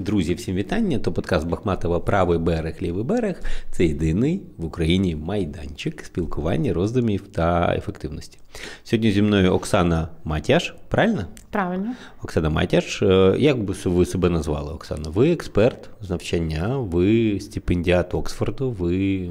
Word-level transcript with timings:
Друзі, 0.00 0.34
всім 0.34 0.56
вітання. 0.56 0.98
То 0.98 1.12
подкаст 1.12 1.46
Бахматова 1.46 2.00
Правий 2.00 2.38
берег, 2.38 2.74
лівий 2.82 3.04
берег. 3.04 3.40
Це 3.70 3.84
єдиний 3.84 4.42
в 4.58 4.64
Україні 4.64 5.16
майданчик 5.16 6.04
спілкування, 6.04 6.72
роздумів 6.72 7.28
та 7.28 7.74
ефективності. 7.76 8.38
Сьогодні 8.84 9.12
зі 9.12 9.22
мною 9.22 9.52
Оксана 9.52 10.08
Матяш. 10.24 10.74
Правильно? 10.88 11.24
Правильно. 11.50 11.94
Оксана 12.22 12.50
Матяш. 12.50 13.02
Е, 13.02 13.36
як 13.38 13.62
би 13.62 13.74
ви 13.84 14.06
себе 14.06 14.30
назвали, 14.30 14.72
Оксана? 14.72 15.10
Ви 15.10 15.32
експерт 15.32 15.90
з 16.00 16.10
навчання, 16.10 16.76
ви 16.76 17.40
стипендіат 17.40 18.14
Оксфорду, 18.14 18.70
ви 18.70 19.28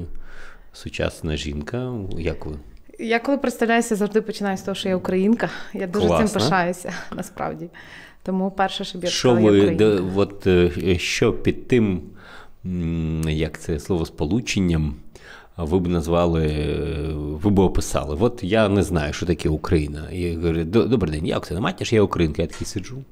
сучасна 0.72 1.36
жінка. 1.36 1.92
Як 2.18 2.46
ви? 2.46 2.56
Я 2.98 3.18
коли 3.18 3.38
представляюся, 3.38 3.96
завжди 3.96 4.20
починаю 4.22 4.56
з 4.56 4.62
того, 4.62 4.74
що 4.74 4.88
я 4.88 4.96
українка. 4.96 5.50
Я 5.74 5.86
дуже 5.86 6.06
Класно. 6.06 6.28
цим 6.28 6.40
пишаюся, 6.40 6.92
насправді. 7.16 7.68
Тому 8.22 8.52
щоб 8.70 9.04
я 9.04 9.10
що 9.10 9.34
ви, 9.34 9.70
де, 9.70 10.00
от, 10.16 10.46
е, 10.46 10.98
що 10.98 11.32
під 11.32 11.68
тим, 11.68 12.02
як 13.28 13.60
це 13.60 13.78
слово 13.78 14.06
сполученням, 14.06 14.94
ви 15.56 15.78
б 15.78 15.88
назвали, 15.88 16.46
ви 17.16 17.50
б 17.50 17.58
описали. 17.58 18.16
От 18.20 18.40
я 18.42 18.68
не 18.68 18.82
знаю, 18.82 19.12
що 19.12 19.26
таке 19.26 19.48
Україна. 19.48 20.10
Я 20.10 20.34
говорю, 20.34 20.64
добрий 20.64 21.12
день, 21.12 21.26
я 21.26 21.38
Оксана 21.38 21.60
Матяш, 21.60 21.92
я 21.92 22.02
українка, 22.02 22.42
я 22.42 22.48
такий 22.48 22.66
сиджу. 22.66 23.04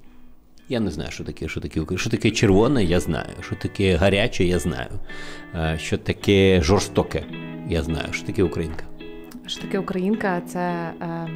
Я 0.68 0.80
не 0.80 0.90
знаю, 0.90 1.10
що 1.10 1.24
таке, 1.24 1.48
що 1.48 1.60
таке 1.60 1.80
Україна. 1.80 2.00
Що 2.00 2.10
таке 2.10 2.30
червоне, 2.30 2.84
я 2.84 3.00
знаю. 3.00 3.30
Що 3.40 3.56
таке 3.56 3.96
гаряче, 3.96 4.44
я 4.44 4.58
знаю. 4.58 4.90
Що 5.76 5.98
таке 5.98 6.62
жорстоке, 6.62 7.24
я 7.68 7.82
знаю. 7.82 8.12
Що 8.12 8.26
таке 8.26 8.42
українка. 8.42 8.84
Що 9.46 9.62
таке 9.62 9.78
українка? 9.78 10.42
Це. 10.46 10.92
Е... 11.02 11.28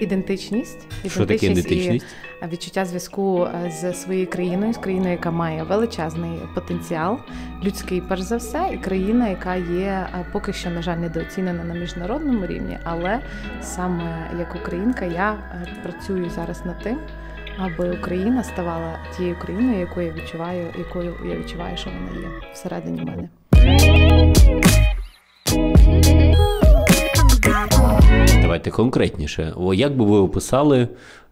Ідентичність, 0.00 0.86
Що 1.06 1.26
таке 1.26 1.46
ідентичність? 1.46 2.06
і 2.42 2.46
відчуття 2.52 2.84
зв'язку 2.84 3.48
е, 3.66 3.70
з 3.70 3.94
своєю 3.94 4.26
країною, 4.26 4.72
з 4.72 4.78
країною, 4.78 5.10
яка 5.10 5.30
має 5.30 5.62
величезний 5.62 6.38
потенціал, 6.54 7.18
людський, 7.64 8.02
перш 8.08 8.20
за 8.20 8.36
все, 8.36 8.70
і 8.74 8.76
країна, 8.78 9.28
яка 9.28 9.54
є 9.56 10.06
е, 10.14 10.26
поки 10.32 10.52
що, 10.52 10.70
на 10.70 10.82
жаль, 10.82 10.96
недооцінена 10.96 11.64
на 11.64 11.74
міжнародному 11.74 12.46
рівні. 12.46 12.78
Але 12.84 13.20
саме 13.62 14.30
як 14.38 14.54
українка, 14.62 15.04
я 15.04 15.32
е, 15.32 15.66
працюю 15.82 16.30
зараз 16.30 16.66
над 16.66 16.78
тим, 16.82 16.98
аби 17.58 17.90
Україна 17.98 18.44
ставала 18.44 18.98
тією 19.16 19.36
країною, 19.42 19.80
яку 19.80 20.00
я 20.00 20.12
відчуваю, 20.12 20.66
якою 20.78 21.14
я 21.30 21.36
відчуваю, 21.36 21.76
що 21.76 21.90
вона 21.90 22.20
є 22.20 22.28
всередині 22.52 23.00
мене. 23.04 23.28
Давайте 28.44 28.70
конкретніше. 28.70 29.52
О, 29.56 29.74
Як 29.74 29.96
би 29.96 30.04
ви 30.04 30.18
описали 30.18 30.88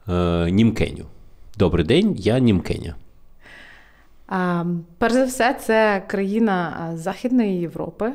е, 0.08 0.50
Німкеню? 0.50 1.04
Добрий 1.58 1.86
день, 1.86 2.14
я 2.18 2.38
Німкеня. 2.38 2.94
А, 4.28 4.64
перш 4.98 5.14
за 5.14 5.24
все, 5.24 5.54
це 5.54 6.02
країна 6.06 6.90
Західної 6.94 7.60
Європи, 7.60 8.12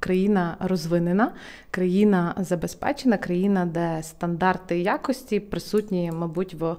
країна 0.00 0.56
розвинена, 0.60 1.32
країна 1.70 2.34
забезпечена, 2.38 3.16
країна, 3.16 3.66
де 3.66 4.02
стандарти 4.02 4.78
якості 4.78 5.40
присутні, 5.40 6.12
мабуть, 6.12 6.54
в 6.54 6.76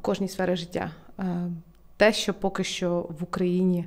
кожній 0.00 0.28
сфері 0.28 0.56
життя. 0.56 0.90
Те, 1.96 2.12
що 2.12 2.34
поки 2.34 2.64
що 2.64 3.06
в 3.20 3.22
Україні 3.22 3.84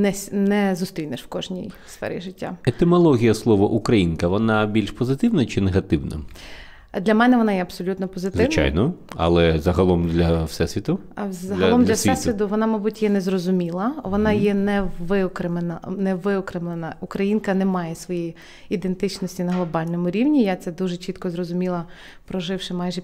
не 0.00 0.12
не 0.32 0.74
зустрінеш 0.74 1.22
в 1.22 1.26
кожній 1.26 1.72
сфері 1.86 2.20
життя. 2.20 2.56
Етимологія 2.64 3.34
слова 3.34 3.66
українка 3.66 4.28
вона 4.28 4.66
більш 4.66 4.90
позитивна 4.90 5.46
чи 5.46 5.60
негативна? 5.60 6.20
Для 7.00 7.14
мене 7.14 7.36
вона 7.36 7.52
є 7.52 7.62
абсолютно 7.62 8.08
позитивною. 8.08 8.50
Звичайно, 8.50 8.94
але 9.16 9.58
загалом 9.58 10.08
для 10.08 10.44
всесвіту? 10.44 10.98
А 11.14 11.32
загалом 11.32 11.80
для, 11.80 11.86
для 11.86 11.94
всесвіту 11.94 12.48
вона, 12.48 12.66
мабуть, 12.66 13.02
є 13.02 13.10
незрозуміла. 13.10 13.92
Вона 14.04 14.30
mm. 14.30 14.40
є 14.40 14.54
не 14.54 14.88
виокремлена, 15.00 15.80
не 15.98 16.14
виокремлена. 16.14 16.94
Українка 17.00 17.54
не 17.54 17.64
має 17.64 17.94
своєї 17.94 18.36
ідентичності 18.68 19.44
на 19.44 19.52
глобальному 19.52 20.10
рівні. 20.10 20.44
Я 20.44 20.56
це 20.56 20.72
дуже 20.72 20.96
чітко 20.96 21.30
зрозуміла, 21.30 21.84
проживши 22.26 22.74
майже 22.74 23.00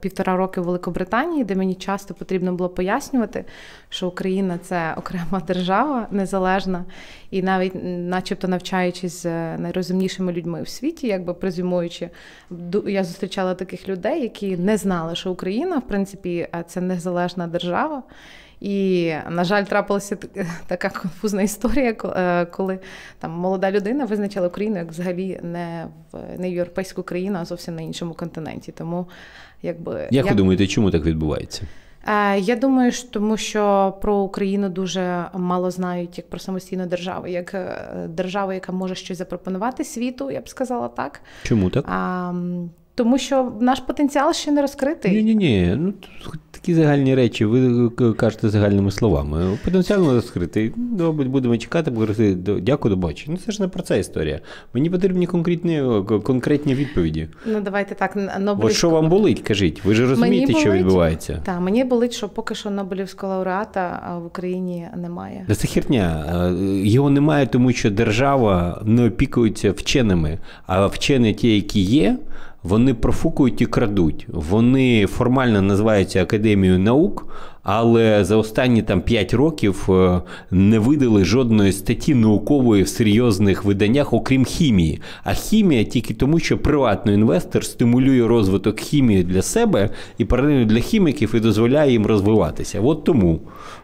півтора 0.00 0.36
роки 0.36 0.60
в 0.60 0.64
Великобританії, 0.64 1.44
де 1.44 1.54
мені 1.54 1.74
часто 1.74 2.14
потрібно 2.14 2.52
було 2.52 2.68
пояснювати, 2.68 3.44
що 3.88 4.08
Україна 4.08 4.58
це 4.62 4.94
окрема 4.96 5.42
держава, 5.46 6.06
незалежна, 6.10 6.84
і 7.30 7.42
навіть, 7.42 7.72
начебто, 7.84 8.48
навчаючись 8.48 9.22
з 9.22 9.56
найрозумнішими 9.58 10.32
людьми 10.32 10.62
в 10.62 10.68
світі, 10.68 11.06
якби 11.06 11.34
презюмуючи, 11.34 12.10
я 12.86 13.04
зустрічала 13.04 13.27
таких 13.28 13.88
людей, 13.88 14.22
які 14.22 14.56
не 14.56 14.76
знали, 14.76 15.14
що 15.14 15.30
Україна, 15.30 15.78
в 15.78 15.88
принципі, 15.88 16.48
це 16.66 16.80
незалежна 16.80 17.46
держава. 17.46 18.02
І, 18.60 19.12
на 19.30 19.44
жаль, 19.44 19.64
трапилася 19.64 20.16
така 20.66 20.88
конфузна 20.88 21.42
історія, 21.42 21.96
е, 22.04 22.46
коли 22.46 22.78
там 23.18 23.30
молода 23.30 23.70
людина 23.70 24.04
визначила 24.04 24.48
Україну 24.48 24.76
як 24.76 24.90
взагалі 24.90 25.40
не 25.42 25.86
в 26.12 26.40
не 26.40 26.50
європейську 26.50 27.02
країну, 27.02 27.38
а 27.40 27.44
зовсім 27.44 27.74
на 27.74 27.82
іншому 27.82 28.14
континенті. 28.14 28.72
Тому, 28.72 29.06
якби 29.62 30.08
як 30.10 30.26
ви 30.26 30.34
думаєте, 30.34 30.66
чому 30.66 30.90
так 30.90 31.04
відбувається? 31.04 31.62
Е, 32.06 32.38
я 32.38 32.56
думаю, 32.56 32.92
що 32.92 33.08
тому 33.08 33.36
що 33.36 33.94
про 34.00 34.16
Україну 34.16 34.68
дуже 34.68 35.24
мало 35.34 35.70
знають 35.70 36.18
як 36.18 36.30
про 36.30 36.38
самостійну 36.38 36.86
державу, 36.86 37.26
як 37.26 37.54
е, 37.54 37.88
державу, 38.08 38.52
яка 38.52 38.72
може 38.72 38.94
щось 38.94 39.18
запропонувати 39.18 39.84
світу, 39.84 40.30
я 40.30 40.40
б 40.40 40.48
сказала 40.48 40.88
так. 40.88 41.20
Чому 41.42 41.70
так? 41.70 41.84
А, 41.88 42.32
тому 42.98 43.18
що 43.18 43.52
наш 43.60 43.80
потенціал 43.80 44.32
ще 44.32 44.50
не 44.50 44.62
розкритий. 44.62 45.12
Ні, 45.12 45.22
ні, 45.22 45.34
ні. 45.34 45.76
Ну 45.78 45.92
такі 46.50 46.74
загальні 46.74 47.14
речі, 47.14 47.44
ви 47.44 47.90
кажете 48.14 48.48
загальними 48.48 48.90
словами. 48.90 49.58
Потенціал 49.64 50.06
не 50.06 50.12
розкритий. 50.12 50.72
Добре, 50.76 51.28
будемо 51.28 51.56
чекати, 51.56 51.90
говорити 51.90 52.34
дякую, 52.62 52.94
до 52.94 53.00
бачення. 53.00 53.36
Ну 53.38 53.44
це 53.46 53.52
ж 53.52 53.62
не 53.62 53.68
про 53.68 53.82
це 53.82 53.98
історія. 53.98 54.40
Мені 54.74 54.90
потрібні 54.90 55.26
конкретні 55.26 55.82
конкретні 56.22 56.74
відповіді. 56.74 57.28
Ну 57.46 57.60
давайте 57.60 57.94
так. 57.94 58.16
Нобелівську... 58.16 58.66
От 58.66 58.72
що 58.72 58.90
вам 58.90 59.08
болить? 59.08 59.40
Кажіть, 59.40 59.84
ви 59.84 59.94
ж 59.94 60.06
розумієте, 60.06 60.52
болить, 60.52 60.66
що 60.66 60.72
відбувається? 60.72 61.42
Так, 61.44 61.60
мені 61.60 61.84
болить, 61.84 62.12
що 62.12 62.28
поки 62.28 62.54
що 62.54 62.70
Нобелівського 62.70 63.32
лауреата 63.32 64.16
в 64.22 64.26
Україні 64.26 64.86
немає. 64.96 65.46
Це 65.56 65.68
херня. 65.68 66.24
Його 66.84 67.10
немає, 67.10 67.46
тому 67.46 67.72
що 67.72 67.90
держава 67.90 68.82
не 68.84 69.06
опікується 69.06 69.72
вченими, 69.72 70.38
а 70.66 70.86
вчені 70.86 71.34
ті, 71.34 71.54
які 71.54 71.80
є 71.80 72.18
вони 72.62 72.94
профукують 72.94 73.60
і 73.60 73.66
крадуть. 73.66 74.26
Вони 74.28 75.06
формально 75.06 75.62
називаються 75.62 76.22
Академією 76.22 76.78
наук, 76.78 77.26
але 77.62 78.24
за 78.24 78.36
останні 78.36 78.82
там 78.82 79.00
5 79.00 79.34
років 79.34 79.86
е, 79.88 80.20
не 80.50 80.78
видали 80.78 81.24
жодної 81.24 81.72
статті 81.72 82.14
наукової 82.14 82.82
в 82.82 82.88
серйозних 82.88 83.64
виданнях, 83.64 84.12
окрім 84.12 84.44
хімії. 84.44 85.00
А 85.24 85.34
хімія 85.34 85.84
тільки 85.84 86.14
тому, 86.14 86.38
що 86.38 86.58
приватний 86.58 87.14
інвестор 87.14 87.64
стимулює 87.64 88.28
розвиток 88.28 88.80
хімії 88.80 89.24
для 89.24 89.42
себе 89.42 89.90
і 90.18 90.24
паралельно 90.24 90.64
для 90.64 90.80
хіміків 90.80 91.34
і 91.34 91.40
дозволяє 91.40 91.92
їм 91.92 92.06
розвиватися. 92.06 92.80
От 92.80 93.04
тому. 93.04 93.40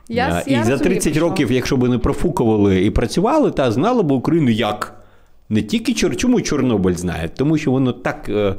Я, 0.09 0.43
і 0.47 0.53
я 0.53 0.65
за 0.65 0.79
30 0.79 1.17
років, 1.17 1.53
якщо 1.53 1.77
б 1.77 1.89
не 1.89 1.99
профукували 1.99 2.85
і 2.85 2.91
працювали, 2.91 3.51
та 3.51 3.73
знали 3.73 4.03
б 4.03 4.13
Україну 4.13 4.51
як. 4.51 5.04
Не 5.49 5.63
тільки 5.63 5.95
чому 5.95 6.41
Чорнобиль 6.41 6.95
знає, 6.95 7.31
тому 7.37 7.59
що 7.59 7.71
воно 7.71 7.93
так 7.93 8.29
е, 8.29 8.55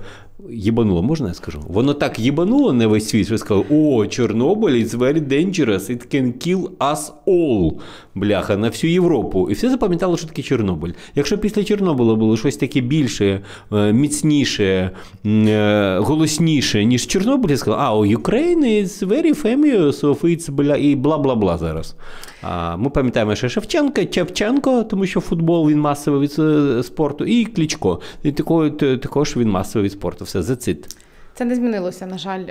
їбануло, 0.49 1.03
можна 1.03 1.27
я 1.27 1.33
скажу? 1.33 1.61
Воно 1.67 1.93
так 1.93 2.19
їбануло 2.19 2.73
на 2.73 2.87
весь 2.87 3.09
світ, 3.09 3.25
що 3.25 3.37
сказали, 3.37 3.65
о, 3.71 4.07
Чорнобиль 4.07 4.83
is 4.83 4.89
very 4.89 5.27
dangerous, 5.27 5.91
it 5.91 6.15
can 6.15 6.47
kill 6.47 6.69
us 6.79 7.11
all. 7.27 7.71
Бляха, 8.15 8.57
на 8.57 8.67
всю 8.67 8.93
Європу. 8.93 9.49
І 9.49 9.53
все 9.53 9.69
запам'ятало, 9.69 10.17
що 10.17 10.27
таке 10.27 10.41
Чорнобиль. 10.41 10.91
Якщо 11.15 11.37
після 11.37 11.63
Чорнобиля 11.63 12.15
було 12.15 12.37
щось 12.37 12.57
таке 12.57 12.81
більше, 12.81 13.41
е, 13.73 13.93
міцніше, 13.93 14.91
е, 15.25 15.97
голосніше, 15.99 16.85
ніж 16.85 17.07
Чорнобиль, 17.07 17.49
я 17.49 17.57
сказав, 17.57 17.79
а, 17.79 17.99
Ukraine 17.99 18.83
is 18.83 19.07
very 19.07 19.43
famous 19.43 20.01
of 20.01 20.21
its 20.21 20.51
бля, 20.51 20.75
і 20.75 20.95
бла-бла-бла 20.95 21.57
зараз. 21.57 21.95
Ми 22.77 22.89
пам'ятаємо, 22.89 23.35
що 23.35 23.49
Шевченка, 23.49 24.05
Чевченко, 24.05 24.83
тому 24.83 25.05
що 25.05 25.21
футбол 25.21 25.69
він 25.69 25.79
масовий 25.79 26.21
від 26.21 26.39
е, 26.39 26.83
спорту, 26.83 27.25
і 27.25 27.45
Кличко. 27.45 28.01
І 28.23 28.31
також 28.31 29.37
він 29.37 29.49
масовий 29.49 29.85
від 29.85 29.91
спорту. 29.91 30.25
Все, 30.25 30.41
зацит. 30.41 30.97
Це 31.33 31.45
не 31.45 31.55
змінилося, 31.55 32.05
на 32.05 32.17
жаль. 32.17 32.43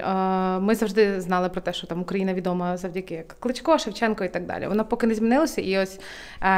Ми 0.61 0.75
завжди 0.75 1.21
знали 1.21 1.49
про 1.49 1.61
те, 1.61 1.73
що 1.73 1.87
там 1.87 2.01
Україна 2.01 2.35
відома 2.35 2.77
завдяки 2.77 3.25
Кличко, 3.41 3.79
Шевченко 3.79 4.25
і 4.25 4.29
так 4.29 4.47
далі. 4.47 4.67
Воно 4.67 4.85
поки 4.85 5.07
не 5.07 5.15
змінилося. 5.15 5.61
І 5.61 5.79
ось 5.79 6.01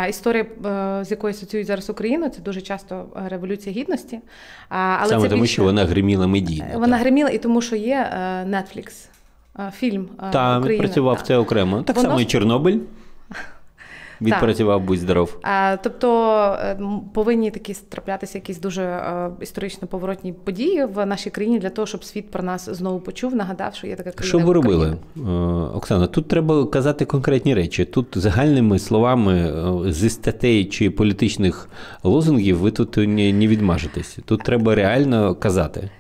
історія, 0.09 0.47
з 1.05 1.11
якою 1.11 1.31
асоціюють 1.31 1.67
зараз 1.67 1.91
Україну, 1.91 2.29
це 2.29 2.41
дуже 2.41 2.61
часто 2.61 3.07
революція 3.29 3.75
гідності. 3.75 4.21
Але 4.69 5.09
Саме 5.09 5.23
це 5.23 5.29
тому, 5.29 5.43
більше... 5.43 5.53
що 5.53 5.63
вона 5.63 5.85
гриміла 5.85 6.27
медійно. 6.27 6.67
Вона 6.75 6.97
так. 6.97 7.01
гриміла 7.01 7.31
і 7.31 7.39
тому, 7.39 7.63
що 7.63 7.77
є 7.77 8.11
Netflix, 8.49 9.09
фільм 9.73 10.09
Та, 10.33 10.59
Україна. 10.59 10.85
працював 10.85 11.23
це 11.23 11.37
окремо. 11.37 11.83
Так 11.83 11.97
Воно... 11.97 12.09
само 12.09 12.21
і 12.21 12.25
Чорнобиль. 12.25 12.79
Відпрацював, 14.21 14.81
будь 14.81 14.99
здоров. 14.99 15.39
Тобто 15.83 16.33
е, 16.61 16.79
повинні 17.15 17.51
такі 17.51 17.75
траплятися 17.89 18.39
якісь 18.39 18.61
дуже 18.61 18.83
е, 18.83 19.31
історично 19.41 19.89
поворотні 19.89 20.33
події 20.33 20.85
в 20.85 21.07
нашій 21.07 21.31
країні 21.31 21.59
для 21.59 21.71
того, 21.71 21.87
щоб 21.87 22.05
світ 22.05 22.31
про 22.31 22.43
нас 22.43 22.69
знову 22.71 23.01
почув, 23.01 23.35
нагадав, 23.35 23.75
що 23.75 23.87
є 23.87 23.97
така 23.97 24.11
країна. 24.11 24.39
Що 24.39 24.47
ви 24.47 24.53
робили, 24.53 24.97
е, 25.17 25.21
Оксана? 25.75 26.07
Тут 26.07 26.29
треба 26.29 26.67
казати 26.67 27.05
конкретні 27.05 27.55
речі. 27.55 27.85
Тут 27.85 28.07
загальними 28.15 28.79
словами 28.79 29.53
зі 29.93 30.11
статей 30.11 30.65
чи 30.65 30.91
політичних 30.91 31.69
лозунгів 32.03 32.59
ви 32.59 32.71
тут 32.71 32.97
не 32.97 33.47
відмажетесь. 33.47 34.19
Тут 34.25 34.43
треба 34.43 34.75
реально 34.75 35.35
казати. 35.35 35.91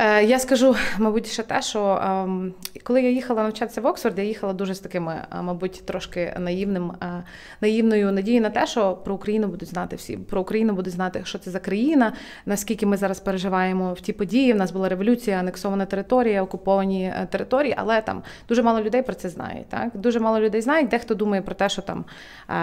Е, 0.00 0.24
я 0.24 0.38
скажу, 0.38 0.76
мабуть, 0.98 1.26
ще 1.26 1.42
те, 1.42 1.62
що 1.62 2.00
ем, 2.04 2.54
коли 2.82 3.02
я 3.02 3.10
їхала 3.10 3.42
навчатися 3.42 3.80
в 3.80 3.86
Оксфорд, 3.86 4.18
я 4.18 4.24
їхала 4.24 4.52
дуже 4.52 4.74
з 4.74 4.80
такими, 4.80 5.12
е, 5.12 5.42
мабуть, 5.42 5.82
трошки 5.86 6.34
наївним, 6.38 6.92
е, 7.02 7.24
наївною 7.60 8.12
надією 8.12 8.42
на 8.42 8.50
те, 8.50 8.66
що 8.66 8.92
про 8.92 9.14
Україну 9.14 9.48
будуть 9.48 9.68
знати 9.68 9.96
всі. 9.96 10.16
Про 10.16 10.40
Україну 10.40 10.72
будуть 10.72 10.92
знати, 10.92 11.22
що 11.24 11.38
це 11.38 11.50
за 11.50 11.58
країна, 11.58 12.12
наскільки 12.46 12.86
ми 12.86 12.96
зараз 12.96 13.20
переживаємо 13.20 13.92
в 13.92 14.00
ті 14.00 14.12
події. 14.12 14.52
У 14.52 14.56
нас 14.56 14.72
була 14.72 14.88
революція, 14.88 15.38
анексована 15.38 15.86
територія, 15.86 16.42
окуповані 16.42 17.14
території, 17.30 17.74
але 17.76 18.00
там 18.00 18.22
дуже 18.48 18.62
мало 18.62 18.80
людей 18.80 19.02
про 19.02 19.14
це 19.14 19.28
знають. 19.28 19.68
Так 19.68 19.90
дуже 19.94 20.20
мало 20.20 20.40
людей 20.40 20.60
знають. 20.60 20.88
Дехто 20.88 21.14
думає 21.14 21.42
про 21.42 21.54
те, 21.54 21.68
що 21.68 21.82
там 21.82 22.04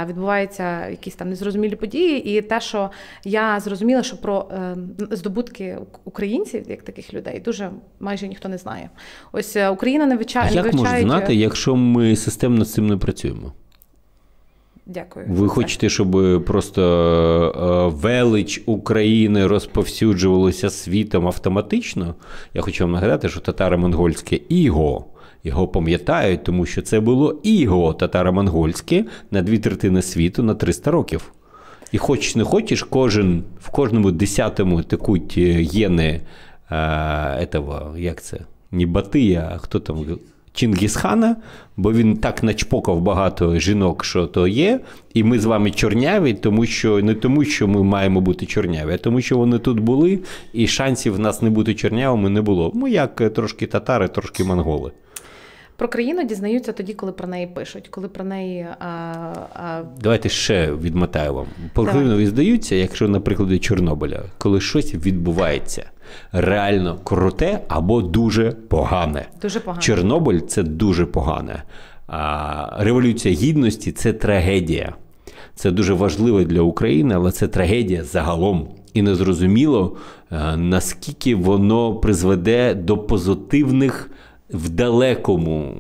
відбуваються 0.07 0.87
якісь 0.87 1.15
там 1.15 1.29
незрозумілі 1.29 1.75
події, 1.75 2.37
і 2.37 2.41
те, 2.41 2.61
що 2.61 2.91
я 3.23 3.59
зрозуміла, 3.59 4.03
що 4.03 4.17
про 4.17 4.47
здобутки 5.11 5.77
українців, 6.05 6.63
як 6.67 6.83
таких 6.83 7.13
людей 7.13 7.26
людей. 7.27 7.41
Дуже 7.45 7.71
майже 8.00 8.27
ніхто 8.27 8.50
не 8.50 8.57
знає. 8.57 8.89
Ось 9.31 9.56
е, 9.56 9.69
Україна 9.69 10.06
не 10.06 10.15
вивчає. 10.15 10.56
Як 10.56 10.74
можна 10.74 11.01
знати, 11.01 11.35
якщо 11.35 11.75
ми 11.75 12.15
системно 12.15 12.65
з 12.65 12.74
цим 12.74 12.88
не 12.88 12.97
працюємо? 12.97 13.53
Дякую. 14.85 15.25
Ви 15.29 15.47
хочете, 15.47 15.89
щоб 15.89 16.44
просто 16.45 16.81
е, 17.94 17.95
велич 17.95 18.62
України 18.65 19.47
розповсюджувалося 19.47 20.69
світом 20.69 21.27
автоматично? 21.27 22.15
Я 22.53 22.62
хочу 22.62 22.83
вам 22.83 22.91
нагадати, 22.91 23.30
що 23.30 23.39
татаро-монгольське 23.39 24.41
іго. 24.50 25.06
Його 25.44 25.68
пам'ятають, 25.68 26.44
тому 26.44 26.65
що 26.65 26.81
це 26.81 27.00
було 27.00 27.39
іго 27.44 27.94
татаро-монгольське 27.94 29.06
на 29.31 29.41
дві 29.41 29.59
третини 29.59 30.01
світу 30.01 30.44
на 30.44 30.56
300 30.56 30.91
років. 30.91 31.31
І 31.91 31.97
хочеш 31.97 32.35
не 32.35 32.44
хочеш, 32.44 32.83
кожен 32.83 33.44
в 33.62 33.69
кожному 33.69 34.12
десятому 34.12 34.81
текуть 34.81 35.35
е, 35.38 35.62
єни 36.71 37.45
этого, 37.45 37.97
як 37.97 38.21
це? 38.21 38.39
Не 38.71 38.85
Батия, 38.85 39.51
а 39.55 39.57
хто 39.57 39.79
там? 39.79 40.05
Чингісхана, 40.53 41.35
бо 41.77 41.93
він 41.93 42.17
так 42.17 42.43
начпокав 42.43 43.01
багато 43.01 43.59
жінок, 43.59 44.05
що 44.05 44.27
то 44.27 44.47
є, 44.47 44.79
і 45.13 45.23
ми 45.23 45.39
з 45.39 45.45
вами 45.45 45.71
чорняві, 45.71 46.33
тому 46.33 46.65
що 46.65 47.01
не 47.01 47.13
тому, 47.13 47.43
що 47.43 47.67
ми 47.67 47.83
маємо 47.83 48.21
бути 48.21 48.45
чорняві, 48.45 48.93
а 48.93 48.97
тому, 48.97 49.21
що 49.21 49.37
вони 49.37 49.59
тут 49.59 49.79
були, 49.79 50.19
і 50.53 50.67
шансів 50.67 51.15
в 51.15 51.19
нас 51.19 51.41
не 51.41 51.49
бути 51.49 51.73
чорнявими 51.73 52.29
не 52.29 52.41
було. 52.41 52.71
Ми 52.73 52.91
як 52.91 53.21
е, 53.21 53.29
трошки 53.29 53.67
татари, 53.67 54.07
трошки 54.07 54.43
монголи. 54.43 54.91
Про 55.77 55.88
країну 55.88 56.24
дізнаються 56.24 56.74
тоді, 56.74 56.94
коли 56.94 57.12
про 57.12 57.27
неї 57.27 57.47
пишуть. 57.47 57.88
Коли 57.88 58.07
про 58.07 58.24
неї 58.24 58.68
а, 58.79 58.85
а... 59.53 59.83
давайте 60.01 60.29
ще 60.29 60.71
відмотаю 60.71 61.33
вам. 61.33 61.45
Про 61.74 61.85
країну 61.85 62.25
здаються, 62.25 62.75
якщо 62.75 63.07
на 63.07 63.19
прикладі 63.19 63.59
Чорнобиля, 63.59 64.21
коли 64.38 64.62
щось 64.62 64.95
відбувається 64.95 65.85
реально 66.31 67.00
круте 67.03 67.59
або 67.68 68.01
дуже 68.01 68.51
погане. 68.51 69.25
Дуже 69.41 69.59
погане. 69.59 69.81
Чорнобиль 69.81 70.39
це 70.39 70.63
дуже 70.63 71.06
погане. 71.06 71.63
А 72.07 72.83
Революція 72.83 73.35
Гідності 73.35 73.91
це 73.91 74.13
трагедія. 74.13 74.94
Це 75.56 75.71
дуже 75.71 75.94
важливо 75.94 76.44
для 76.44 76.62
України, 76.62 77.15
але 77.15 77.31
це 77.31 77.47
трагедія 77.47 78.03
загалом. 78.03 78.68
І 78.94 79.01
незрозуміло, 79.01 79.97
е, 80.31 80.57
наскільки 80.57 81.35
воно 81.35 81.95
призведе 81.95 82.73
до 82.73 82.97
позитивних 82.97 84.12
в 84.49 84.69
далекому 84.69 85.73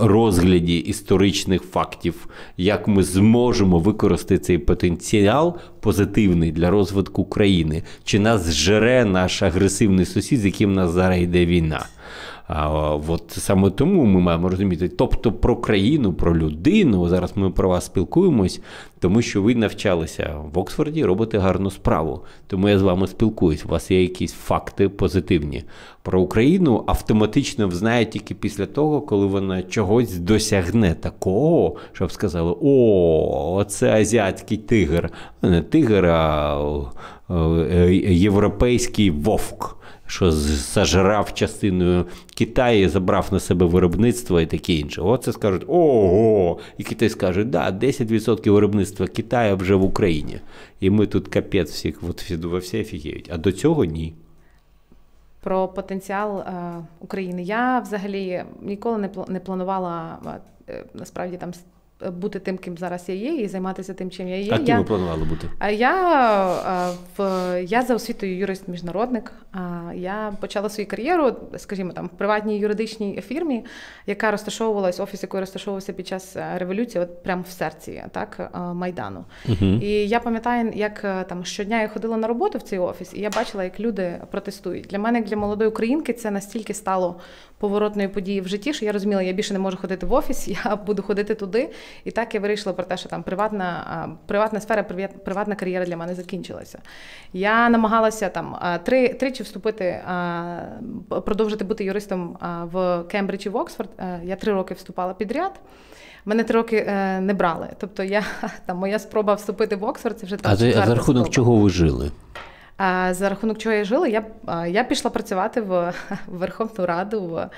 розгляді 0.00 0.76
історичних 0.76 1.62
фактів, 1.62 2.28
як 2.56 2.88
ми 2.88 3.02
зможемо 3.02 3.78
використати 3.78 4.38
цей 4.38 4.58
потенціал 4.58 5.56
позитивний 5.80 6.52
для 6.52 6.70
розвитку 6.70 7.24
країни, 7.24 7.82
чи 8.04 8.18
нас 8.18 8.52
жере 8.52 9.04
наш 9.04 9.42
агресивний 9.42 10.06
сусід, 10.06 10.40
з 10.40 10.44
яким 10.44 10.72
нас 10.72 10.90
зараз 10.90 11.20
йде 11.20 11.46
війна. 11.46 11.86
А 12.48 12.94
от 13.08 13.22
саме 13.28 13.70
тому 13.70 14.04
ми 14.04 14.20
маємо 14.20 14.48
розуміти, 14.48 14.88
тобто 14.88 15.32
про 15.32 15.56
країну, 15.56 16.12
про 16.12 16.36
людину. 16.36 17.08
Зараз 17.08 17.32
ми 17.36 17.50
про 17.50 17.68
вас 17.68 17.84
спілкуємось, 17.84 18.60
тому 18.98 19.22
що 19.22 19.42
ви 19.42 19.54
навчалися 19.54 20.36
в 20.54 20.58
Оксфорді 20.58 21.04
робити 21.04 21.38
гарну 21.38 21.70
справу. 21.70 22.20
Тому 22.46 22.68
я 22.68 22.78
з 22.78 22.82
вами 22.82 23.06
спілкуюсь. 23.06 23.64
У 23.64 23.68
вас 23.68 23.90
є 23.90 24.02
якісь 24.02 24.32
факти 24.32 24.88
позитивні. 24.88 25.64
Про 26.02 26.20
Україну 26.20 26.84
автоматично 26.86 27.70
знають 27.70 28.10
тільки 28.10 28.34
після 28.34 28.66
того, 28.66 29.00
коли 29.00 29.26
вона 29.26 29.62
чогось 29.62 30.18
досягне 30.18 30.94
такого, 30.94 31.76
щоб 31.92 32.12
сказали: 32.12 32.54
о, 32.60 33.54
оце 33.56 33.92
азіатський 33.92 34.58
тигр, 34.58 35.10
не 35.42 35.62
тигр, 35.62 36.06
а 36.06 36.58
е, 37.30 37.94
європейський 37.94 39.10
вовк 39.10 39.81
що 40.12 40.32
зажрав 40.32 41.34
частиною 41.34 42.06
Китаю, 42.34 42.88
забрав 42.88 43.28
на 43.32 43.40
себе 43.40 43.66
виробництво 43.66 44.40
і 44.40 44.46
таке 44.46 44.72
інше. 44.72 45.02
Оце 45.02 45.32
скажуть, 45.32 45.64
ого! 45.68 46.58
І 46.78 46.84
Китай 46.84 47.08
скаже, 47.08 47.44
да, 47.44 47.70
10% 47.70 48.50
виробництва 48.50 49.06
Китаю 49.06 49.56
вже 49.56 49.74
в 49.74 49.84
Україні. 49.84 50.40
І 50.80 50.90
ми 50.90 51.06
тут 51.06 51.28
капець 51.28 51.70
всіх 51.70 52.02
во 52.42 52.58
всі 52.58 52.80
офігіють. 52.80 53.30
А 53.32 53.38
до 53.38 53.52
цього 53.52 53.84
ні. 53.84 54.14
Про 55.40 55.68
потенціал 55.68 56.40
е, 56.40 56.74
України. 57.00 57.42
Я 57.42 57.78
взагалі 57.78 58.44
ніколи 58.62 58.98
не 58.98 59.10
не 59.28 59.40
планувала 59.40 60.18
е, 60.68 60.84
насправді 60.94 61.36
там 61.36 61.52
бути 62.10 62.38
тим, 62.38 62.58
ким 62.58 62.78
зараз 62.78 63.04
я 63.08 63.14
є, 63.14 63.34
і 63.34 63.48
займатися 63.48 63.94
тим, 63.94 64.10
чим 64.10 64.28
я 64.28 64.36
є. 64.36 64.52
А 64.52 64.58
ким 64.58 64.78
ви 64.78 64.84
планували 64.84 65.24
бути? 65.24 65.48
А 65.58 65.70
я 65.70 66.92
в 67.16 67.62
я 67.62 67.82
за 67.82 67.94
освітою 67.94 68.38
юрист-міжнародник. 68.38 69.32
Я 69.94 70.32
почала 70.40 70.68
свою 70.68 70.88
кар'єру, 70.88 71.36
скажімо, 71.56 71.92
там 71.92 72.06
в 72.06 72.18
приватній 72.18 72.58
юридичній 72.58 73.20
фірмі, 73.20 73.64
яка 74.06 74.30
розташовувалась, 74.30 75.00
офіс 75.00 75.22
якої 75.22 75.40
розташовувався 75.40 75.92
під 75.92 76.06
час 76.06 76.36
е, 76.36 76.58
революції, 76.58 77.04
от 77.04 77.22
прямо 77.22 77.44
в 77.48 77.50
серці 77.50 78.02
так, 78.10 78.50
е, 78.54 78.58
Майдану. 78.58 79.24
Угу. 79.48 79.66
І 79.66 79.88
я 80.08 80.20
пам'ятаю, 80.20 80.72
як 80.74 81.04
е, 81.04 81.24
там 81.24 81.44
щодня 81.44 81.82
я 81.82 81.88
ходила 81.88 82.16
на 82.16 82.26
роботу 82.26 82.58
в 82.58 82.62
цей 82.62 82.78
офіс, 82.78 83.14
і 83.14 83.20
я 83.20 83.30
бачила, 83.30 83.64
як 83.64 83.80
люди 83.80 84.20
протестують. 84.30 84.86
Для 84.86 84.98
мене, 84.98 85.18
як 85.18 85.28
для 85.28 85.36
молодої 85.36 85.70
українки, 85.70 86.12
це 86.12 86.30
настільки 86.30 86.74
стало 86.74 87.20
поворотною 87.62 88.10
подією 88.10 88.42
в 88.42 88.48
житті, 88.48 88.74
що 88.74 88.84
я 88.84 88.92
розуміла, 88.92 89.22
я 89.22 89.32
більше 89.32 89.52
не 89.52 89.58
можу 89.58 89.76
ходити 89.76 90.06
в 90.06 90.12
офіс, 90.12 90.48
я 90.64 90.76
буду 90.76 91.02
ходити 91.02 91.34
туди. 91.34 91.70
І 92.04 92.10
так 92.10 92.34
я 92.34 92.40
вирішила 92.40 92.72
про 92.72 92.84
те, 92.84 92.96
що 92.96 93.08
там 93.08 93.22
приватна 93.22 94.16
приватна 94.26 94.60
сфера, 94.60 94.82
приватна 95.24 95.54
кар'єра 95.54 95.86
для 95.86 95.96
мене 95.96 96.14
закінчилася. 96.14 96.78
Я 97.32 97.68
намагалася 97.68 98.28
там 98.28 98.56
три 98.84 99.08
тричі 99.08 99.42
вступити, 99.42 100.00
продовжити 101.08 101.64
бути 101.64 101.84
юристом 101.84 102.38
в 102.72 103.04
Кембриджі 103.10 103.48
в 103.48 103.56
Оксфорд. 103.56 103.90
Я 104.24 104.36
три 104.36 104.52
роки 104.52 104.74
вступала 104.74 105.14
підряд. 105.14 105.60
Мене 106.24 106.44
три 106.44 106.54
роки 106.54 106.76
е, 106.88 107.20
не 107.20 107.34
брали. 107.34 107.68
Тобто 107.78 108.02
я 108.02 108.24
там 108.66 108.76
моя 108.76 108.98
спроба 108.98 109.34
вступити 109.34 109.76
в 109.76 109.84
Оксфорд, 109.84 110.18
це 110.18 110.26
вже 110.26 110.36
там. 110.36 110.52
А 110.52 110.56
за 110.56 110.72
рахунок 110.72 111.06
спроба. 111.06 111.28
чого 111.28 111.56
ви 111.56 111.70
жили? 111.70 112.10
За 113.10 113.28
рахунок 113.28 113.58
чого 113.58 113.74
я 113.74 113.84
жила, 113.84 114.08
я 114.08 114.24
я 114.66 114.84
пішла 114.84 115.10
працювати 115.10 115.60
в 115.60 115.92
Верховну 116.26 116.86
Раду 116.86 117.20
в 117.20 117.50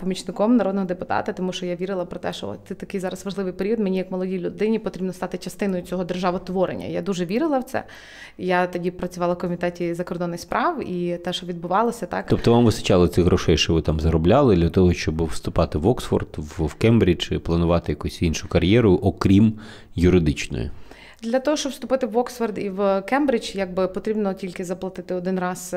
помічником 0.00 0.56
народного 0.56 0.86
депутата, 0.86 1.32
тому 1.32 1.52
що 1.52 1.66
я 1.66 1.76
вірила 1.76 2.04
про 2.04 2.20
те, 2.20 2.32
що 2.32 2.56
це 2.68 2.74
такий 2.74 3.00
зараз 3.00 3.24
важливий 3.24 3.52
період. 3.52 3.78
Мені, 3.78 3.98
як 3.98 4.10
молодій 4.10 4.38
людині, 4.38 4.78
потрібно 4.78 5.12
стати 5.12 5.38
частиною 5.38 5.82
цього 5.82 6.04
державотворення. 6.04 6.86
Я 6.86 7.02
дуже 7.02 7.24
вірила 7.24 7.58
в 7.58 7.64
це. 7.64 7.84
Я 8.38 8.66
тоді 8.66 8.90
працювала 8.90 9.34
в 9.34 9.38
комітеті 9.38 9.94
закордонних 9.94 10.40
справ 10.40 10.90
і 10.90 11.16
те, 11.16 11.32
що 11.32 11.46
відбувалося, 11.46 12.06
так 12.06 12.26
тобто 12.28 12.52
вам 12.52 12.64
вистачало 12.64 13.08
цих 13.08 13.24
грошей, 13.24 13.56
що 13.56 13.74
ви 13.74 13.82
там 13.82 14.00
заробляли 14.00 14.56
для 14.56 14.68
того, 14.68 14.92
щоб 14.92 15.24
вступати 15.24 15.78
в 15.78 15.86
Оксфорд, 15.86 16.28
в 16.38 16.74
Кембридж 16.74 17.38
планувати 17.38 17.92
якусь 17.92 18.22
іншу 18.22 18.48
кар'єру, 18.48 18.94
окрім 19.02 19.52
юридичної. 19.94 20.70
Для 21.22 21.40
того, 21.40 21.56
щоб 21.56 21.72
вступити 21.72 22.06
в 22.06 22.16
Оксфорд 22.16 22.58
і 22.58 22.70
в 22.70 23.02
Кембридж, 23.02 23.50
якби 23.54 23.88
потрібно 23.88 24.34
тільки 24.34 24.64
заплатити 24.64 25.14
один 25.14 25.38
раз 25.38 25.76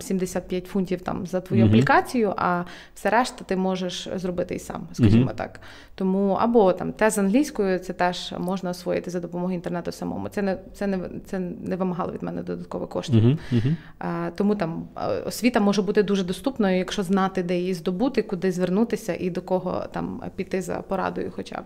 75 0.00 0.64
е, 0.64 0.66
фунтів 0.66 1.00
там 1.00 1.26
за 1.26 1.40
твою 1.40 1.64
mm-hmm. 1.64 1.68
аплікацію, 1.68 2.34
а 2.36 2.64
все 2.94 3.10
решта 3.10 3.44
ти 3.44 3.56
можеш 3.56 4.08
зробити 4.14 4.54
і 4.54 4.58
сам, 4.58 4.88
скажімо 4.92 5.30
mm-hmm. 5.30 5.34
так. 5.34 5.60
Тому 5.94 6.32
або 6.40 6.72
там 6.72 6.92
те 6.92 7.10
з 7.10 7.18
англійською, 7.18 7.78
це 7.78 7.92
теж 7.92 8.34
можна 8.38 8.70
освоїти 8.70 9.10
за 9.10 9.20
допомогою 9.20 9.54
інтернету 9.54 9.92
самому. 9.92 10.28
Це 10.28 10.42
не 10.42 10.58
це 10.74 10.86
не 10.86 10.98
це 11.26 11.38
не 11.38 11.76
вимагало 11.76 12.12
від 12.12 12.22
мене 12.22 12.42
додаткових 12.42 12.88
коштів. 12.88 13.24
Mm-hmm. 13.24 13.76
А, 13.98 14.30
Тому 14.36 14.54
там 14.54 14.88
освіта 15.26 15.60
може 15.60 15.82
бути 15.82 16.02
дуже 16.02 16.24
доступною, 16.24 16.78
якщо 16.78 17.02
знати, 17.02 17.42
де 17.42 17.58
її 17.58 17.74
здобути, 17.74 18.22
куди 18.22 18.52
звернутися 18.52 19.16
і 19.20 19.30
до 19.30 19.42
кого 19.42 19.84
там 19.92 20.22
піти 20.36 20.62
за 20.62 20.74
порадою, 20.74 21.32
хоча 21.36 21.56
б. 21.56 21.64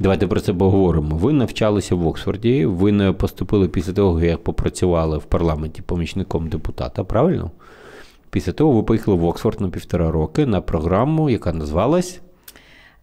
Давайте 0.00 0.26
про 0.26 0.40
це 0.40 0.54
поговоримо. 0.54 1.16
Ви 1.16 1.32
навчалися 1.32 1.94
в 1.94 2.06
Оксфорді, 2.06 2.66
ви 2.66 2.92
не 2.92 3.12
поступили 3.12 3.68
після 3.68 3.92
того, 3.92 4.20
як 4.20 4.44
попрацювали 4.44 5.18
в 5.18 5.24
парламенті 5.24 5.82
помічником 5.82 6.48
депутата, 6.48 7.04
правильно? 7.04 7.50
Після 8.30 8.52
того 8.52 8.72
ви 8.72 8.82
поїхали 8.82 9.16
в 9.16 9.24
Оксфорд 9.24 9.60
на 9.60 9.68
півтора 9.68 10.10
роки 10.10 10.46
на 10.46 10.60
програму, 10.60 11.30
яка 11.30 11.52
називалась. 11.52 12.20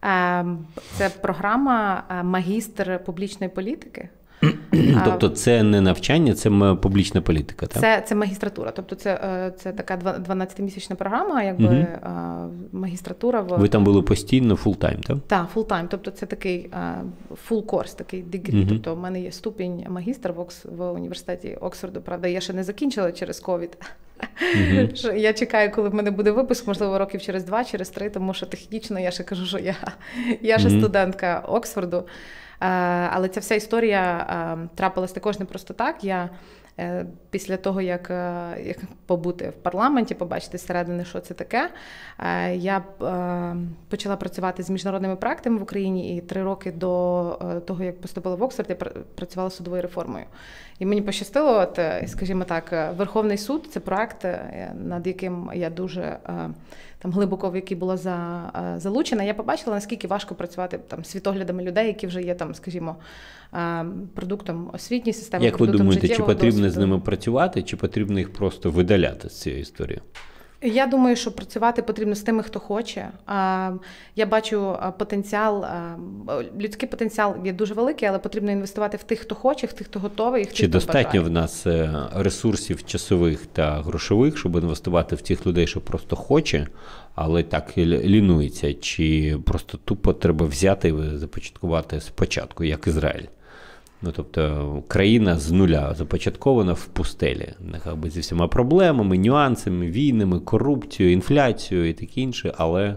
Ем, 0.02 0.66
це 0.92 1.10
програма 1.22 2.02
е, 2.10 2.22
магістр 2.22 3.04
публічної 3.04 3.52
політики. 3.52 4.08
Тобто 5.04 5.28
це 5.28 5.62
не 5.62 5.80
навчання, 5.80 6.34
це 6.34 6.50
публічна 6.82 7.20
політика. 7.20 7.66
так? 7.66 7.82
Це 7.82 8.02
це 8.06 8.14
магістратура. 8.14 8.70
Тобто 8.70 8.94
це 8.94 9.20
е, 9.24 9.52
це 9.58 9.72
така 9.72 9.96
12-місячна 9.96 10.94
програма, 10.94 11.42
якби 11.42 11.66
угу. 11.66 12.50
магістратура. 12.72 13.40
В... 13.40 13.58
Ви 13.58 13.68
там 13.68 13.84
були 13.84 14.02
постійно 14.02 14.56
full-time, 14.56 15.00
так? 15.00 15.18
Так, 15.26 15.48
full-time. 15.54 15.86
Тобто 15.90 16.10
це 16.10 16.26
такий 16.26 16.70
full 17.44 17.66
курс, 17.66 17.94
такий 17.94 18.22
degree. 18.22 18.60
Угу. 18.60 18.66
Тобто 18.68 18.94
в 18.94 18.98
мене 18.98 19.20
є 19.20 19.32
ступінь 19.32 19.84
магістр 19.88 20.32
в 20.32 20.40
Окс 20.40 20.64
в 20.64 20.90
університеті 20.90 21.54
Оксфорду. 21.60 22.00
Правда, 22.00 22.28
я 22.28 22.40
ще 22.40 22.52
не 22.52 22.64
закінчила 22.64 23.12
через 23.12 23.40
ковід. 23.40 23.78
Mm-hmm. 24.56 25.16
Я 25.16 25.32
чекаю, 25.32 25.70
коли 25.70 25.88
в 25.88 25.94
мене 25.94 26.10
буде 26.10 26.30
випуск, 26.30 26.66
можливо, 26.66 26.98
років 26.98 27.22
через 27.22 27.44
два, 27.44 27.64
через 27.64 27.88
три, 27.88 28.10
тому 28.10 28.34
що 28.34 28.46
технічно 28.46 29.00
я 29.00 29.10
ще 29.10 29.24
кажу, 29.24 29.46
що 29.46 29.58
я 29.58 29.74
я 30.40 30.58
ще 30.58 30.70
студентка 30.70 31.44
Оксфорду. 31.48 32.04
Е, 32.60 32.66
але 33.12 33.28
ця 33.28 33.40
вся 33.40 33.54
історія 33.54 34.26
е, 34.64 34.68
трапилась 34.74 35.12
також 35.12 35.38
не 35.38 35.44
просто 35.44 35.74
так. 35.74 36.04
Я 36.04 36.30
е, 36.78 37.06
Після 37.30 37.56
того, 37.56 37.80
як 37.80 38.10
як 38.64 38.78
побути 39.06 39.48
в 39.48 39.52
парламенті, 39.52 40.14
побачити 40.14 40.58
зсередини, 40.58 41.04
що 41.04 41.20
це 41.20 41.34
таке, 41.34 41.70
я 42.52 42.84
почала 43.88 44.16
працювати 44.16 44.62
з 44.62 44.70
міжнародними 44.70 45.16
проектами 45.16 45.58
в 45.58 45.62
Україні 45.62 46.16
і 46.16 46.20
три 46.20 46.42
роки 46.42 46.72
до 46.72 47.62
того, 47.66 47.84
як 47.84 48.00
поступила 48.00 48.34
в 48.34 48.42
Оксфорд, 48.42 48.70
я 48.70 48.76
працювала 49.14 49.50
судовою 49.50 49.82
реформою. 49.82 50.24
І 50.78 50.86
мені 50.86 51.02
пощастило, 51.02 51.58
от, 51.58 51.80
скажімо 52.06 52.44
так, 52.44 52.92
Верховний 52.96 53.38
суд 53.38 53.68
це 53.72 53.80
проект, 53.80 54.26
над 54.74 55.06
яким 55.06 55.50
я 55.54 55.70
дуже 55.70 56.18
там 57.06 57.12
глибоко, 57.12 57.50
в 57.50 57.56
якій 57.56 57.74
була 57.74 57.96
за, 57.96 58.16
е, 58.74 58.80
залучена, 58.80 59.22
я 59.22 59.34
побачила, 59.34 59.76
наскільки 59.76 60.08
важко 60.08 60.34
працювати 60.34 60.78
там 60.88 61.04
світоглядами 61.04 61.62
людей, 61.62 61.86
які 61.86 62.06
вже 62.06 62.22
є 62.22 62.34
там, 62.34 62.54
скажімо, 62.54 62.96
е, 63.54 63.86
продуктом 64.14 64.70
освітньої 64.72 65.14
системи. 65.14 65.44
Як 65.44 65.60
ви 65.60 65.66
думаєте, 65.66 66.08
чи 66.08 66.22
потрібно 66.22 66.60
досвіду. 66.60 66.70
з 66.70 66.76
ними 66.76 67.00
працювати, 67.00 67.62
чи 67.62 67.76
потрібно 67.76 68.18
їх 68.18 68.32
просто 68.32 68.70
видаляти 68.70 69.28
з 69.28 69.40
цієї 69.40 69.62
історії? 69.62 70.00
Я 70.66 70.86
думаю, 70.86 71.16
що 71.16 71.32
працювати 71.32 71.82
потрібно 71.82 72.14
з 72.14 72.20
тими, 72.22 72.42
хто 72.42 72.60
хоче. 72.60 73.08
Я 74.16 74.26
бачу 74.26 74.76
потенціал, 74.98 75.64
людський 76.60 76.88
потенціал 76.88 77.36
є 77.44 77.52
дуже 77.52 77.74
великий, 77.74 78.08
але 78.08 78.18
потрібно 78.18 78.52
інвестувати 78.52 78.96
в 78.96 79.02
тих, 79.02 79.18
хто 79.18 79.34
хоче, 79.34 79.66
в 79.66 79.72
тих, 79.72 79.86
хто 79.86 80.00
готовий. 80.00 80.42
В 80.42 80.46
тих, 80.46 80.54
Чи 80.54 80.62
хто 80.62 80.72
достатньо 80.72 81.20
бажає. 81.20 81.28
в 81.28 81.30
нас 81.30 81.66
е, 81.66 81.90
ресурсів 82.14 82.84
часових 82.84 83.46
та 83.46 83.82
грошових, 83.82 84.38
щоб 84.38 84.56
інвестувати 84.56 85.16
в 85.16 85.22
тих 85.22 85.46
людей, 85.46 85.66
що 85.66 85.80
просто 85.80 86.16
хоче, 86.16 86.66
але 87.14 87.42
так 87.42 87.78
лінується? 87.78 88.74
Чи 88.74 89.38
просто 89.44 89.78
тупо 89.84 90.12
треба 90.12 90.46
взяти 90.46 90.88
і 90.88 91.18
започаткувати 91.18 92.00
спочатку, 92.00 92.64
як 92.64 92.86
Ізраїль? 92.86 93.26
Ну, 94.02 94.12
тобто 94.16 94.82
країна 94.88 95.38
з 95.38 95.52
нуля 95.52 95.94
започаткована 95.94 96.72
в 96.72 96.86
пустелі, 96.86 97.52
нехай 97.60 97.94
би 97.94 98.10
зі 98.10 98.20
всіма 98.20 98.48
проблемами, 98.48 99.18
нюансами, 99.18 99.86
війнами, 99.90 100.40
корупцією, 100.40 101.12
інфляцією 101.12 101.88
і 101.88 101.92
таке 101.92 102.20
інше, 102.20 102.54
але 102.56 102.96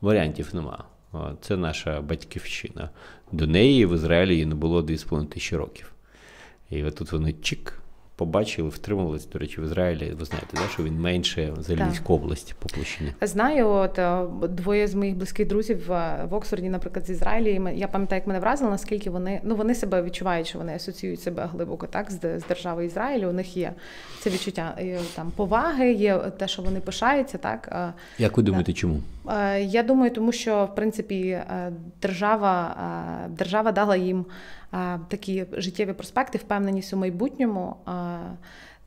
варіантів 0.00 0.50
нема. 0.54 0.84
Це 1.40 1.56
наша 1.56 2.00
батьківщина. 2.00 2.90
До 3.32 3.46
неї 3.46 3.86
в 3.86 3.94
Ізраїлі 3.94 4.32
її 4.32 4.46
не 4.46 4.54
було 4.54 4.82
2,5 4.82 5.26
тисячі 5.26 5.56
років. 5.56 5.92
І 6.70 6.84
отут 6.84 7.12
вони 7.12 7.32
чик 7.32 7.81
побачили, 8.22 8.68
втримувалися, 8.68 9.28
до 9.32 9.38
речі, 9.38 9.60
в 9.60 9.64
Ізраїлі. 9.64 10.12
Ви 10.18 10.24
знаєте, 10.24 10.48
да, 10.52 10.68
що 10.72 10.82
він 10.82 11.00
менше 11.00 11.52
за 11.58 11.74
Львівську 11.74 12.14
область 12.14 12.54
по 12.58 12.68
площині. 12.68 13.12
Знаю, 13.20 13.68
от 13.68 13.98
е, 13.98 14.26
двоє 14.48 14.88
з 14.88 14.94
моїх 14.94 15.16
близьких 15.16 15.48
друзів 15.48 15.92
е, 15.92 16.26
в 16.30 16.34
Оксфорді, 16.34 16.68
наприклад, 16.68 17.06
з 17.06 17.10
Ізраїлі. 17.10 17.60
Я 17.74 17.88
пам'ятаю, 17.88 18.20
як 18.20 18.26
мене 18.26 18.40
вразило, 18.40 18.70
наскільки 18.70 19.10
вони 19.10 19.40
ну 19.44 19.54
вони 19.54 19.74
себе 19.74 20.02
відчувають, 20.02 20.46
що 20.46 20.58
вони 20.58 20.74
асоціюють 20.74 21.20
себе 21.20 21.48
глибоко 21.52 21.86
так 21.86 22.10
з, 22.10 22.40
з 22.40 22.44
державою 22.48 22.86
Ізраїлю. 22.86 23.28
У 23.28 23.32
них 23.32 23.56
є 23.56 23.72
це 24.20 24.30
відчуття 24.30 24.74
е, 24.78 25.00
там 25.14 25.30
поваги, 25.36 25.92
є 25.92 26.18
те, 26.18 26.48
що 26.48 26.62
вони 26.62 26.80
пишаються. 26.80 27.38
Так 27.38 27.92
як 28.18 28.36
ви 28.36 28.42
думаєте, 28.42 28.72
чому? 28.72 29.00
Я 29.58 29.82
думаю, 29.82 30.10
тому 30.10 30.32
що 30.32 30.64
в 30.72 30.74
принципі 30.74 31.38
держава 32.02 32.76
держава 33.28 33.72
дала 33.72 33.96
їм 33.96 34.24
такі 35.08 35.44
життєві 35.52 35.92
проспекти, 35.92 36.38
впевненість 36.38 36.94
у 36.94 36.96
майбутньому. 36.96 37.76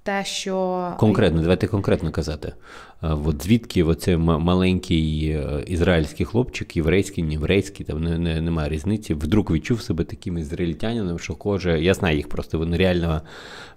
Те, 0.05 0.25
що 0.25 0.93
конкретно, 0.97 1.41
давайте 1.41 1.67
конкретно 1.67 2.11
казати. 2.11 2.53
От 3.01 3.43
звідки 3.43 3.83
оце 3.83 4.17
маленький 4.17 5.29
е, 5.29 5.63
ізраїльський 5.67 6.25
хлопчик, 6.25 6.77
єврейський, 6.77 7.23
не 7.23 7.31
єврейський, 7.31 7.85
там 7.85 8.03
не, 8.03 8.17
не, 8.17 8.41
немає 8.41 8.69
різниці, 8.69 9.13
вдруг 9.13 9.51
відчув 9.51 9.81
себе 9.81 10.03
таким 10.03 10.37
ізраїльтянином, 10.37 11.19
що 11.19 11.35
коже, 11.35 11.81
я 11.81 11.93
знаю 11.93 12.17
їх 12.17 12.29
просто, 12.29 12.57
вони 12.57 12.77
реально 12.77 13.21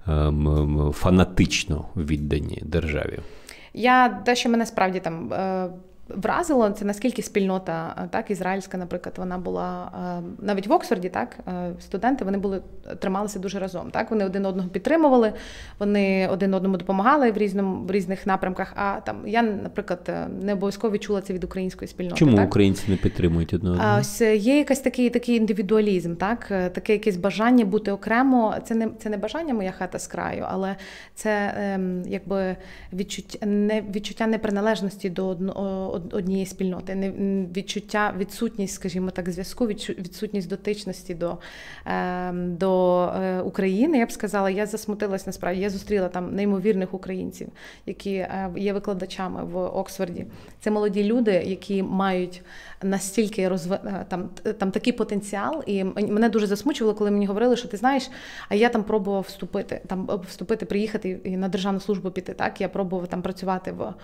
ем, 0.07 0.93
фанатично 0.95 1.88
віддані 1.97 2.62
державі. 2.62 3.19
Я 3.75 4.09
те, 4.09 4.37
що 4.37 4.49
мене 4.49 4.67
справді 4.67 5.00
там 5.00 5.33
е, 5.33 5.71
вразило, 6.09 6.71
це 6.71 6.85
наскільки 6.85 7.23
спільнота, 7.23 7.95
е, 8.05 8.09
так, 8.11 8.31
ізраїльська, 8.31 8.79
наприклад, 8.79 9.15
вона 9.19 9.38
була 9.38 9.91
е, 10.19 10.45
навіть 10.47 10.67
в 10.67 10.73
Оксфорді, 10.73 11.09
так, 11.09 11.38
е, 11.49 11.73
студенти 11.81 12.25
вони 12.25 12.38
були 12.38 12.61
трималися 12.99 13.38
дуже 13.38 13.59
разом. 13.59 13.91
Так, 13.91 14.11
Вони 14.11 14.25
один 14.25 14.47
одного 14.47 14.69
підтримували, 14.69 15.33
вони 15.79 16.29
один 16.29 16.55
одному 16.55 16.77
допомагали 16.77 17.31
в 17.31 17.37
різному 17.37 17.85
в 17.87 17.91
різних 17.91 18.27
напрямках. 18.27 18.73
А 18.77 19.00
там 19.00 19.17
я, 19.27 19.43
наприклад, 19.43 20.11
не 20.41 20.53
обов'язково 20.53 20.95
відчула 20.95 21.21
це 21.21 21.33
від 21.33 21.45
української 21.45 21.88
спільноти. 21.88 22.17
Чому 22.17 22.37
так? 22.37 22.47
українці 22.47 22.85
не 22.88 22.97
підтримують 22.97 23.55
одного? 23.55 23.77
А, 23.81 23.99
ось 24.00 24.21
є 24.21 24.59
якийсь 24.59 24.81
такий 24.81 25.11
такий 25.11 25.37
індивідуалізм, 25.37 26.15
так, 26.15 26.47
таке 26.49 26.93
якесь 26.93 27.17
бажання 27.17 27.65
бути 27.65 27.93
окремо. 27.93 28.55
Це 28.65 28.75
не 28.75 28.88
це 28.99 29.11
не 29.11 29.17
бажання 29.17 29.55
моя 29.55 29.73
хата 29.73 29.99
з 29.99 30.07
краю, 30.07 30.45
але 30.49 30.77
це 31.15 31.55
ем, 31.57 32.03
якби 32.07 32.57
відчуття 32.93 33.47
не 33.47 33.83
відчуття 33.95 34.27
неприналежності 34.27 35.11
до 35.11 35.27
одного 35.27 35.98
однієї 36.12 36.47
спільноти, 36.47 36.95
не 36.95 37.11
відчуття, 37.57 38.14
відсутність, 38.19 38.75
скажімо 38.75 39.11
так, 39.11 39.31
зв'язку, 39.31 39.67
відсутність 39.67 40.49
дотичності 40.49 41.14
до 41.14 41.38
ем, 41.87 42.57
до 42.57 43.02
е, 43.05 43.40
України. 43.40 43.99
Я 43.99 44.07
б 44.07 44.12
сказала, 44.12 44.50
я 44.50 44.67
засмутилась 44.67 45.26
насправді. 45.26 45.61
Я 45.61 45.71
зустріла 45.71 46.09
там 46.09 46.35
неймовірних 46.35 46.95
українців, 46.95 47.49
які 47.87 48.14
е, 48.14 48.50
є 48.57 48.73
викладачами 48.73 49.45
в 49.45 49.57
Оксфорді. 49.57 50.26
Це 50.61 50.71
молоді 50.71 51.05
люди, 51.05 51.33
які 51.33 51.83
мають 51.83 52.43
настільки 52.83 53.49
розв... 53.49 53.73
Е, 53.73 54.07
там 54.09 54.28
там 54.59 54.71
такий 54.71 54.93
потенціал, 54.93 55.62
і 55.67 55.85
мене 55.85 56.28
дуже 56.28 56.47
засмучувало, 56.47 56.95
коли 56.95 57.11
мені 57.11 57.26
говорили, 57.26 57.57
що 57.57 57.69
ти 57.69 57.76
знаєш, 57.76 58.11
а 58.49 58.55
я 58.55 58.69
там 58.69 58.85
пробував 58.85 59.25
вступити, 59.28 59.81
там 59.87 60.09
вступити, 60.28 60.67
приїхати 60.67 61.21
і 61.25 61.37
на 61.37 61.49
державну 61.49 61.81
службу 61.81 62.11
піти. 62.11 62.35
Так 62.35 62.61
я 62.61 62.69
пробував 62.69 63.09
там 63.09 63.23
працювати 63.23 63.73
в. 63.73 63.95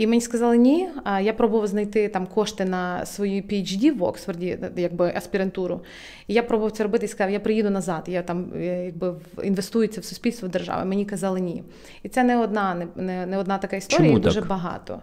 І 0.00 0.06
мені 0.06 0.20
сказали 0.20 0.56
ні. 0.56 0.88
А 1.04 1.20
я 1.20 1.32
пробував 1.32 1.66
знайти 1.66 2.08
там 2.08 2.26
кошти 2.26 2.64
на 2.64 3.06
свою 3.06 3.42
PhD 3.42 3.98
в 3.98 4.02
Оксфорді, 4.02 4.58
якби 4.76 5.12
аспірантуру. 5.16 5.80
І 6.26 6.34
я 6.34 6.42
пробував 6.42 6.72
це 6.72 6.82
робити 6.82 7.06
і 7.06 7.08
сказав, 7.08 7.30
я 7.32 7.40
приїду 7.40 7.70
назад. 7.70 8.04
Я 8.06 8.22
там 8.22 8.46
якби 8.62 9.14
інвестую 9.42 9.88
це 9.88 10.00
в 10.00 10.04
суспільство 10.04 10.48
в 10.48 10.50
державу. 10.50 10.88
Мені 10.88 11.04
казали 11.04 11.40
ні. 11.40 11.62
І 12.02 12.08
це 12.08 12.24
не 12.24 12.36
одна, 12.36 12.86
не, 12.96 13.26
не 13.26 13.38
одна 13.38 13.58
така 13.58 13.76
історія, 13.76 14.06
Чому 14.08 14.18
і 14.18 14.22
дуже 14.22 14.40
багато. 14.40 15.00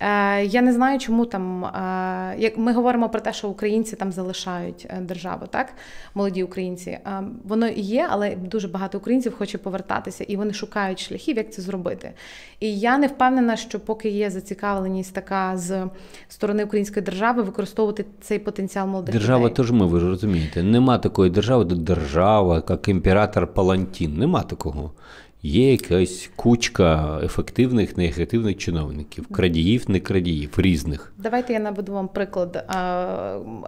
Е, 0.00 0.44
я 0.44 0.62
не 0.62 0.72
знаю, 0.72 0.98
чому 0.98 1.26
там 1.26 1.64
е, 1.64 2.34
як 2.38 2.58
ми 2.58 2.72
говоримо 2.72 3.08
про 3.08 3.20
те, 3.20 3.32
що 3.32 3.48
українці 3.48 3.96
там 3.96 4.12
залишають 4.12 4.86
е, 4.90 5.00
державу, 5.00 5.46
так 5.50 5.72
молоді 6.14 6.42
українці. 6.42 6.98
Воно 7.44 7.66
і 7.68 7.80
є, 7.80 8.06
але 8.10 8.36
дуже 8.36 8.68
багато 8.68 8.98
українців 8.98 9.34
хоче 9.38 9.58
повертатися, 9.58 10.24
і 10.24 10.36
вони 10.36 10.52
шукають 10.52 11.00
шляхів, 11.00 11.36
як 11.36 11.52
це 11.52 11.62
зробити. 11.62 12.12
І 12.60 12.78
я 12.78 12.98
не 12.98 13.06
впевнена, 13.06 13.56
що 13.56 13.80
поки 13.80 14.08
є 14.08 14.30
зацікавленість 14.30 15.14
така 15.14 15.56
з 15.56 15.86
сторони 16.28 16.64
української 16.64 17.04
держави 17.04 17.42
використовувати 17.42 18.04
цей 18.20 18.38
потенціал 18.38 18.86
молодих 18.86 19.12
держава. 19.12 19.38
Держава 19.38 19.56
теж 19.56 19.70
ми 19.70 19.86
ви 19.86 20.00
ж 20.00 20.06
розумієте. 20.06 20.62
Нема 20.62 20.98
такої 20.98 21.30
держави, 21.30 21.64
де 21.64 21.74
держава, 21.74 22.62
як 22.68 22.88
імператор 22.88 23.46
Палантін. 23.46 24.18
Нема 24.18 24.42
такого 24.42 24.92
є 25.42 25.72
якась 25.72 26.30
кучка 26.36 27.20
ефективних, 27.24 27.96
неефективних 27.96 28.56
чиновників, 28.56 29.26
крадіїв, 29.26 29.90
не 29.90 30.00
крадіїв, 30.00 30.54
різних. 30.56 31.12
Давайте 31.18 31.52
я 31.52 31.58
наведу 31.58 31.92
вам 31.92 32.08
приклад. 32.08 32.64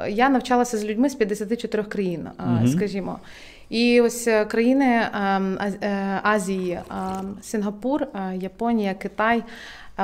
Я 0.09 0.29
навчалася 0.29 0.79
з 0.79 0.85
людьми 0.85 1.11
з 1.11 1.15
54 1.15 1.83
країн, 1.83 2.29
угу. 2.39 2.69
скажімо. 2.69 3.19
І 3.71 4.01
ось 4.01 4.29
е, 4.29 4.45
країни 4.45 4.85
е, 4.85 6.21
Азії, 6.23 6.81
Сингапур, 7.43 8.07
Японія, 8.35 8.95
Китай. 8.95 9.43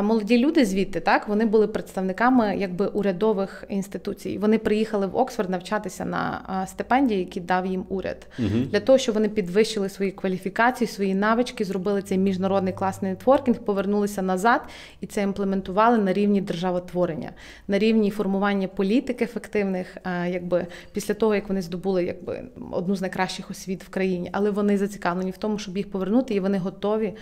Молоді 0.03 0.39
люди 0.39 0.65
звідти 0.65 1.01
так 1.01 1.29
вони 1.29 1.47
були 1.47 1.67
представниками 1.67 2.57
якби 2.59 2.87
урядових 2.87 3.65
інституцій. 3.69 4.39
Вони 4.39 4.59
приїхали 4.59 5.07
в 5.07 5.17
Оксфорд 5.17 5.51
навчатися 5.51 6.05
на 6.05 6.67
стипендії, 6.69 7.21
які 7.21 7.41
дав 7.41 7.67
їм 7.67 7.85
уряд, 7.89 8.27
угу. 8.39 8.49
для 8.71 8.81
того, 8.81 8.99
щоб 8.99 9.15
вони 9.15 9.29
підвищили 9.29 9.89
свої 9.89 10.11
кваліфікації, 10.11 10.89
свої 10.89 11.15
навички, 11.15 11.65
зробили 11.65 12.03
цей 12.03 12.19
міжнародний 12.19 12.73
класний 12.73 13.11
нетворкінг, 13.11 13.59
повернулися 13.59 14.23
назад 14.23 14.61
і 15.01 15.07
це 15.07 15.23
імплементували 15.23 15.99
на 15.99 16.13
рівні 16.13 16.41
державотворення, 16.41 17.31
на 17.69 17.79
рівні 17.79 18.11
формування 18.11 18.69
політик 18.69 19.23
ефективних, 19.23 19.97
якби 20.29 20.67
після 20.93 21.15
того 21.15 21.35
як 21.35 21.49
вони 21.49 21.63
здобули 21.63 22.05
якби 22.05 22.45
одну 22.71 22.97
з 22.97 23.01
найкращих 23.01 23.51
освіт 23.51 23.85
в 23.85 23.89
країні, 23.89 24.31
але 24.33 24.51
вони 24.51 24.79
зацікавлені 24.79 25.31
в 25.31 25.37
тому, 25.37 25.59
щоб 25.59 25.77
їх 25.77 25.91
повернути, 25.91 26.35
і 26.35 26.41
вони 26.41 26.59
готові 26.59 27.15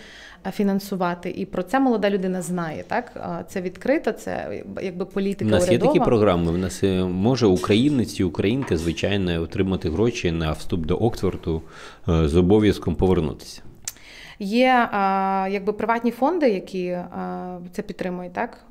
фінансувати. 0.51 1.29
І 1.29 1.45
про 1.45 1.63
це 1.63 1.79
молода 1.79 2.09
людина 2.09 2.41
знає. 2.41 2.83
Так 2.87 3.11
це 3.49 3.61
відкрито, 3.61 4.11
це 4.11 4.63
якби 4.81 5.05
політика. 5.05 5.45
У 5.45 5.51
нас 5.51 5.67
урядова. 5.67 5.91
є 5.91 5.93
такі 5.93 6.05
програми. 6.05 6.51
У 6.51 6.57
нас 6.57 6.83
е, 6.83 7.03
може 7.03 7.47
українець 7.47 8.19
і 8.19 8.23
українка, 8.23 8.77
звичайно, 8.77 9.41
отримати 9.41 9.89
гроші 9.89 10.31
на 10.31 10.51
вступ 10.51 10.85
до 10.85 10.95
Оксфорду 10.95 11.61
е, 12.09 12.27
з 12.27 12.35
обов'язком 12.35 12.95
повернутися. 12.95 13.61
Є 14.39 14.89
якби 15.51 15.73
приватні 15.73 16.11
фонди, 16.11 16.49
які 16.49 16.97
це 17.71 17.81
підтримують. 17.81 18.33
Так 18.33 18.65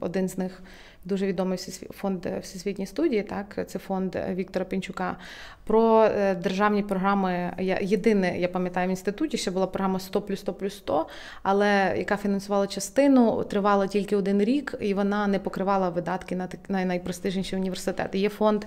один 0.00 0.28
з 0.28 0.38
них 0.38 0.62
дуже 1.04 1.26
відомий 1.26 1.58
фонд 1.90 2.26
всесвітньої 2.42 2.86
студії. 2.86 3.22
Так, 3.22 3.64
це 3.66 3.78
фонд 3.78 4.16
Віктора 4.30 4.64
Пінчука. 4.64 5.16
Про 5.64 6.04
е, 6.04 6.34
державні 6.34 6.82
програми. 6.82 7.52
Я 7.58 7.78
єдине, 7.82 8.38
я 8.38 8.48
пам'ятаю 8.48 8.88
в 8.88 8.90
інституті, 8.90 9.36
що 9.36 9.50
була 9.50 9.66
програма 9.66 9.98
100 9.98 10.22
плюс 10.22 10.40
100 10.40 10.54
плюс 10.54 10.76
100, 10.76 11.06
але 11.42 11.94
яка 11.98 12.16
фінансувала 12.16 12.66
частину, 12.66 13.44
тривала 13.44 13.86
тільки 13.86 14.16
один 14.16 14.42
рік, 14.42 14.74
і 14.80 14.94
вона 14.94 15.26
не 15.26 15.38
покривала 15.38 15.88
видатки 15.88 16.36
на 16.68 16.84
найпрестижніші 16.84 17.56
університети. 17.56 18.18
Є 18.18 18.28
фонд 18.28 18.64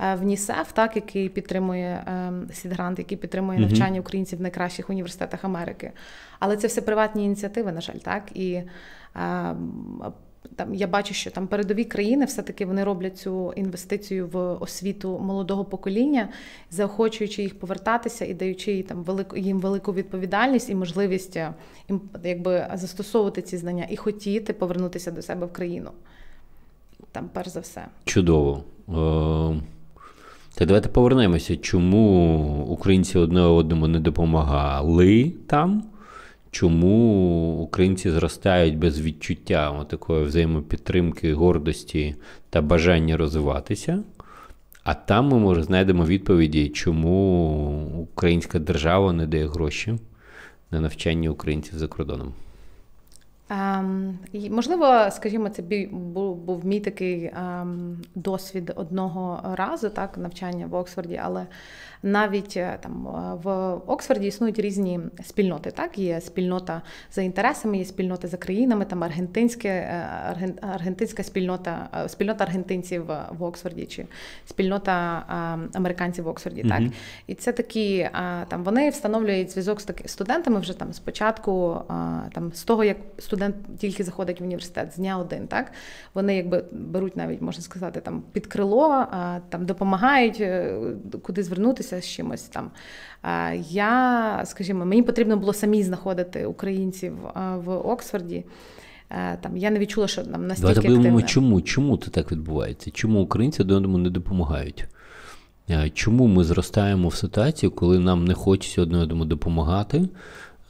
е, 0.00 0.14
в 0.14 0.22
НІСЕФ, 0.22 0.72
так 0.72 0.96
який 0.96 1.28
підтримує 1.28 2.04
ем, 2.06 2.48
Сідгрант, 2.52 2.98
який 2.98 3.18
підтримує 3.18 3.58
навчання 3.58 4.00
українців 4.00 4.38
в 4.38 4.42
найкращих 4.42 4.90
університетах 4.90 5.44
Америки. 5.44 5.92
Але 6.38 6.56
це 6.56 6.66
все 6.66 6.80
приватні 6.80 7.24
ініціативи, 7.24 7.72
на 7.72 7.80
жаль, 7.80 7.98
так 7.98 8.22
і. 8.34 8.62
Там 10.56 10.74
я 10.74 10.86
бачу, 10.86 11.14
що 11.14 11.30
там 11.30 11.46
передові 11.46 11.84
країни 11.84 12.24
все-таки 12.24 12.66
вони 12.66 12.84
роблять 12.84 13.18
цю 13.18 13.52
інвестицію 13.52 14.28
в 14.32 14.38
освіту 14.38 15.18
молодого 15.18 15.64
покоління, 15.64 16.28
заохочуючи 16.70 17.42
їх 17.42 17.58
повертатися 17.58 18.24
і 18.24 18.34
даючи 18.34 18.82
там 18.82 19.02
велику 19.02 19.36
їм 19.36 19.60
велику 19.60 19.92
відповідальність 19.92 20.70
і 20.70 20.74
можливість 20.74 21.36
е, 21.36 21.54
їм 21.88 22.00
якби 22.24 22.66
застосовувати 22.74 23.42
ці 23.42 23.56
знання 23.56 23.86
і 23.90 23.96
хотіти 23.96 24.52
повернутися 24.52 25.10
до 25.10 25.22
себе 25.22 25.46
в 25.46 25.52
країну. 25.52 25.90
Там, 27.12 27.30
перш 27.32 27.48
за 27.48 27.60
все, 27.60 27.86
чудово. 28.04 28.64
Е, 28.88 29.60
та 30.54 30.66
давайте 30.66 30.88
повернемося, 30.88 31.56
чому 31.56 32.64
українці 32.68 33.18
одне 33.18 33.40
одному 33.40 33.88
не 33.88 34.00
допомагали 34.00 35.32
там 35.46 35.82
чому 36.50 37.52
українці 37.62 38.10
зростають 38.10 38.78
без 38.78 39.00
відчуття 39.00 39.84
такої 39.84 40.24
взаємопідтримки, 40.24 41.34
гордості 41.34 42.16
та 42.50 42.62
бажання 42.62 43.16
розвиватися. 43.16 44.02
А 44.84 44.94
там 44.94 45.28
ми, 45.28 45.38
може, 45.38 45.62
знайдемо 45.62 46.04
відповіді, 46.04 46.68
чому 46.68 48.06
українська 48.12 48.58
держава 48.58 49.12
не 49.12 49.26
дає 49.26 49.48
гроші 49.48 49.98
на 50.70 50.80
навчання 50.80 51.30
українців 51.30 51.78
за 51.78 51.86
кордоном. 51.86 52.32
Ем, 53.50 54.18
можливо, 54.50 55.10
скажімо, 55.10 55.48
це 55.48 55.62
був, 55.90 56.36
був 56.36 56.66
мій 56.66 56.80
такий 56.80 57.24
ем, 57.24 57.98
досвід 58.14 58.72
одного 58.76 59.40
разу, 59.54 59.90
так, 59.90 60.18
навчання 60.18 60.66
в 60.66 60.74
Оксфорді, 60.74 61.20
але 61.24 61.46
навіть 62.02 62.56
е, 62.56 62.78
там 62.80 63.06
е, 63.08 63.38
в 63.42 63.74
Оксфорді 63.86 64.26
існують 64.26 64.58
різні 64.58 65.00
спільноти. 65.22 65.70
Так, 65.70 65.98
є 65.98 66.20
спільнота 66.20 66.82
за 67.12 67.22
інтересами, 67.22 67.78
є 67.78 67.84
спільнота 67.84 68.28
за 68.28 68.36
країнами, 68.36 68.84
там 68.84 69.04
аргентинське, 69.04 69.68
е, 69.68 70.54
аргентинська 70.60 71.22
спільнота, 71.22 72.04
спільнота 72.08 72.44
аргентинців 72.44 73.04
в 73.30 73.42
Оксфорді 73.42 73.86
чи 73.86 74.06
спільнота 74.46 75.24
американців 75.74 76.24
в 76.24 76.28
Оксфорді. 76.28 76.62
Mm-hmm. 76.62 76.68
Так, 76.68 76.92
і 77.26 77.34
це 77.34 77.52
такі 77.52 78.08
там 78.48 78.64
вони 78.64 78.90
встановлюють 78.90 79.50
зв'язок 79.50 79.80
з 79.80 79.84
такими 79.84 80.08
студентами 80.08 80.60
вже 80.60 80.78
там 80.78 80.92
спочатку, 80.92 81.80
там 82.32 82.52
з 82.52 82.62
того, 82.62 82.84
як 82.84 82.96
студент 83.18 83.56
тільки 83.78 84.04
заходить 84.04 84.40
в 84.40 84.44
університет 84.44 84.92
з 84.92 84.96
дня 84.96 85.18
один. 85.18 85.46
Так 85.46 85.72
вони 86.14 86.36
якби 86.36 86.64
беруть 86.72 87.16
навіть 87.16 87.40
можна 87.40 87.62
сказати 87.62 88.00
там 88.00 88.22
під 88.32 88.46
крило, 88.46 89.06
там 89.48 89.66
допомагають 89.66 90.44
куди 91.22 91.42
звернутися 91.42 91.89
з 91.90 92.08
чимось 92.08 92.42
там. 92.42 92.70
Я, 93.68 94.42
скажімо, 94.44 94.84
мені 94.84 95.02
потрібно 95.02 95.36
було 95.36 95.52
самі 95.52 95.82
знаходити 95.82 96.46
українців 96.46 97.16
в 97.56 97.70
Оксфорді. 97.70 98.44
Там 99.40 99.56
я 99.56 99.70
не 99.70 99.78
відчула, 99.78 100.08
що 100.08 100.22
нам 100.22 100.46
настільки 100.46 100.74
Давайте 100.74 100.88
подумаємо, 100.88 101.22
чому 101.22 101.60
чому 101.60 101.96
це 101.96 102.10
так 102.10 102.32
відбувається? 102.32 102.90
Чому 102.90 103.22
українці 103.22 103.62
один 103.62 103.76
одному 103.76 103.98
не 103.98 104.10
допомагають? 104.10 104.84
Чому 105.94 106.26
ми 106.26 106.44
зростаємо 106.44 107.08
в 107.08 107.14
ситуацію, 107.14 107.70
коли 107.70 107.98
нам 107.98 108.24
не 108.24 108.34
хочеться 108.34 108.82
одне 108.82 108.98
одному 108.98 109.24
допомагати? 109.24 109.98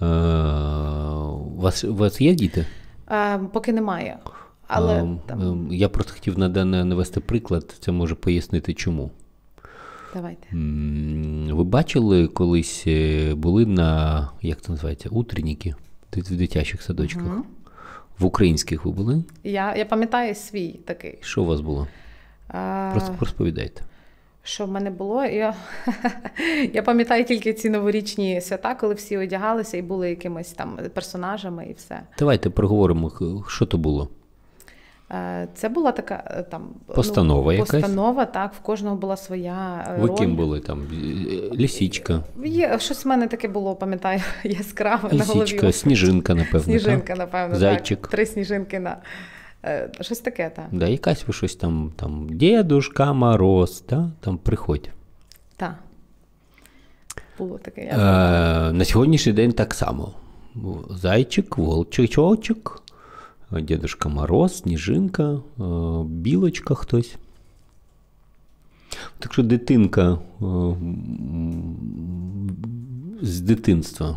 У 0.00 1.60
вас 1.60 1.84
у 1.84 1.94
вас 1.94 2.20
є 2.20 2.34
діти? 2.34 2.66
Поки 3.52 3.72
немає. 3.72 4.18
Але 4.66 5.02
а, 5.02 5.16
там... 5.26 5.68
Я 5.70 5.88
просто 5.88 6.12
хотів 6.12 6.38
навести 6.38 7.20
приклад, 7.20 7.74
це 7.80 7.92
може 7.92 8.14
пояснити 8.14 8.74
чому. 8.74 9.10
Давайте. 10.14 10.48
Ви 11.54 11.64
бачили 11.64 12.26
колись 12.26 12.84
е, 12.86 13.34
були 13.34 13.66
на 13.66 14.30
як 14.42 14.60
це 14.60 14.72
називається, 14.72 15.08
утренніки 15.08 15.74
в 16.12 16.36
дитячих 16.36 16.82
садочках? 16.82 17.26
Угу. 17.26 17.44
В 18.18 18.24
українських 18.24 18.84
ви 18.84 18.92
були? 18.92 19.24
Я 19.44 19.76
я 19.76 19.84
пам'ятаю 19.84 20.34
свій 20.34 20.80
такий. 20.84 21.18
Що 21.20 21.42
у 21.42 21.46
вас 21.46 21.60
було? 21.60 21.88
А... 22.48 22.90
Просто 22.92 23.14
розповідайте. 23.20 23.82
Що 24.42 24.66
в 24.66 24.70
мене 24.70 24.90
було? 24.90 25.24
Я 25.24 25.54
я 26.72 26.82
пам'ятаю 26.82 27.24
тільки 27.24 27.52
ці 27.52 27.70
новорічні 27.70 28.40
свята, 28.40 28.74
коли 28.74 28.94
всі 28.94 29.18
одягалися 29.18 29.76
і 29.76 29.82
були 29.82 30.10
якимись 30.10 30.52
там 30.52 30.78
персонажами 30.94 31.66
і 31.66 31.72
все. 31.72 32.00
Давайте 32.18 32.50
проговоримо, 32.50 33.12
що 33.48 33.66
то 33.66 33.78
було. 33.78 34.08
Е, 35.12 35.48
це 35.54 35.68
була 35.68 35.92
така 35.92 36.24
е, 36.26 36.42
там 36.42 36.68
постанова. 36.86 37.44
Ну, 37.44 37.52
якась? 37.52 37.70
Постанова, 37.70 38.24
так, 38.24 38.54
в 38.54 38.58
кожного 38.58 38.96
була 38.96 39.16
своя. 39.16 39.86
Е, 39.88 40.00
Ви 40.00 40.08
роль. 40.08 40.16
ким 40.16 40.36
були 40.36 40.60
там? 40.60 40.82
Лісічка. 41.54 42.22
Є, 42.44 42.78
Щось 42.78 43.04
в 43.04 43.08
мене 43.08 43.26
таке 43.26 43.48
було, 43.48 43.76
пам'ятаю, 43.76 44.20
яскраве 44.44 45.08
Лісічка, 45.12 45.34
на 45.34 45.60
голові. 45.60 45.72
Сніжинка, 45.72 46.34
напевно. 46.34 46.60
Сніжинка, 46.60 47.06
так? 47.06 47.18
напевно. 47.18 47.56
Зайчик. 47.56 48.00
Так. 48.00 48.10
Три 48.10 48.26
сніжинки 48.26 48.80
на. 48.80 48.96
Щось 50.00 50.18
таке, 50.18 50.50
так. 50.56 50.64
Да, 50.72 50.86
якась 50.88 51.26
ви 51.26 51.32
щось 51.32 51.56
там, 51.56 51.92
там, 51.96 52.26
Дідушка 52.30 53.12
Мороз, 53.12 53.80
та? 53.80 54.10
там 54.20 54.38
приходь. 54.38 54.90
Так. 55.56 55.74
Було 57.38 57.58
таке. 57.58 57.84
Я 57.84 58.68
е, 58.68 58.72
На 58.72 58.84
сьогоднішній 58.84 59.32
день 59.32 59.52
так 59.52 59.74
само. 59.74 60.12
Зайчик, 60.90 61.58
волчичок, 61.58 62.79
Дедушка 63.50 64.08
Мороз, 64.08 64.58
Сніжинка, 64.58 65.32
е, 65.32 65.40
білочка 66.04 66.74
хтось. 66.74 67.16
Так 69.18 69.32
що 69.32 69.42
дитинка 69.42 70.12
е, 70.12 70.44
з 73.22 73.40
дитинства. 73.40 74.16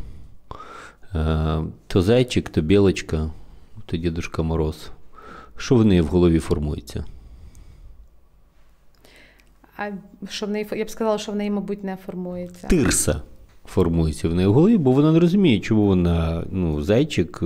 Е, 1.15 1.63
то 1.87 2.01
зайчик, 2.01 2.49
то 2.49 2.61
білочка, 2.61 3.31
то 3.85 3.97
Дідушка 3.97 4.43
Мороз. 4.43 4.91
Що 5.57 5.75
в 5.75 5.85
неї 5.85 6.01
в 6.01 6.07
голові 6.07 6.39
формується? 6.39 7.05
А 9.77 9.91
що 10.29 10.45
в 10.45 10.49
неї, 10.49 10.67
Я 10.71 10.85
б 10.85 10.89
сказала, 10.89 11.17
що 11.17 11.31
в 11.31 11.35
неї, 11.35 11.51
мабуть, 11.51 11.83
не 11.83 11.95
формується. 11.95 12.67
Тирса 12.67 13.21
формується 13.65 14.29
в 14.29 14.33
неї 14.33 14.47
в 14.47 14.53
голові, 14.53 14.77
бо 14.77 14.91
вона 14.91 15.11
не 15.11 15.19
розуміє, 15.19 15.59
чому 15.59 15.85
вона 15.85 16.43
ну, 16.51 16.81
зайчик, 16.81 17.39
е, 17.43 17.45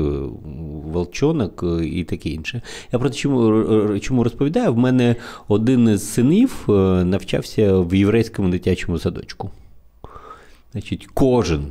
волчонок 0.91 1.63
е, 1.63 1.85
і 1.85 2.03
таке 2.03 2.29
інше. 2.29 2.61
Я 2.91 2.99
про 2.99 3.09
те, 3.09 3.15
чому 3.15 3.99
чому 3.99 4.23
розповідаю, 4.23 4.73
в 4.73 4.77
мене 4.77 5.15
один 5.47 5.89
із 5.89 6.13
синів 6.13 6.65
е, 6.69 6.71
навчався 7.03 7.79
в 7.79 7.93
єврейському 7.95 8.49
дитячому 8.49 8.99
садочку. 8.99 9.49
Значить, 10.71 11.07
кожен, 11.13 11.65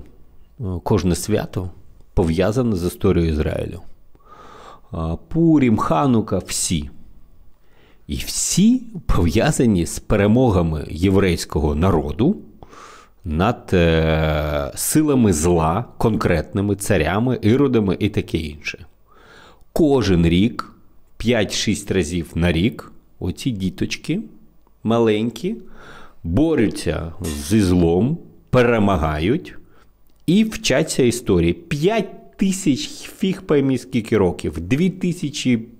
Кожне 0.82 1.14
свято 1.14 1.70
пов'язане 2.14 2.76
з 2.76 2.86
історією 2.86 3.32
Ізраїлю. 3.32 3.80
Пурім, 5.28 5.76
Ханука, 5.76 6.38
всі. 6.38 6.90
І 8.06 8.16
всі 8.16 8.82
пов'язані 9.06 9.86
з 9.86 9.98
перемогами 9.98 10.86
єврейського 10.90 11.74
народу 11.74 12.36
над 13.26 13.70
е, 13.72 14.72
силами 14.74 15.32
зла, 15.32 15.84
конкретними 15.98 16.76
царями, 16.76 17.38
іродами 17.42 17.96
і 17.98 18.08
таке 18.08 18.38
інше. 18.38 18.86
кожен 19.72 20.26
рік, 20.26 20.72
5-6 21.18 21.94
разів 21.94 22.30
на 22.34 22.52
рік, 22.52 22.92
оці 23.18 23.50
діточки 23.50 24.20
маленькі 24.82 25.56
борються 26.24 27.12
зі 27.20 27.60
злом, 27.60 28.18
перемагають 28.50 29.54
і 30.26 30.44
вчаться 30.44 31.02
історії. 31.02 31.52
5 31.52 32.36
тисяч 32.36 32.88
фіг 33.00 33.42
поймі 33.42 33.78
скільки 33.78 34.18
років, 34.18 34.60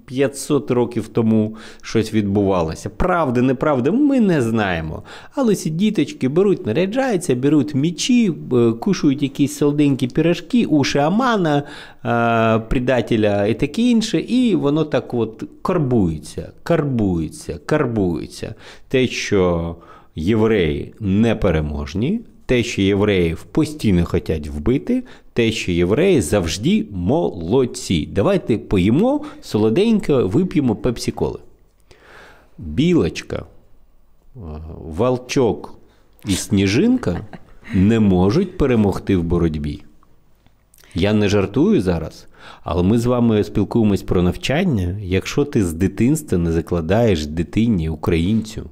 2500 0.08 0.70
років 0.70 1.08
тому 1.08 1.56
щось 1.82 2.14
відбувалося. 2.14 2.90
Правда, 2.90 3.42
неправда, 3.42 3.90
ми 3.90 4.20
не 4.20 4.42
знаємо. 4.42 5.02
Але 5.34 5.54
ці 5.54 5.70
діточки 5.70 6.28
беруть, 6.28 6.66
наряджаються, 6.66 7.34
беруть 7.34 7.74
мічі, 7.74 8.32
е, 8.52 8.72
кушають 8.72 9.22
якісь 9.22 9.56
солоденькі 9.56 10.06
пірожки, 10.06 10.66
уші 10.66 10.98
Амана, 10.98 11.62
е, 12.04 12.58
предателя 12.58 13.46
і 13.46 13.54
таке 13.54 13.82
інше, 13.82 14.20
і 14.20 14.54
воно 14.54 14.84
так 14.84 15.14
от 15.14 15.44
карбується, 15.62 16.52
карбується, 16.62 17.58
карбується. 17.66 18.54
Те, 18.88 19.06
що 19.06 19.76
євреї 20.14 20.94
непереможні, 21.00 22.20
те, 22.46 22.62
що 22.62 22.82
євреїв 22.82 23.42
постійно 23.42 24.04
хочуть 24.06 24.48
вбити, 24.48 25.04
те, 25.32 25.52
що 25.52 25.72
євреї 25.72 26.20
завжди 26.20 26.87
молодці. 26.90 28.09
Давайте 28.12 28.59
поїмо 28.59 29.24
солоденько, 29.40 30.28
вип'ємо 30.28 30.76
пепсі-коли. 30.76 31.38
Білочка, 32.59 33.46
Валчок 34.78 35.78
і 36.26 36.32
Сніжинка 36.32 37.26
не 37.74 38.00
можуть 38.00 38.59
перемогти 38.59 39.16
в 39.16 39.22
боротьбі. 39.22 39.82
Я 40.94 41.12
не 41.12 41.28
жартую 41.28 41.82
зараз, 41.82 42.26
але 42.62 42.82
ми 42.82 42.98
з 42.98 43.06
вами 43.06 43.44
спілкуємось 43.44 44.02
про 44.02 44.22
навчання. 44.22 44.98
Якщо 45.02 45.44
ти 45.44 45.64
з 45.64 45.72
дитинства 45.72 46.38
не 46.38 46.52
закладаєш 46.52 47.26
дитині, 47.26 47.88
українцю, 47.88 48.70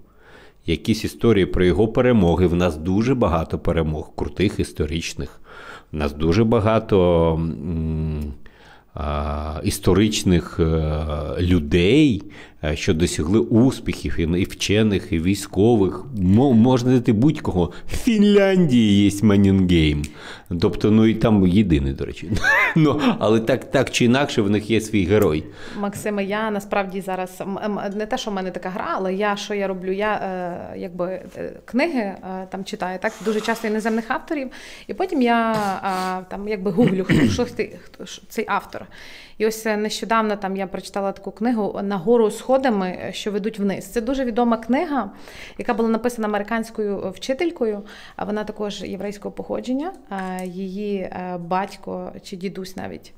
якісь 0.67 1.05
історії 1.05 1.47
про 1.47 1.65
його 1.65 1.89
перемоги. 1.89 2.47
В 2.47 2.55
нас 2.55 2.77
дуже 2.77 3.15
багато 3.15 3.59
перемог, 3.59 4.15
крутих 4.15 4.61
історичних. 4.61 5.41
У 5.93 5.97
нас 5.97 6.13
дуже 6.13 6.45
багато 6.45 7.35
м, 7.35 8.33
а, 8.95 9.61
історичних 9.65 10.61
а, 10.61 10.63
е, 11.39 11.43
людей, 11.43 12.23
а, 12.61 12.77
що 12.77 12.95
досягли 12.95 13.39
успіхів 13.39 14.19
і 14.19 14.45
вчених, 14.45 15.13
і 15.13 15.19
військових. 15.19 16.05
Можна 16.37 16.93
дати 16.93 17.13
будь-кого. 17.13 17.73
В 17.87 17.97
Фінляндії 17.97 19.11
є 19.11 19.11
Маннергейм. 19.23 20.03
Тобто, 20.61 20.91
ну 20.91 21.07
і 21.07 21.15
там 21.15 21.47
єдиний, 21.47 21.93
до 21.93 22.05
речі. 22.05 22.31
Ну, 22.77 23.01
Але 23.19 23.41
так 23.41 23.71
так 23.71 23.91
чи 23.91 24.05
інакше 24.05 24.43
в 24.43 24.51
них 24.51 24.71
є 24.71 24.81
свій 24.81 25.05
герой. 25.05 25.45
Максиме, 25.79 26.25
я 26.25 26.51
насправді 26.51 27.01
зараз 27.01 27.43
не 27.95 28.07
те, 28.07 28.19
що 28.19 28.31
в 28.31 28.35
мене 28.35 28.51
така 28.51 28.69
гра, 28.69 28.93
але 28.95 29.15
я 29.15 29.37
що 29.37 29.55
я 29.55 29.67
роблю? 29.67 29.93
Я 29.93 30.15
е, 30.15 30.79
якби 30.79 31.23
е, 31.37 31.53
книги 31.65 32.15
там 32.51 32.65
читаю 32.65 32.99
так 33.03 33.13
дуже 33.25 33.41
часто 33.41 33.69
іноземних 33.69 34.05
авторів, 34.11 34.51
і 34.87 34.95
потім 34.95 35.23
я 35.23 35.55
там 36.29 36.49
якби 36.49 36.71
гуглю, 36.71 37.05
хто 37.05 37.27
що 37.27 37.47
цей 38.29 38.45
автор. 38.49 38.87
І 39.39 39.47
ось 39.47 39.65
нещодавно 39.65 40.37
там 40.37 40.57
я 40.57 40.67
прочитала 40.67 41.13
таку 41.13 41.31
книгу 41.31 41.81
Нагору 41.83 42.31
сходами, 42.31 43.11
що 43.13 43.31
ведуть 43.31 43.59
вниз. 43.59 43.87
Це 43.87 44.01
дуже 44.01 44.25
відома 44.25 44.57
книга, 44.57 45.11
яка 45.59 45.75
була 45.75 45.89
написана 45.89 46.29
американською 46.29 47.11
вчителькою. 47.11 47.83
А 48.17 48.25
вона 48.25 48.45
також 48.45 48.83
єврейського 48.83 49.33
походження. 49.33 49.93
Її 50.45 50.99
е, 50.99 51.39
батько 51.41 52.13
чи 52.23 52.37
дідусь 52.37 52.77
навіть 52.77 53.13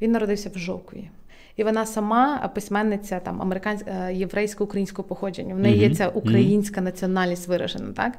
він 0.00 0.12
народився 0.12 0.50
в 0.54 0.58
Жовкові. 0.58 1.10
І 1.56 1.64
вона 1.64 1.86
сама 1.86 2.50
письменниця 2.54 3.20
там 3.20 3.42
американська 3.42 3.90
е, 3.90 4.14
єврейсько-українського 4.14 5.08
походження. 5.08 5.54
В 5.54 5.58
неї 5.58 5.78
є 5.78 5.94
ця 5.94 6.08
українська 6.08 6.80
національність 6.80 7.48
виражена. 7.48 7.92
Так 7.92 8.12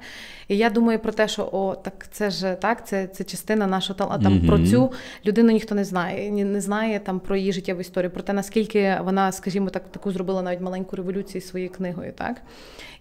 і 0.47 0.57
я 0.57 0.69
думаю 0.69 0.99
про 0.99 1.11
те, 1.11 1.27
що 1.27 1.49
о, 1.51 1.75
так 1.75 2.07
це 2.11 2.29
ж 2.29 2.55
так, 2.61 2.87
це 2.87 3.07
це 3.07 3.23
частина 3.23 3.67
нашого 3.67 3.97
там 3.99 4.33
mm 4.33 4.47
про 4.47 4.59
цю 4.59 4.91
людину 5.25 5.51
ніхто 5.51 5.75
не 5.75 5.83
знає, 5.83 6.31
не 6.31 6.61
знає 6.61 6.99
там 6.99 7.19
про 7.19 7.35
її 7.35 7.53
життєву 7.53 7.81
історію, 7.81 8.11
про 8.11 8.23
те, 8.23 8.33
наскільки 8.33 8.97
вона, 9.03 9.31
скажімо, 9.31 9.69
так 9.69 9.83
таку 9.91 10.11
зробила 10.11 10.41
навіть 10.41 10.61
маленьку 10.61 10.95
революцію 10.95 11.41
своєю 11.41 11.71
книгою. 11.71 12.13
Так 12.15 12.41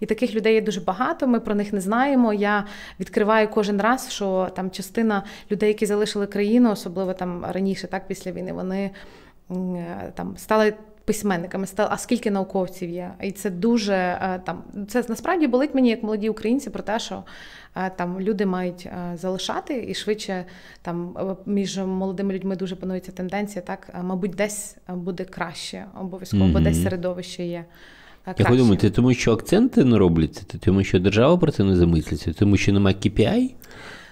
і 0.01 0.07
таких 0.07 0.35
людей 0.35 0.55
є 0.55 0.61
дуже 0.61 0.81
багато. 0.81 1.27
Ми 1.27 1.41
про 1.41 1.55
них 1.55 1.73
не 1.73 1.81
знаємо. 1.81 2.33
Я 2.33 2.65
відкриваю 3.01 3.49
кожен 3.49 3.81
раз, 3.81 4.13
що 4.13 4.49
там 4.57 4.71
частина 4.71 5.23
людей, 5.51 5.69
які 5.69 5.87
залишили 5.87 6.27
країну, 6.27 6.71
особливо 6.71 7.13
там 7.13 7.45
раніше, 7.49 7.87
так 7.87 8.09
після 8.09 8.33
війни, 8.33 8.53
вони. 8.53 8.91
Е, 9.51 10.13
там 10.15 10.37
стали 10.37 10.75
письменниками, 11.05 11.67
стали, 11.67 11.89
а 11.93 11.97
скільки 11.97 12.31
науковців 12.31 12.91
є. 12.91 13.15
І 13.23 13.31
це 13.31 13.51
дуже 13.51 13.95
е, 13.95 14.41
там 14.45 14.63
це 14.89 15.05
насправді 15.09 15.47
болить 15.47 15.75
мені 15.75 15.91
як 15.91 16.03
молоді 16.03 16.29
українці 16.29 16.71
про 16.71 16.83
те, 16.83 16.99
що 16.99 17.23
е, 17.77 17.91
там 17.97 18.21
люди 18.21 18.47
мають 18.47 18.89
залишати 19.15 19.87
і 19.89 19.95
швидше 19.95 20.45
там 20.83 21.17
між 21.47 21.79
молодими 21.79 22.35
людьми 22.35 22.57
дуже 22.57 22.77
панується 22.77 23.13
тенденція. 23.13 23.63
Так, 23.63 23.95
мабуть, 24.03 24.31
десь 24.31 24.77
буде 24.89 25.25
краще, 25.25 25.85
обов'язково, 26.01 26.45
mm-hmm. 26.45 26.53
бо 26.53 26.61
десь 26.61 26.83
середовище 26.83 27.45
є. 27.45 27.65
Як 28.39 28.51
ви 28.51 28.57
думаєте, 28.57 28.91
тому 28.91 29.15
що 29.15 29.33
акценти 29.33 29.85
не 29.85 29.99
робляться, 29.99 30.43
тому 30.61 30.85
що 30.85 31.01
держава 31.01 31.37
про 31.37 31.53
це 31.53 31.65
не 31.65 31.77
замислиться, 31.77 32.33
тому 32.33 32.57
що 32.57 32.73
немає 32.73 32.97
KPI 32.97 33.51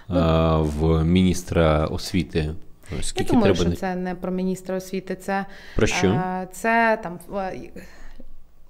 ну, 0.09 0.19
а, 0.19 0.59
в 0.59 1.05
міністра 1.05 1.87
освіти. 1.87 2.55
Скільки 3.01 3.33
Я 3.33 3.33
думаю, 3.33 3.55
треба... 3.55 3.71
що 3.71 3.81
це 3.81 3.97
не 3.97 4.15
про 4.15 4.33
міністра 4.33 4.77
освіти, 4.77 5.17
це 5.17 5.47
про 5.77 5.87
що? 5.87 6.07
Е, 6.07 6.49
це 6.53 6.99
там. 7.03 7.19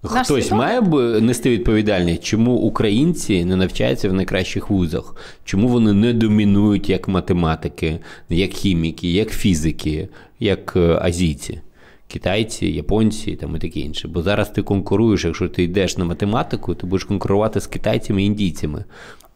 Хтось 0.05 0.27
свідомий... 0.27 0.67
має 0.67 0.81
б 0.81 1.21
нести 1.21 1.51
відповідальність, 1.51 2.23
чому 2.23 2.55
українці 2.55 3.45
не 3.45 3.57
навчаються 3.57 4.09
в 4.09 4.13
найкращих 4.13 4.71
вузах, 4.71 5.17
чому 5.45 5.69
вони 5.69 5.93
не 5.93 6.13
домінують 6.13 6.89
як 6.89 7.09
математики, 7.09 7.99
як 8.29 8.51
хіміки, 8.51 9.13
як 9.13 9.31
фізики, 9.31 10.09
як 10.41 10.73
е, 10.77 10.99
азійці, 11.03 11.61
китайці, 12.09 12.67
японці 12.67 13.37
там 13.37 13.57
і 13.57 13.59
таке 13.59 13.81
інше. 13.81 14.09
Бо 14.09 14.23
зараз 14.23 14.51
ти 14.51 14.63
конкуруєш, 14.63 15.25
якщо 15.25 15.49
ти 15.49 15.63
йдеш 15.63 15.99
на 15.99 16.05
математику, 16.05 16.75
ти 16.75 16.87
будеш 16.87 17.05
конкурувати 17.05 17.61
з 17.61 17.67
китайцями 17.67 18.23
і 18.23 18.27
індійцями, 18.27 18.85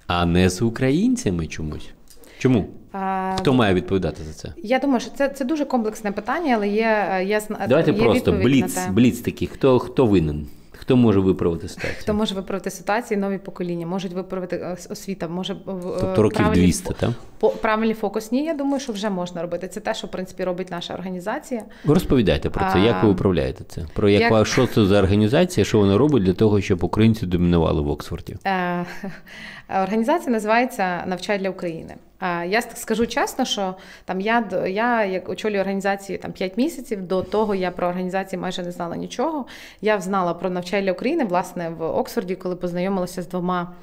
а 0.06 0.26
не 0.26 0.50
з 0.50 0.62
українцями 0.62 1.46
чомусь. 1.46 1.88
Чому? 2.38 2.68
Хто 3.38 3.52
має 3.52 3.74
відповідати 3.74 4.22
за 4.22 4.32
це? 4.32 4.52
Я 4.56 4.78
думаю, 4.78 5.00
що 5.00 5.10
це 5.10 5.28
це 5.28 5.44
дуже 5.44 5.64
комплексне 5.64 6.12
питання, 6.12 6.54
але 6.56 6.68
є 6.68 7.08
е, 7.10 7.24
ясна 7.24 7.66
Давайте 7.68 7.92
є 7.92 7.98
просто 7.98 8.32
бліц, 8.32 8.78
бліц 8.90 9.20
такий. 9.20 9.48
Хто 9.48 9.78
хто 9.78 10.06
винен? 10.06 10.46
Хто 10.86 10.96
може 10.96 11.20
виправити 11.20 11.68
ситуацію? 11.68 11.96
Хто 12.00 12.14
може 12.14 12.34
виправити 12.34 12.70
ситуацію? 12.70 13.20
Нові 13.20 13.38
покоління 13.38 13.86
можуть 13.86 14.12
виправити 14.12 14.56
е, 14.56 14.76
освіта, 14.90 15.28
може 15.28 15.52
е, 15.52 15.56
тобто 16.00 16.22
років 16.22 16.52
200, 16.52 16.94
так? 17.00 17.10
По 17.38 17.48
правильні 17.48 17.94
фокусні. 17.94 18.44
Я 18.44 18.54
думаю, 18.54 18.80
що 18.80 18.92
вже 18.92 19.10
можна 19.10 19.42
робити. 19.42 19.68
Це 19.68 19.80
те, 19.80 19.94
що 19.94 20.06
в 20.06 20.10
принципі 20.10 20.44
робить 20.44 20.70
наша 20.70 20.94
організація. 20.94 21.62
Ви 21.84 21.94
Розповідайте 21.94 22.50
про 22.50 22.72
це. 22.72 22.80
Як 22.80 23.02
ви 23.02 23.08
управляєте 23.08 23.64
це? 23.68 23.82
Про 23.94 24.08
як, 24.08 24.32
як... 24.32 24.46
що 24.46 24.66
це 24.66 24.86
за 24.86 24.98
організація? 24.98 25.64
Що 25.64 25.78
вона 25.78 25.98
робить 25.98 26.22
для 26.22 26.34
того, 26.34 26.60
щоб 26.60 26.84
українці 26.84 27.26
домінували 27.26 27.80
в 27.80 27.88
Оксфорді? 27.88 28.36
Організація 29.82 30.32
називається 30.32 31.04
Навчай 31.06 31.38
для 31.38 31.50
України. 31.50 31.94
Я 32.46 32.62
скажу 32.62 33.06
чесно, 33.06 33.44
що 33.44 33.74
там 34.04 34.20
я 34.20 34.44
я 34.66 35.04
як 35.04 35.28
очолюю 35.28 35.60
організацію 35.60 36.18
там 36.18 36.32
5 36.32 36.56
місяців. 36.56 37.02
До 37.02 37.22
того 37.22 37.54
я 37.54 37.70
про 37.70 37.88
організації 37.88 38.40
майже 38.40 38.62
не 38.62 38.70
знала 38.70 38.96
нічого. 38.96 39.46
Я 39.80 40.00
знала 40.00 40.34
про 40.34 40.50
навчання 40.50 40.75
для 40.82 40.92
України 40.92 41.24
власне 41.24 41.68
в 41.68 41.82
Оксфорді, 41.82 42.34
коли 42.34 42.56
познайомилася 42.56 43.22
з 43.22 43.28
двома. 43.28 43.74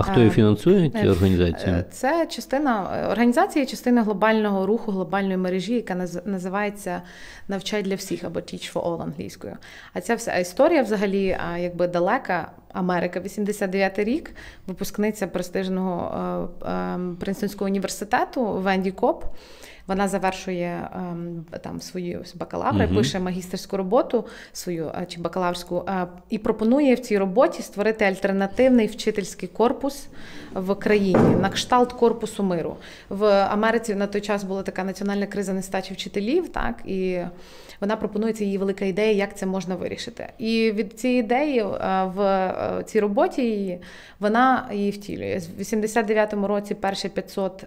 А 0.00 0.02
хто 0.02 0.20
її 0.20 0.30
фінансує 0.30 0.90
ці 0.90 1.06
е, 1.06 1.10
організації? 1.10 1.72
Е, 1.72 1.84
це 1.90 2.26
частина 2.26 2.98
е, 2.98 3.06
організації, 3.06 3.66
частина 3.66 4.02
глобального 4.02 4.66
руху, 4.66 4.92
глобальної 4.92 5.36
мережі, 5.36 5.74
яка 5.74 5.94
називається 6.24 7.02
Навчай 7.48 7.82
для 7.82 7.94
всіх 7.94 8.24
або 8.24 8.40
Teach 8.40 8.72
for 8.72 8.82
All 8.82 9.02
англійською. 9.02 9.56
А 9.92 10.00
ця 10.00 10.14
вся 10.14 10.38
історія 10.38 10.82
взагалі 10.82 11.38
якби 11.58 11.88
далека. 11.88 12.52
Америка, 12.72 13.20
89-й 13.20 14.04
рік, 14.04 14.30
випускниця 14.66 15.26
престижного 15.26 16.50
Принстонського 17.20 17.66
університету 17.66 18.44
Венді 18.44 18.90
Коп. 18.90 19.24
Вона 19.90 20.08
завершує 20.08 20.88
ем, 20.94 21.44
там 21.62 21.80
свою 21.80 22.24
бакалаври, 22.34 22.86
угу. 22.86 22.94
пише 22.94 23.20
магістерську 23.20 23.76
роботу 23.76 24.24
свою 24.52 24.88
е, 24.88 25.06
чи 25.08 25.20
бакалаврську, 25.20 25.84
е, 25.88 26.06
і 26.28 26.38
пропонує 26.38 26.94
в 26.94 26.98
цій 26.98 27.18
роботі 27.18 27.62
створити 27.62 28.04
альтернативний 28.04 28.86
вчительський 28.86 29.48
корпус 29.48 30.08
в 30.54 30.74
країні 30.74 31.36
на 31.40 31.48
кшталт 31.48 31.92
корпусу 31.92 32.42
миру. 32.42 32.76
В 33.08 33.24
Америці 33.44 33.94
на 33.94 34.06
той 34.06 34.20
час 34.20 34.44
була 34.44 34.62
така 34.62 34.84
національна 34.84 35.26
криза 35.26 35.52
нестачі 35.52 35.94
вчителів, 35.94 36.48
так 36.48 36.74
і 36.84 37.20
вона 37.80 37.96
пропонується 37.96 38.44
її 38.44 38.58
велика 38.58 38.84
ідея, 38.84 39.12
як 39.12 39.36
це 39.36 39.46
можна 39.46 39.76
вирішити. 39.76 40.28
І 40.38 40.72
від 40.74 41.00
цієї 41.00 41.20
ідеї 41.20 41.58
е, 41.60 41.64
в 42.14 42.84
цій 42.86 43.00
роботі 43.00 43.42
її 43.42 43.80
вона 44.20 44.68
її 44.72 44.90
втілює. 44.90 45.40
В 45.58 45.60
89-му 45.60 46.46
році 46.46 46.74
перші 46.74 47.08
500 47.08 47.64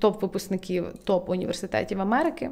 топ-випускників 0.00 0.84
топ 1.04 1.28
університетів 1.28 2.00
Америки 2.00 2.50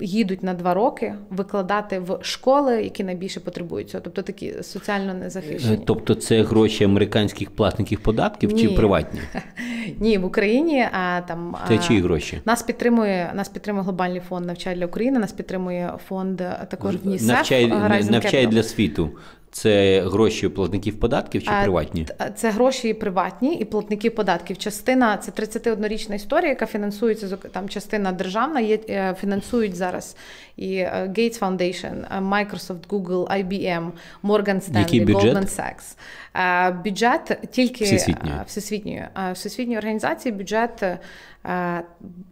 їдуть 0.00 0.42
на 0.42 0.54
два 0.54 0.74
роки 0.74 1.14
викладати 1.30 1.98
в 1.98 2.18
школи, 2.22 2.82
які 2.82 3.04
найбільше 3.04 3.40
потребують 3.40 3.90
цього, 3.90 4.00
тобто 4.04 4.22
такі 4.22 4.62
соціально 4.62 5.14
незахищені. 5.14 5.74
Е, 5.74 5.78
тобто, 5.86 6.14
це 6.14 6.42
гроші 6.42 6.84
американських 6.84 7.50
платників 7.50 8.00
податків 8.00 8.52
Ні. 8.52 8.62
чи 8.62 8.68
приватні? 8.68 9.20
Ні, 10.00 10.18
в 10.18 10.24
Україні 10.24 10.86
а 10.92 11.20
там 11.20 11.56
Це 11.68 11.78
чиї 11.78 12.00
гроші 12.00 12.40
нас 12.44 12.62
підтримує. 12.62 13.32
Нас 13.34 13.48
підтримує 13.48 13.84
глобальний 13.84 14.20
фонд 14.20 14.46
навчання 14.46 14.76
для 14.76 14.86
України. 14.86 15.18
Нас 15.18 15.32
підтримує 15.32 15.92
фонд 16.08 16.36
також 16.36 16.90
також 16.92 17.04
НІСЕФ, 17.04 17.28
навчає, 17.28 17.68
навчає 18.10 18.46
для 18.46 18.62
світу. 18.62 19.10
Це 19.52 20.00
гроші 20.00 20.48
платників 20.48 21.00
податків 21.00 21.42
чи 21.42 21.50
приватні? 21.62 22.06
Це 22.34 22.50
гроші 22.50 22.94
приватні 22.94 23.54
і 23.54 23.64
платників 23.64 24.14
податків. 24.14 24.58
Частина 24.58 25.16
це 25.16 25.30
31-річна 25.42 26.14
історія, 26.14 26.48
яка 26.48 26.66
фінансується 26.66 27.36
там 27.36 27.68
частина 27.68 28.12
державна. 28.12 28.60
Є 28.60 28.78
е, 28.88 29.14
фінансують 29.20 29.76
зараз 29.76 30.16
і 30.56 30.74
е, 30.74 31.12
Gates 31.16 31.38
Foundation, 31.38 32.04
е, 32.16 32.20
Microsoft, 32.20 32.86
Google, 32.88 33.26
IBM, 33.26 33.90
Morgan 34.24 34.70
Stanley, 34.70 35.06
Goldman 35.06 35.60
Sachs. 35.60 36.82
Бюджет 36.84 37.38
тільки 37.50 37.84
всесвітньої 37.84 38.36
всесвітньої 38.46 39.08
всесвітньої 39.32 39.78
організації. 39.78 40.32
Бюджет 40.32 40.84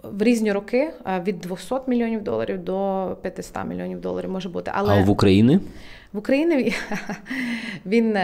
в 0.02 0.22
різні 0.22 0.52
роки 0.52 0.90
від 1.24 1.40
200 1.40 1.74
мільйонів 1.86 2.22
доларів 2.22 2.64
до 2.64 3.16
500 3.22 3.64
мільйонів 3.68 4.00
доларів 4.00 4.30
може 4.30 4.48
бути. 4.48 4.70
Але 4.74 5.00
а 5.00 5.04
в 5.04 5.10
Україні? 5.10 5.60
В 6.12 6.18
Україні 6.18 6.74
він 7.86 8.16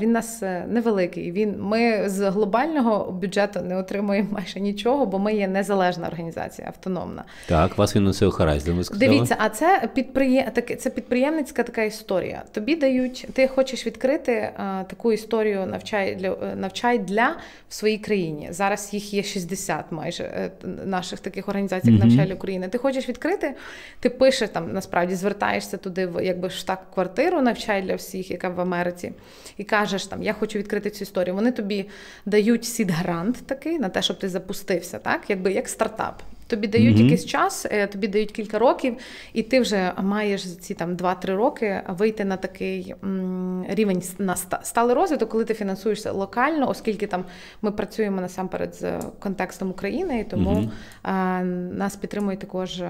він 0.00 0.12
нас 0.12 0.42
е, 0.42 0.64
невеликий. 0.68 1.32
Він 1.32 1.54
ми 1.58 2.08
з 2.08 2.30
глобального 2.30 3.12
бюджету 3.12 3.60
не 3.60 3.76
отримуємо 3.76 4.28
майже 4.32 4.60
нічого, 4.60 5.06
бо 5.06 5.18
ми 5.18 5.34
є 5.34 5.48
незалежна 5.48 6.08
організація, 6.08 6.68
автономна. 6.68 7.24
Так, 7.48 7.78
вас 7.78 7.92
фінансує 7.92 8.30
Харайзен, 8.30 8.74
ви 8.74 8.84
сказали? 8.84 9.12
Дивіться, 9.12 9.36
а 9.38 9.48
це 9.48 9.88
підприєм... 9.94 10.44
це 10.78 10.90
підприємницька 10.90 11.62
така 11.62 11.82
історія. 11.82 12.42
Тобі 12.52 12.76
дають, 12.76 13.28
ти 13.32 13.48
хочеш 13.48 13.86
відкрити 13.86 14.50
таку 14.86 15.12
історію 15.12 15.66
навчай 15.66 16.14
для 16.14 16.28
е, 16.28 16.56
навчай 16.56 16.98
для 16.98 17.36
в 17.68 17.74
своїй 17.74 17.98
країні. 17.98 18.48
Зараз 18.50 18.94
їх 18.94 19.14
є 19.14 19.22
60 19.22 19.91
майже 19.92 20.24
е, 20.24 20.50
наших 20.84 21.20
таких 21.20 21.48
організацій, 21.48 21.90
як 21.90 22.00
mm-hmm. 22.00 22.16
навчай 22.16 22.32
України. 22.32 22.68
Ти 22.68 22.78
хочеш 22.78 23.08
відкрити, 23.08 23.54
ти 24.00 24.10
пишеш 24.10 24.48
там, 24.48 24.72
насправді 24.72 25.14
звертаєшся 25.14 25.76
туди 25.76 26.06
в 26.06 26.24
якби 26.24 26.50
штаб 26.50 26.78
квартиру 26.94 27.42
навчай 27.42 27.82
для 27.82 27.94
всіх, 27.94 28.30
яка 28.30 28.48
в 28.48 28.60
Америці, 28.60 29.12
і 29.56 29.64
кажеш, 29.64 30.06
там 30.06 30.22
я 30.22 30.32
хочу 30.32 30.58
відкрити 30.58 30.90
цю 30.90 31.02
історію. 31.02 31.34
Вони 31.34 31.52
тобі 31.52 31.88
дають 32.26 32.64
сід-грант 32.64 33.46
такий 33.46 33.78
на 33.78 33.88
те, 33.88 34.02
щоб 34.02 34.18
ти 34.18 34.28
запустився, 34.28 34.98
так 34.98 35.20
якби 35.28 35.52
як 35.52 35.68
стартап. 35.68 36.22
Тобі 36.52 36.66
дають 36.66 36.96
mm-hmm. 36.96 37.02
якийсь 37.02 37.26
час, 37.26 37.66
е, 37.70 37.86
тобі 37.86 38.08
дають 38.08 38.32
кілька 38.32 38.58
років, 38.58 38.96
і 39.32 39.42
ти 39.42 39.60
вже 39.60 39.92
маєш 40.02 40.46
за 40.46 40.60
ці 40.60 40.74
там 40.74 40.96
2-3 40.96 41.34
роки 41.36 41.80
вийти 41.88 42.24
на 42.24 42.36
такий 42.36 42.94
м, 43.04 43.64
рівень 43.68 44.02
на 44.18 44.36
сталий 44.36 44.94
розвиток, 44.94 45.28
коли 45.28 45.44
ти 45.44 45.54
фінансуєшся 45.54 46.12
локально, 46.12 46.68
оскільки 46.68 47.06
там 47.06 47.24
ми 47.62 47.70
працюємо 47.70 48.20
насамперед 48.20 48.74
з 48.74 49.00
контекстом 49.18 49.70
України, 49.70 50.20
і 50.20 50.24
тому 50.24 50.50
mm-hmm. 50.50 50.70
а, 51.02 51.42
нас 51.74 51.96
підтримують 51.96 52.40
також 52.40 52.82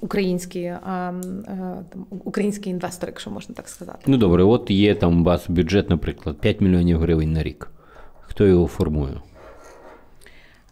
українські 0.00 0.64
а, 0.64 1.12
там, 1.92 2.06
українські 2.10 2.70
інвестори, 2.70 3.10
якщо 3.10 3.30
можна 3.30 3.54
так 3.54 3.68
сказати. 3.68 3.98
Ну 4.06 4.16
добре, 4.16 4.44
от 4.44 4.70
є 4.70 4.94
там 4.94 5.20
у 5.20 5.24
вас 5.24 5.48
бюджет, 5.48 5.90
наприклад, 5.90 6.38
5 6.38 6.60
мільйонів 6.60 7.00
гривень 7.00 7.32
на 7.32 7.42
рік. 7.42 7.70
Хто 8.20 8.46
його 8.46 8.66
формує? 8.66 9.14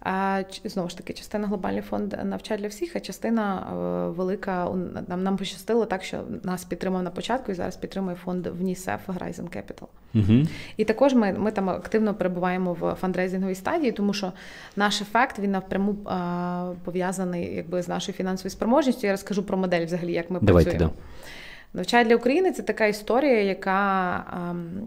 А 0.01 0.43
знову 0.65 0.89
ж 0.89 0.97
таки, 0.97 1.13
частина 1.13 1.47
глобальний 1.47 1.83
фонд 1.83 2.15
навчає 2.25 2.61
для 2.61 2.69
всіх, 2.69 2.97
а 2.97 3.01
частина 3.01 3.67
е, 3.73 4.11
велика 4.11 4.71
нам 5.09 5.23
нам 5.23 5.37
пощастило 5.37 5.87
так, 5.87 6.05
що 6.05 6.23
нас 6.43 6.65
підтримав 6.65 7.03
на 7.03 7.11
початку 7.11 7.53
і 7.53 7.55
зараз 7.55 7.77
підтримує 7.77 8.17
фонд 8.17 8.47
ВНІСЕФ 8.47 9.09
Horizon 9.09 9.57
Capital. 9.57 9.87
Угу. 10.15 10.49
І 10.77 10.85
також 10.85 11.15
ми 11.15 11.33
ми 11.33 11.51
там 11.51 11.71
активно 11.71 12.15
перебуваємо 12.15 12.73
в 12.81 12.95
фандрейзинговій 12.95 13.55
стадії, 13.55 13.93
тому 13.93 14.13
що 14.13 14.33
наш 14.77 15.01
ефект 15.01 15.39
він 15.39 15.51
напряму 15.51 15.97
а, 16.05 16.73
пов'язаний 16.85 17.55
якби 17.55 17.83
з 17.83 17.89
нашою 17.89 18.17
фінансовою 18.17 18.51
спроможністю. 18.51 19.07
Я 19.07 19.13
розкажу 19.13 19.43
про 19.43 19.59
модель, 19.59 19.87
взагалі, 19.87 20.13
як 20.13 20.31
ми 20.31 20.39
Давайте, 20.43 20.71
працюємо. 20.71 20.95
Да. 20.97 21.79
Навчає 21.79 22.05
для 22.05 22.17
України 22.17 22.53
це 22.53 22.63
така 22.63 22.87
історія, 22.87 23.43
яка 23.43 24.25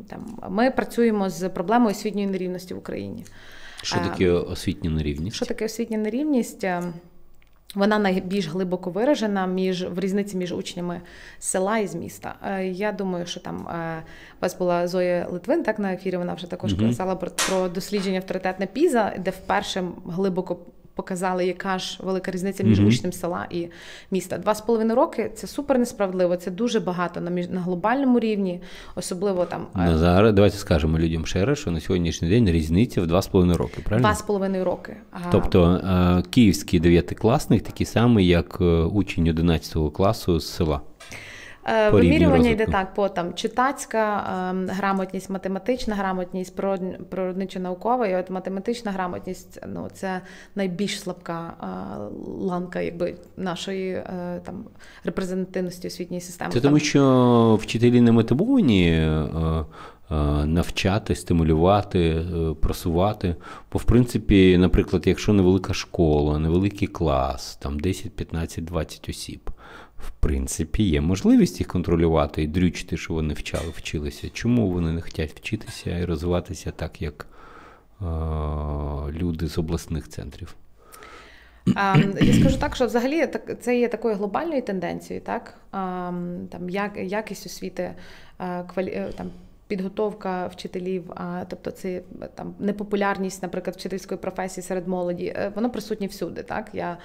там 0.10 0.40
ми 0.50 0.72
працюємо 0.72 1.30
з 1.30 1.50
проблемою 1.50 1.92
освітньої 1.92 2.28
нерівності 2.28 2.74
в 2.74 2.78
Україні. 2.78 3.26
Що 3.84 4.00
таке 4.00 4.30
освітня 4.30 4.90
нерівність? 4.90 5.36
Що 5.36 5.46
таке 5.46 5.66
освітня 5.66 5.98
нерівність? 5.98 6.66
Вона 7.76 8.00
найбільш 8.00 8.48
глибоко 8.48 8.90
виражена 8.90 9.48
між 9.48 9.84
в 9.84 10.00
різниці 10.00 10.38
між 10.38 10.52
учнями 10.52 11.02
села 11.40 11.78
і 11.78 11.88
з 11.88 11.96
міста. 11.96 12.36
Е, 12.44 12.68
я 12.68 12.92
думаю, 12.92 13.26
що 13.26 13.40
там 13.40 13.68
е, 13.68 14.04
у 14.40 14.42
вас 14.42 14.58
була 14.58 14.88
Зоя 14.88 15.28
Литвин, 15.32 15.64
так 15.64 15.80
на 15.80 15.94
ефірі 15.94 16.18
вона 16.18 16.34
вже 16.34 16.50
також 16.50 16.74
mm-hmm. 16.74 16.88
казала 16.88 17.16
про, 17.16 17.32
про 17.50 17.70
дослідження 17.70 18.18
авторитетне 18.18 18.66
піза, 18.66 19.14
де 19.20 19.32
вперше 19.32 19.84
глибоко 20.06 20.58
показали, 20.96 21.46
яка 21.46 21.80
ж 21.80 22.00
велика 22.04 22.32
різниця 22.32 22.64
між 22.64 22.80
mm-hmm. 22.80 22.88
учнем 22.88 23.14
села 23.14 23.48
і 23.50 23.68
міста. 24.12 24.38
Два 24.38 24.56
з 24.56 24.62
половиною 24.62 24.96
роки 24.96 25.32
це 25.36 25.48
супер 25.48 25.80
несправедливо. 25.80 26.36
Це 26.38 26.52
дуже 26.52 26.80
багато 26.80 27.22
на 27.22 27.32
між 27.32 27.50
на 27.50 27.62
глобальному 27.62 28.20
рівні, 28.20 28.62
особливо 28.96 29.46
там 29.46 29.68
на 29.76 29.92
ну, 29.92 29.98
зараз. 29.98 30.34
Давайте 30.34 30.58
скажемо 30.58 31.00
людям 31.00 31.26
ще 31.26 31.46
раз, 31.46 31.58
що 31.58 31.72
на 31.72 31.80
сьогоднішній 31.80 32.30
день 32.30 32.50
різниця 32.50 33.02
в 33.02 33.08
два 33.08 33.22
з 33.22 33.28
половиною 33.28 33.58
роки. 33.58 33.82
Правильно? 33.86 34.08
Два 34.08 34.16
з 34.16 34.22
половиною 34.22 34.66
роки. 34.66 34.96
Тобто 35.32 35.74
е, 35.74 36.24
київський 36.30 36.80
дев'ятикласник 36.80 37.64
такий 37.64 37.86
самий, 37.86 38.28
як 38.28 38.58
е, 38.62 38.64
учень 38.84 39.28
11 39.30 39.94
класу 39.94 40.40
з 40.40 40.54
села. 40.54 40.82
Е, 41.66 41.90
Вимірювання 41.90 42.50
йде 42.50 42.66
так, 42.66 42.94
по 42.94 43.10
там 43.10 43.34
читацька 43.34 44.26
ем, 44.50 44.68
грамотність, 44.70 45.30
математична 45.30 45.96
грамотність, 45.96 46.56
природничо 47.10 47.60
наукова 47.60 48.08
і 48.08 48.16
от 48.16 48.30
математична 48.30 48.92
грамотність 48.92 49.60
ну 49.68 49.88
це 49.94 50.22
найбільш 50.56 51.00
слабка 51.00 51.54
е, 51.64 51.66
ланка 52.40 52.82
якби 52.82 53.16
нашої 53.38 53.92
е, 53.92 54.42
там 54.46 54.64
репрезентативності 55.04 55.88
освітньої 55.88 56.22
системи. 56.22 56.52
Це 56.52 56.62
тому, 56.62 56.80
що 56.80 57.60
вчителі 57.62 58.02
не 58.02 58.12
мотивовані. 58.12 59.08
Навчати, 60.46 61.16
стимулювати, 61.16 62.22
просувати. 62.62 63.36
Бо, 63.72 63.80
в 63.80 63.84
принципі, 63.84 64.58
наприклад, 64.58 65.04
якщо 65.06 65.34
невелика 65.34 65.74
школа, 65.74 66.40
невеликий 66.40 66.88
клас, 66.88 67.56
там 67.56 67.80
10, 67.80 68.16
15, 68.16 68.66
20 68.66 69.10
осіб, 69.10 69.50
в 70.08 70.12
принципі, 70.20 70.84
є 70.84 71.02
можливість 71.02 71.60
їх 71.60 71.68
контролювати 71.68 72.44
і 72.44 72.48
дрючити, 72.48 72.98
що 72.98 73.14
вони 73.14 73.34
вчали, 73.34 73.70
вчилися. 73.76 74.30
Чому 74.30 74.72
вони 74.72 74.92
не 74.92 75.02
хочуть 75.02 75.32
вчитися 75.32 75.98
і 75.98 76.06
розвиватися 76.06 76.72
так, 76.72 77.02
як 77.02 77.28
е, 78.02 78.06
люди 79.12 79.48
з 79.48 79.58
обласних 79.58 80.10
центрів? 80.10 80.56
Я 82.22 82.34
скажу 82.40 82.58
так, 82.58 82.76
що 82.76 82.86
взагалі 82.86 83.28
це 83.62 83.80
є 83.80 83.88
такою 83.88 84.16
глобальною 84.16 84.62
тенденцією, 84.62 85.26
так? 85.26 85.58
Там 85.72 86.70
як, 86.70 86.98
Якість 86.98 87.46
освіти, 87.46 87.96
квалі, 88.74 89.08
там, 89.18 89.32
підготовка 89.74 90.48
вчителів, 90.48 91.12
а 91.16 91.46
тобто 91.50 91.72
це 91.72 92.02
там 92.36 92.56
непопулярність, 92.60 93.44
наприклад, 93.44 93.76
вчительської 93.76 94.20
професії 94.20 94.64
серед 94.64 94.88
молоді, 94.88 95.26
е, 95.26 95.52
воно 95.56 95.70
присутнє 95.70 96.08
всюди. 96.08 96.44
Так 96.44 96.70
я 96.74 96.98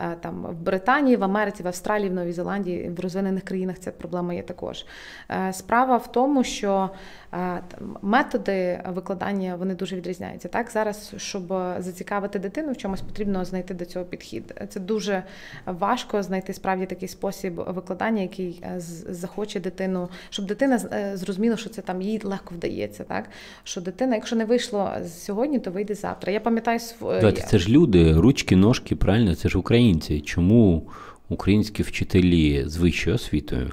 Е, 0.00 0.16
там 0.20 0.46
в 0.50 0.62
Британії, 0.62 1.16
в 1.16 1.24
Америці, 1.24 1.62
в 1.62 1.66
Австралії, 1.66 2.10
в 2.10 2.14
Новій 2.14 2.32
Зеландії, 2.32 2.90
в 2.90 3.00
розвинених 3.00 3.44
країнах 3.44 3.78
ця 3.78 3.90
проблема 3.90 4.34
є 4.34 4.42
також. 4.42 4.86
Е, 5.30 5.52
справа 5.52 5.96
в 5.96 6.12
тому, 6.12 6.44
що 6.44 6.90
е, 7.34 7.62
методи 8.02 8.80
викладання 8.88 9.56
вони 9.56 9.74
дуже 9.74 9.96
відрізняються. 9.96 10.48
Так 10.48 10.70
зараз, 10.70 11.12
щоб 11.16 11.54
зацікавити 11.78 12.38
дитину 12.38 12.72
в 12.72 12.76
чомусь, 12.76 13.00
потрібно 13.00 13.44
знайти 13.44 13.74
до 13.74 13.84
цього 13.84 14.04
підхід. 14.04 14.54
Це 14.68 14.80
дуже 14.80 15.22
важко 15.66 16.22
знайти 16.22 16.52
справді 16.52 16.86
такий 16.86 17.08
спосіб 17.08 17.54
викладання, 17.54 18.22
який 18.22 18.64
захоче 19.08 19.60
дитину, 19.60 20.08
щоб 20.30 20.46
дитина 20.46 20.78
зрозуміла, 21.14 21.56
що 21.56 21.70
це 21.70 21.82
там 21.82 22.02
їй 22.10 22.20
легко 22.24 22.54
вдається. 22.54 23.04
Так 23.04 23.24
що 23.64 23.80
дитина, 23.80 24.14
якщо 24.14 24.36
не 24.36 24.44
вийшло 24.44 24.92
сьогодні, 25.08 25.58
то 25.58 25.70
вийде 25.70 25.94
завтра. 25.94 26.32
Я 26.32 26.40
пам'ятаю 26.40 26.80
Давайте, 27.00 27.42
це 27.42 27.58
ж 27.58 27.68
люди, 27.68 28.12
ручки, 28.12 28.56
ножки, 28.56 28.96
правильно, 28.96 29.34
це 29.34 29.48
ж 29.48 29.58
українці 29.58 30.20
чому 30.20 30.90
українські 31.28 31.82
вчителі 31.82 32.64
з 32.66 32.76
вищою 32.76 33.16
освітою 33.16 33.70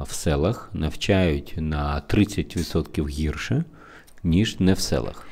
в 0.00 0.12
селах 0.12 0.70
навчають 0.72 1.54
на 1.56 2.02
30% 2.08 3.08
гірше, 3.08 3.64
ніж 4.22 4.60
не 4.60 4.72
в 4.72 4.78
селах? 4.78 5.26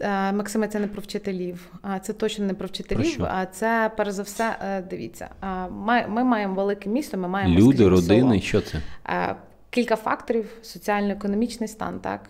Е, 0.00 0.32
Максиме, 0.32 0.68
це 0.68 0.78
не 0.78 0.86
про 0.86 1.02
вчителів, 1.02 1.72
це 2.02 2.12
точно 2.12 2.44
не 2.44 2.54
про 2.54 2.66
вчителів. 2.66 3.24
А 3.24 3.46
це 3.46 3.90
перш 3.96 4.10
за 4.10 4.22
все, 4.22 4.56
е, 4.62 4.82
дивіться. 4.90 5.28
Ми 5.70 6.04
ми 6.08 6.24
маємо 6.24 6.54
велике 6.54 6.90
місто. 6.90 7.16
Ми 7.16 7.28
маємо 7.28 7.54
люди, 7.60 7.88
родини. 7.88 8.20
Село. 8.20 8.40
Що 8.40 8.60
це? 8.60 8.80
Кілька 9.74 9.96
факторів: 9.96 10.44
соціально-економічний 10.62 11.68
стан, 11.68 12.00
так 12.00 12.20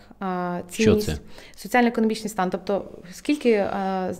цінність, 0.69 1.07
Що 1.07 1.15
це? 1.15 1.21
соціально-економічний 1.55 2.29
стан. 2.29 2.49
Тобто, 2.49 2.85
скільки 3.11 3.65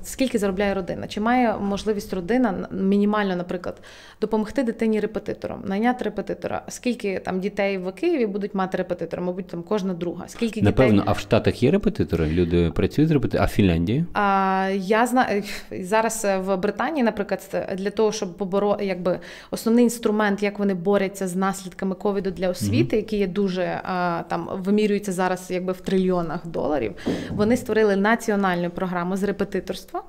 скільки 0.04 0.38
заробляє 0.38 0.74
родина? 0.74 1.08
Чи 1.08 1.22
має 1.22 1.58
можливість 1.58 2.14
родина 2.14 2.68
мінімально, 2.72 3.36
наприклад, 3.36 3.82
допомогти 4.22 4.64
дитині 4.64 5.00
репетитором, 5.00 5.64
найняти 5.66 6.04
репетитора? 6.04 6.62
Скільки 6.68 7.20
там 7.20 7.40
дітей 7.40 7.78
в 7.78 7.92
Києві 7.92 8.26
будуть 8.26 8.56
мати 8.56 8.78
репетитора? 8.78 9.24
Мабуть, 9.24 9.48
там 9.48 9.64
кожна 9.64 9.94
друга. 9.94 10.24
Скільки 10.28 10.62
напевно, 10.62 11.04
а 11.06 11.12
в 11.12 11.20
Штатах 11.20 11.64
є 11.64 11.72
репетитори? 11.72 12.28
Люди 12.28 12.72
працюють 12.72 13.10
з 13.10 13.12
репетитором, 13.12 13.44
а 13.44 13.48
в 13.48 13.52
Фінляндії? 13.52 14.06
А, 14.14 14.70
Я 14.76 15.08
знаю 15.08 15.44
зараз 15.72 16.28
в 16.40 16.56
Британії, 16.56 17.04
наприклад, 17.04 17.68
для 17.78 17.90
того, 17.90 18.12
щоб 18.12 18.38
побороти, 18.38 18.86
якби 18.86 19.20
основний 19.52 19.84
інструмент, 19.84 20.44
як 20.44 20.60
вони 20.60 20.74
борються 20.74 21.28
з 21.28 21.36
наслідками 21.36 21.96
ковіду 21.96 22.32
для 22.32 22.50
освіти, 22.50 22.96
mm-hmm. 22.96 23.13
Які 23.14 23.18
є 23.18 23.28
дуже 23.28 23.82
там 24.28 24.50
вимірюються 24.52 25.12
зараз, 25.12 25.52
якби 25.52 25.74
в 25.74 25.82
трильйонах 25.82 26.48
доларів. 26.48 26.96
Вони 27.30 27.58
створили 27.58 27.96
національну 27.96 28.70
програму 28.70 29.18
з 29.18 29.24
репетиторства 29.24 30.04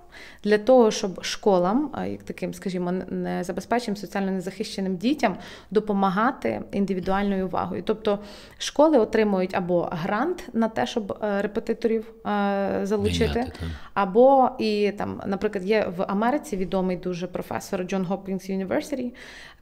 для 0.45 0.59
того, 0.59 0.91
щоб 0.91 1.25
школам, 1.25 1.91
як 2.11 2.23
таким, 2.23 2.55
скажімо, 2.55 2.93
незабезпеченим 3.11 3.97
соціально 3.97 4.31
незахищеним 4.31 4.97
дітям 4.97 5.37
допомагати 5.71 6.63
індивідуальною 6.73 7.47
увагою. 7.47 7.83
Тобто 7.87 8.19
школи 8.59 8.99
отримують 8.99 9.55
або 9.55 9.89
грант 9.93 10.49
на 10.53 10.69
те, 10.69 10.87
щоб 10.87 11.19
е, 11.23 11.43
репетиторів 11.43 12.05
е, 12.27 12.81
залучити, 12.83 13.53
або 13.95 14.51
і 14.59 14.93
там, 14.99 15.21
наприклад, 15.27 15.65
є 15.65 15.93
в 15.97 16.03
Америці 16.03 16.57
відомий 16.57 16.97
дуже 16.97 17.27
професор 17.27 17.85
Джон 17.85 18.07
Хопкінс 18.07 18.51
University, 18.51 19.13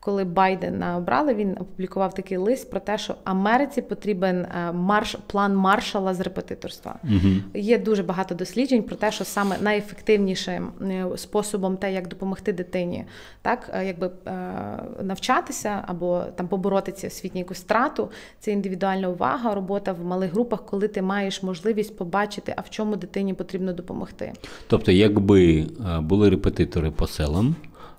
коли 0.05 0.25
Байдена 0.25 0.97
обрали, 0.97 1.35
він 1.35 1.53
опублікував 1.53 2.15
такий 2.15 2.37
лист 2.37 2.71
про 2.71 2.81
те, 2.81 2.99
що 2.99 3.15
Америці 3.25 3.83
потрібен 3.83 4.37
е, 4.37 4.73
марш 4.73 5.17
план 5.27 5.57
маршала 5.57 6.15
з 6.15 6.21
репетиторства. 6.21 6.99
Угу. 7.05 7.35
Є 7.55 7.79
дуже 7.79 8.03
багато 8.03 8.35
досліджень 8.35 8.83
про 8.83 8.97
те, 8.97 9.13
що 9.13 9.25
саме 9.25 9.57
найефективнішим 9.61 10.69
е, 10.83 11.07
способом, 11.17 11.77
те, 11.77 11.93
як 11.93 12.09
допомогти 12.09 12.53
дитині, 12.53 13.05
так 13.43 13.71
е, 13.75 13.87
якби 13.87 14.11
навчатися 15.03 15.85
або 15.87 16.23
там 16.37 16.49
побороти 16.49 16.93
ці 16.93 17.07
освітню 17.07 17.39
якусь 17.39 17.59
страту, 17.59 18.11
це 18.41 18.53
індивідуальна 18.53 19.09
увага, 19.09 19.55
робота 19.55 19.93
в 19.93 20.05
малих 20.05 20.33
групах, 20.33 20.67
коли 20.67 20.89
ти 20.89 21.03
маєш 21.03 21.43
можливість 21.43 21.97
побачити, 21.97 22.55
а 22.57 22.61
в 22.61 22.71
чому 22.71 22.97
дитині 22.97 23.35
потрібно 23.35 23.73
допомогти. 23.73 24.33
Тобто, 24.67 24.93
якби 24.93 25.67
були 26.01 26.31
репетитори 26.31 26.91
по 26.91 27.07
селам. 27.07 27.57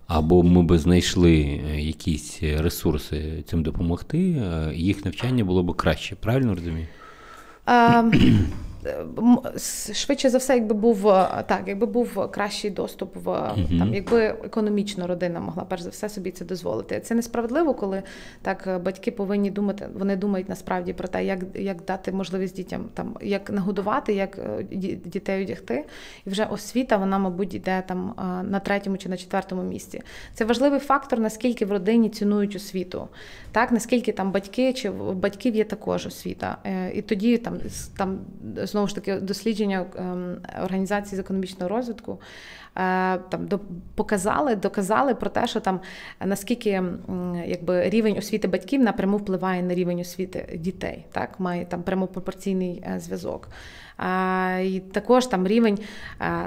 Або 0.07 0.43
ми 0.43 0.63
би 0.63 0.77
знайшли 0.77 1.61
е, 1.71 1.81
якісь 1.81 2.43
ресурси 2.43 3.43
цим 3.47 3.63
допомогти, 3.63 4.17
е, 4.19 4.71
їх 4.75 5.05
навчання 5.05 5.43
було 5.43 5.63
б 5.63 5.75
краще, 5.75 6.15
правильно 6.15 6.55
розумію? 6.55 6.87
Швидше 9.93 10.29
за 10.29 10.37
все, 10.37 10.55
якби 10.55 10.75
був 10.75 11.07
е, 11.07 11.43
так, 11.47 11.63
якби 11.67 11.85
був 11.85 12.31
кращий 12.31 12.71
доступ 12.71 13.15
в 13.15 13.27
uh 13.27 13.79
там, 13.79 13.93
якби 13.93 14.23
економічно 14.25 15.07
родина 15.07 15.39
могла 15.39 15.63
перш 15.63 15.81
за 15.81 15.89
все 15.89 16.09
собі 16.09 16.31
це 16.31 16.45
дозволити. 16.45 16.99
Це 16.99 17.15
несправедливо, 17.15 17.73
коли 17.73 18.03
так 18.41 18.81
батьки 18.83 19.11
повинні 19.11 19.51
думати. 19.51 19.87
Вони 19.93 20.15
думають 20.15 20.49
насправді 20.49 20.93
про 20.93 21.07
те, 21.07 21.25
як 21.25 21.39
як 21.55 21.85
дати 21.85 22.11
можливість 22.11 22.55
дітям 22.55 22.85
там 22.93 23.15
як 23.21 23.49
нагодувати, 23.49 24.13
як 24.13 24.37
е, 24.37 24.63
дітей 25.05 25.43
одягти. 25.43 25.85
І 26.25 26.29
вже 26.29 26.45
освіта, 26.45 26.97
вона, 26.97 27.19
мабуть, 27.19 27.53
йде 27.53 27.83
там 27.87 28.13
е, 28.19 28.43
на 28.43 28.59
третьому 28.59 28.97
чи 28.97 29.09
на 29.09 29.17
четвертому 29.17 29.63
місці. 29.63 30.01
Це 30.33 30.45
важливий 30.45 30.79
фактор, 30.79 31.19
наскільки 31.19 31.65
в 31.65 31.71
родині 31.71 32.09
цінують 32.09 32.55
освіту, 32.55 33.07
так 33.51 33.71
наскільки 33.71 34.11
там 34.11 34.31
батьки 34.31 34.73
чи 34.73 34.89
в 34.89 35.15
батьків 35.15 35.55
є 35.55 35.63
також 35.63 36.07
освіта. 36.07 36.57
І 36.93 37.01
тоді 37.01 37.37
там 37.37 37.57
там 37.97 38.19
знову 38.73 38.87
ж 38.87 38.95
таки 38.95 39.15
дослідження 39.15 39.85
ем, 39.95 40.37
організації 40.63 41.17
з 41.17 41.19
економічного 41.19 41.69
розвитку 41.69 42.19
там 43.29 43.47
там 43.47 43.59
показали, 43.95 44.55
доказали 44.55 45.15
про 45.15 45.29
те, 45.29 45.47
що 45.47 45.59
там 45.59 45.79
наскільки 46.25 46.83
якби 47.45 47.89
рівень 47.89 48.17
освіти 48.17 48.47
батьків 48.47 48.81
напряму 48.81 49.17
впливає 49.17 49.63
на 49.63 49.73
рівень 49.73 49.99
освіти 49.99 50.59
дітей, 50.59 51.05
так 51.11 51.39
має 51.39 51.65
там 51.65 51.83
прямопропорційний 51.83 52.83
пропорційний 52.83 52.99
зв'язок. 52.99 53.49
І 54.63 54.79
також 54.91 55.25
там 55.25 55.47
рівень, 55.47 55.79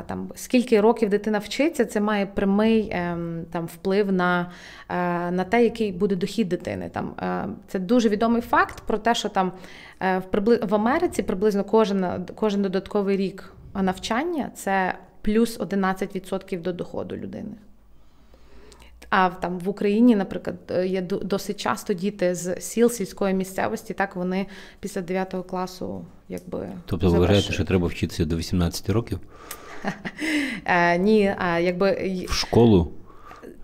там 0.06 0.28
скільки 0.34 0.80
років 0.80 1.08
дитина 1.08 1.38
вчиться, 1.38 1.84
це 1.84 2.00
має 2.00 2.26
прямий 2.26 2.88
ем, 2.92 3.44
там 3.52 3.66
вплив 3.66 4.12
на 4.12 4.50
е, 4.88 5.30
на 5.30 5.44
те, 5.44 5.64
який 5.64 5.92
буде 5.92 6.16
дохід 6.16 6.48
дитини. 6.48 6.90
Там 6.92 7.14
Це 7.68 7.78
дуже 7.78 8.08
відомий 8.08 8.42
факт 8.42 8.82
про 8.86 8.98
те, 8.98 9.14
що 9.14 9.28
там 9.28 9.52
Е, 10.02 10.22
в 10.62 10.74
Америці 10.74 11.22
приблизно 11.22 11.64
кожен 11.64 12.26
кожен 12.34 12.62
додатковий 12.62 13.16
рік 13.16 13.52
навчання 13.74 14.50
це 14.54 14.94
плюс 15.22 15.58
11% 15.58 16.62
до 16.62 16.72
доходу 16.72 17.16
людини. 17.16 17.50
А 19.18 19.28
в 19.28 19.40
там 19.40 19.58
в 19.58 19.68
Україні, 19.68 20.16
наприклад, 20.16 20.56
е, 20.70 20.86
є 20.86 21.02
досить 21.02 21.60
часто 21.60 21.92
діти 21.92 22.34
з 22.34 22.60
сіл 22.60 22.90
сільської 22.90 23.34
місцевості, 23.34 23.94
так 23.94 24.16
вони 24.16 24.46
після 24.80 25.00
9 25.00 25.34
класу 25.50 26.04
якби. 26.28 26.68
Тобто 26.86 27.10
ви 27.10 27.18
вважаєте, 27.18 27.52
що 27.52 27.64
треба 27.64 27.86
вчитися 27.86 28.24
до 28.24 28.36
18 28.36 28.90
років? 28.90 29.20
Е, 30.64 30.98
ні, 30.98 31.34
а 31.38 31.58
якби 31.58 32.26
в 32.28 32.32
школу. 32.32 32.92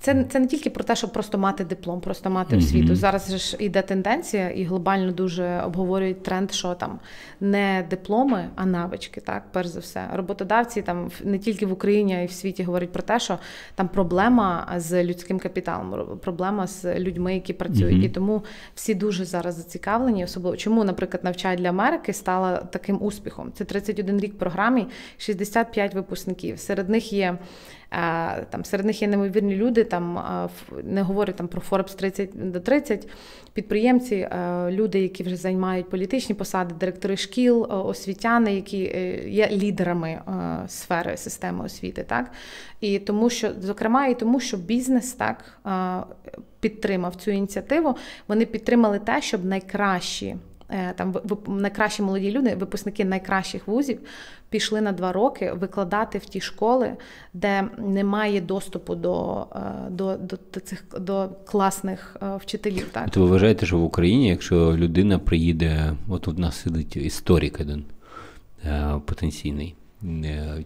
Це 0.02 0.24
це 0.24 0.40
не 0.40 0.46
тільки 0.46 0.70
про 0.70 0.84
те, 0.84 0.96
щоб 0.96 1.12
просто 1.12 1.38
мати 1.38 1.64
диплом, 1.64 2.00
просто 2.00 2.30
мати 2.30 2.56
освіту. 2.56 2.92
Mm-hmm. 2.92 2.96
Зараз 2.96 3.36
ж 3.36 3.56
іде 3.60 3.82
тенденція, 3.82 4.50
і 4.50 4.64
глобально 4.64 5.12
дуже 5.12 5.60
обговорюють 5.60 6.22
тренд, 6.22 6.52
що 6.52 6.74
там 6.74 6.98
не 7.40 7.86
дипломи, 7.90 8.48
а 8.56 8.66
навички. 8.66 9.20
Так, 9.20 9.42
перш 9.52 9.68
за 9.68 9.80
все, 9.80 10.08
роботодавці 10.12 10.82
там 10.82 11.10
не 11.24 11.38
тільки 11.38 11.66
в 11.66 11.72
Україні, 11.72 12.14
а 12.14 12.20
й 12.20 12.26
в 12.26 12.32
світі 12.32 12.62
говорять 12.62 12.92
про 12.92 13.02
те, 13.02 13.20
що 13.20 13.38
там 13.74 13.88
проблема 13.88 14.72
з 14.76 15.04
людським 15.04 15.38
капіталом, 15.38 16.18
проблема 16.22 16.66
з 16.66 16.98
людьми, 16.98 17.34
які 17.34 17.52
працюють, 17.52 18.02
mm-hmm. 18.02 18.06
і 18.06 18.08
тому 18.08 18.42
всі 18.74 18.94
дуже 18.94 19.24
зараз 19.24 19.54
зацікавлені. 19.54 20.24
Особливо 20.24 20.56
чому, 20.56 20.84
наприклад, 20.84 21.24
навчають 21.24 21.60
для 21.60 21.68
Америки 21.68 22.12
стала 22.12 22.56
таким 22.56 23.02
успіхом. 23.02 23.52
Це 23.54 23.64
31 23.64 24.20
рік 24.20 24.38
програмі, 24.38 24.86
65 25.18 25.94
випускників. 25.94 26.58
Серед 26.58 26.88
них 26.88 27.12
є. 27.12 27.38
Там 28.50 28.64
серед 28.64 28.86
них 28.86 29.02
є 29.02 29.08
неймовірні 29.08 29.56
люди. 29.56 29.84
Там 29.84 30.24
не 30.82 31.02
говорю 31.02 31.32
там 31.32 31.48
про 31.48 31.62
Forbes 31.70 31.96
30 31.96 32.52
до 32.52 32.60
30, 32.60 33.08
підприємці, 33.52 34.28
люди, 34.68 35.00
які 35.00 35.22
вже 35.22 35.36
займають 35.36 35.90
політичні 35.90 36.34
посади, 36.34 36.74
директори 36.80 37.16
шкіл, 37.16 37.66
освітяни, 37.70 38.54
які 38.54 38.84
е, 38.84 39.28
є 39.28 39.48
лідерами 39.50 40.20
сфери 40.68 41.16
системи 41.16 41.64
освіти, 41.64 42.04
так 42.08 42.30
і 42.80 42.98
тому, 42.98 43.30
що 43.30 43.50
зокрема, 43.60 44.06
і 44.06 44.18
тому, 44.18 44.40
що 44.40 44.56
бізнес 44.56 45.12
так 45.12 45.58
підтримав 46.60 47.14
цю 47.14 47.30
ініціативу. 47.30 47.96
Вони 48.28 48.46
підтримали 48.46 48.98
те, 48.98 49.22
щоб 49.22 49.44
найкращі. 49.44 50.36
Е, 50.72 50.92
там 50.96 51.14
найкращі 51.46 52.02
молоді 52.02 52.30
люди, 52.30 52.54
випускники 52.54 53.04
найкращих 53.04 53.68
вузів, 53.68 53.98
пішли 54.50 54.80
на 54.80 54.92
два 54.92 55.12
роки 55.12 55.52
викладати 55.52 56.18
в 56.18 56.24
ті 56.24 56.40
школи, 56.40 56.92
де 57.34 57.68
немає 57.78 58.40
доступу 58.40 58.94
до 58.94 59.46
е, 59.56 59.60
до, 59.90 60.16
до, 60.16 60.60
цих 60.60 60.84
до 61.00 61.28
класних 61.44 62.16
е, 62.22 62.36
вчителів. 62.36 62.88
Так 62.92 63.10
То 63.10 63.20
ви 63.20 63.26
вважаєте, 63.26 63.66
що 63.66 63.78
в 63.78 63.84
Україні, 63.84 64.28
якщо 64.28 64.76
людина 64.76 65.18
приїде, 65.18 65.94
от 66.08 66.28
у 66.28 66.32
нас 66.32 66.60
сидить 66.60 66.96
історик 66.96 67.60
один 67.60 67.84
потенційний, 69.06 69.74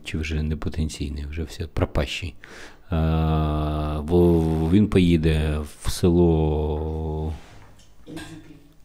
чи 0.05 0.19
вже 0.19 0.43
не 0.43 0.57
потенційний, 0.57 1.25
вже 1.31 1.43
все 1.43 1.67
пропащий. 1.67 2.35
Він 4.73 4.89
поїде 4.91 5.59
в 5.83 5.91
село 5.91 7.33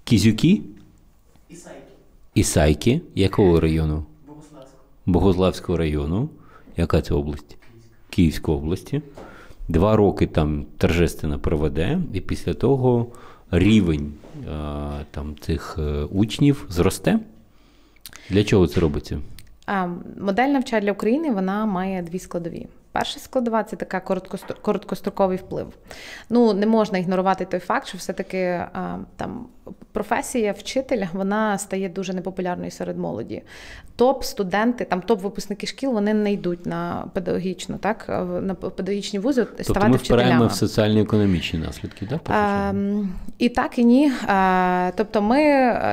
Кізюки. 0.03 0.62
Ісайки. 2.36 3.02
Якого 3.15 3.60
району? 3.60 4.06
Богославського. 4.28 4.84
Богославського 5.06 5.78
району. 5.78 6.30
Яка 6.78 7.02
це 7.02 7.13
область? 7.13 7.58
Київської 8.10 8.58
області. 8.58 9.02
Два 9.67 9.96
роки 9.96 10.28
там 10.28 10.65
торжественно 10.78 11.39
проведе, 11.39 12.00
і 12.13 12.22
після 12.22 12.54
того 12.54 13.08
рівень 13.52 14.13
а, 14.52 15.00
там, 15.12 15.36
цих 15.39 15.76
е, 15.80 16.04
учнів 16.04 16.65
зросте. 16.70 17.20
Для 18.30 18.44
чого 18.44 18.67
це 18.67 18.80
робиться? 18.80 19.20
А, 19.65 19.88
Модель 20.20 20.50
навчання 20.50 20.82
для 20.82 20.91
України 20.91 21.32
вона 21.32 21.65
має 21.65 22.02
дві 22.02 22.20
складові. 22.20 22.67
Перша 22.91 23.19
складова 23.19 23.63
це 23.63 23.75
така 23.75 23.99
короткостроковий 24.62 25.38
вплив. 25.38 25.67
Ну, 26.30 26.54
не 26.54 26.65
можна 26.65 26.97
ігнорувати 26.97 27.45
той 27.45 27.60
факт, 27.60 27.88
що 27.88 27.97
все-таки 27.97 28.65
там 29.15 29.47
професія 29.91 30.51
вчителя 30.51 31.09
вона 31.13 31.57
стає 31.57 31.89
дуже 31.89 32.13
непопулярною 32.13 32.72
серед 32.72 32.97
молоді. 32.97 33.41
Топ-студенти, 33.95 34.86
там 34.86 35.01
топ-випускники 35.01 35.66
шкіл, 35.66 35.91
вони 35.91 36.13
не 36.13 36.34
йдуть 36.34 36.66
на 36.66 37.07
педагогічну, 37.13 37.78
так 37.78 38.05
на 38.41 38.55
педагогічні 38.55 39.20
вузи 39.20 39.45
тобто 39.45 39.63
ставати 39.63 39.91
ми 39.91 39.97
вчителями. 39.97 40.47
в 40.47 40.51
соціально-економічні 40.51 41.59
наслідки, 41.59 42.05
так? 42.05 42.22
А, 42.30 42.74
і 43.38 43.49
так, 43.49 43.80
і 43.80 43.84
ні. 43.84 44.11
А, 44.28 44.91
тобто 44.95 45.22
ми 45.22 45.41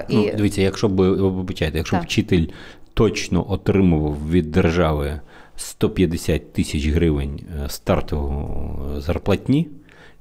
і... 0.08 0.16
Ну, 0.16 0.30
Дивіться, 0.36 0.62
якщо 0.62 0.88
б 0.88 1.00
вибачайте, 1.16 1.78
якщо 1.78 1.96
б 1.96 2.00
вчитель 2.00 2.46
точно 2.94 3.52
отримував 3.52 4.30
від 4.30 4.50
держави. 4.50 5.20
150 5.58 6.52
тисяч 6.52 6.86
гривень 6.86 7.40
е, 7.64 7.68
стартового 7.68 9.00
зарплатні. 9.00 9.68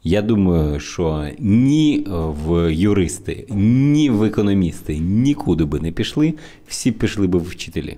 Я 0.03 0.21
думаю, 0.21 0.79
що 0.79 1.27
ні 1.39 2.07
в 2.07 2.73
юристи, 2.73 3.45
ні 3.49 4.09
в 4.09 4.23
економісти 4.23 4.97
нікуди 4.99 5.65
би 5.65 5.79
не 5.79 5.91
пішли, 5.91 6.33
всі 6.67 6.91
пішли 6.91 7.27
би 7.27 7.39
в 7.39 7.43
вчителі. 7.43 7.97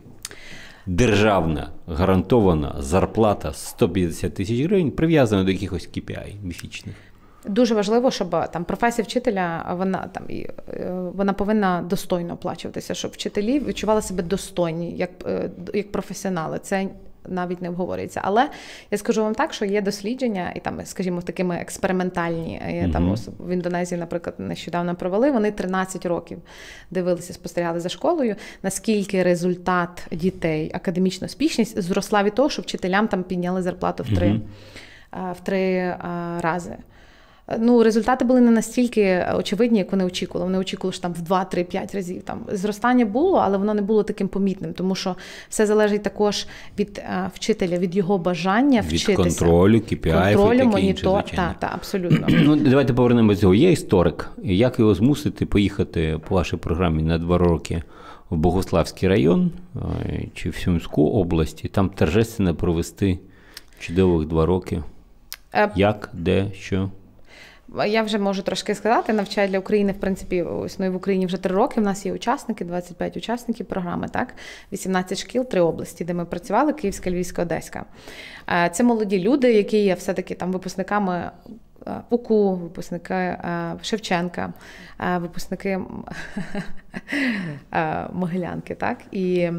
Державна 0.86 1.70
гарантована 1.88 2.76
зарплата 2.80 3.54
150 3.54 4.34
тисяч 4.34 4.62
гривень 4.62 4.92
прив'язана 4.92 5.44
до 5.44 5.52
якихось 5.52 5.90
KPI 5.96 6.34
міфічних. 6.44 6.96
Дуже 7.46 7.76
важливо, 7.76 8.12
щоб 8.12 8.30
там 8.52 8.64
професія 8.64 9.04
вчителя 9.04 9.76
вона 9.78 10.10
там 10.12 10.24
е, 10.30 10.52
вона 11.16 11.34
повинна 11.34 11.82
достойно 11.82 12.34
оплачуватися, 12.34 12.94
щоб 12.94 13.12
вчителі 13.12 13.60
відчували 13.60 14.02
себе 14.02 14.24
достойні 14.24 14.98
як 14.98 15.10
е, 15.26 15.50
як 15.74 15.92
професіонали. 15.92 16.60
Це 16.60 16.88
навіть 17.28 17.61
не 17.61 17.70
обговорюється. 17.70 18.22
Але 18.24 18.49
я 18.91 18.97
скажу 18.97 19.24
вам 19.24 19.36
так, 19.36 19.53
що 19.53 19.65
є 19.65 19.82
дослідження, 19.82 20.53
і 20.55 20.59
там, 20.59 20.86
скажімо, 20.86 21.22
такими 21.22 21.55
експериментальні 21.55 22.61
mm 22.65 22.91
там 22.91 23.15
в 23.39 23.53
Індонезії, 23.53 23.99
наприклад, 23.99 24.36
нещодавно 24.38 24.95
провели. 24.95 25.32
Вони 25.32 25.51
13 25.51 26.05
років 26.05 26.39
дивилися, 26.91 27.34
спостерігали 27.34 27.80
за 27.80 27.89
школою. 27.89 28.36
Наскільки 28.63 29.24
результат 29.24 30.07
дітей, 30.11 30.72
академічна 30.74 31.26
успішність 31.26 31.82
зросла 31.82 32.24
від 32.24 32.36
того, 32.36 32.49
що 32.49 32.61
вчителям 32.61 33.07
там 33.07 33.24
підняли 33.24 33.61
зарплату 33.61 34.03
в 34.03 34.15
три, 34.15 34.28
mm 34.28 34.41
в 35.11 35.39
три 35.43 35.95
рази. 36.39 36.78
Ну, 37.60 37.84
результати 37.84 38.26
були 38.26 38.41
не 38.41 38.52
настільки 38.52 39.26
очевидні, 39.36 39.80
як 39.80 39.91
вони 39.91 40.06
очікували. 40.06 40.45
Вони 40.45 40.58
очікували, 40.58 40.93
що 40.93 41.02
там 41.02 41.14
в 41.14 41.32
2-3-5 41.32 41.95
разів 41.95 42.22
там 42.22 42.39
зростання 42.52 43.06
було, 43.06 43.38
але 43.38 43.58
воно 43.58 43.74
не 43.74 43.82
було 43.82 44.04
таким 44.04 44.28
помітним, 44.28 44.74
тому 44.74 44.95
що 44.95 45.16
все 45.50 45.66
залежить 45.66 46.04
також 46.04 46.47
від 46.80 46.97
е, 46.97 47.30
вчителя, 47.34 47.78
від 47.78 47.95
його 47.95 48.18
бажання 48.18 48.82
від 48.82 48.88
вчитися. 48.88 49.16
контролю, 49.16 49.78
KPI, 49.78 50.34
контролю, 50.36 50.66
монітор. 50.66 51.24
Так, 51.36 51.56
так, 51.60 51.72
абсолютно. 51.74 52.28
Ну, 52.50 52.56
Давайте 52.56 52.93
повернемося 52.93 53.36
до 53.36 53.41
цього. 53.41 53.54
Є 53.54 53.72
історик. 53.72 54.32
Як 54.43 54.80
його 54.80 54.95
змусити 54.95 55.45
поїхати 55.45 56.20
по 56.28 56.36
вашій 56.36 56.58
програмі 56.58 57.04
на 57.04 57.18
два 57.18 57.38
роки? 57.38 57.84
В 58.30 58.38
Богославський 58.38 59.10
район 59.10 59.52
е, 59.76 60.26
чи 60.34 60.50
в 60.50 60.56
Сумську 60.56 61.10
області, 61.10 61.68
там 61.68 61.89
торжественно 61.89 62.56
провести 62.56 63.20
чудових 63.80 64.28
два 64.28 64.45
роки. 64.45 64.84
Е, 65.54 65.72
Як, 65.76 66.10
де, 66.14 66.52
що? 66.54 66.89
Я 67.88 68.03
вже 68.03 68.17
можу 68.17 68.41
трошки 68.41 68.76
сказати, 68.76 69.13
навчаю 69.13 69.49
для 69.49 69.59
України, 69.59 69.91
в 69.91 69.99
принципі, 69.99 70.45
існує 70.65 70.91
в 70.91 70.95
Україні 70.95 71.26
вже 71.26 71.38
три 71.38 71.55
роки. 71.55 71.82
У 71.82 71.84
нас 71.84 72.05
є 72.05 72.13
учасники, 72.13 72.65
25 72.65 73.17
учасників 73.17 73.65
програми, 73.65 74.07
так, 74.11 74.34
18 74.74 75.17
шкіл, 75.17 75.45
три 75.45 75.61
області, 75.61 76.05
де 76.05 76.13
ми 76.13 76.26
працювали: 76.26 76.74
Київська, 76.74 77.11
Львівська, 77.11 77.41
Одеська. 77.41 77.86
Е, 78.49 78.70
це 78.74 78.84
молоді 78.84 79.20
люди, 79.20 79.53
які 79.53 79.78
є 79.78 79.93
все-таки 79.93 80.36
там 80.36 80.51
випускниками 80.51 81.32
е, 81.88 82.01
УКУ, 82.09 82.55
випускники 82.55 83.13
е, 83.13 83.76
Шевченка, 83.82 84.53
випускники 85.17 85.80
Могилянки. 88.13 88.76
так, 88.76 88.97
і 89.11 89.51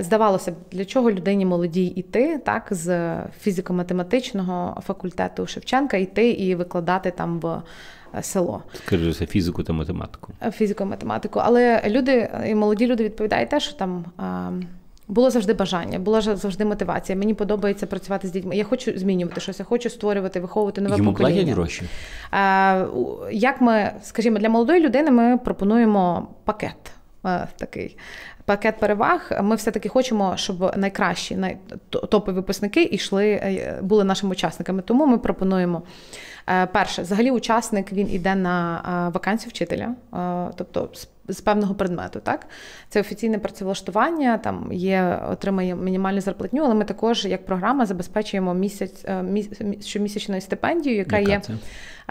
здавалося 0.00 0.50
б, 0.52 0.54
для 0.72 0.84
чого 0.84 1.10
людині 1.10 1.46
молодій 1.46 1.86
іти, 1.86 2.40
так, 2.44 2.68
з 2.70 3.16
фізико-математичного 3.46 4.80
факультету 4.80 5.46
Шевченка 5.46 5.96
йти 5.96 6.30
і 6.30 6.54
викладати 6.54 7.10
там 7.10 7.40
в 7.40 7.62
е, 8.18 8.22
село. 8.22 8.62
Скажи 8.74 9.12
за 9.12 9.26
фізику 9.26 9.62
та 9.62 9.72
математику. 9.72 10.32
Е, 10.42 10.50
фізико-математику. 10.50 11.40
Але 11.44 11.82
люди 11.86 12.30
і 12.46 12.54
молоді 12.54 12.86
люди 12.86 13.04
відповідають 13.04 13.50
те, 13.50 13.60
що 13.60 13.74
там. 13.74 14.04
Було 15.08 15.30
завжди 15.30 15.54
бажання, 15.54 15.98
була 15.98 16.20
завжди 16.20 16.64
мотивація. 16.64 17.18
Мені 17.18 17.34
подобається 17.34 17.86
працювати 17.86 18.28
з 18.28 18.30
дітьми. 18.30 18.56
Я 18.56 18.64
хочу 18.64 18.98
змінювати 18.98 19.40
щось, 19.40 19.58
я 19.58 19.64
хочу 19.64 19.90
створювати, 19.90 20.40
виховувати 20.40 20.80
нове 20.80 20.96
Йому 20.96 21.12
покоління. 21.12 21.34
платять 21.34 21.54
гроші? 21.54 21.82
Як 23.32 23.60
ми, 23.60 23.92
скажімо, 24.02 24.38
для 24.38 24.48
молодої 24.48 24.80
людини 24.80 25.10
ми 25.10 25.38
пропонуємо 25.38 26.28
пакет 26.44 26.92
такий 27.56 27.96
пакет 28.44 28.80
переваг. 28.80 29.32
Ми 29.42 29.56
все-таки 29.56 29.88
хочемо, 29.88 30.36
щоб 30.36 30.76
найкращі 30.76 31.56
топові 31.90 32.34
випускники 32.34 32.82
йшли, 32.82 33.30
е, 33.30 33.78
були 33.82 34.04
нашими 34.04 34.32
учасниками. 34.32 34.82
Тому 34.82 35.06
ми 35.06 35.18
пропонуємо. 35.18 35.82
Е, 36.48 36.66
перше, 36.66 37.02
взагалі, 37.02 37.30
учасник 37.30 37.92
він 37.92 38.10
іде 38.10 38.34
на 38.34 38.82
е, 39.08 39.12
вакансію 39.14 39.50
вчителя, 39.50 39.94
тобто 40.56 40.90
з 41.28 41.40
певного 41.40 41.74
предмету. 41.74 42.20
Так, 42.20 42.46
це 42.88 43.00
офіційне 43.00 43.38
працевлаштування, 43.38 44.38
там 44.38 44.68
є, 44.72 45.20
отримає 45.30 45.74
мінімальну 45.74 46.20
зарплатню, 46.20 46.62
але 46.64 46.74
ми 46.74 46.84
також, 46.84 47.24
як 47.24 47.46
програма, 47.46 47.86
забезпечуємо 47.86 48.54
місяць 48.54 49.04
щомісячною 49.80 50.40
стипендію, 50.40 50.96
яка, 50.96 51.18
яка 51.18 51.32
є. 51.32 51.40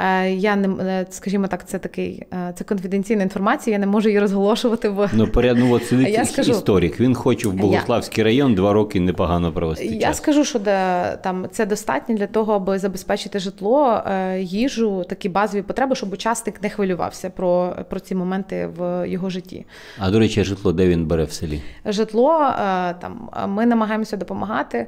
Е, 0.01 0.31
я 0.31 0.55
не 0.55 0.83
е, 0.83 1.05
скажімо 1.09 1.47
так, 1.47 1.67
це 1.67 1.79
такий 1.79 2.23
е, 2.33 2.53
це 2.55 2.63
конфіденційна 2.63 3.23
інформація. 3.23 3.73
Я 3.73 3.79
не 3.79 3.85
можу 3.87 4.09
її 4.09 4.19
розголошувати 4.19 4.89
в 4.89 5.09
ну 5.13 5.27
порядно 5.27 5.71
от 5.71 5.85
сидить 5.85 6.07
я 6.13 6.25
скажу, 6.25 6.51
історик. 6.51 6.99
Він 6.99 7.15
хоче 7.15 7.47
в 7.47 7.53
Богославський 7.53 8.21
я, 8.21 8.23
район 8.25 8.55
два 8.55 8.73
роки 8.73 8.99
непогано 8.99 9.51
провести. 9.51 9.85
Я 9.85 9.99
час. 9.99 10.17
скажу, 10.17 10.45
що 10.45 10.59
де, 10.59 11.17
там 11.23 11.47
це 11.51 11.65
достатньо 11.65 12.15
для 12.15 12.27
того, 12.27 12.53
аби 12.53 12.79
забезпечити 12.79 13.39
житло, 13.39 14.03
їжу, 14.39 15.05
такі 15.09 15.29
базові 15.29 15.61
потреби, 15.61 15.95
щоб 15.95 16.13
учасник 16.13 16.63
не 16.63 16.69
хвилювався 16.69 17.29
про, 17.29 17.75
про 17.89 17.99
ці 17.99 18.15
моменти 18.15 18.69
в 18.77 19.09
його 19.09 19.29
житті. 19.29 19.65
А 19.99 20.11
до 20.11 20.19
речі, 20.19 20.43
житло, 20.43 20.73
де 20.73 20.87
він 20.87 21.05
бере 21.05 21.23
в 21.23 21.31
селі? 21.31 21.61
Житло 21.85 22.53
там 23.01 23.29
ми 23.47 23.65
намагаємося 23.65 24.17
допомагати 24.17 24.87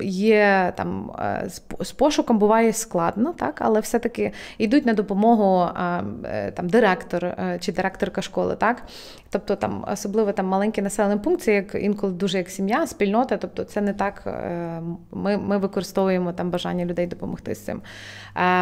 є 0.00 0.72
там 0.76 1.10
е, 1.18 1.48
з 1.80 1.92
пошуком 1.92 2.38
буває 2.38 2.72
складно, 2.72 3.32
так, 3.32 3.54
але 3.58 3.80
все-таки 3.80 4.32
йдуть 4.58 4.86
на 4.86 4.92
допомогу 4.92 5.68
е, 6.24 6.52
там 6.52 6.68
директор 6.68 7.24
е, 7.24 7.58
чи 7.60 7.72
директорка 7.72 8.22
школи, 8.22 8.56
так. 8.56 8.82
Тобто 9.30 9.56
там 9.56 9.84
особливо 9.92 10.32
там 10.32 10.46
маленький 10.46 10.84
населений 10.84 11.18
пункт, 11.18 11.42
це 11.42 11.54
як 11.54 11.74
інколи 11.74 12.12
дуже 12.12 12.38
як 12.38 12.48
сім'я, 12.48 12.86
спільнота. 12.86 13.36
Тобто 13.36 13.64
це 13.64 13.80
не 13.80 13.92
так. 13.92 14.26
Ми 15.12 15.36
ми 15.36 15.58
використовуємо 15.58 16.32
там 16.32 16.50
бажання 16.50 16.84
людей 16.84 17.06
допомогти 17.06 17.54
з 17.54 17.64
цим. 17.64 17.82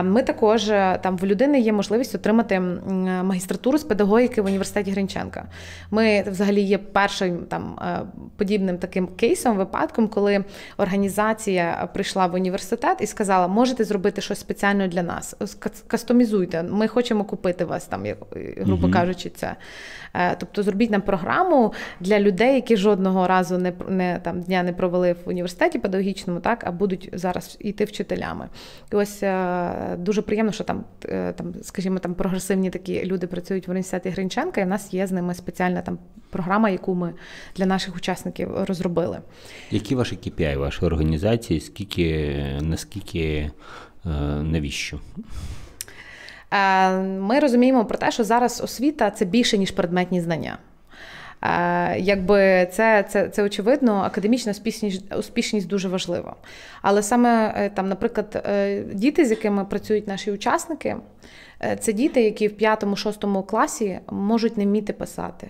Ми 0.03 0.23
також 0.23 0.65
там 1.01 1.17
в 1.17 1.25
людини 1.25 1.61
є 1.61 1.73
можливість 1.73 2.15
отримати 2.15 2.61
магістратуру 2.61 3.79
з 3.79 3.85
педагогіки 3.85 4.43
в 4.43 4.45
університеті 4.45 4.91
Гринченка. 4.91 5.45
Ми 5.91 6.23
взагалі 6.23 6.61
є 6.61 6.79
першим 6.79 7.39
там 7.39 7.79
подібним 8.37 8.79
таким 8.79 9.07
кейсом, 9.07 9.57
випадком, 9.57 10.09
коли 10.09 10.45
організація 10.77 11.89
прийшла 11.95 12.27
в 12.27 12.35
університет 12.35 12.99
і 13.01 13.07
сказала, 13.07 13.49
можете 13.49 13.85
зробити 13.85 14.21
щось 14.21 14.41
спеціально 14.41 14.89
для 14.89 15.03
нас. 15.03 15.37
Кастомізуйте, 15.87 16.63
ми 16.63 16.89
хочемо 16.89 17.25
купити 17.25 17.65
вас 17.65 17.87
там, 17.87 18.05
грубо 18.57 18.91
кажучи, 18.91 19.31
це. 19.31 19.57
Е, 20.15 20.35
тобто 20.57 20.71
зробіть 20.71 20.91
нам 20.91 21.03
програму 21.03 21.73
для 22.01 22.21
людей, 22.21 22.55
які 22.55 22.77
жодного 22.77 23.27
разу 23.27 23.59
не 23.59 23.73
не 23.89 24.21
там 24.23 24.41
дня 24.41 24.63
не 24.63 24.73
провели 24.73 25.13
в 25.13 25.29
університеті 25.29 25.79
педагогічному, 25.79 26.41
так 26.41 26.65
а 26.67 26.73
будуть 26.73 27.11
зараз 27.13 27.57
йти 27.61 27.85
вчителями. 27.85 28.49
І 28.93 28.97
ось 28.97 29.23
е, 29.23 29.97
дуже 29.99 30.23
приємно, 30.23 30.53
що 30.53 30.65
там 30.65 30.85
е, 31.05 31.33
там, 31.33 31.55
скажімо, 31.63 31.99
там 31.99 32.15
прогресивні 32.15 32.71
такі 32.71 33.05
люди 33.05 33.27
працюють 33.27 33.69
в 33.69 33.71
університеті 33.71 34.09
Гринченка, 34.09 34.61
і 34.61 34.65
в 34.65 34.69
нас 34.69 34.95
є 34.95 35.07
з 35.07 35.13
ними 35.13 35.35
спеціальна 35.35 35.81
там 35.83 35.99
програма, 36.31 36.71
яку 36.71 36.95
ми 36.95 37.13
для 37.57 37.67
наших 37.67 37.97
учасників 37.97 38.65
розробили. 38.65 39.19
Які 39.71 39.95
ваші 39.95 40.17
KPI 40.17 40.59
вашої 40.59 40.87
організації? 40.87 41.61
Скільки 41.61 42.37
наскільки 42.61 43.51
навіщо? 44.43 45.01
Е, 46.51 46.91
ми 47.01 47.39
розуміємо 47.39 47.85
про 47.85 47.99
те, 47.99 48.11
що 48.11 48.25
зараз 48.25 48.61
освіта 48.61 49.11
це 49.11 49.25
більше 49.25 49.59
ніж 49.59 49.71
предметні 49.71 50.21
знання. 50.21 50.59
Е, 51.43 51.99
якби 51.99 52.69
це 52.73 53.05
це, 53.09 53.29
це 53.29 53.43
очевидно, 53.43 53.95
академічна 53.95 54.53
успішність 54.53 55.15
успішність 55.15 55.69
дуже 55.69 55.89
важлива. 55.89 56.37
Але 56.83 57.03
саме 57.03 57.55
е, 57.57 57.71
там, 57.71 57.89
наприклад, 57.89 58.49
діти, 58.93 59.25
з 59.25 59.31
якими 59.31 59.65
працюють 59.65 60.07
наші 60.07 60.33
учасники, 60.33 60.97
це 61.81 61.93
діти, 61.93 62.23
які 62.23 62.49
в 62.49 62.53
5-6 62.53 63.47
класі 63.47 63.99
можуть 64.11 64.57
не 64.57 64.65
вміти 64.65 64.93
писати. 64.93 65.49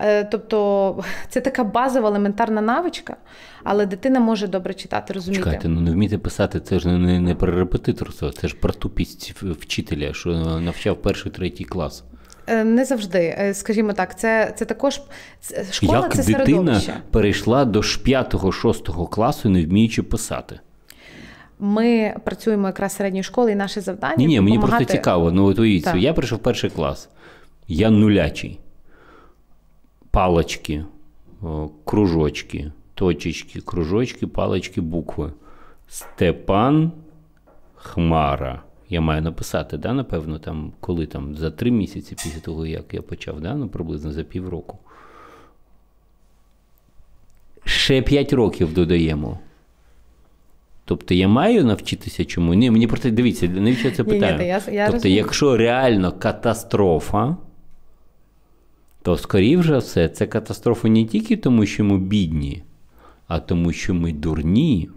Е, 0.00 0.24
тобто 0.24 1.04
це 1.28 1.40
така 1.40 1.64
базова 1.64 2.08
елементарна 2.08 2.60
навичка, 2.60 3.16
але 3.64 3.86
дитина 3.86 4.20
може 4.20 4.46
добре 4.46 4.74
читати, 4.74 5.12
розуміти. 5.12 5.42
Чекайте, 5.42 5.68
ну 5.68 5.80
не 5.80 5.90
вміти 5.90 6.18
писати, 6.18 6.60
це 6.60 6.78
ж 6.78 6.88
не 6.88 7.20
не 7.20 7.34
про 7.34 7.52
репетиторство, 7.52 8.30
це 8.30 8.48
ж 8.48 8.56
про 8.56 8.72
тупість 8.72 9.42
вчителя, 9.42 10.12
що 10.12 10.30
навчав 10.60 10.96
перший 10.96 11.32
третій 11.32 11.64
клас. 11.64 12.04
Е, 12.46 12.64
не 12.64 12.84
завжди, 12.84 13.36
е, 13.38 13.54
скажімо 13.54 13.92
так, 13.92 14.18
це 14.18 14.54
це 14.56 14.64
також 14.64 15.00
школа 15.70 15.98
Як 15.98 16.14
це 16.14 16.22
дитина 16.22 16.44
середовище. 16.44 16.92
перейшла 17.10 17.64
до 17.64 17.80
5-6 17.80 19.08
класу, 19.08 19.48
не 19.48 19.64
вміючи 19.64 20.02
писати. 20.02 20.60
Ми 21.58 22.14
працюємо 22.24 22.66
якраз 22.66 22.96
середньої 22.96 23.22
школи, 23.22 23.52
і 23.52 23.54
наше 23.54 23.80
завдання. 23.80 24.16
Ні, 24.16 24.26
ні, 24.26 24.40
мені 24.40 24.58
просто 24.58 24.84
цікаво. 24.84 25.32
Ну, 25.32 25.44
от 25.46 25.58
уявіть, 25.58 25.94
я 25.94 26.12
прийшов 26.12 26.38
в 26.38 26.42
перший 26.42 26.70
клас, 26.70 27.08
я 27.68 27.90
нулячий, 27.90 28.60
палочки, 30.18 30.84
кружочки, 31.84 32.72
точечки, 32.94 33.60
кружочки, 33.60 34.26
палочки, 34.26 34.80
букви. 34.80 35.32
Степан 35.88 36.92
Хмара. 37.74 38.62
Я 38.88 39.00
маю 39.00 39.22
написати, 39.22 39.76
да, 39.76 39.92
напевно, 39.92 40.38
там, 40.38 40.72
коли 40.80 41.06
там 41.06 41.36
за 41.36 41.50
три 41.50 41.70
місяці 41.70 42.16
після 42.22 42.40
того, 42.40 42.66
як 42.66 42.94
я 42.94 43.02
почав, 43.02 43.40
да, 43.40 43.54
ну, 43.54 43.68
приблизно 43.68 44.12
за 44.12 44.22
півроку. 44.24 44.78
Ще 47.64 48.02
п'ять 48.02 48.32
років 48.32 48.74
додаємо. 48.74 49.38
Тобто 50.84 51.14
я 51.14 51.28
маю 51.28 51.64
навчитися 51.64 52.24
чому? 52.24 52.54
Ні, 52.54 52.70
мені 52.70 52.86
просто 52.86 53.10
дивіться, 53.10 53.48
навіщо 53.48 53.90
це 53.90 54.04
питаю? 54.04 54.36
Ні, 54.36 54.42
ні, 54.42 54.48
я, 54.48 54.54
я 54.54 54.84
тобто, 54.84 54.92
розумію. 54.92 55.16
якщо 55.16 55.56
реально 55.56 56.12
катастрофа, 56.12 57.36
то 59.08 59.16
скоріше 59.16 59.68
за 59.68 59.78
все, 59.78 60.08
це 60.08 60.26
катастрофа 60.26 60.88
не 60.88 61.04
тільки 61.04 61.36
тому, 61.36 61.66
що 61.66 61.84
ми 61.84 61.98
бідні, 61.98 62.62
а 63.28 63.40
тому, 63.40 63.72
що 63.72 63.94
ми 63.94 64.12
дурні, 64.12 64.88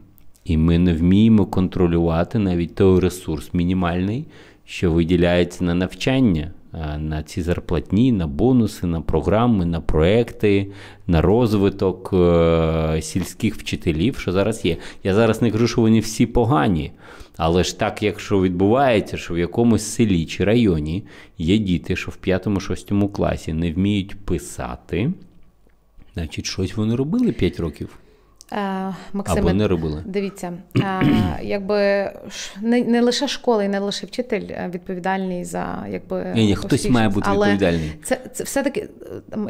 і 0.46 0.58
ми 0.58 0.80
не 0.80 0.94
вміємо 0.94 1.46
контролювати 1.46 2.40
навіть 2.40 2.76
той 2.76 3.00
ресурс 3.00 3.54
мінімальний, 3.54 4.26
що 4.66 4.92
виділяється 4.92 5.64
на 5.64 5.74
навчання. 5.76 6.52
Е, 6.74 6.98
на 6.98 7.24
ці 7.24 7.42
зарплатні, 7.42 8.12
на 8.12 8.28
бонуси, 8.28 8.88
на 8.88 9.02
програми, 9.02 9.66
на 9.66 9.82
проекти, 9.82 10.72
на 11.08 11.22
розвиток 11.22 12.10
е, 12.14 13.00
сільських 13.02 13.56
вчителів, 13.56 14.18
що 14.18 14.32
зараз 14.32 14.66
є. 14.66 14.78
Я 15.04 15.14
зараз 15.14 15.42
не 15.42 15.52
кажу, 15.52 15.68
що 15.68 15.82
вони 15.82 16.00
всі 16.00 16.26
погані. 16.26 16.92
Але 17.38 17.64
ж 17.64 17.80
так, 17.80 18.04
якщо 18.04 18.42
відбувається, 18.42 19.18
що 19.18 19.34
в 19.34 19.38
якомусь 19.38 19.84
селі 19.84 20.26
чи 20.26 20.44
районі 20.44 21.04
є 21.38 21.58
діти, 21.58 21.96
що 21.96 22.12
в 22.12 22.18
5-6 22.28 23.12
класі 23.12 23.54
не 23.54 23.72
вміють 23.72 24.26
писати, 24.26 25.14
значить, 26.14 26.46
щось 26.46 26.78
вони 26.78 26.96
робили 26.96 27.32
5 27.32 27.60
років. 27.60 28.01
Е, 28.52 28.94
Максиме, 29.14 29.40
Або 29.40 29.54
не 29.54 29.68
робили. 29.68 30.04
Дивіться, 30.06 30.54
е, 30.78 31.02
якби 31.42 32.12
не 32.62 32.82
не 32.82 33.02
лише 33.02 33.28
школа 33.28 33.64
і 33.64 33.68
не 33.68 33.80
лише 33.80 34.06
вчитель 34.06 34.70
відповідальний 34.70 35.46
за 35.46 35.86
якби 35.90 36.32
ні, 36.36 36.46
ні, 36.46 36.56
хтось 36.56 36.90
має 36.90 37.10
бути 37.10 37.28
але 37.30 37.48
відповідальний. 37.48 37.92
Це 38.04 38.20
це 38.34 38.44
все-таки 38.44 38.90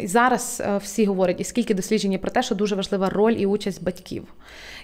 зараз 0.04 0.62
е, 0.66 0.78
всі 0.78 1.06
говорять, 1.06 1.42
і 1.42 1.44
скільки 1.44 1.74
досліджень 1.74 2.20
про 2.20 2.32
те, 2.32 2.44
що 2.44 2.56
дуже 2.56 2.76
важлива 2.76 3.10
роль 3.10 3.34
і 3.34 3.46
участь 3.46 3.84
батьків. 3.84 4.24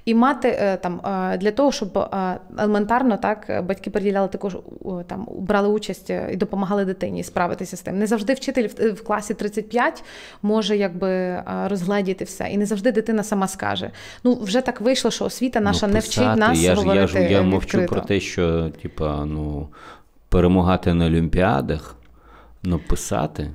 І 0.08 0.16
мати 0.16 0.78
там 0.82 1.02
для 1.38 1.52
того, 1.52 1.72
щоб 1.72 2.10
елементарно 2.58 3.18
так 3.18 3.64
батьки 3.68 3.90
приділяли 3.90 4.28
також 4.28 4.58
там 5.08 5.28
брали 5.40 5.68
участь 5.68 6.10
і 6.10 6.36
допомагали 6.36 6.86
дитині 6.86 7.24
справитися 7.24 7.78
з 7.78 7.82
тим. 7.82 8.00
Не 8.00 8.08
завжди 8.08 8.34
вчитель 8.34 8.68
в 8.94 9.04
класі 9.04 9.34
35 9.34 10.04
може 10.42 10.78
якби 10.78 11.44
розгледіти 11.66 12.24
все, 12.24 12.48
і 12.50 12.58
не 12.58 12.66
завжди 12.66 12.92
дитина 12.92 13.24
сама 13.24 13.48
скаже. 13.48 13.92
Ну 14.24 14.36
вже 14.42 14.62
так 14.62 14.82
вийшло, 14.82 15.12
що 15.12 15.26
освіта 15.26 15.60
наша 15.60 15.88
ну, 15.88 15.94
не 15.94 16.00
вчить 16.00 16.36
нас 16.36 16.60
я 16.60 16.76
говорити 16.76 17.08
ж, 17.08 17.22
я, 17.22 17.30
я 17.30 17.42
мовчу 17.42 17.86
про 17.86 18.02
те, 18.02 18.20
що 18.20 18.70
типа 18.82 19.26
ну 19.26 19.68
перемагати 20.30 20.94
на 20.94 21.06
олімпіадах, 21.06 21.96
ну 22.64 22.80
писати. 22.80 23.52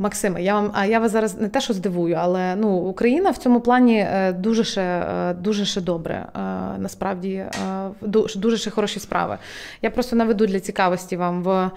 Максиме, 0.00 0.42
я 0.42 0.54
вам 0.54 0.70
а 0.74 0.86
я 0.86 1.00
вас 1.00 1.12
зараз 1.12 1.40
не 1.40 1.48
те, 1.48 1.60
що 1.60 1.72
здивую, 1.72 2.16
але 2.18 2.56
ну 2.56 2.68
Україна 2.70 3.30
в 3.30 3.36
цьому 3.36 3.60
плані 3.60 3.98
е, 3.98 4.32
дуже 4.32 4.64
ще 4.64 4.82
е, 4.82 5.34
дуже 5.34 5.64
ще 5.64 5.80
добре. 5.80 6.14
Е, 6.14 6.40
насправді 6.78 7.44
дуже 8.36 8.56
ще 8.56 8.70
хороші 8.70 9.00
справи. 9.00 9.38
Я 9.82 9.90
просто 9.90 10.16
наведу 10.16 10.46
для 10.46 10.60
цікавості 10.60 11.16
вам 11.16 11.42
в 11.42 11.70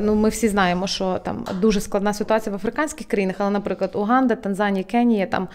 ну 0.00 0.14
ми 0.14 0.28
всі 0.28 0.48
знаємо, 0.48 0.86
що 0.86 1.18
там 1.18 1.44
дуже 1.60 1.80
складна 1.80 2.12
ситуація 2.12 2.52
в 2.52 2.56
африканських 2.56 3.06
країнах, 3.06 3.36
але, 3.38 3.50
наприклад, 3.50 3.90
Уганда, 3.94 4.34
Танзанія, 4.34 4.84
Кенія 4.84 5.26
там 5.26 5.48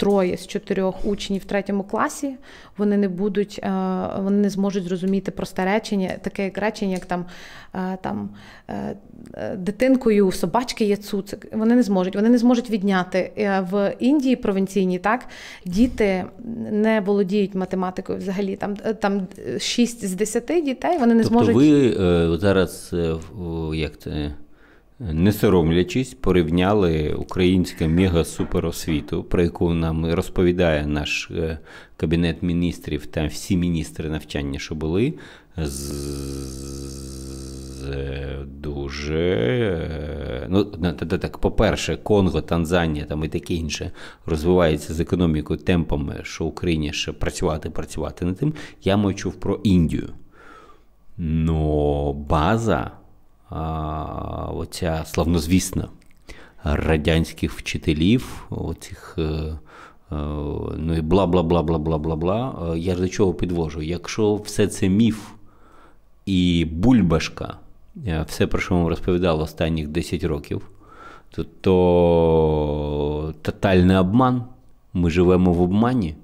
троє 0.00 0.36
з 0.36 0.46
чотирьох 0.46 1.04
учнів 1.04 1.42
в 1.42 1.44
третьому 1.44 1.82
класі 1.82 2.34
вони 2.76 2.96
не 2.96 3.08
будуть, 3.08 3.60
е, 3.62 3.70
вони 4.18 4.36
не 4.36 4.50
зможуть 4.50 4.84
зрозуміти 4.84 5.30
просте 5.30 5.64
речення, 5.64 6.10
таке 6.22 6.44
як 6.44 6.58
речення, 6.58 6.92
як 6.92 7.04
там 7.04 7.24
е, 7.74 7.98
там 8.02 8.30
е, 8.68 8.96
дитинкою 9.56 10.32
собачки 10.32 10.84
є 10.84 10.96
цуцик. 10.96 11.46
Вони 11.52 11.74
не 11.74 11.82
зможуть. 11.82 12.16
Вони 12.16 12.28
не 12.28 12.38
зможуть 12.38 12.70
відняти 12.70 13.32
в 13.70 13.94
Індії 13.98 14.36
провінційній 14.36 14.98
так 14.98 15.24
діти 15.64 16.24
не 16.70 17.00
володіють 17.00 17.54
математикою. 17.54 18.18
Взагалі 18.18 18.56
там 18.56 18.76
там 18.76 19.26
6 19.58 20.04
з 20.04 20.14
10 20.14 20.44
дітей. 20.44 20.98
Вони 20.98 21.14
не 21.14 21.22
тобто 21.22 21.44
зможуть. 21.44 21.56
Ви 21.56 22.38
зараз 22.38 22.94
як 23.74 23.98
це 23.98 24.32
не 25.00 25.32
соромлячись, 25.32 26.14
порівняли 26.14 27.14
українську 27.18 27.84
мега-суперосвіту, 27.84 29.22
про 29.22 29.42
яку 29.42 29.74
нам 29.74 30.12
розповідає 30.12 30.86
наш 30.86 31.30
е, 31.30 31.58
кабінет 31.96 32.42
міністрів 32.42 33.06
та 33.06 33.26
всі 33.26 33.56
міністри 33.56 34.08
навчання, 34.08 34.58
що 34.58 34.74
були, 34.74 35.14
з 35.56 35.92
дуже. 38.46 39.18
Е, 40.42 40.46
ну, 40.48 40.64
так, 40.64 41.38
По-перше, 41.38 41.96
Конго, 41.96 42.40
Танзанія 42.40 43.04
там 43.04 43.24
і 43.24 43.28
таке 43.28 43.54
інше 43.54 43.90
розвивається 44.26 44.94
з 44.94 45.00
економікою 45.00 45.60
темпами, 45.60 46.20
що 46.22 46.44
Україні 46.44 46.92
ще 46.92 47.12
працювати, 47.12 47.70
працювати 47.70 48.24
над 48.24 48.36
тим. 48.36 48.54
Я 48.82 48.96
мовчу 48.96 49.32
про 49.32 49.60
Індію. 49.64 50.08
Но 51.18 52.12
база 52.12 52.90
оця 54.54 55.04
славнозвісна 55.06 55.88
радянських 56.64 57.52
вчителів, 57.52 58.46
оцих. 58.50 59.14
Е, 59.18 59.22
е, 59.22 59.56
ну 60.76 60.94
і 60.96 61.00
бла 61.00 61.26
бла 61.26 61.42
бла 61.42 61.62
бла 61.62 61.78
бла 61.78 61.98
бла 61.98 62.16
бла. 62.16 62.74
Я 62.76 62.94
ж 62.94 63.00
до 63.00 63.08
чого 63.08 63.34
підвожу? 63.34 63.82
Якщо 63.82 64.34
все 64.34 64.68
це 64.68 64.88
міф 64.88 65.28
і 66.26 66.64
бульбашка, 66.72 67.56
е, 68.06 68.24
все, 68.28 68.46
про 68.46 68.60
що 68.60 68.74
вам 68.74 68.86
розповідав 68.86 69.40
останніх 69.40 69.88
10 69.88 70.24
років, 70.24 70.70
то, 71.30 71.44
то 71.44 73.34
тотальний 73.42 73.96
обман. 73.96 74.44
Ми 74.94 75.10
живемо 75.10 75.52
в 75.52 75.62
обмані. 75.62 76.14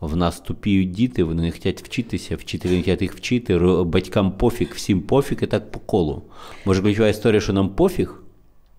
В 0.00 0.16
нас 0.16 0.40
тупіють 0.40 0.90
діти, 0.90 1.24
вони 1.24 1.42
не 1.42 1.50
хочуть 1.50 1.82
вчитися, 1.82 2.36
вчителі 2.36 2.76
не 2.76 2.82
хочуть 2.82 3.02
їх 3.02 3.14
вчити, 3.14 3.58
батькам 3.84 4.32
пофіг, 4.32 4.72
всім 4.74 5.00
пофіг 5.00 5.38
і 5.42 5.46
так 5.46 5.70
по 5.70 5.78
колу. 5.78 6.22
Може, 6.64 6.82
ключова 6.82 7.08
історія, 7.08 7.40
що 7.40 7.52
нам 7.52 7.68
пофіг? 7.68 8.14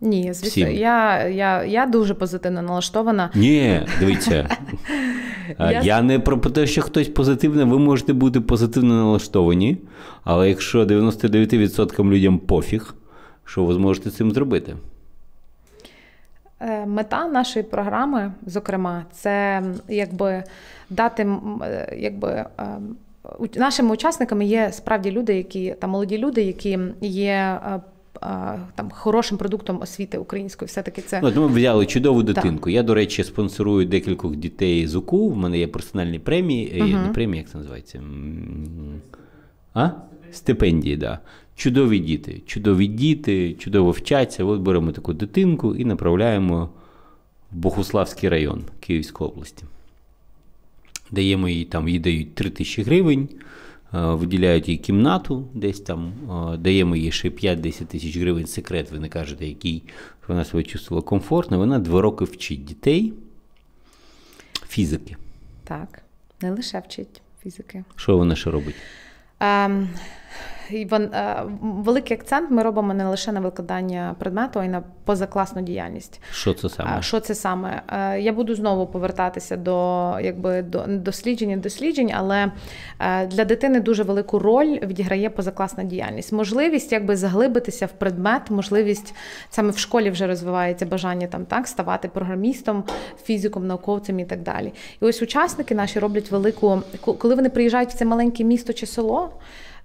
Ні, 0.01 0.33
звісно, 0.33 0.67
я 0.67 1.27
я, 1.27 1.63
я 1.63 1.85
дуже 1.85 2.13
позитивно 2.13 2.61
налаштована. 2.61 3.29
Ні, 3.35 3.81
дивіться. 3.99 4.57
я... 5.59 5.81
я 5.81 6.01
не 6.01 6.19
про 6.19 6.37
те, 6.37 6.67
що 6.67 6.81
хтось 6.81 7.07
позитивний, 7.07 7.65
ви 7.65 7.79
можете 7.79 8.13
бути 8.13 8.41
позитивно 8.41 8.93
налаштовані, 8.93 9.77
але 10.23 10.49
якщо 10.49 10.85
99% 10.85 12.09
людям 12.09 12.39
пофіг, 12.39 12.95
що 13.45 13.65
ви 13.65 13.73
зможете 13.73 14.09
цим 14.09 14.31
зробити? 14.31 14.75
Е, 16.61 16.85
мета 16.85 17.27
нашої 17.27 17.63
програми, 17.63 18.31
зокрема, 18.45 19.05
це 19.11 19.63
якби 19.87 20.43
дати 20.89 21.27
е, 21.61 21.95
якби. 21.99 22.45
Е, 22.59 22.77
нашими 23.55 23.93
учасниками 23.93 24.45
є 24.45 24.69
справді 24.71 25.11
люди, 25.11 25.37
які 25.37 25.75
там 25.79 25.89
молоді 25.89 26.17
люди, 26.17 26.41
які 26.41 26.79
є 27.01 27.59
там 28.75 28.89
хорошим 28.91 29.37
продуктом 29.37 29.81
освіти 29.81 30.17
української. 30.17 30.67
Все 30.67 30.81
таки 30.81 31.01
це 31.01 31.21
От 31.23 31.35
ми 31.35 31.47
взяли 31.47 31.85
чудову 31.85 32.23
дитинку. 32.23 32.65
Так. 32.65 32.73
Я, 32.73 32.83
до 32.83 32.93
речі, 32.93 33.23
спонсорую 33.23 33.85
декількох 33.85 34.35
дітей 34.35 34.87
з 34.87 34.95
УКУ. 34.95 35.29
В 35.29 35.37
мене 35.37 35.57
є 35.57 35.67
персональні 35.67 36.19
премії. 36.19 36.81
Угу. 36.81 36.89
Не 36.89 37.13
премії, 37.13 37.41
як 37.41 37.51
це 37.51 37.57
називається? 37.57 38.01
А? 39.73 39.89
Стипендії. 40.31 40.97
Да. 40.97 41.19
Чудові 41.61 41.99
діти, 41.99 42.41
чудові 42.45 42.87
діти, 42.87 43.53
чудово 43.53 43.91
вчаться. 43.91 44.43
От 44.43 44.61
беремо 44.61 44.91
таку 44.91 45.13
дитинку 45.13 45.75
і 45.75 45.85
направляємо 45.85 46.69
в 47.51 47.55
Богуславський 47.55 48.29
район 48.29 48.63
Київської 48.79 49.29
області. 49.29 49.63
Даємо 51.11 51.49
їй 51.49 51.65
там, 51.65 51.87
їй 51.87 51.99
дають 51.99 52.35
3 52.35 52.49
тисячі 52.49 52.83
гривень, 52.83 53.29
виділяють 53.91 54.69
їй 54.69 54.77
кімнату, 54.77 55.47
десь 55.53 55.79
там 55.79 56.13
даємо 56.59 56.95
їй 56.95 57.11
ще 57.11 57.29
5-10 57.29 57.85
тисяч 57.85 58.17
гривень. 58.17 58.47
Секрет, 58.47 58.91
ви 58.91 58.99
не 58.99 59.09
кажете, 59.09 59.47
який 59.47 59.83
вона 60.27 60.45
себе 60.45 60.63
чувствувала 60.63 61.07
комфортно. 61.07 61.57
Вона 61.57 61.79
два 61.79 62.01
роки 62.01 62.25
вчить 62.25 62.65
дітей 62.65 63.13
фізики. 64.67 65.17
Так, 65.63 66.03
не 66.41 66.51
лише 66.51 66.79
вчить 66.79 67.21
фізики. 67.43 67.83
Що 67.95 68.17
вона 68.17 68.35
ще 68.35 68.51
робить? 68.51 68.75
Ем, 69.39 69.89
Е, 70.71 71.43
великий 71.61 72.17
акцент 72.17 72.51
ми 72.51 72.63
робимо 72.63 72.93
не 72.93 73.07
лише 73.07 73.31
на 73.31 73.39
викладання 73.39 74.15
предмету, 74.19 74.59
а 74.59 74.65
й 74.65 74.67
на 74.67 74.83
позакласну 75.05 75.61
діяльність. 75.61 76.21
Що 76.31 76.53
це 76.53 76.69
саме? 76.69 77.01
Що 77.01 77.19
це 77.19 77.35
саме? 77.35 77.81
Е, 77.87 78.19
я 78.19 78.33
буду 78.33 78.55
знову 78.55 78.87
повертатися 78.87 79.57
до 79.57 80.17
якби 80.21 80.61
до 80.61 80.83
досліджень, 80.87 81.59
досліджень, 81.59 82.11
але 82.15 82.51
е, 82.99 83.27
для 83.27 83.45
дитини 83.45 83.79
дуже 83.79 84.03
велику 84.03 84.39
роль 84.39 84.79
відіграє 84.83 85.29
позакласна 85.29 85.83
діяльність. 85.83 86.31
Можливість 86.31 86.91
якби 86.91 87.15
заглибитися 87.15 87.85
в 87.85 87.91
предмет, 87.91 88.51
можливість 88.51 89.15
саме 89.49 89.71
в 89.71 89.77
школі 89.77 90.09
вже 90.09 90.27
розвивається 90.27 90.85
бажання 90.85 91.27
там 91.27 91.45
так 91.45 91.67
ставати 91.67 92.07
програмістом, 92.07 92.83
фізиком, 93.23 93.67
науковцем 93.67 94.19
і 94.19 94.25
так 94.25 94.41
далі. 94.41 94.73
І 95.01 95.05
ось 95.05 95.21
учасники 95.21 95.75
наші 95.75 95.99
роблять 95.99 96.31
велику, 96.31 96.81
коли 97.01 97.35
вони 97.35 97.49
приїжджають 97.49 97.89
в 97.89 97.93
це 97.93 98.05
маленьке 98.05 98.43
місто 98.43 98.73
чи 98.73 98.85
село. 98.85 99.29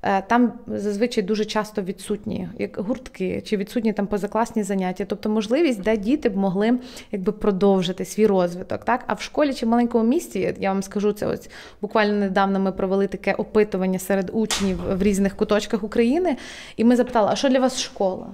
Е, 0.02 0.22
там 0.22 0.52
зазвичай 0.66 1.24
дуже 1.24 1.44
часто 1.44 1.82
відсутні 1.82 2.48
як 2.58 2.78
гуртки 2.78 3.42
чи 3.46 3.56
відсутні 3.56 3.92
там 3.92 4.06
позакласні 4.06 4.62
заняття, 4.62 5.04
тобто 5.04 5.28
можливість, 5.28 5.80
де 5.80 5.96
діти 5.96 6.28
б 6.28 6.36
могли 6.36 6.78
якби 7.12 7.32
продовжити 7.32 8.04
свій 8.04 8.26
розвиток. 8.26 8.84
Так, 8.84 9.04
а 9.06 9.14
в 9.14 9.20
школі 9.20 9.54
чи 9.54 9.66
маленькому 9.66 10.04
місті 10.04 10.54
я 10.60 10.72
вам 10.72 10.82
скажу 10.82 11.12
це. 11.12 11.26
Ось 11.26 11.50
буквально 11.80 12.14
недавно 12.14 12.60
ми 12.60 12.72
провели 12.72 13.06
таке 13.06 13.32
опитування 13.32 13.98
серед 13.98 14.30
учнів 14.32 14.78
в 14.96 15.02
різних 15.02 15.36
куточках 15.36 15.84
України, 15.84 16.36
і 16.76 16.84
ми 16.84 16.96
запитали, 16.96 17.28
а 17.32 17.36
що 17.36 17.48
для 17.48 17.60
вас 17.60 17.80
школа? 17.80 18.26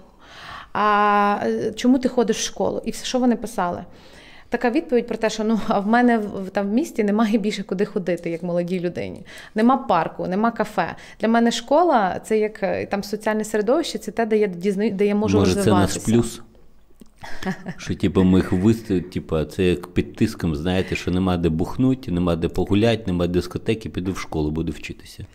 А 0.72 1.38
е, 1.42 1.72
чому 1.72 1.98
ти 1.98 2.08
ходиш 2.08 2.38
в 2.38 2.44
школу? 2.44 2.82
І 2.84 2.90
все, 2.90 3.04
що 3.04 3.18
вони 3.18 3.36
писали? 3.36 3.84
Така 4.53 4.70
відповідь 4.70 5.07
про 5.07 5.16
те, 5.16 5.30
що 5.30 5.44
ну 5.44 5.61
а 5.68 5.80
в 5.80 5.86
мене 5.86 6.18
в 6.18 6.50
там 6.50 6.70
в 6.70 6.72
місті 6.72 7.05
немає 7.05 7.38
більше 7.38 7.62
куди 7.62 7.84
ходити, 7.84 8.30
як 8.30 8.42
молодій 8.42 8.80
людині. 8.80 9.22
Нема 9.55 9.76
парку, 9.76 10.26
нема 10.26 10.50
кафе. 10.50 10.96
Для 11.20 11.28
мене 11.28 11.50
школа 11.50 12.20
це 12.24 12.38
як 12.38 12.62
е, 12.62 12.86
там 12.86 13.03
соціальне 13.03 13.44
середовище, 13.44 13.98
це 13.98 14.11
те, 14.11 14.26
де 14.26 14.38
я 14.38 14.46
дізнаю, 14.46 14.90
де 14.90 15.07
я 15.07 15.14
можу 15.14 15.38
Може, 15.38 15.55
розвиватися. 15.55 16.00
це 16.00 16.12
наш 16.12 16.22
плюс. 16.22 16.42
Що 17.76 17.94
типу, 17.94 18.24
ми 18.24 18.38
їх 18.38 18.53
виставимо, 18.53 19.09
типу, 19.09 19.44
це 19.44 19.64
як 19.64 19.86
під 19.86 20.16
тиском, 20.16 20.57
знаєте, 20.57 20.96
що 20.96 21.11
нема 21.11 21.36
де 21.36 21.48
бухнути, 21.48 22.11
нема 22.12 22.36
де 22.36 22.48
погуляти, 22.48 23.03
нема 23.07 23.26
дискотеки, 23.26 23.88
піду 23.88 24.12
в 24.12 24.18
школу, 24.18 24.50
буду 24.50 24.72
вчитися. 24.72 25.26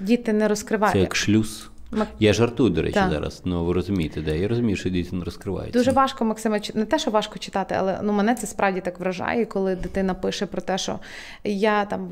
Діти 0.00 0.32
не 0.32 0.48
розкривають. 0.48 0.92
Це 0.92 1.00
як 1.00 1.16
шлюз. 1.16 1.70
Я 2.18 2.32
жартую, 2.32 2.70
до 2.70 2.82
речі, 2.82 2.94
так. 2.94 3.10
зараз. 3.10 3.42
Ну 3.44 3.64
ви 3.64 3.72
розумієте, 3.72 4.20
де 4.20 4.38
я 4.38 4.48
розумію, 4.48 4.76
що 4.76 4.88
діти 4.88 5.16
не 5.16 5.24
розкриваються. 5.24 5.78
Дуже 5.78 5.90
важко, 5.90 6.24
Максиме, 6.24 6.60
не 6.74 6.84
те, 6.84 6.98
що 6.98 7.10
важко 7.10 7.38
читати, 7.38 7.74
але 7.78 8.00
ну 8.02 8.12
мене 8.12 8.34
це 8.34 8.46
справді 8.46 8.80
так 8.80 9.00
вражає, 9.00 9.44
коли 9.44 9.76
дитина 9.76 10.14
пише 10.14 10.46
про 10.46 10.62
те, 10.62 10.78
що 10.78 10.98
я 11.44 11.84
там 11.84 12.08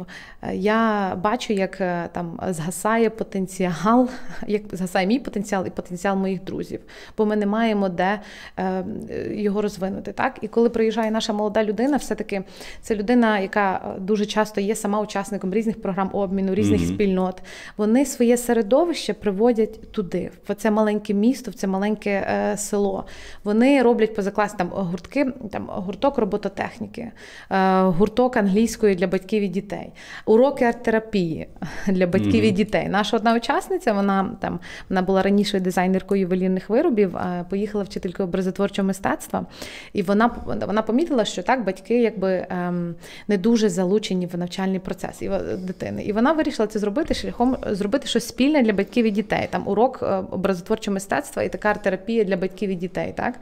я 0.52 1.14
бачу, 1.22 1.52
як 1.52 1.80
е, 1.80 2.08
там 2.12 2.40
згасає 2.48 3.10
потенціал, 3.10 4.08
як 4.46 4.62
згасає 4.72 5.06
мій 5.06 5.18
потенціал 5.18 5.66
і 5.66 5.70
потенціал 5.70 6.16
моїх 6.16 6.44
друзів, 6.44 6.80
бо 7.18 7.26
ми 7.26 7.36
не 7.36 7.46
маємо 7.46 7.88
де 7.88 8.20
е, 8.58 8.84
його 9.30 9.62
розвинути. 9.62 10.12
Так 10.12 10.38
і 10.40 10.48
коли 10.48 10.68
приїжджає 10.68 11.10
наша 11.10 11.32
молода 11.32 11.64
людина, 11.64 11.96
все 11.96 12.14
таки 12.14 12.44
це 12.80 12.94
людина, 12.94 13.38
яка 13.38 13.94
дуже 13.98 14.26
часто 14.26 14.60
є 14.60 14.74
сама 14.74 15.00
учасником 15.00 15.54
різних 15.54 15.82
програм 15.82 16.10
обміну, 16.12 16.54
різних 16.54 16.80
mm-hmm. 16.80 16.94
спільнот. 16.94 17.42
Вони 17.76 18.06
своє 18.06 18.36
середовище 18.36 19.14
приводять 19.14 19.73
їздять 19.74 19.92
туди, 19.92 20.30
в 20.48 20.54
це 20.54 20.70
маленьке 20.70 21.14
місто, 21.14 21.50
в 21.50 21.54
це 21.54 21.66
маленьке 21.66 22.10
е, 22.10 22.56
село. 22.56 23.04
Вони 23.44 23.82
роблять 23.82 24.14
позакласні 24.14 24.58
там 24.58 24.68
гуртки, 24.68 25.32
там 25.52 25.66
гурток 25.68 26.18
робототехніки, 26.18 27.10
е, 27.50 27.82
гурток 27.82 28.36
англійської 28.36 28.94
для 28.94 29.06
батьків 29.06 29.42
і 29.42 29.48
дітей, 29.48 29.92
уроки 30.24 30.64
арт-терапії 30.64 31.46
для 31.86 32.06
батьків 32.06 32.44
mm-hmm. 32.44 32.48
і 32.48 32.50
дітей. 32.50 32.88
Наша 32.88 33.16
одна 33.16 33.36
учасниця, 33.36 33.92
вона 33.92 34.36
там 34.40 34.60
вона 34.88 35.02
була 35.02 35.22
раніше 35.22 35.60
дизайнеркою 35.60 36.20
ювелірних 36.20 36.70
виробів, 36.70 37.16
а 37.16 37.44
поїхала 37.50 37.84
вчителькою 37.84 38.28
образотворчого 38.28 38.86
мистецтва, 38.86 39.46
і 39.92 40.02
вона 40.02 40.30
вона 40.46 40.82
помітила, 40.82 41.24
що 41.24 41.42
так 41.42 41.64
батьки 41.64 42.02
якби 42.02 42.46
ем, 42.50 42.94
не 43.28 43.36
дуже 43.36 43.68
залучені 43.68 44.26
в 44.26 44.38
навчальний 44.38 44.78
процес 44.78 45.22
і 45.22 45.30
дитини. 45.58 46.04
І 46.04 46.12
вона 46.12 46.32
вирішила 46.32 46.66
це 46.66 46.78
зробити 46.78 47.14
шляхом 47.14 47.56
зробити 47.66 48.06
щось 48.06 48.28
спільне 48.28 48.62
для 48.62 48.72
батьків 48.72 49.06
і 49.06 49.10
дітей 49.10 49.48
там 49.54 49.68
урок 49.68 49.98
е, 50.02 50.06
образотворчого 50.30 50.94
мистецтва 50.94 51.42
і 51.42 51.48
така 51.48 51.68
арт-терапія 51.68 52.24
для 52.24 52.36
батьків 52.36 52.70
і 52.70 52.74
дітей. 52.74 53.12
так? 53.16 53.34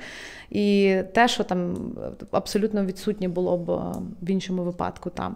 І 0.53 0.97
те, 1.15 1.29
що 1.29 1.45
там 1.45 1.77
абсолютно 2.31 2.85
відсутнє 2.85 3.29
було 3.29 3.59
б 3.59 3.71
е, 3.71 3.75
в 4.23 4.31
іншому 4.31 4.63
випадку 4.63 5.11
там. 5.11 5.35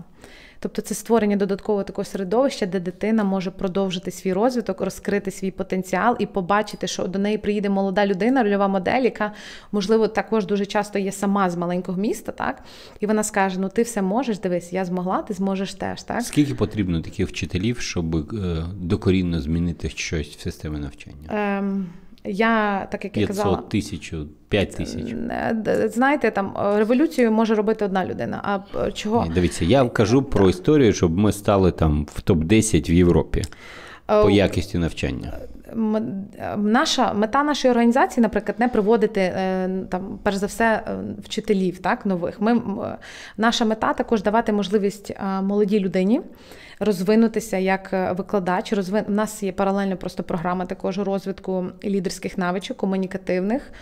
Тобто 0.61 0.83
це 0.83 0.95
створення 0.95 1.37
додаткового 1.37 1.85
такого 1.85 2.05
середовища, 2.05 2.67
де 2.67 2.81
дитина 2.81 3.25
може 3.25 3.51
продовжити 3.51 4.11
свій 4.11 4.33
розвиток, 4.33 4.81
розкрити 4.81 5.31
свій 5.31 5.51
потенціал 5.51 6.17
і 6.19 6.27
побачити, 6.27 6.87
що 6.87 7.07
до 7.07 7.19
неї 7.19 7.39
приїде 7.39 7.69
молода 7.69 8.07
людина, 8.07 8.43
рольова 8.43 8.69
модель, 8.69 9.03
яка, 9.03 9.33
можливо, 9.73 10.09
також 10.09 10.47
дуже 10.47 10.67
часто 10.67 10.99
є 10.99 11.13
сама 11.13 11.51
з 11.51 11.57
маленького 11.57 11.99
міста, 11.99 12.33
так? 12.33 12.63
І 13.01 13.07
вона 13.07 13.25
скаже: 13.25 13.61
Ну, 13.61 13.69
ти 13.69 13.83
все 13.83 14.03
можеш, 14.03 14.39
дивись, 14.39 14.73
я 14.73 14.85
змогла, 14.85 15.23
ти 15.23 15.35
зможеш 15.35 15.75
теж. 15.75 16.03
так? 16.03 16.23
Скільки 16.23 16.55
потрібно 16.55 17.01
таких 17.01 17.29
вчителів, 17.29 17.79
щоб 17.79 18.17
е, 18.17 18.65
докорінно 18.81 19.41
змінити 19.41 19.89
щось 19.89 20.29
в 20.29 20.41
системі 20.41 20.79
навчання? 20.79 21.29
Ем... 21.59 21.87
Я 22.27 22.87
так 22.91 23.05
як 23.05 23.13
500, 23.13 23.21
я 23.21 23.27
казала, 23.27 23.57
тисячу, 23.57 24.27
п'ять 24.49 24.77
тисяч. 24.77 25.13
Е, 25.13 25.91
знаєте, 25.95 26.31
там 26.31 26.57
е, 26.57 26.79
революцію 26.79 27.33
може 27.33 27.55
робити 27.55 27.85
одна 27.85 28.07
людина. 28.07 28.41
А 28.43 28.87
е, 28.87 28.93
чого 28.93 29.25
Ні, 29.25 29.31
дивіться? 29.35 29.65
Я 29.65 29.89
кажу 29.89 30.23
про 30.23 30.49
історію, 30.49 30.93
щоб 30.93 31.19
ми 31.19 31.33
стали 31.33 31.71
там 31.73 32.07
в 32.15 32.21
топ 32.21 32.39
10 32.39 32.91
в 32.91 32.93
Європі 32.93 33.43
по 34.07 34.31
якості 34.31 34.79
навчання. 34.79 35.33
Наша 36.57 37.13
мета 37.13 37.43
нашої 37.43 37.71
організації, 37.73 38.23
наприклад, 38.23 38.57
не 38.61 38.69
приводити 38.69 39.33
там, 39.89 40.19
перш 40.23 40.37
за 40.37 40.47
все, 40.47 40.83
вчителів 41.25 41.79
так 41.79 42.07
нових. 42.07 42.41
Ми 42.41 42.63
наша 43.37 43.65
мета 43.65 43.93
також 43.93 44.23
давати 44.23 44.53
можливість 44.53 45.13
молодій 45.43 45.81
людині 45.81 46.21
розвинутися 46.79 47.57
як 47.57 47.93
е, 47.93 48.13
викладач. 48.13 48.73
Розвин... 48.73 49.05
У 49.09 49.11
нас 49.11 49.43
є 49.43 49.53
паралельно 49.53 49.97
просто 49.97 50.23
програма 50.23 50.67
також 50.67 50.99
розвитку 50.99 51.67
лідерських 51.85 52.39
навичок, 52.39 52.77
комунікативних, 52.77 53.73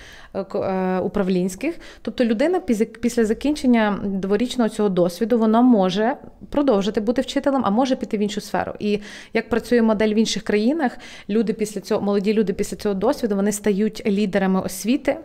управлінських. 1.03 1.75
Тобто 2.03 2.25
людина 2.25 2.61
після 3.01 3.25
закінчення 3.25 4.01
дворічного 4.05 4.69
цього 4.69 4.89
досвіду 4.89 5.39
вона 5.39 5.61
може 5.63 6.17
продовжити 6.51 7.01
бути 7.01 7.23
вчителем, 7.23 7.63
а 7.65 7.71
може 7.71 7.97
піти 7.97 8.17
в 8.17 8.21
іншу 8.21 8.41
сферу. 8.41 8.73
І 8.79 9.01
як 9.35 9.49
працює 9.49 9.83
модель 9.83 10.15
в 10.15 10.19
інших 10.19 10.43
країнах, 10.43 10.99
люди 11.29 11.53
після 11.53 11.81
цього 11.81 12.01
молоді 12.01 12.33
люди 12.33 12.53
після 12.53 12.77
цього 12.77 12.95
досвіду 12.95 13.37
вони 13.37 13.53
стають 13.53 14.03
лідерами 14.07 14.61
освіти 14.61 15.17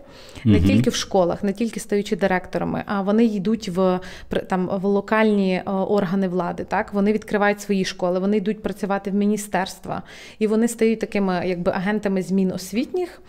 не 0.45 0.57
угу. 0.57 0.68
тільки 0.68 0.89
в 0.89 0.95
школах, 0.95 1.43
не 1.43 1.53
тільки 1.53 1.80
стаючи 1.80 2.16
директорами, 2.16 2.84
а 2.86 3.01
вони 3.01 3.26
йдуть 3.26 3.70
в 3.70 3.99
там 4.47 4.70
в 4.82 4.86
локальні 4.86 5.62
органи 5.66 6.28
влади. 6.28 6.64
Так 6.64 6.93
вони 6.93 7.14
відкривають 7.14 7.62
свої 7.62 7.86
школи, 7.86 8.20
вони 8.20 8.38
йдуть 8.38 8.64
працювати 8.64 9.12
в 9.12 9.14
міністерства, 9.14 10.03
і 10.39 10.47
вони 10.47 10.68
стають 10.68 10.99
такими 10.99 11.43
якби 11.45 11.72
агентами 11.72 12.22
змін 12.22 12.51
освітніх. 12.51 13.22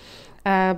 Е, 0.47 0.77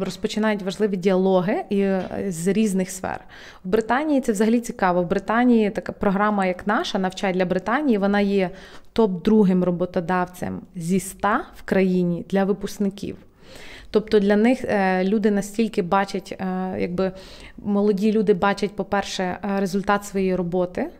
розпочинають 0.00 0.62
важливі 0.62 0.96
діалоги 0.96 1.64
і 1.70 1.80
е, 1.80 2.24
з 2.28 2.48
різних 2.48 2.90
сфер 2.90 3.20
в 3.64 3.68
Британії. 3.68 4.20
Це 4.20 4.32
взагалі 4.32 4.60
цікаво. 4.60 5.02
В 5.02 5.08
Британії 5.08 5.70
така 5.70 5.92
програма, 5.92 6.46
як 6.46 6.66
наша, 6.66 6.98
навчай 6.98 7.32
для 7.32 7.44
Британії. 7.44 7.98
Вона 7.98 8.20
є 8.20 8.50
топ 8.92 9.22
другим 9.22 9.64
роботодавцем 9.64 10.60
зі 10.74 11.00
100 11.00 11.28
в 11.56 11.62
країні 11.62 12.24
для 12.30 12.44
випускників. 12.44 13.16
Тобто 13.90 14.20
для 14.20 14.36
них 14.36 14.64
е, 14.64 15.04
люди 15.04 15.30
настільки 15.30 15.82
бачать, 15.82 16.38
якби 16.78 17.12
молоді 17.58 18.12
люди 18.12 18.34
бачать, 18.34 18.76
по-перше, 18.76 19.38
результат 19.58 20.04
своєї 20.04 20.36
роботи 20.36 20.90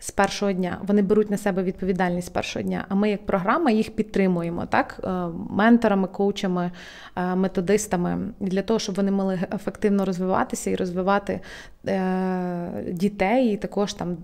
з 0.00 0.10
першого 0.10 0.52
дня. 0.52 0.78
Вони 0.82 1.02
беруть 1.02 1.30
на 1.30 1.36
себе 1.36 1.62
відповідальність 1.62 2.26
з 2.26 2.30
першого 2.30 2.62
дня. 2.62 2.84
А 2.88 2.94
ми, 2.94 3.10
як 3.10 3.26
програма, 3.26 3.70
їх 3.70 3.96
підтримуємо 3.96 4.66
так, 4.66 5.00
е, 5.04 5.08
менторами, 5.50 6.08
коучами, 6.08 6.70
е, 7.16 7.34
методистами 7.34 8.18
для 8.40 8.62
того, 8.62 8.80
щоб 8.80 8.94
вони 8.94 9.10
могли 9.10 9.40
ефективно 9.54 10.04
розвиватися 10.04 10.70
і 10.70 10.76
розвивати 10.76 11.40
е, 11.86 12.84
дітей, 12.92 13.52
і 13.52 13.56
також 13.56 13.94
там 13.94 14.16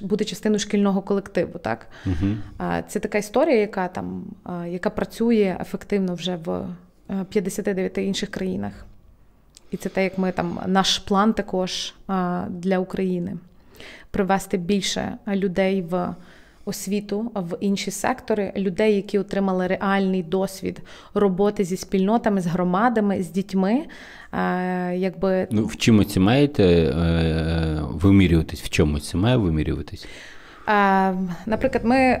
бути 0.00 0.24
частиною 0.24 0.58
шкільного 0.58 1.02
колективу. 1.02 1.58
Так? 1.58 1.86
Угу. 2.06 2.34
Це 2.88 3.00
така 3.00 3.18
історія, 3.18 3.56
яка 3.56 3.88
там 3.88 4.24
яка 4.66 4.90
працює 4.90 5.56
ефективно 5.60 6.14
вже 6.14 6.36
в 6.36 6.66
59 7.28 7.98
інших 7.98 8.30
країнах. 8.30 8.72
І 9.70 9.76
це 9.76 9.88
те, 9.88 10.04
як 10.04 10.18
ми 10.18 10.32
там 10.32 10.60
наш 10.66 10.98
план 10.98 11.32
також 11.32 11.94
для 12.48 12.78
України 12.78 13.36
привести 14.10 14.56
більше 14.56 15.18
людей 15.28 15.82
в 15.82 16.14
освіту 16.68 17.32
в 17.34 17.56
інші 17.60 17.90
сектори, 17.90 18.52
людей, 18.56 18.96
які 18.96 19.18
отримали 19.18 19.66
реальний 19.66 20.22
досвід 20.22 20.82
роботи 21.14 21.64
зі 21.64 21.76
спільнотами, 21.76 22.40
з 22.40 22.46
громадами, 22.46 23.22
з 23.22 23.30
дітьми. 23.30 23.82
Е, 24.32 24.96
якби... 24.96 25.48
Ну, 25.50 25.66
В 25.66 25.76
чому 25.76 26.04
це 26.04 26.20
маєте 26.20 26.64
е, 26.64 27.80
вимірюватись? 27.82 28.62
В 28.62 28.68
чому 28.68 29.00
це 29.00 29.18
має 29.18 29.36
вимірюватись? 29.36 30.06
Е, 30.68 31.14
наприклад, 31.46 31.84
ми. 31.84 32.20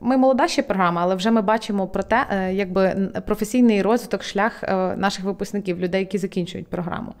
Ми 0.00 0.16
молода 0.16 0.48
ще 0.48 0.62
програма, 0.62 1.02
але 1.02 1.14
вже 1.14 1.30
ми 1.30 1.42
бачимо 1.42 1.86
про 1.86 2.02
те, 2.02 2.50
якби 2.54 3.10
професійний 3.26 3.82
розвиток, 3.82 4.22
шлях 4.22 4.62
наших 4.96 5.24
випускників, 5.24 5.80
людей, 5.80 6.00
які 6.00 6.18
закінчують 6.18 6.66
програму. 6.66 7.14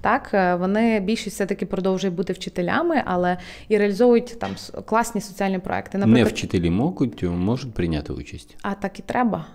Так, 0.00 0.56
вони 0.60 1.00
більшість 1.00 1.36
все-таки 1.36 1.66
продовжують 1.66 2.16
бути 2.16 2.32
вчителями, 2.32 3.02
але 3.04 3.36
і 3.68 3.78
реалізовують 3.78 4.38
там 4.40 4.50
класні 4.84 5.20
соціальні 5.20 5.58
проекти. 5.58 5.98
Наприклад, 5.98 6.24
Не 6.24 6.30
вчителі 6.30 6.70
можуть, 6.70 7.22
можуть 7.22 7.74
прийняти 7.74 8.12
участь. 8.12 8.56
А 8.62 8.74
так 8.74 8.98
і 8.98 9.02
треба. 9.02 9.46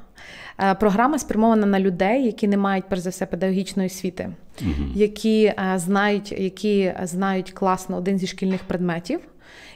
Е, 0.60 0.76
програма 0.76 1.20
спрямована 1.20 1.66
на 1.66 1.80
людей, 1.80 2.26
які 2.26 2.48
не 2.48 2.58
мають 2.58 2.86
перш 2.90 3.02
за 3.02 3.10
все 3.10 3.26
педагогічної 3.26 3.88
освіти, 3.88 4.30
угу. 4.62 4.90
які 4.96 5.46
е, 5.46 5.74
знають, 5.76 6.32
які 6.32 6.94
знають 7.04 7.52
класно 7.52 7.98
один 7.98 8.20
зі 8.20 8.28
шкільних 8.28 8.64
предметів. 8.64 9.20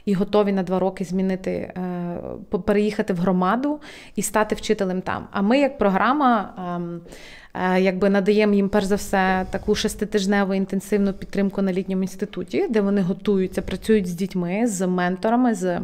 І 0.04 0.14
готові 0.14 0.52
на 0.52 0.62
два 0.62 0.78
роки 0.78 1.04
змінити, 1.04 1.50
е, 1.50 2.16
переїхати 2.66 3.12
в 3.12 3.16
громаду 3.16 3.80
і 4.16 4.22
стати 4.22 4.54
вчителем 4.54 5.02
там. 5.02 5.28
А 5.30 5.42
ми, 5.42 5.58
як 5.58 5.78
програма, 5.78 6.54
ем, 6.76 7.00
якби 7.78 8.10
надаємо 8.10 8.54
їм 8.54 8.68
перш 8.68 8.86
за 8.86 8.94
все 8.94 9.46
таку 9.50 9.74
шеститижневу 9.74 10.54
інтенсивну 10.54 11.12
підтримку 11.12 11.62
на 11.62 11.72
літньому 11.72 12.02
інституті, 12.02 12.66
де 12.70 12.80
вони 12.80 13.00
готуються, 13.00 13.62
працюють 13.62 14.06
з 14.06 14.14
дітьми, 14.14 14.66
з 14.66 14.86
менторами. 14.86 15.54
з 15.54 15.80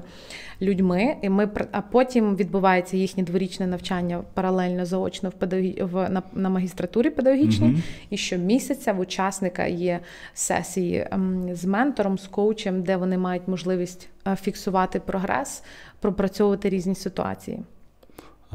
людьми, 0.63 1.17
і 1.23 1.29
ми 1.29 1.49
а 1.73 1.81
потім 1.81 2.37
відбувається 2.37 2.97
їхнє 2.97 3.23
дворічне 3.23 3.67
навчання 3.67 4.23
паралельно 4.35 4.87
заочно 4.87 5.29
в 5.29 5.33
педагогі... 5.33 5.83
в 5.83 6.09
на, 6.09 6.23
на 6.35 6.49
магістратурі 6.49 7.11
педагогічній. 7.11 7.69
mm 7.69 7.83
І 8.11 8.17
щомісяця 8.17 8.93
в 8.93 9.01
учасника 9.01 9.67
є 9.67 10.01
сесії 10.35 11.09
ем, 11.11 11.49
з 11.53 11.65
ментором, 11.65 12.19
з 12.19 12.27
коучем, 12.27 12.83
де 12.83 12.97
вони 12.97 13.19
мають 13.19 13.49
можливість 13.49 14.09
е, 14.29 14.37
фіксувати 14.37 15.01
прогрес, 15.01 15.63
пропрацьовувати 16.01 16.69
різні 16.69 16.95
ситуації. 16.95 17.61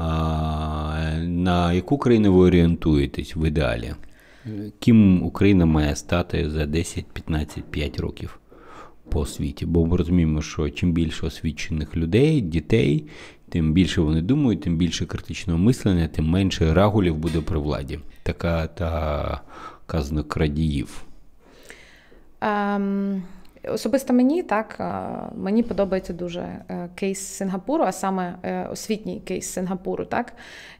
А, 0.02 1.18
На 1.22 1.72
яку 1.72 1.98
країну 1.98 2.34
ви 2.34 2.44
орієнтуєтесь 2.44 3.36
в 3.36 3.46
ідеалі? 3.48 3.94
Ким 4.78 5.22
Україна 5.22 5.66
має 5.66 5.96
стати 5.96 6.50
за 6.50 6.64
10-15-5 6.64 8.00
років? 8.00 8.38
по 9.12 9.26
світі, 9.26 9.66
бо 9.66 9.86
ми 9.86 9.96
розуміємо, 9.96 10.42
що 10.42 10.70
чим 10.70 10.92
більше 10.92 11.26
освічених 11.26 11.96
людей, 11.96 12.40
дітей, 12.40 13.04
тим 13.48 13.72
більше 13.72 14.00
вони 14.00 14.22
думають, 14.22 14.60
тим 14.60 14.76
більше 14.76 15.06
критичного 15.06 15.58
мислення, 15.58 16.08
тим 16.08 16.24
менше 16.24 16.74
рагулів 16.74 17.16
буде 17.16 17.40
при 17.40 17.58
владі. 17.58 17.98
Така 18.22 18.66
та 18.66 19.40
казано 19.86 20.24
крадіїв. 20.24 21.02
Um... 22.40 23.20
Особисто 23.68 24.12
мені 24.12 24.42
так 24.42 24.80
мені 25.36 25.62
подобається 25.62 26.12
дуже 26.12 26.40
е, 26.40 26.88
кейс 26.94 27.18
Сингапуру, 27.18 27.84
а 27.84 27.92
саме 27.92 28.34
е, 28.42 28.66
освітній 28.72 29.22
кейс 29.24 29.46
Сингапуру. 29.46 30.04
Так 30.04 30.32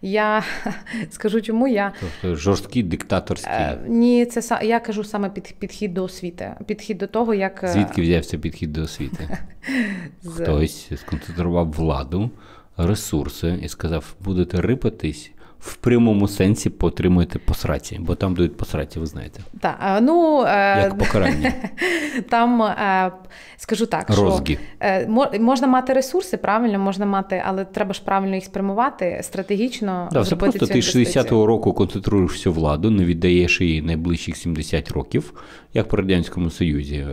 я 0.03 0.45
скажу, 1.11 1.43
чому 1.43 1.69
я 1.69 1.93
тобто 2.01 2.37
жорсткий 2.37 2.83
диктаторський. 2.83 3.53
Е, 3.53 3.79
ні, 3.87 4.27
це 4.27 4.59
я 4.63 4.81
кажу 4.81 5.05
саме 5.05 5.31
під 5.31 5.55
підхід 5.59 5.95
до 5.95 6.05
освіти. 6.05 6.55
Підхід 6.67 6.99
до 6.99 7.07
того, 7.07 7.35
як 7.35 7.65
звідки 7.67 8.03
взявся 8.03 8.39
підхід 8.39 8.73
до 8.73 8.83
освіти? 8.83 9.39
Хтось 10.27 10.91
сконцентрував 10.97 11.73
владу, 11.73 12.31
ресурси 12.77 13.59
і 13.63 13.69
сказав: 13.69 14.15
будете 14.21 14.61
рипатись 14.61 15.31
в 15.63 15.75
прямому 15.75 16.29
сенсі 16.29 16.71
потримуєте 16.71 17.39
посраці, 17.39 17.99
бо 18.01 18.15
там 18.15 18.35
дають 18.35 18.57
посраці, 18.57 18.99
ви 18.99 19.07
знаєте. 19.07 19.41
Так, 19.61 19.99
ну 20.03 20.45
е, 20.47 20.81
як 20.83 20.99
покарання. 20.99 21.53
Там 22.29 22.63
е, 22.63 23.13
скажу 23.57 23.87
так, 23.87 24.11
Розгі. 24.11 24.59
що 24.79 24.87
е, 24.87 25.09
можна 25.41 25.67
мати 25.67 25.93
ресурси, 25.93 26.37
правильно, 26.37 26.79
можна 26.79 27.07
мати, 27.07 27.43
але 27.47 27.65
треба 27.65 27.95
ж 27.95 28.03
правильно 28.05 28.35
їх 28.35 28.45
спрямувати 28.45 29.21
стратегічно. 29.23 30.09
Да, 30.13 30.21
все 30.21 30.37
просто 30.37 30.67
ти 30.67 30.75
60-го 30.75 31.47
року 31.47 31.73
концентруєш 31.73 32.33
всю 32.33 32.53
владу, 32.53 32.91
не 32.91 33.05
віддаєш 33.05 33.61
її 33.61 33.83
найближчих 33.83 34.37
70 34.37 34.91
років, 34.91 35.35
як 35.75 35.89
по 35.89 35.97
радянському 35.97 36.51
Союзі. 36.51 37.07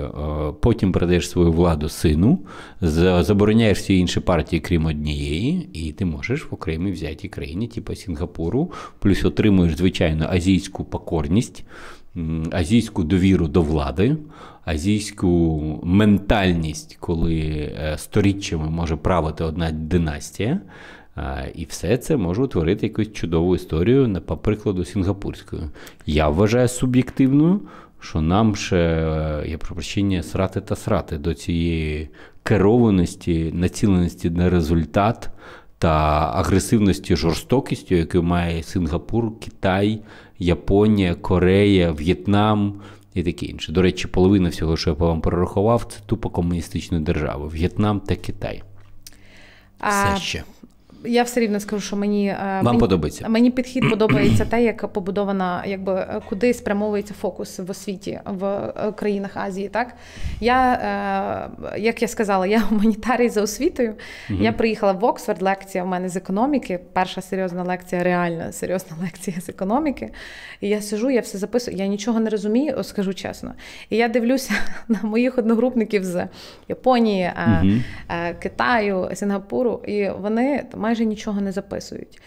Потім 0.62 0.92
передаєш 0.92 1.30
свою 1.30 1.52
владу 1.52 1.90
сину, 1.90 2.40
забороняєш 3.20 3.78
всі 3.78 3.98
інші 3.98 4.20
партії, 4.20 4.60
крім 4.60 4.86
однієї, 4.86 5.70
і 5.74 5.92
ти 5.92 6.06
можеш 6.06 6.52
в 6.52 6.54
окремій 6.54 6.92
взятій 6.92 7.28
країні, 7.28 7.68
типу 7.68 7.96
Сінгапур 7.96 8.39
опору, 8.40 8.72
плюс 9.00 9.26
отримуєш, 9.26 9.78
звичайно, 9.78 10.28
азійську 10.30 10.84
покорність, 10.84 11.64
азійську 12.52 13.04
довіру 13.04 13.48
до 13.48 13.62
влади, 13.62 14.18
азійську 14.66 15.62
ментальність, 15.84 16.98
коли 17.00 17.36
е, 17.36 17.96
сторіччями 17.98 18.70
може 18.70 18.96
правити 18.96 19.44
одна 19.44 19.72
династія. 19.72 20.60
І 21.56 21.66
все 21.66 21.98
це 21.98 22.18
може 22.18 22.42
утворити 22.42 22.86
якусь 22.88 23.14
чудову 23.14 23.56
історію, 23.56 24.22
по 24.26 24.38
прикладу 24.38 24.86
сінгапурською. 24.86 25.70
Я 26.06 26.30
вважаю 26.30 26.68
суб'єктивно, 26.68 27.60
що 28.00 28.22
нам 28.22 28.56
ще, 28.56 28.78
е, 28.78 29.44
я 29.48 29.58
прощення, 29.58 30.24
срати 30.24 30.62
та 30.62 30.76
срати 30.76 31.18
до 31.18 31.34
цієї 31.34 32.10
керованості, 32.44 33.52
націленості 33.54 34.30
на 34.30 34.50
результат 34.50 35.30
та 35.80 35.90
агресивності 36.36 37.16
жорстокістю, 37.16 37.96
яку 37.96 38.22
має 38.22 38.64
Сингапур, 38.64 39.40
Китай, 39.40 40.02
Японія, 40.40 41.16
Корея, 41.16 41.92
В'єтнам 41.92 42.82
і 43.14 43.24
таке 43.24 43.46
інше. 43.46 43.72
До 43.72 43.82
речі, 43.82 44.08
половина 44.08 44.50
всього, 44.50 44.78
що 44.78 44.90
я 44.90 44.94
вам 44.94 45.22
перерахував, 45.22 45.84
це 45.90 46.00
тупо 46.06 46.30
комуністичні 46.30 47.00
держави 47.00 47.48
В'єтнам 47.48 48.00
та 48.00 48.16
Китай. 48.16 48.64
Все 49.80 50.22
ще. 50.22 50.44
Я 51.06 51.24
все 51.24 51.40
рівно 51.40 51.60
скажу, 51.60 51.82
що 51.82 51.96
мені 51.96 52.28
е, 52.28 52.38
Вам 52.42 52.66
мені, 52.66 52.80
подобається. 52.80 53.30
Мені 53.30 53.52
підхід 53.52 53.90
подобається 53.90 54.46
те, 54.46 54.64
як 54.64 54.88
побудована, 54.88 55.64
якби 55.66 55.94
е, 55.94 56.22
куди 56.30 56.54
спрямовується 56.54 57.14
фокус 57.14 57.60
в 57.60 57.72
освіті 57.72 58.20
в 58.26 58.46
е, 58.46 58.92
країнах 58.92 59.38
Азії. 59.38 59.70
Так 59.70 59.96
я, 60.42 61.50
як 61.78 62.02
я 62.02 62.08
сказала, 62.08 62.48
я 62.48 62.60
гуманітарій 62.70 63.30
за 63.30 63.42
освітою. 63.42 63.94
Угу. 64.30 64.40
Я 64.42 64.52
приїхала 64.52 64.92
в 64.92 65.04
Оксфорд, 65.04 65.42
лекція 65.42 65.84
в 65.84 65.88
мене 65.88 66.10
з 66.10 66.16
економіки. 66.16 66.80
Перша 66.94 67.22
серйозна 67.22 67.64
лекція, 67.64 68.04
реальна 68.04 68.52
серйозна 68.52 68.98
лекція 69.02 69.42
з 69.42 69.50
економіки. 69.50 70.10
І 70.62 70.70
я 70.70 70.82
сижу, 70.82 71.10
я 71.10 71.22
все 71.22 71.38
записую. 71.38 71.78
Я 71.78 71.88
нічого 71.88 72.20
не 72.20 72.30
розумію, 72.30 72.84
скажу 72.84 73.14
чесно. 73.14 73.54
І 73.90 73.98
я 73.98 74.08
дивлюся 74.08 74.54
на 74.88 75.00
моїх 75.04 75.38
одногрупників 75.38 76.04
з 76.04 76.28
Японії, 76.68 77.32
угу. 77.48 77.72
Китаю, 78.40 79.10
Сінгапуру, 79.14 79.82
і 79.88 80.10
вони 80.10 80.64
майже 80.90 81.06
нічого 81.06 81.42
не 81.42 81.52
записують. 81.52 82.22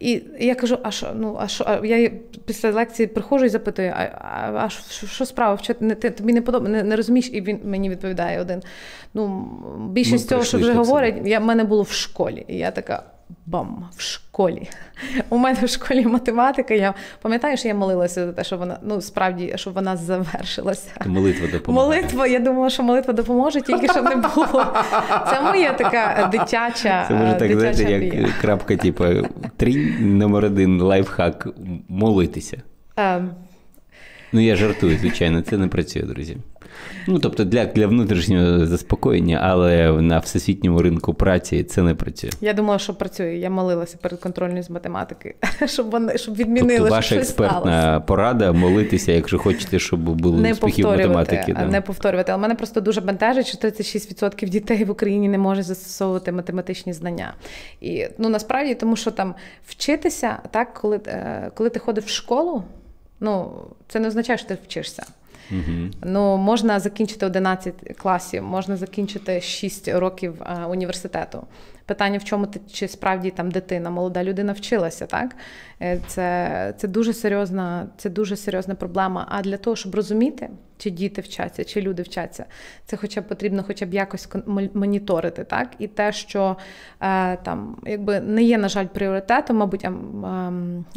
І 0.00 0.22
я 0.40 0.54
кажу: 0.54 0.78
а 0.82 0.90
що, 0.90 1.12
ну, 1.14 1.36
а 1.40 1.48
що? 1.48 1.80
Я 1.84 2.10
після 2.44 2.70
лекції 2.70 3.06
приходжу 3.06 3.44
і 3.44 3.48
запитую, 3.48 3.92
а 3.96 4.02
а, 4.02 4.52
а 4.64 4.68
що, 4.68 5.06
що 5.06 5.26
справа? 5.26 5.58
Не, 5.80 5.94
ти, 5.94 6.10
тобі 6.10 6.32
не 6.32 6.42
подобається, 6.42 6.82
не, 6.82 6.88
не 6.88 6.96
розумієш? 6.96 7.30
І 7.32 7.40
він 7.40 7.60
мені 7.64 7.90
відповідає 7.90 8.40
один. 8.40 8.62
Ну, 9.14 9.48
більшість 9.90 10.28
цього, 10.28 10.44
що 10.44 10.58
вже 10.58 10.72
говорять, 10.72 11.14
в 11.24 11.40
мене 11.40 11.64
було 11.64 11.82
в 11.82 11.90
школі. 11.90 12.44
І 12.48 12.56
я 12.56 12.70
така 12.70 13.02
бам 13.46 13.88
в 13.96 14.00
школі. 14.00 14.70
У 15.28 15.38
мене 15.38 15.58
в 15.62 15.68
школі 15.68 16.06
математика. 16.06 16.74
Я 16.74 16.94
пам'ятаю, 17.22 17.56
що 17.56 17.68
я 17.68 17.74
молилася 17.74 18.26
за 18.26 18.32
те, 18.32 18.44
що 18.44 18.56
вона 18.56 18.78
ну 18.82 19.00
справді 19.00 19.52
щоб 19.56 19.74
вона 19.74 19.96
завершилася. 19.96 20.90
Молитва 21.06 21.46
допомагає. 21.52 22.00
Молитва. 22.00 22.26
Я 22.26 22.38
думала, 22.38 22.70
що 22.70 22.82
молитва 22.82 23.12
допоможе, 23.14 23.60
тільки 23.60 23.88
щоб 23.88 24.04
не 24.04 24.16
було. 24.16 24.66
Це 25.30 25.40
моя 25.42 25.72
така 25.72 26.28
дитяча. 26.32 27.04
Це 27.08 27.14
може 27.14 27.34
так 27.34 27.58
знаєте, 27.58 28.16
як 28.16 28.38
крапка, 28.40 28.76
типу, 28.76 29.04
три 29.56 29.74
номер 30.00 30.44
один 30.44 30.80
лайфхак 30.80 31.48
молитися. 31.88 32.62
Um, 32.96 33.28
Ну, 34.32 34.40
я 34.40 34.56
жартую, 34.56 34.98
звичайно, 34.98 35.40
це 35.40 35.58
не 35.58 35.68
працює, 35.68 36.02
друзі. 36.02 36.36
Ну, 37.06 37.18
тобто 37.18 37.44
для 37.44 37.64
для 37.64 37.86
внутрішнього 37.86 38.66
заспокоєння, 38.66 39.40
але 39.42 39.92
на 39.92 40.18
всесвітньому 40.18 40.82
ринку 40.82 41.14
праці 41.14 41.64
це 41.64 41.82
не 41.82 41.94
працює. 41.94 42.30
Я 42.40 42.52
думала, 42.52 42.78
що 42.78 42.94
працює. 42.94 43.36
Я 43.36 43.50
молилася 43.50 43.96
перед 44.02 44.20
контрольною 44.20 44.62
з 44.62 44.70
математики, 44.70 45.34
щоб 45.66 45.90
вони 45.90 46.18
щоб 46.18 46.36
відмінили. 46.36 46.78
Тобто 46.78 46.94
ваша 46.94 47.16
експертна 47.16 47.58
сталося. 47.60 48.00
порада 48.00 48.52
молитися, 48.52 49.12
якщо 49.12 49.38
хочете, 49.38 49.78
щоб 49.78 50.00
були 50.00 50.40
не 50.40 50.52
успіхи 50.52 50.82
в 50.82 50.86
математики. 50.86 51.52
Да. 51.52 51.66
Не 51.66 51.80
повторювати. 51.80 52.32
Але 52.32 52.42
мене 52.42 52.54
просто 52.54 52.80
дуже 52.80 53.00
бентежить, 53.00 53.46
що 53.46 53.58
36% 53.58 54.48
дітей 54.48 54.84
в 54.84 54.90
Україні 54.90 55.28
не 55.28 55.38
може 55.38 55.62
застосовувати 55.62 56.32
математичні 56.32 56.92
знання. 56.92 57.34
І 57.80 58.06
ну 58.18 58.28
насправді, 58.28 58.74
тому 58.74 58.96
що 58.96 59.10
там 59.10 59.34
вчитися, 59.66 60.38
так, 60.50 60.74
коли, 60.74 61.00
е, 61.06 61.50
коли 61.54 61.70
ти 61.70 61.78
ходиш 61.78 62.04
в 62.04 62.08
школу. 62.08 62.62
Ну, 63.20 63.52
це 63.88 64.00
не 64.00 64.08
означає, 64.08 64.38
що 64.38 64.48
ти 64.48 64.58
вчишся. 64.64 65.06
Угу. 65.50 65.90
Ну, 66.02 66.36
можна 66.36 66.80
закінчити 66.80 67.26
11 67.26 67.74
класів, 67.98 68.42
можна 68.42 68.76
закінчити 68.76 69.40
6 69.40 69.88
років 69.88 70.34
а, 70.40 70.66
університету. 70.66 71.46
Питання 71.86 72.18
в 72.18 72.24
чому 72.24 72.46
ти 72.46 72.60
чи 72.72 72.88
справді 72.88 73.30
там 73.30 73.50
дитина, 73.50 73.90
молода 73.90 74.24
людина 74.24 74.52
вчилася, 74.52 75.06
так? 75.06 75.36
Е, 75.82 76.00
це 76.06 76.74
це 76.78 76.88
дуже 76.88 77.12
серйозна, 77.12 77.86
це 77.96 78.10
дуже 78.10 78.36
серйозна 78.36 78.74
проблема. 78.74 79.26
А 79.30 79.42
для 79.42 79.56
того, 79.56 79.76
щоб 79.76 79.94
розуміти, 79.94 80.50
чи 80.78 80.90
діти 80.90 81.20
вчаться, 81.20 81.64
чи 81.64 81.80
люди 81.80 82.02
вчаться, 82.02 82.44
це 82.86 82.96
хоча 82.96 83.20
б 83.20 83.28
потрібно, 83.28 83.64
хоча 83.66 83.86
б 83.86 83.94
якось 83.94 84.28
моніторити, 84.74 85.44
так? 85.44 85.68
І 85.78 85.86
те, 85.86 86.12
що 86.12 86.56
е, 87.00 87.36
там 87.36 87.76
якби 87.86 88.20
не 88.20 88.42
є, 88.42 88.58
на 88.58 88.68
жаль, 88.68 88.86
пріоритетом, 88.86 89.56
мабуть, 89.56 89.84
е, 89.84 89.92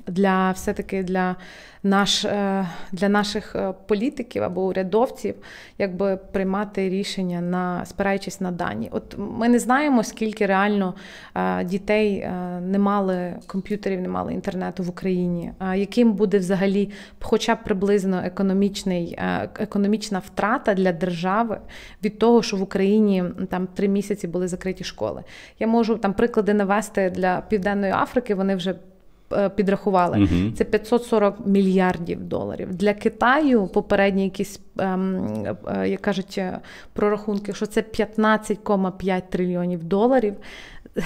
для 0.08 0.52
все-таки 0.52 1.04
для 1.04 1.36
наш, 1.84 2.26
е, 2.26 2.68
для 2.92 3.10
наших 3.10 3.56
е, 3.56 3.74
політиків 3.88 4.44
або 4.44 4.66
урядовців, 4.66 5.36
якби 5.78 6.18
приймати 6.18 6.90
рішення 6.90 7.42
на 7.42 7.86
спираючись 7.86 8.42
на 8.42 8.52
дані. 8.52 8.90
От 8.92 9.16
ми 9.18 9.50
не 9.50 9.60
знаємо, 9.60 10.04
скільки 10.04 10.46
реально 10.46 10.94
е, 11.36 11.64
дітей 11.64 12.30
не 12.62 12.80
мали 12.80 13.36
комп'ютерів, 13.48 14.02
не 14.02 14.08
мали 14.08 14.34
інтернету 14.34 14.84
в 14.84 14.90
Україні. 14.90 15.52
Яким 15.76 16.14
буде 16.14 16.38
взагалі, 16.38 16.90
хоча 17.22 17.56
б 17.56 17.64
приблизно 17.64 18.22
економічний, 18.26 19.20
економічна 19.60 20.20
втрата 20.20 20.74
для 20.74 20.92
держави 20.92 21.60
від 22.04 22.20
того, 22.20 22.44
що 22.44 22.58
в 22.58 22.62
Україні 22.62 23.24
там 23.50 23.68
три 23.68 23.88
місяці 23.88 24.28
були 24.28 24.48
закриті 24.48 24.84
школи? 24.84 25.24
Я 25.60 25.68
можу 25.68 25.98
там 25.98 26.14
приклади 26.14 26.54
навести 26.54 27.10
для 27.10 27.42
Південної 27.50 27.92
Африки. 27.92 28.36
Вони 28.36 28.56
вже 28.56 28.76
підрахували. 29.56 30.18
Угу. 30.18 30.52
Це 30.58 30.64
540 30.64 31.46
мільярдів 31.46 32.24
доларів. 32.24 32.76
Для 32.76 32.94
Китаю 32.94 33.68
попередні 33.68 34.24
якісь, 34.24 34.60
ем, 34.80 35.58
е, 35.68 35.90
як 35.90 36.02
кажуть, 36.02 36.36
е, 36.38 36.60
прорахунки, 36.94 37.54
що 37.54 37.66
це 37.66 37.82
15,5 37.82 39.24
трильйонів 39.30 39.84
доларів 39.84 40.34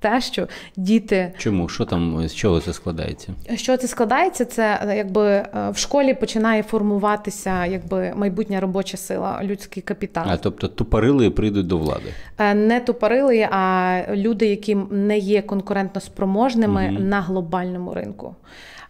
те, 0.00 0.20
що 0.20 0.48
діти. 0.76 1.32
Чому? 1.38 1.68
Що 1.68 1.84
там, 1.84 2.28
з 2.28 2.34
чого 2.34 2.60
це 2.60 2.72
складається? 2.72 3.34
Що 3.54 3.76
це 3.76 3.88
складається? 3.88 4.44
Це 4.44 4.94
якби 4.96 5.26
е, 5.26 5.48
в 5.70 5.76
школі 5.76 6.14
починає 6.14 6.62
формуватися 6.62 7.66
якби 7.66 8.12
майбутня 8.16 8.60
робоча 8.60 8.96
сила, 8.96 9.40
людський 9.42 9.82
капітал. 9.82 10.24
А 10.28 10.36
тобто 10.36 10.68
тупорили 10.68 11.30
прийдуть 11.30 11.66
до 11.66 11.78
влади? 11.78 12.14
Е, 12.38 12.54
не 12.54 12.80
тупорили, 12.80 13.48
а 13.50 13.96
люди, 14.10 14.46
які 14.46 14.74
не 14.90 15.18
є 15.18 15.42
конкурентно 15.42 16.00
спроможними 16.00 16.88
угу. 16.92 17.04
на 17.04 17.20
глобальному 17.20 17.94
ринку. 17.94 18.34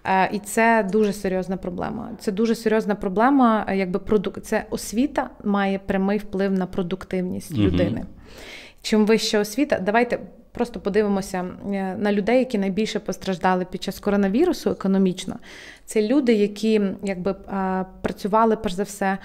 Е, 0.05 0.31
і 0.33 0.39
це 0.39 0.89
дуже 0.93 1.12
серйозна 1.12 1.57
проблема. 1.57 2.11
Це 2.20 2.33
дуже 2.33 2.55
серйозна 2.55 2.95
проблема. 2.95 3.66
Якби 3.74 3.99
продук... 3.99 4.41
це 4.43 4.64
освіта 4.70 5.31
має 5.45 5.78
прямий 5.78 6.18
вплив 6.18 6.53
на 6.53 6.66
продуктивність 6.66 7.53
угу. 7.53 7.62
людини. 7.62 8.05
Чим 8.83 9.07
вища 9.07 9.41
освіта, 9.41 9.78
давайте 9.78 10.18
просто 10.53 10.81
подивимося 10.81 11.45
е, 11.67 11.97
на 11.99 12.13
людей, 12.13 12.39
які 12.39 12.59
найбільше 12.59 13.01
постраждали 13.01 13.65
під 13.65 13.83
час 13.83 13.99
коронавірусу 14.01 14.71
економічно. 14.71 15.37
Це 15.85 16.03
люди, 16.03 16.35
які 16.35 16.81
якби 17.05 17.35
працювали 18.03 18.57
перш 18.57 18.75
за 18.75 18.83
все 18.83 19.19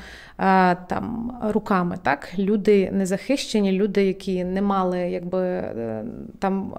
там 0.87 1.37
руками. 1.43 1.97
Так, 2.03 2.29
люди 2.39 2.89
незахищені, 2.91 3.71
люди, 3.71 4.05
які 4.05 4.43
не 4.43 4.61
мали 4.61 4.99
якби 4.99 5.41
е, 5.41 6.03
там 6.39 6.73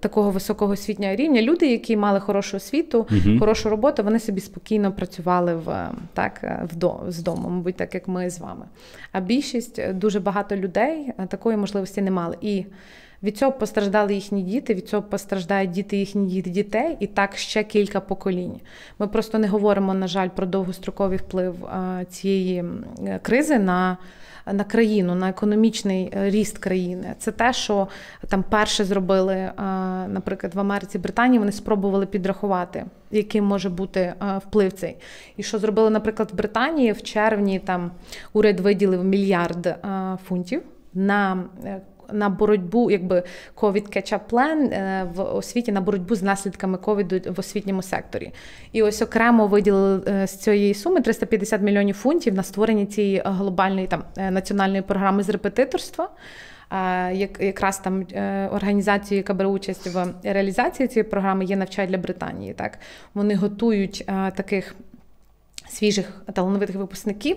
такого 0.00 0.30
високого 0.30 0.72
освітнього 0.72 1.14
рівня. 1.14 1.42
Люди, 1.42 1.70
які 1.70 1.96
мали 1.96 2.20
хорошу 2.20 2.56
освіту, 2.56 2.98
угу. 2.98 3.38
хорошу 3.38 3.70
роботу, 3.70 4.02
вони 4.02 4.20
собі 4.20 4.40
спокійно 4.40 4.92
працювали 4.92 5.54
в 5.54 5.90
так 6.14 6.60
з 7.08 7.22
дому, 7.22 7.48
мабуть, 7.48 7.76
так 7.76 7.94
як 7.94 8.08
ми 8.08 8.30
з 8.30 8.38
вами. 8.38 8.66
А 9.12 9.20
більшість 9.20 9.92
дуже 9.92 10.20
багато 10.20 10.56
людей 10.56 11.12
такої 11.28 11.56
можливості 11.56 12.02
не 12.02 12.10
мали. 12.10 12.36
І 12.40 12.64
від 13.22 13.38
цього 13.38 13.52
постраждали 13.52 14.14
їхні 14.14 14.42
діти, 14.42 14.74
від 14.74 14.88
цього 14.88 15.02
постраждають 15.02 15.70
діти 15.70 15.96
їхніх 15.96 16.48
дітей, 16.48 16.96
і 17.00 17.06
так 17.06 17.36
ще 17.36 17.64
кілька 17.64 18.00
поколінь. 18.00 18.60
Ми 18.98 19.06
просто 19.06 19.38
не 19.38 19.48
говоримо, 19.48 19.94
на 19.94 20.06
жаль, 20.08 20.28
про 20.28 20.46
довгостроковий 20.46 21.18
вплив 21.18 21.54
цієї 22.10 22.64
кризи 23.22 23.58
на. 23.58 23.96
На 24.52 24.64
країну, 24.64 25.14
на 25.14 25.28
економічний 25.28 26.12
е, 26.16 26.30
ріст 26.30 26.58
країни. 26.58 27.14
Це 27.18 27.32
те, 27.32 27.52
що 27.52 27.88
там 28.28 28.44
перше 28.50 28.84
зробили, 28.84 29.50
наприклад, 30.08 30.54
в 30.54 30.60
Америці 30.60 30.98
Британії. 30.98 31.38
Вони 31.38 31.52
спробували 31.52 32.06
підрахувати, 32.06 32.84
яким 33.10 33.44
може 33.44 33.70
бути 33.70 34.14
вплив 34.46 34.72
цей. 34.72 34.96
І 35.36 35.42
що 35.42 35.58
зробили, 35.58 35.90
наприклад, 35.90 36.30
в 36.32 36.36
Британії 36.36 36.92
в 36.92 37.02
червні 37.02 37.58
там 37.58 37.90
уряд 38.32 38.60
виділив 38.60 39.04
мільярд 39.04 39.74
фунтів 40.28 40.62
на 40.94 41.44
е, 41.64 41.80
на 42.12 42.28
боротьбу, 42.28 42.90
якби 42.90 43.22
covid 43.56 43.96
catch-up 43.96 44.20
plan 44.30 44.74
е, 44.74 45.08
в 45.14 45.20
освіті 45.20 45.72
на 45.72 45.80
боротьбу 45.80 46.14
з 46.14 46.22
наслідками 46.22 46.78
ковіду 46.78 47.20
в 47.32 47.40
освітньому 47.40 47.82
секторі. 47.82 48.32
І 48.72 48.82
ось 48.82 49.02
окремо 49.02 49.46
виділили 49.46 50.02
е, 50.08 50.26
з 50.26 50.36
цієї 50.36 50.74
суми 50.74 51.00
350 51.00 51.60
мільйонів 51.60 51.94
фунтів 51.94 52.34
на 52.34 52.42
створення 52.42 52.86
цієї 52.86 53.22
глобальної 53.24 53.86
там 53.86 54.02
е, 54.16 54.30
національної 54.30 54.82
програми 54.82 55.22
з 55.22 55.28
репетиторства. 55.28 56.08
Як 57.12 57.40
якраз 57.40 57.78
там 57.78 58.06
організацією, 58.52 59.20
яка 59.20 59.34
бере 59.34 59.48
участь 59.48 59.86
в 59.86 60.06
реалізації 60.22 60.88
цієї 60.88 61.10
програми, 61.10 61.44
є 61.44 61.56
навчай 61.56 61.86
для 61.86 61.98
Британії. 61.98 62.54
Так 62.54 62.78
вони 63.14 63.34
готують 63.34 64.04
таких 64.36 64.74
свіжих 65.76 66.22
талановитих 66.32 66.76
випускників 66.76 67.36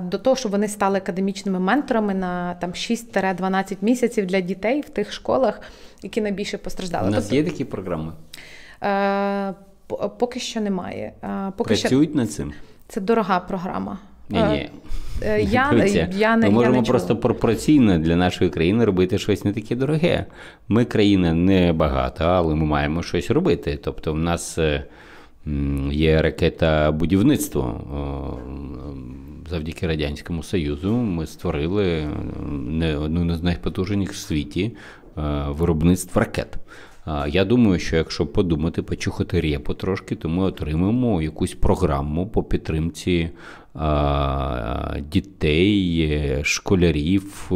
до 0.00 0.18
того, 0.18 0.36
щоб 0.36 0.52
вони 0.52 0.68
стали 0.68 0.98
академічними 0.98 1.60
менторами 1.60 2.14
на 2.14 2.54
там 2.54 2.70
6-12 2.70 3.76
місяців 3.80 4.26
для 4.26 4.40
дітей 4.40 4.80
в 4.80 4.88
тих 4.88 5.12
школах, 5.12 5.60
які 6.02 6.20
найбільше 6.20 6.58
постраждали. 6.58 7.08
У 7.08 7.10
нас 7.10 7.24
тобто, 7.24 7.36
є 7.36 7.44
такі 7.44 7.64
програми? 7.64 8.12
Е, 8.82 9.54
поки 10.18 10.40
що 10.40 10.60
немає. 10.60 11.12
Поки 11.56 11.68
Працюють 11.68 12.10
що... 12.10 12.18
над 12.18 12.32
цим. 12.32 12.52
Це 12.88 13.00
дорога 13.00 13.40
програма. 13.40 13.98
Ні, 14.28 14.42
ні. 14.42 14.70
Е, 15.22 15.42
я, 15.42 15.86
я 16.12 16.36
не, 16.36 16.46
Ми 16.46 16.52
можемо 16.52 16.74
я 16.74 16.80
не 16.80 16.86
просто 16.88 17.16
пропорційно 17.16 17.98
для 17.98 18.16
нашої 18.16 18.50
країни 18.50 18.84
робити 18.84 19.18
щось 19.18 19.44
не 19.44 19.52
таке 19.52 19.76
дороге. 19.76 20.26
Ми 20.68 20.84
країна 20.84 21.34
не 21.34 21.72
багата, 21.72 22.38
але 22.38 22.54
ми 22.54 22.64
маємо 22.64 23.02
щось 23.02 23.30
робити. 23.30 23.78
Тобто, 23.82 24.12
в 24.12 24.18
нас 24.18 24.58
е, 24.58 24.84
Є 25.90 26.22
ракета 26.22 26.92
будівництво. 26.92 27.80
Завдяки 29.50 29.86
Радянському 29.86 30.42
Союзу 30.42 30.92
ми 30.92 31.26
створили 31.26 32.08
не 32.50 32.96
одну 32.96 33.34
з 33.34 33.42
найпотужніших 33.42 34.14
в 34.14 34.18
світі 34.18 34.76
виробництв 35.48 36.18
ракет. 36.18 36.58
Я 37.28 37.44
думаю, 37.44 37.78
що 37.78 37.96
якщо 37.96 38.26
подумати, 38.26 38.82
почухати 38.82 39.40
репу 39.40 39.74
трошки, 39.74 40.14
то 40.14 40.28
ми 40.28 40.42
отримаємо 40.42 41.22
якусь 41.22 41.54
програму 41.54 42.26
по 42.26 42.42
підтримці 42.42 43.30
дітей, 45.10 46.40
школярів, 46.44 47.48
е, 47.52 47.54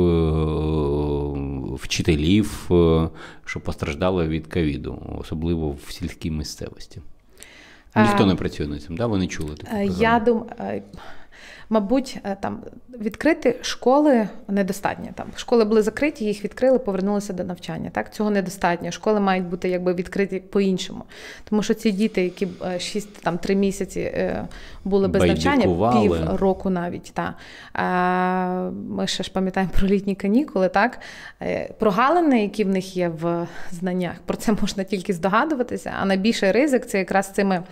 вчителів, 1.74 2.68
е, 2.70 3.09
що 3.45 3.61
постраждали 3.61 4.28
від 4.28 4.47
ковіду, 4.47 5.03
особливо 5.18 5.70
в 5.70 5.91
сільській 5.91 6.30
місцевості. 6.30 7.01
Ніхто 8.03 8.26
не 8.26 8.34
працює 8.34 8.66
над 8.66 8.82
цим, 8.82 8.97
да? 8.97 9.07
ви 9.07 9.18
не 9.18 9.26
чули 9.26 9.55
таку 9.55 9.76
Я 9.76 10.20
думаю, 10.20 10.82
Мабуть, 11.70 12.18
е, 12.24 12.36
там 12.40 12.62
відкрити 13.01 13.57
школи 13.62 14.28
недостатньо. 14.49 15.09
Там 15.14 15.26
школи 15.36 15.64
були 15.64 15.82
закриті, 15.82 16.24
їх 16.24 16.44
відкрили, 16.44 16.78
повернулися 16.78 17.32
до 17.32 17.44
навчання. 17.44 17.90
Так 17.90 18.14
цього 18.14 18.30
недостатньо. 18.30 18.90
Школи 18.90 19.20
мають 19.20 19.44
бути 19.44 19.68
якби 19.68 19.94
відкриті 19.94 20.40
по-іншому. 20.51 21.05
Тому 21.51 21.62
що 21.62 21.74
ці 21.74 21.92
діти, 21.92 22.24
які 22.24 22.49
6 22.78 23.09
е, 23.09 23.20
там 23.22 23.38
3 23.38 23.55
місяці 23.55 24.01
е, 24.01 24.49
були 24.84 25.09
без 25.09 25.22
навчання, 25.22 25.92
пів 25.92 26.34
року 26.34 26.70
навіть. 26.70 27.12
Та. 27.14 27.34
Ми 28.88 29.07
ще 29.07 29.22
ж 29.22 29.32
пам'ятаємо 29.32 29.72
про 29.78 29.88
літні 29.88 30.14
канікули, 30.14 30.68
так 30.68 30.99
прогалини, 31.78 32.42
які 32.42 32.64
в 32.64 32.68
них 32.68 32.97
є 32.97 33.09
в 33.09 33.47
знаннях, 33.72 34.14
про 34.26 34.36
це 34.36 34.53
можна 34.61 34.84
тільки 34.84 35.12
здогадуватися. 35.12 35.92
А 36.01 36.05
найбільший 36.05 36.53
ризик 36.53 36.86
це 36.86 36.99
якраз 36.99 37.30
цими 37.30 37.62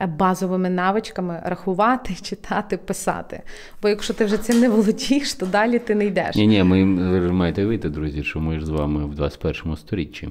базовими 0.00 0.70
навичками 0.70 1.42
рахувати, 1.44 2.14
читати, 2.22 2.76
писати. 2.76 3.42
Бо 3.82 3.88
якщо 3.88 4.14
ти 4.14 4.24
вже 4.24 4.38
цим 4.38 4.60
не 4.60 4.68
володієш, 4.68 5.34
то 5.34 5.46
далі 5.46 5.78
ти 5.78 5.94
не 5.94 6.06
йдеш. 6.06 6.36
Ні, 6.36 6.46
ні, 6.46 6.62
ми 6.62 6.84
маєте 7.32 7.66
вийти, 7.66 7.88
друзі, 7.88 8.24
що 8.24 8.40
ми 8.40 8.60
ж 8.60 8.66
з 8.66 8.68
вами 8.68 9.06
в 9.06 9.14
21 9.14 9.76
сторіччі. 9.76 10.28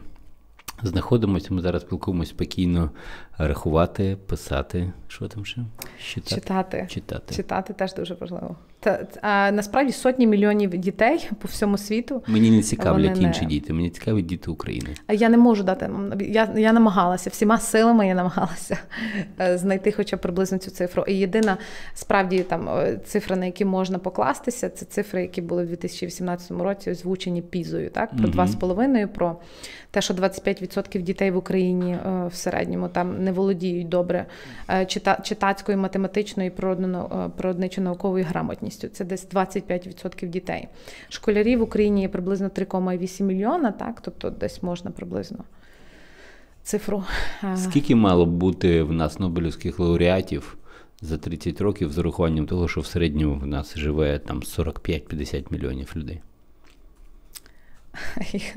Знаходимося, 0.84 1.54
ми 1.54 1.62
зараз 1.62 1.82
спілкуємося 1.82 2.30
спокійно 2.30 2.92
рахувати, 3.38 4.18
писати. 4.28 4.94
Що 5.08 5.28
там 5.28 5.46
ще? 5.46 5.62
Читати. 6.00 6.36
Читати. 6.36 6.88
Читати. 6.90 7.36
Читати 7.36 7.74
теж 7.74 7.94
дуже 7.94 8.14
важливо. 8.14 8.56
Та, 8.80 9.08
а, 9.22 9.52
насправді 9.52 9.92
сотні 9.92 10.28
мільйонів 10.28 10.70
дітей 10.70 11.30
по 11.40 11.48
всьому 11.48 11.78
світу. 11.78 12.24
Мені 12.28 12.52
не 12.52 12.62
цікавлять 12.62 13.18
інші 13.18 13.42
не... 13.42 13.48
діти, 13.48 13.74
мені 13.74 13.90
цікаві 13.90 14.22
діти 14.22 14.52
України. 14.52 14.90
А 15.08 15.14
я 15.14 15.30
не 15.30 15.38
можу 15.38 15.64
дати. 15.64 15.90
Я 16.20 16.50
я 16.56 16.74
намагалася, 16.74 17.30
всіма 17.30 17.60
силами 17.60 18.08
я 18.08 18.16
намагалася 18.16 18.78
е, 19.40 19.58
знайти 19.58 19.92
хоча 19.92 20.18
б 20.18 20.22
приблизно 20.22 20.58
цю 20.58 20.72
цифру. 20.72 21.04
І 21.08 21.14
єдина 21.14 21.58
справді 21.94 22.40
там 22.40 22.70
е, 22.70 23.00
цифра, 23.06 23.36
на 23.36 23.46
які 23.46 23.66
можна 23.66 24.00
покластися, 24.00 24.70
це 24.70 24.86
цифри, 24.86 25.22
які 25.22 25.42
були 25.42 25.64
в 25.64 25.68
2018 25.68 26.52
році 26.52 26.92
озвучені 26.92 27.42
пізою, 27.42 27.90
так 27.90 28.18
про 28.18 28.28
два 28.28 28.48
з 28.48 28.56
половиною, 28.56 29.08
про 29.08 29.38
те, 29.94 30.02
що 30.02 30.14
25% 30.14 31.02
дітей 31.02 31.32
в 31.32 31.38
Україні 31.38 31.92
е, 31.92 32.28
в 32.28 32.34
середньому 32.34 32.88
там 32.88 33.24
не 33.24 33.32
володіють 33.32 33.90
добре 33.90 34.26
читацькою, 35.24 35.78
математичною 35.78 36.50
і 36.50 36.60
природничо-науковою 37.38 38.26
грамотністю. 38.26 38.88
Це 38.88 39.06
десь 39.06 39.30
25% 39.30 40.28
дітей. 40.28 40.68
Школярів 41.10 41.60
в 41.60 41.62
Україні 41.62 42.02
є 42.02 42.10
приблизно 42.10 42.48
3,8 42.48 43.24
мільйона, 43.24 43.72
так 43.72 44.02
тобто 44.02 44.30
десь 44.30 44.64
можна 44.64 44.92
приблизно. 44.92 45.44
Цифру. 46.64 47.04
Е, 47.44 47.58
Скільки 47.58 47.96
мало 47.96 48.26
б 48.26 48.30
бути 48.30 48.84
в 48.84 48.94
нас 48.94 49.20
Нобелівських 49.20 49.80
лауреатів 49.80 50.58
за 51.02 51.18
30 51.18 51.62
років 51.62 51.92
з 51.92 51.98
урахуванням 51.98 52.46
того, 52.46 52.68
що 52.68 52.82
в 52.82 52.86
середньому 52.86 53.36
в 53.36 53.48
нас 53.48 53.78
живе 53.78 54.20
там 54.20 54.40
45-50 54.40 55.46
мільйонів 55.50 55.94
людей? 55.96 56.22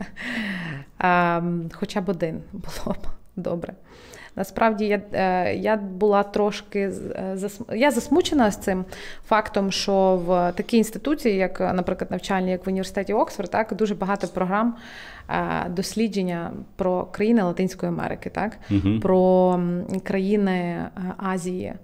Ем, 0.99 1.71
хоча 1.73 2.01
б 2.01 2.09
один 2.09 2.43
було 2.53 2.97
б 3.03 3.07
добре. 3.37 3.75
Насправді 4.37 4.87
я 4.87 5.01
е, 5.13 5.55
я 5.55 5.77
була 5.77 6.23
трошки 6.23 6.81
е, 6.81 7.39
я 7.75 7.91
засмучена 7.91 8.51
з 8.51 8.57
цим 8.57 8.85
фактом, 9.29 9.73
що 9.73 10.23
в 10.27 10.53
такій 10.53 10.77
інституції, 10.77 11.37
як, 11.37 11.61
наприклад, 11.61 12.11
навчальні, 12.11 12.51
як 12.51 12.67
в 12.67 12.69
університеті 12.69 13.13
Оксфорд, 13.13 13.51
так 13.51 13.75
дуже 13.75 13.95
багато 13.95 14.29
програм 14.29 14.77
е, 15.31 15.69
дослідження 15.69 16.53
про 16.77 17.05
країни 17.05 17.43
Латинської 17.43 17.93
Америки, 17.93 18.31
так 18.31 18.59
угу. 18.71 19.01
про 19.01 19.61
країни 20.05 20.87
Азії. 21.17 21.75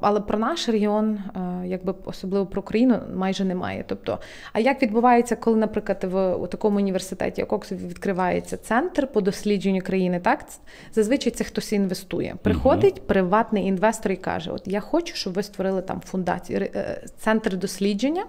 Але 0.00 0.20
про 0.20 0.38
наш 0.38 0.68
регіон, 0.68 1.14
е, 1.14 1.66
якби 1.66 1.94
особливо 2.04 2.46
про 2.46 2.62
Україну, 2.62 3.00
майже 3.14 3.44
немає. 3.44 3.84
Тобто, 3.86 4.18
а 4.52 4.60
як 4.60 4.82
відбувається, 4.82 5.36
коли, 5.36 5.56
наприклад, 5.56 6.04
в 6.04 6.34
у 6.34 6.46
такому 6.46 6.76
університеті, 6.76 7.40
як 7.40 7.52
Оксфорд, 7.52 7.82
відкривається 7.82 8.56
центр 8.56 9.06
по 9.06 9.20
дослідженню 9.20 9.80
країни, 9.80 10.20
так 10.20 10.44
зазвичай 10.92 11.32
це 11.32 11.44
хтось 11.44 11.72
інвестує. 11.72 12.36
Приходить 12.42 12.98
угу. 12.98 13.06
приватний 13.06 13.66
інвестор 13.66 14.12
і 14.12 14.16
каже: 14.16 14.50
От 14.50 14.62
я 14.66 14.80
хочу, 14.80 15.14
щоб 15.14 15.32
ви 15.32 15.42
створили 15.42 15.82
там 15.82 16.00
фундацію, 16.00 16.60
е, 16.60 17.02
центр 17.18 17.56
дослідження 17.56 18.24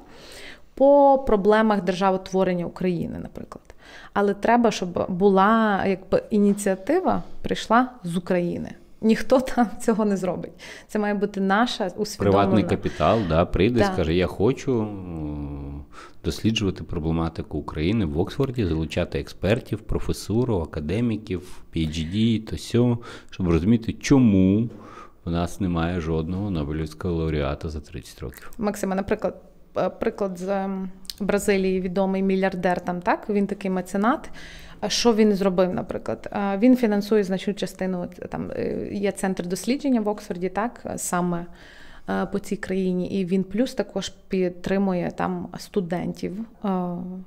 по 0.74 1.24
проблемах 1.28 1.82
державотворення 1.84 2.66
України, 2.66 3.20
наприклад. 3.20 3.64
Але 4.14 4.34
треба, 4.34 4.72
щоб 4.72 5.06
була 5.10 5.86
якби 5.86 6.24
ініціатива 6.30 7.24
прийшла 7.42 7.90
з 8.04 8.18
України. 8.18 8.70
Ніхто 9.02 9.40
там 9.56 9.68
цього 9.82 10.06
не 10.06 10.18
зробить. 10.18 10.52
Це 10.88 11.00
має 11.00 11.14
бути 11.14 11.42
наша 11.42 11.92
усвідомлена... 11.96 12.44
Приватний 12.44 12.64
капітал, 12.64 13.20
да, 13.30 13.46
прийде, 13.46 13.80
да. 13.80 13.94
скаже: 13.94 14.14
Я 14.14 14.28
хочу 14.28 14.88
досліджувати 16.24 16.84
проблематику 16.84 17.58
України 17.58 18.06
в 18.06 18.20
Оксфорді, 18.20 18.66
залучати 18.66 19.20
експертів, 19.20 19.80
професуру, 19.80 20.58
академіків, 20.60 21.64
PhD, 21.76 22.46
то 22.50 22.58
сьо, 22.58 22.98
щоб 23.30 23.50
розуміти, 23.50 23.94
чому 23.94 24.70
в 25.26 25.32
нас 25.32 25.60
немає 25.60 26.02
жодного 26.02 26.52
Нобелівського 26.52 27.14
лауреата 27.14 27.70
за 27.70 27.80
30 27.80 28.20
років. 28.20 28.52
Максима, 28.58 28.96
наприклад, 28.96 29.42
е, 29.78 29.90
приклад 29.90 30.38
з 30.38 30.70
Бразилії 31.20 31.82
відомий 31.82 32.24
мільярдер 32.24 32.82
там, 32.82 33.02
так? 33.02 33.30
Він 33.30 33.48
такий 33.48 33.72
меценат. 33.72 34.30
Що 34.88 35.16
він 35.16 35.36
зробив, 35.36 35.74
наприклад? 35.74 36.30
Він 36.60 36.78
фінансує 36.78 37.24
значну 37.24 37.54
частину. 37.54 38.08
Там 38.30 38.52
е, 38.56 38.88
є 38.92 39.12
центр 39.12 39.46
дослідження 39.48 40.02
в 40.02 40.08
Оксфорді, 40.08 40.50
так 40.50 40.86
саме 40.96 41.46
по 42.32 42.40
цій 42.40 42.56
країні, 42.56 43.08
і 43.08 43.26
він 43.26 43.44
плюс 43.44 43.74
також 43.74 44.10
підтримує 44.10 45.12
там 45.16 45.48
студентів 45.58 46.40
е, 46.66 46.70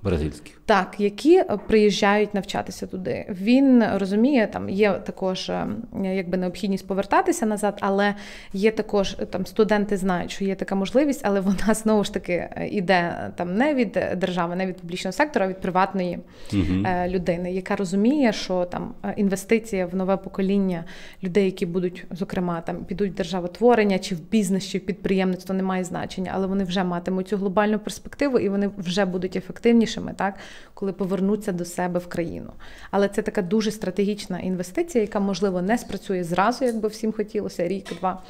бразильських, 0.03 0.61
так 0.65 0.95
які 0.99 1.43
приїжджають 1.69 2.35
навчатися 2.35 2.87
туди. 2.87 3.27
Він 3.29 3.85
розуміє, 3.95 4.47
там 4.47 4.69
є 4.69 4.93
також 4.93 5.51
е, 5.51 5.67
якби 6.03 6.39
необхідність 6.39 6.87
повертатися 6.87 7.47
назад, 7.47 7.79
але 7.81 8.15
є 8.53 8.71
також 8.71 9.17
там 9.31 9.47
студенти 9.47 9.97
знають, 9.97 10.31
що 10.31 10.45
є 10.45 10.55
така 10.55 10.75
можливість, 10.75 11.21
але 11.25 11.41
вона 11.41 11.75
знову 11.75 12.05
ж 12.05 12.15
таки 12.15 12.49
іде 12.71 13.31
там 13.37 13.55
не 13.55 13.75
від 13.75 13.99
держави, 14.17 14.57
не 14.57 14.67
від 14.67 14.77
публічного 14.77 15.13
сектора, 15.13 15.47
а 15.47 15.49
від 15.49 15.61
приватної 15.61 16.19
угу. 16.53 16.87
людини, 17.07 17.53
яка 17.53 17.77
розуміє, 17.77 18.33
що 18.33 18.65
там 18.65 18.95
інвестиція 19.17 19.87
в 19.87 19.95
нове 19.95 20.17
покоління 20.17 20.85
людей, 21.23 21.45
які 21.45 21.67
будуть 21.67 22.07
зокрема 22.11 22.61
там 22.61 22.85
підуть 22.85 23.13
в 23.13 23.15
державотворення 23.15 23.99
чи 23.99 24.15
в 24.15 24.21
бізнес 24.31 24.70
чи 24.71 24.79
підприємництво 24.79 25.55
не 25.55 25.63
має 25.63 25.85
значення, 25.85 26.33
але 26.35 26.47
вони 26.47 26.65
вже 26.65 26.85
матимуть 26.85 27.29
цю 27.29 27.37
глобальну 27.37 27.79
перспективу 27.79 28.39
і 28.39 28.49
вони 28.49 28.71
вже 28.79 29.05
будуть 29.05 29.37
ефективнішими, 29.37 30.15
так 30.17 30.35
коли 30.75 30.93
повернуться 30.93 31.53
до 31.53 31.65
себе 31.65 32.01
в 32.01 32.07
країну. 32.07 32.53
Але 32.91 33.09
це 33.09 33.23
така 33.23 33.43
дуже 33.43 33.71
стратегічна 33.71 34.41
інвестиція, 34.41 35.03
яка 35.03 35.21
можливо 35.21 35.63
не 35.63 35.79
спрацює 35.79 36.25
зразу, 36.25 36.65
якби 36.65 36.89
всім 36.89 37.13
хотілося, 37.13 37.69
рік-два. 37.69 38.23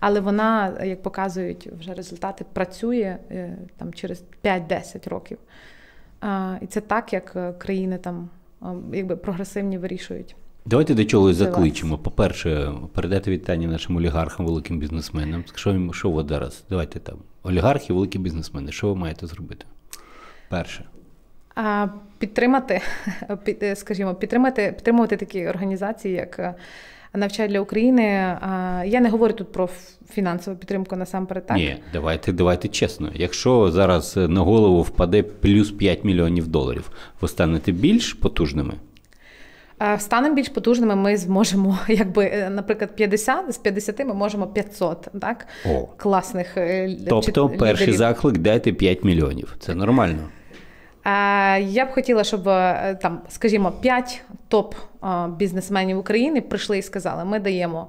Але 0.00 0.20
вона, 0.20 0.84
як 0.84 1.02
показують 1.02 1.68
вже 1.80 1.94
результати, 1.94 2.44
працює 2.52 3.18
е, 3.30 3.56
там 3.76 3.94
через 3.94 4.22
5-10 4.44 5.08
років. 5.08 5.38
І 6.60 6.66
це 6.66 6.80
так, 6.80 7.12
як 7.12 7.32
е, 7.36 7.52
країни 7.52 7.98
там 7.98 8.30
якби 8.92 9.16
прогресивні 9.16 9.78
вирішують. 9.78 10.36
Давайте 10.68 10.94
до 10.94 11.04
чогось 11.04 11.36
закличемо. 11.36 11.98
По-перше, 11.98 12.72
передати 12.94 13.30
вітання 13.30 13.68
нашим 13.68 13.96
олігархам, 13.96 14.46
великим 14.46 14.78
бізнесменам. 14.78 15.44
Що 15.54 15.92
що 15.92 16.10
ви 16.10 16.24
зараз? 16.28 16.64
Давайте 16.70 16.98
там. 16.98 17.16
Олігархи, 17.42 17.92
великі 17.92 18.18
бізнесмени. 18.18 18.72
Що 18.72 18.88
ви 18.88 18.94
маєте 18.94 19.26
зробити? 19.26 19.66
Перше. 20.48 20.84
А, 21.54 21.86
Підтримати, 22.18 22.80
під, 23.44 23.78
скажімо, 23.78 24.14
підтримати, 24.14 24.72
підтримувати 24.76 25.16
такі 25.16 25.46
організації, 25.46 26.14
як 26.14 26.38
е, 26.38 26.54
Навчай 27.14 27.48
для 27.48 27.60
України. 27.60 28.02
Я 28.86 29.00
не 29.00 29.08
говорю 29.08 29.32
тут 29.32 29.52
про 29.52 29.68
фінансову 30.10 30.56
підтримку 30.56 30.96
насамперед. 30.96 31.46
так? 31.46 31.56
Ні, 31.56 31.76
давайте 31.92 32.32
давайте 32.32 32.68
чесно. 32.68 33.10
Якщо 33.14 33.70
зараз 33.70 34.16
на 34.16 34.40
голову 34.40 34.82
впаде 34.82 35.22
плюс 35.22 35.70
5 35.70 36.04
мільйонів 36.04 36.48
доларів, 36.48 36.90
ви 37.20 37.28
станете 37.28 37.72
більш 37.72 38.12
потужними. 38.12 38.74
Станемо 39.98 40.34
більш 40.34 40.48
потужними, 40.48 40.96
ми 40.96 41.16
зможемо, 41.16 41.78
якби, 41.88 42.24
е, 42.24 42.50
наприклад, 42.50 42.96
50, 42.96 43.52
з 43.54 43.58
50 43.58 43.98
ми 43.98 44.14
можемо 44.14 44.46
500 44.46 45.08
так? 45.20 45.46
О. 45.66 45.88
класних 45.96 46.56
е, 46.56 46.96
Тобто 47.08 47.48
чи, 47.48 47.56
перший 47.56 47.92
заклик 47.92 48.38
дайте 48.38 48.72
5 48.72 49.04
мільйонів. 49.04 49.56
Це 49.58 49.74
нормально. 49.74 50.28
Я 51.60 51.84
б 51.84 51.90
хотіла, 51.90 52.24
щоб 52.24 52.48
е, 52.48 52.98
там, 53.02 53.20
скажімо, 53.28 53.72
5 53.80 54.22
топ 54.48 54.74
бізнесменів 55.38 55.98
України 55.98 56.40
прийшли 56.40 56.78
і 56.78 56.82
сказали: 56.82 57.24
ми 57.24 57.38
даємо 57.38 57.86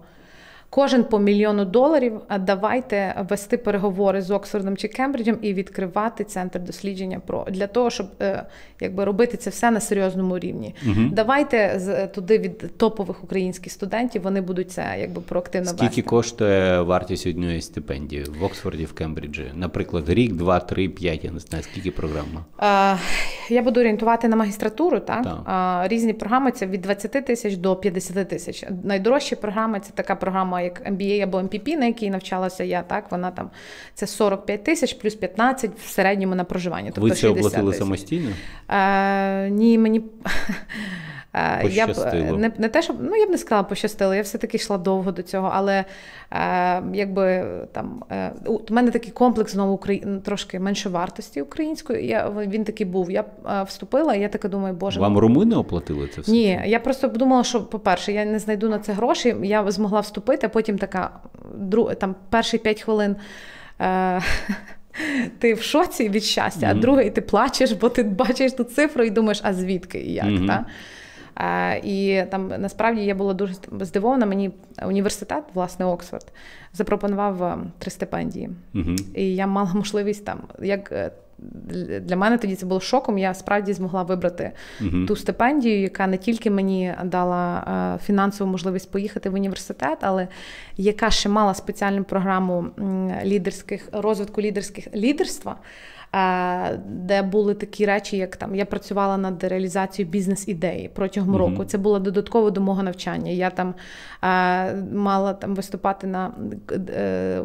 Кожен 0.69 1.03
по 1.03 1.19
мільйону 1.19 1.65
доларів. 1.65 2.21
А 2.27 2.37
давайте 2.37 3.25
вести 3.29 3.57
переговори 3.57 4.21
з 4.21 4.31
Оксфордом 4.31 4.77
чи 4.77 4.87
Кембриджем 4.87 5.37
і 5.41 5.53
відкривати 5.53 6.23
центр 6.23 6.59
дослідження 6.59 7.21
про 7.25 7.47
для 7.49 7.67
того, 7.67 7.89
щоб 7.89 8.07
е, 8.21 8.43
якби 8.81 9.05
робити 9.05 9.37
це 9.37 9.49
все 9.49 9.71
на 9.71 9.79
серйозному 9.79 10.39
рівні. 10.39 10.75
Угу. 10.87 11.09
Давайте 11.11 11.73
з 11.79 12.07
туди 12.07 12.37
від 12.37 12.77
топових 12.77 13.23
українських 13.23 13.73
студентів 13.73 14.21
вони 14.21 14.41
будуть 14.41 14.71
це 14.71 14.95
якби 14.99 15.21
проактивно 15.21 15.67
Скільки 15.69 15.85
вести. 15.85 16.01
коштує 16.01 16.81
вартість 16.81 17.27
однієї 17.27 17.61
стипендії 17.61 18.23
в 18.39 18.43
Оксфорді 18.43 18.85
в 18.85 18.93
Кембриджі? 18.93 19.51
Наприклад, 19.55 20.09
рік, 20.09 20.33
два, 20.33 20.59
три, 20.59 20.89
п'ять. 20.89 21.23
Я 21.23 21.31
не 21.31 21.39
знаю, 21.39 21.63
скільки 21.63 21.91
програма. 21.91 22.45
А, 22.57 22.95
я 23.49 23.61
буду 23.61 23.79
орієнтувати 23.79 24.27
на 24.27 24.35
магістратуру. 24.35 24.99
Так, 24.99 25.23
так. 25.23 25.41
А, 25.45 25.83
різні 25.87 26.13
програми 26.13 26.51
це 26.51 26.67
від 26.67 26.81
20 26.81 27.25
тисяч 27.25 27.55
до 27.55 27.75
50 27.75 28.29
тисяч. 28.29 28.65
Найдорожча 28.83 29.35
програма 29.35 29.79
це 29.79 29.91
така 29.95 30.15
програма 30.15 30.58
як 30.61 30.91
MBA 30.91 31.19
або 31.23 31.37
MPP, 31.37 31.75
на 31.77 31.85
якій 31.85 32.09
навчалася 32.09 32.63
я, 32.63 32.81
так 32.81 33.11
вона 33.11 33.31
там 33.31 33.49
це 33.93 34.07
45 34.07 34.63
тисяч 34.63 34.93
плюс 34.93 35.15
15 35.15 35.71
в 35.85 35.89
середньому 35.89 36.35
на 36.35 36.43
проживання. 36.43 36.91
Тобто 36.95 37.01
Ви 37.01 37.09
це 37.09 37.15
60 37.15 37.37
оплатили 37.37 37.71
тисяч. 37.71 37.79
самостійно? 37.83 38.29
Е, 38.69 39.49
Ні, 39.49 39.77
мені. 39.77 40.01
я 41.69 41.87
б 41.87 41.93
не 42.37 42.51
не 42.57 42.69
те, 42.69 42.81
щоб 42.81 42.95
ну 42.99 43.15
я 43.15 43.25
б 43.25 43.29
не 43.29 43.37
сказала, 43.37 43.63
пощастило. 43.63 44.15
Я 44.15 44.21
все-таки 44.21 44.57
йшла 44.57 44.77
довго 44.77 45.11
до 45.11 45.21
цього, 45.21 45.51
але 45.53 45.85
е, 46.31 46.83
якби 46.93 47.45
там 47.71 48.03
е, 48.11 48.31
у 48.45 48.73
мене 48.73 48.91
такий 48.91 49.11
комплекс 49.11 49.51
знову 49.51 49.73
Украї... 49.73 50.05
трошки 50.25 50.59
менше 50.59 50.89
вартості 50.89 51.41
української. 51.41 52.07
Я 52.07 52.29
він 52.29 52.63
такий 52.63 52.85
був. 52.85 53.11
Я 53.11 53.25
е, 53.49 53.63
вступила, 53.63 54.15
і 54.15 54.21
я 54.21 54.29
така 54.29 54.47
думаю, 54.47 54.73
боже 54.73 54.99
вам 54.99 55.17
румуни 55.17 55.55
оплатили 55.55 56.07
це 56.07 56.21
все? 56.21 56.31
Ні, 56.31 56.61
я 56.65 56.79
просто 56.79 57.07
думала, 57.07 57.43
що 57.43 57.63
по-перше, 57.63 58.11
я 58.11 58.25
не 58.25 58.39
знайду 58.39 58.69
на 58.69 58.79
це 58.79 58.93
гроші. 58.93 59.35
Я 59.43 59.71
змогла 59.71 59.99
вступити, 59.99 60.47
а 60.47 60.49
потім 60.49 60.77
така 60.77 61.11
друг 61.55 61.95
там 61.95 62.15
перші 62.29 62.57
п'ять 62.57 62.81
хвилин. 62.81 63.15
Е- 63.81 64.21
ти 65.39 65.53
в 65.53 65.61
шоці 65.61 66.09
від 66.09 66.23
щастя, 66.23 66.67
mm-hmm. 66.67 66.77
а 66.77 66.81
другий 66.81 67.09
ти 67.09 67.21
плачеш, 67.21 67.71
бо 67.71 67.89
ти 67.89 68.03
бачиш 68.03 68.53
ту 68.53 68.63
цифру 68.63 69.03
і 69.03 69.09
думаєш, 69.09 69.41
а 69.43 69.53
звідки 69.53 69.99
і 69.99 70.13
як. 70.13 70.25
Mm-hmm. 70.25 70.47
Та? 70.47 70.65
І 71.83 72.23
там 72.29 72.47
насправді 72.57 73.01
я 73.01 73.15
була 73.15 73.33
дуже 73.33 73.53
здивована. 73.79 74.25
Мені 74.25 74.51
університет, 74.85 75.43
власне, 75.53 75.85
Оксфорд, 75.85 76.25
запропонував 76.73 77.43
е, 77.43 77.57
три 77.77 77.91
стипендії. 77.91 78.49
Mm-hmm. 78.75 79.15
І 79.15 79.35
я 79.35 79.47
мала 79.47 79.73
можливість 79.73 80.25
там, 80.25 80.39
як 80.59 80.91
е, 80.91 81.11
для 82.01 82.15
мене 82.15 82.37
тоді 82.37 82.55
це 82.55 82.65
було 82.65 82.79
шоком. 82.79 83.17
Я 83.17 83.33
справді 83.33 83.73
змогла 83.73 84.03
вибрати 84.03 84.51
uh-huh. 84.81 85.05
ту 85.05 85.15
стипендію, 85.15 85.81
яка 85.81 86.07
не 86.07 86.17
тільки 86.17 86.51
мені 86.51 86.93
дала 87.03 87.63
е, 87.95 88.05
фінансову 88.05 88.51
можливість 88.51 88.91
поїхати 88.91 89.29
в 89.29 89.33
університет, 89.33 89.97
але 90.01 90.27
яка 90.77 91.09
ще 91.09 91.29
мала 91.29 91.53
спеціальну 91.53 92.03
програму 92.03 92.65
лідерських 93.25 93.89
розвитку 93.91 94.41
лідерських 94.41 94.87
лідерства. 94.95 95.55
Е, 96.15 96.77
де 96.85 97.21
були 97.21 97.53
такі 97.53 97.85
речі, 97.85 98.17
як 98.17 98.35
там 98.35 98.55
я 98.55 98.65
працювала 98.65 99.17
над 99.17 99.43
реалізацією 99.43 100.11
бізнес-ідеї 100.11 100.89
протягом 100.93 101.35
mm-hmm. 101.35 101.37
року. 101.37 101.65
Це 101.65 101.77
було 101.77 101.99
додатково 101.99 102.51
до 102.51 102.61
мого 102.61 102.83
навчання. 102.83 103.31
Я 103.31 103.49
там 103.49 103.73
е, 104.23 104.75
мала 104.93 105.33
там 105.33 105.55
виступати 105.55 106.07
на 106.07 106.31
е, 106.71 107.41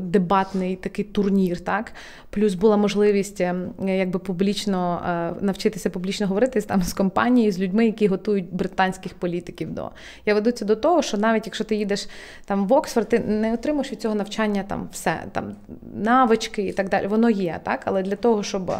дебатний 0.00 0.76
такий 0.76 1.04
турнір, 1.04 1.60
так 1.60 1.92
плюс 2.30 2.54
була 2.54 2.76
можливість 2.76 3.40
ем, 3.40 3.70
якби 3.84 4.18
публічно 4.18 5.02
е, 5.08 5.44
навчитися 5.44 5.90
публічно 5.90 6.26
говорити 6.26 6.60
там 6.60 6.82
з 6.82 6.92
компанією, 6.92 7.52
з 7.52 7.60
людьми, 7.60 7.86
які 7.86 8.06
готують 8.06 8.54
британських 8.54 9.14
політиків. 9.14 9.74
До 9.74 9.90
я 10.26 10.34
ведуться 10.34 10.64
до 10.64 10.76
того, 10.76 11.02
що 11.02 11.16
навіть 11.16 11.46
якщо 11.46 11.64
ти 11.64 11.76
їдеш 11.76 12.08
там 12.44 12.66
в 12.66 12.72
Оксфорд, 12.72 13.08
ти 13.08 13.18
не 13.18 13.54
отримуєш 13.54 13.92
від 13.92 14.00
цього 14.00 14.14
навчання 14.14 14.64
там 14.68 14.88
все 14.92 15.24
там 15.32 15.56
навички 15.94 16.62
і 16.62 16.72
так 16.72 16.88
далі. 16.88 17.06
Воно 17.06 17.30
є, 17.30 17.60
так, 17.62 17.80
але 17.84 18.02
для 18.02 18.16
того, 18.16 18.42
щоб 18.42 18.72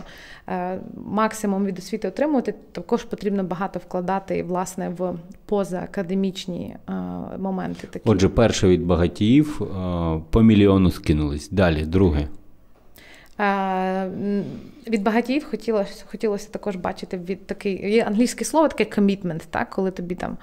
максимум 1.07 1.67
від 1.67 1.79
освіти 1.79 2.09
отримувати, 2.09 2.55
також 2.73 3.05
потрібно 3.05 3.45
багато 3.45 3.79
вкладати 3.79 4.43
власне 4.43 4.89
в 4.89 5.15
позаакадемічні 5.47 6.77
е, 6.89 6.93
моменти. 7.39 7.87
Такі. 7.87 8.11
Отже, 8.11 8.29
перше 8.29 8.69
від 8.69 8.87
багатіїв 8.87 9.63
е, 9.63 9.67
по 10.31 10.43
мільйону 10.43 10.91
скинулись. 10.91 11.51
Далі, 11.51 11.85
друге. 11.85 12.29
Від 14.89 15.03
багатіїв 15.03 15.47
хотілося 15.51 16.05
хотілося 16.07 16.51
також 16.51 16.77
бачити 16.77 17.19
від 17.19 17.47
такий 17.47 17.93
є 17.93 18.05
англійське 18.05 18.45
слово, 18.45 18.69
таке 18.69 19.01
commitment, 19.01 19.43
так, 19.51 19.71
коли 19.71 19.91
тобі 19.91 20.15
там 20.15 20.37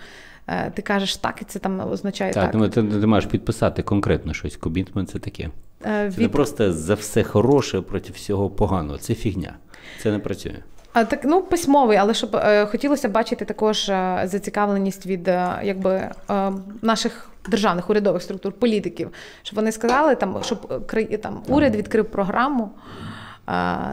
ти 0.74 0.82
кажеш 0.82 1.18
так, 1.18 1.42
і 1.42 1.46
це 1.46 1.60
там 1.60 1.92
означає 1.92 2.34
так. 2.34 2.52
Так, 2.52 2.72
ти, 2.72 2.84
ти 2.84 3.08
маєш 3.08 3.26
підписати 3.26 3.84
конкретно 3.84 4.34
щось. 4.34 4.60
Commitment– 4.60 5.06
це 5.12 5.20
таке. 5.20 5.50
Це 5.84 6.08
від... 6.08 6.18
не 6.18 6.30
просто 6.30 6.74
за 6.74 6.94
все 6.94 7.24
хороше 7.24 7.82
проти 7.82 8.14
всього 8.14 8.50
поганого. 8.50 8.98
Це 8.98 9.16
фігня. 9.16 9.54
Це 10.02 10.12
не 10.12 10.20
працює. 10.20 10.56
А 10.94 11.04
так 11.04 11.20
ну 11.24 11.42
письмовий, 11.42 11.98
але 11.98 12.14
щоб 12.14 12.36
е, 12.36 12.66
хотілося 12.66 13.10
бачити 13.10 13.46
також 13.46 13.90
е, 13.90 14.22
зацікавленість 14.26 15.06
від 15.06 15.28
е, 15.28 15.60
якби 15.64 15.92
е, 15.92 16.52
наших 16.82 17.30
державних 17.50 17.90
урядових 17.90 18.22
структур, 18.22 18.52
політиків, 18.52 19.10
щоб 19.44 19.56
вони 19.56 19.72
сказали 19.72 20.16
там, 20.16 20.38
щоб 20.44 20.84
е, 20.94 21.18
там 21.18 21.44
уряд 21.48 21.76
відкрив 21.76 22.06
програму 22.06 22.70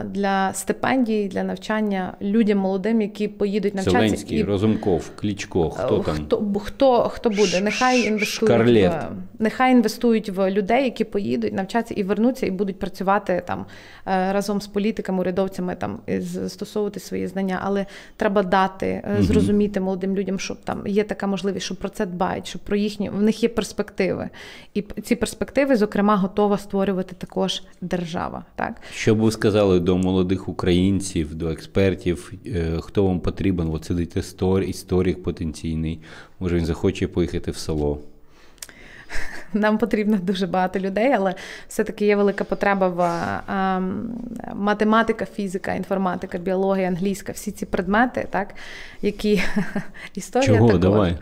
для 0.05 0.53
стипендій, 0.53 1.27
для 1.27 1.43
навчання 1.43 2.13
людям 2.21 2.57
молодим, 2.57 3.01
які 3.01 3.27
поїдуть 3.27 3.75
навчатися. 3.75 4.01
Зеленський, 4.01 4.37
і... 4.37 4.43
Розумков, 4.43 5.11
Клічко, 5.15 5.69
хто 5.69 5.99
там? 5.99 6.15
Хто 6.15 6.59
хто, 6.59 7.09
хто 7.09 7.29
буде? 7.29 7.61
Нехай 7.61 8.01
інвестують 8.07 8.67
в 8.67 9.09
нехай 9.39 9.71
інвестують 9.71 10.29
в 10.29 10.51
людей, 10.51 10.83
які 10.83 11.03
поїдуть 11.03 11.53
навчатися 11.53 11.93
і 11.93 12.03
вернуться, 12.03 12.45
і 12.45 12.51
будуть 12.51 12.79
працювати 12.79 13.43
там 13.47 13.65
е, 14.07 14.33
разом 14.33 14.61
з 14.61 14.67
політиками, 14.67 15.19
урядовцями 15.19 15.75
там 15.75 15.99
і 16.07 16.19
застосовувати 16.19 16.99
свої 16.99 17.27
знання. 17.27 17.59
Але 17.63 17.85
треба 18.15 18.43
дати 18.43 19.03
угу. 19.13 19.23
зрозуміти 19.23 19.79
молодим 19.79 20.15
людям, 20.15 20.39
що 20.39 20.55
там 20.55 20.87
є 20.87 21.03
така 21.03 21.27
можливість, 21.27 21.65
що 21.65 21.75
про 21.75 21.89
це 21.89 22.05
дбають, 22.05 22.47
що 22.47 22.59
про 22.59 22.75
їхні 22.75 23.09
в 23.09 23.21
них 23.21 23.43
є 23.43 23.49
перспективи, 23.49 24.29
і 24.73 24.81
ці 24.81 25.15
перспективи, 25.15 25.75
зокрема, 25.75 26.15
готова 26.15 26.57
створювати 26.57 27.15
також 27.15 27.63
держава. 27.81 28.45
Так 28.55 28.73
щоб 28.93 29.21
сказали 29.41 29.79
до 29.79 29.97
молодих 29.97 30.49
українців, 30.49 31.35
до 31.35 31.49
експертів, 31.49 32.33
е, 32.45 32.77
хто 32.81 33.03
вам 33.03 33.19
потрібен? 33.19 33.67
От 33.67 33.85
сидить 33.85 34.17
історик 34.63 35.23
потенційний, 35.23 35.99
може 36.39 36.57
він 36.57 36.65
захоче 36.65 37.07
поїхати 37.07 37.51
в 37.51 37.57
село. 37.57 37.99
Нам 39.53 39.77
потрібно 39.77 40.17
дуже 40.17 40.47
багато 40.47 40.79
людей, 40.79 41.13
але 41.13 41.35
все-таки 41.67 42.05
є 42.05 42.15
велика 42.15 42.43
потреба 42.43 42.87
в 42.87 43.01
а, 43.01 43.77
ем, 43.77 44.13
математика, 44.55 45.25
фізика, 45.25 45.73
інформатика, 45.73 46.37
біологія, 46.37 46.87
англійська, 46.87 47.31
всі 47.31 47.51
ці 47.51 47.65
предмети, 47.65 48.27
так, 48.29 48.47
які 49.01 49.43
історія 50.15 50.47
Чого? 50.47 50.67
також. 50.67 50.81
Давай. 50.81 51.17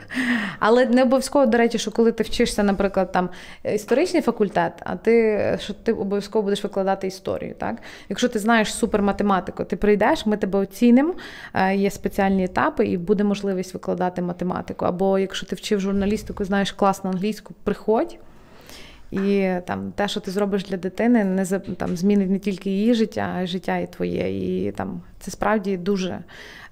Але 0.59 0.85
не 0.85 1.03
обов'язково, 1.03 1.45
до 1.45 1.57
речі, 1.57 1.77
що 1.77 1.91
коли 1.91 2.11
ти 2.11 2.23
вчишся, 2.23 2.63
наприклад, 2.63 3.11
там 3.11 3.29
історичний 3.63 4.21
факультет, 4.21 4.73
а 4.79 4.95
ти 4.95 5.39
що 5.61 5.73
ти 5.73 5.93
обов'язково 5.93 6.43
будеш 6.43 6.63
викладати 6.63 7.07
історію. 7.07 7.53
Так? 7.57 7.75
Якщо 8.09 8.29
ти 8.29 8.39
знаєш 8.39 8.73
суперматематику, 8.73 9.63
ти 9.63 9.75
прийдеш, 9.75 10.25
ми 10.25 10.37
тебе 10.37 10.59
оцінимо, 10.59 11.13
е, 11.53 11.75
є 11.75 11.91
спеціальні 11.91 12.43
етапи, 12.43 12.85
і 12.85 12.97
буде 12.97 13.23
можливість 13.23 13.73
викладати 13.73 14.21
математику. 14.21 14.85
Або 14.85 15.19
якщо 15.19 15.45
ти 15.45 15.55
вчив 15.55 15.79
журналістику, 15.79 16.45
знаєш 16.45 16.71
класно 16.71 17.09
англійську, 17.09 17.53
приходь. 17.63 18.18
І 19.11 19.51
там 19.65 19.91
те, 19.95 20.07
що 20.07 20.19
ти 20.19 20.31
зробиш 20.31 20.65
для 20.65 20.77
дитини, 20.77 21.23
не 21.23 21.45
там 21.77 21.97
змінить 21.97 22.29
не 22.29 22.39
тільки 22.39 22.69
її 22.69 22.93
життя, 22.93 23.33
а 23.35 23.41
й 23.41 23.47
життя 23.47 23.77
і 23.77 23.91
твоє. 23.91 24.65
І 24.67 24.71
там 24.71 25.01
це 25.19 25.31
справді 25.31 25.77
дуже 25.77 26.19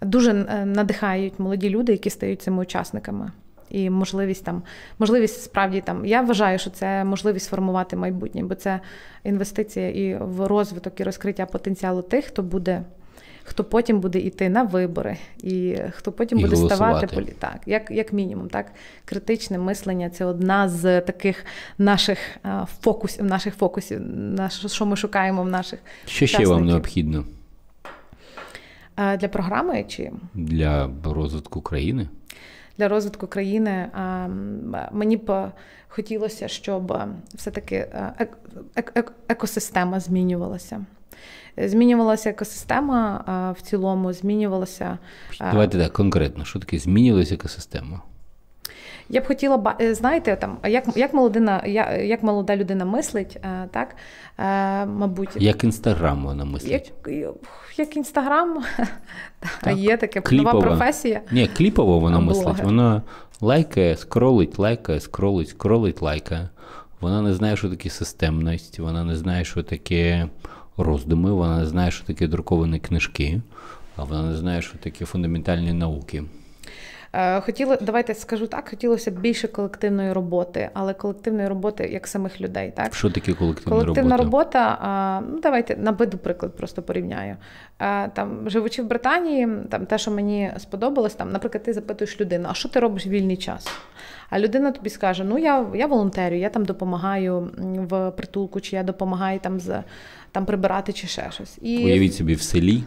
дуже 0.01 0.31
е, 0.31 0.65
надихають 0.65 1.39
молоді 1.39 1.69
люди, 1.69 1.91
які 1.91 2.09
стають 2.09 2.41
цими 2.41 2.61
учасниками. 2.61 3.31
І 3.69 3.89
можливість 3.89 4.45
там, 4.45 4.63
можливість 4.99 5.41
справді 5.41 5.81
там. 5.81 6.05
Я 6.05 6.21
вважаю, 6.21 6.59
що 6.59 6.69
це 6.69 7.03
можливість 7.03 7.45
сформувати 7.45 7.95
майбутнє, 7.95 8.43
бо 8.43 8.55
це 8.55 8.79
інвестиція 9.23 9.89
і 9.89 10.17
в 10.21 10.47
розвиток 10.47 10.99
і 10.99 11.03
розкриття 11.03 11.45
потенціалу 11.45 12.01
тих, 12.01 12.25
хто 12.25 12.43
буде 12.43 12.83
хто 13.49 13.63
потім 13.63 13.99
буде 13.99 14.19
йти 14.19 14.49
на 14.49 14.63
вибори, 14.63 15.17
і 15.37 15.77
хто 15.91 16.11
потім 16.11 16.39
і 16.39 16.41
буде 16.41 16.55
голосувати. 16.55 17.07
ставати 17.07 17.31
так, 17.39 17.59
як 17.65 17.91
як 17.91 18.13
мінімум, 18.13 18.49
так 18.49 18.71
критичне 19.05 19.57
мислення 19.57 20.09
це 20.09 20.25
одна 20.25 20.69
з 20.69 21.01
таких 21.01 21.45
наших 21.77 22.17
фокусів, 22.81 23.25
наших 23.25 23.55
фокусів, 23.55 24.01
наш, 24.15 24.65
що 24.65 24.85
ми 24.85 24.95
шукаємо 24.95 25.43
в 25.43 25.49
наших 25.49 25.79
що 26.05 26.27
ще 26.27 26.45
вам 26.45 26.65
необхідно 26.65 27.25
для 28.97 29.27
програми 29.27 29.85
чи 29.87 30.11
для 30.33 30.89
розвитку 31.03 31.61
країни. 31.61 32.07
Для 32.77 32.87
розвитку 32.87 33.27
країни 33.27 33.87
мені 34.91 35.17
б 35.17 35.51
хотілося, 35.87 36.47
щоб 36.47 36.97
все-таки 37.33 37.87
екосистема 39.27 39.99
змінювалася. 39.99 40.85
Змінювалася 41.57 42.29
екосистема 42.29 43.23
в 43.57 43.61
цілому, 43.61 44.13
змінювалася. 44.13 44.97
Давайте 45.39 45.77
так 45.77 45.93
конкретно, 45.93 46.45
що 46.45 46.59
таке 46.59 46.79
змінювалася 46.79 47.35
екосистема? 47.35 48.01
Я 49.09 49.21
б 49.21 49.27
хотіла 49.27 49.75
е, 49.81 49.95
знаєте, 49.95 50.35
там 50.35 50.57
як 50.65 50.97
як 50.97 51.13
молодина, 51.13 51.65
як 52.03 52.23
молода 52.23 52.55
людина 52.55 52.85
мислить, 52.85 53.37
е, 53.43 53.67
так 53.71 53.95
е, 54.37 54.85
мабуть, 54.85 55.29
як 55.35 55.63
інстаграм 55.63 56.25
вона 56.25 56.45
мислить. 56.45 56.71
Як 56.71 57.15
як 57.77 57.97
інстаграм, 57.97 58.63
так. 59.61 59.77
є 59.77 59.97
таке 59.97 60.21
кліпова. 60.21 60.53
нова 60.53 60.65
професія. 60.65 61.21
Ні, 61.31 61.49
кліпово 61.57 61.99
вона 61.99 62.19
мислить. 62.19 62.63
Вона 62.63 63.01
лайкає, 63.41 63.97
скролить, 63.97 64.59
лайкає, 64.59 64.99
скролить, 64.99 65.49
скролить, 65.49 66.01
лайкає. 66.01 66.49
Вона 67.01 67.21
не 67.21 67.33
знає, 67.33 67.57
що 67.57 67.69
таке 67.69 67.89
системність, 67.89 68.79
вона 68.79 69.03
не 69.03 69.15
знає, 69.15 69.45
що 69.45 69.63
таке 69.63 70.27
роздуми, 70.77 71.31
вона 71.31 71.59
не 71.59 71.65
знає, 71.65 71.91
що 71.91 72.05
таке 72.05 72.27
друковані 72.27 72.79
книжки, 72.79 73.41
а 73.95 74.03
вона 74.03 74.23
не 74.23 74.37
знає, 74.37 74.61
що 74.61 74.77
таке 74.77 75.05
фундаментальні 75.05 75.73
науки. 75.73 76.23
Е, 77.13 77.41
хотіли, 77.41 77.77
давайте 77.81 78.13
скажу 78.13 78.47
так, 78.47 78.69
хотілося 78.69 79.11
б 79.11 79.19
більше 79.19 79.47
колективної 79.47 80.13
роботи, 80.13 80.69
але 80.73 80.93
колективної 80.93 81.47
роботи 81.47 81.89
як 81.93 82.07
самих 82.07 82.41
людей. 82.41 82.73
Так? 82.75 82.95
Що 82.95 83.09
таке 83.09 83.33
колективна, 83.33 83.79
колективна 83.79 84.17
робота? 84.17 84.59
робота? 84.59 85.23
Ну, 85.31 85.39
давайте 85.39 85.75
наведу 85.75 86.17
приклад, 86.17 86.55
просто 86.57 86.81
порівняю. 86.81 87.35
Там, 88.13 88.49
Живучи 88.49 88.81
в 88.81 88.85
Британії, 88.85 89.47
там 89.69 89.85
те, 89.85 89.97
що 89.97 90.11
мені 90.11 90.51
сподобалось, 90.57 91.13
там, 91.13 91.31
наприклад, 91.31 91.63
ти 91.63 91.73
запитуєш 91.73 92.21
людину, 92.21 92.47
а 92.51 92.53
що 92.53 92.69
ти 92.69 92.79
робиш 92.79 93.05
в 93.05 93.09
вільний 93.09 93.37
час? 93.37 93.67
А 94.29 94.39
людина 94.39 94.71
тобі 94.71 94.89
скаже: 94.89 95.23
Ну, 95.23 95.37
я 95.37 95.65
я 95.75 95.87
волонтерю, 95.87 96.35
я 96.35 96.49
там 96.49 96.65
допомагаю 96.65 97.51
в 97.89 98.11
притулку, 98.11 98.61
чи 98.61 98.75
я 98.75 98.83
допомагаю 98.83 99.39
там 99.39 99.59
з 99.59 99.83
там 100.31 100.45
прибирати, 100.45 100.93
чи 100.93 101.07
ще 101.07 101.31
щось. 101.31 101.57
І... 101.61 101.85
Уявіть 101.85 102.15
собі 102.15 102.33
в 102.33 102.41
селі, 102.41 102.83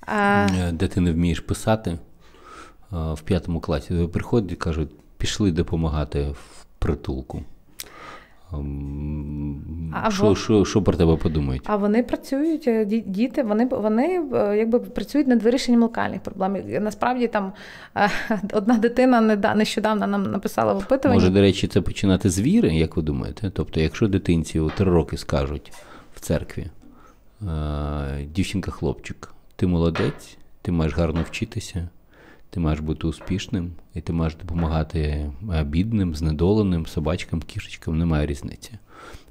а... 0.00 0.46
Е, 0.60 0.72
де 0.72 0.88
ти 0.88 1.00
не 1.00 1.12
вмієш 1.12 1.40
писати 1.40 1.90
е, 1.90 1.98
в 2.90 3.20
п'ятому 3.20 3.60
класі. 3.60 4.08
Приходять 4.12 4.52
і 4.52 4.56
кажуть, 4.56 4.90
пішли 5.18 5.52
допомагати 5.52 6.22
в 6.22 6.66
притулку. 6.78 7.42
А 9.92 10.10
що, 10.10 10.34
що, 10.34 10.64
що 10.64 10.82
про 10.82 10.96
тебе 10.96 11.16
подумають? 11.16 11.62
А 11.66 11.76
вони 11.76 12.02
працюють, 12.02 12.68
е, 12.68 12.84
діти, 13.06 13.42
вони 13.42 13.66
вони 13.66 14.22
е, 14.34 14.56
якби 14.56 14.78
працюють 14.80 15.26
над 15.26 15.42
вирішенням 15.42 15.82
локальних 15.82 16.20
проблем. 16.20 16.56
Насправді 16.80 17.26
там 17.26 17.52
е, 17.96 18.10
одна 18.52 18.78
дитина 18.78 19.20
нещодавно 19.54 20.06
нам 20.06 20.30
написала 20.30 20.72
в 20.72 20.76
опитуванні. 20.76 21.20
Може, 21.20 21.32
до 21.32 21.40
речі, 21.40 21.66
це 21.66 21.80
починати 21.80 22.30
з 22.30 22.40
віри, 22.40 22.74
як 22.74 22.96
ви 22.96 23.02
думаєте? 23.02 23.50
Тобто, 23.54 23.80
якщо 23.80 24.08
дитинці 24.08 24.60
у 24.60 24.70
три 24.70 24.90
роки 24.90 25.16
скажуть 25.16 25.72
в 26.14 26.20
церкві, 26.20 26.66
дівчинка-хлопчик, 28.34 29.28
ти 29.56 29.66
молодець, 29.66 30.38
ти 30.62 30.72
маєш 30.72 30.94
гарно 30.94 31.22
вчитися. 31.22 31.88
Ти 32.50 32.60
маєш 32.60 32.80
бути 32.80 33.06
успішним, 33.06 33.72
і 33.94 34.00
ти 34.00 34.12
маєш 34.12 34.34
допомагати 34.34 35.30
е, 35.54 35.64
бідним, 35.64 36.14
знедоленим, 36.14 36.86
собачкам, 36.86 37.42
кішечкам, 37.42 37.98
немає 37.98 38.26
різниці. 38.26 38.72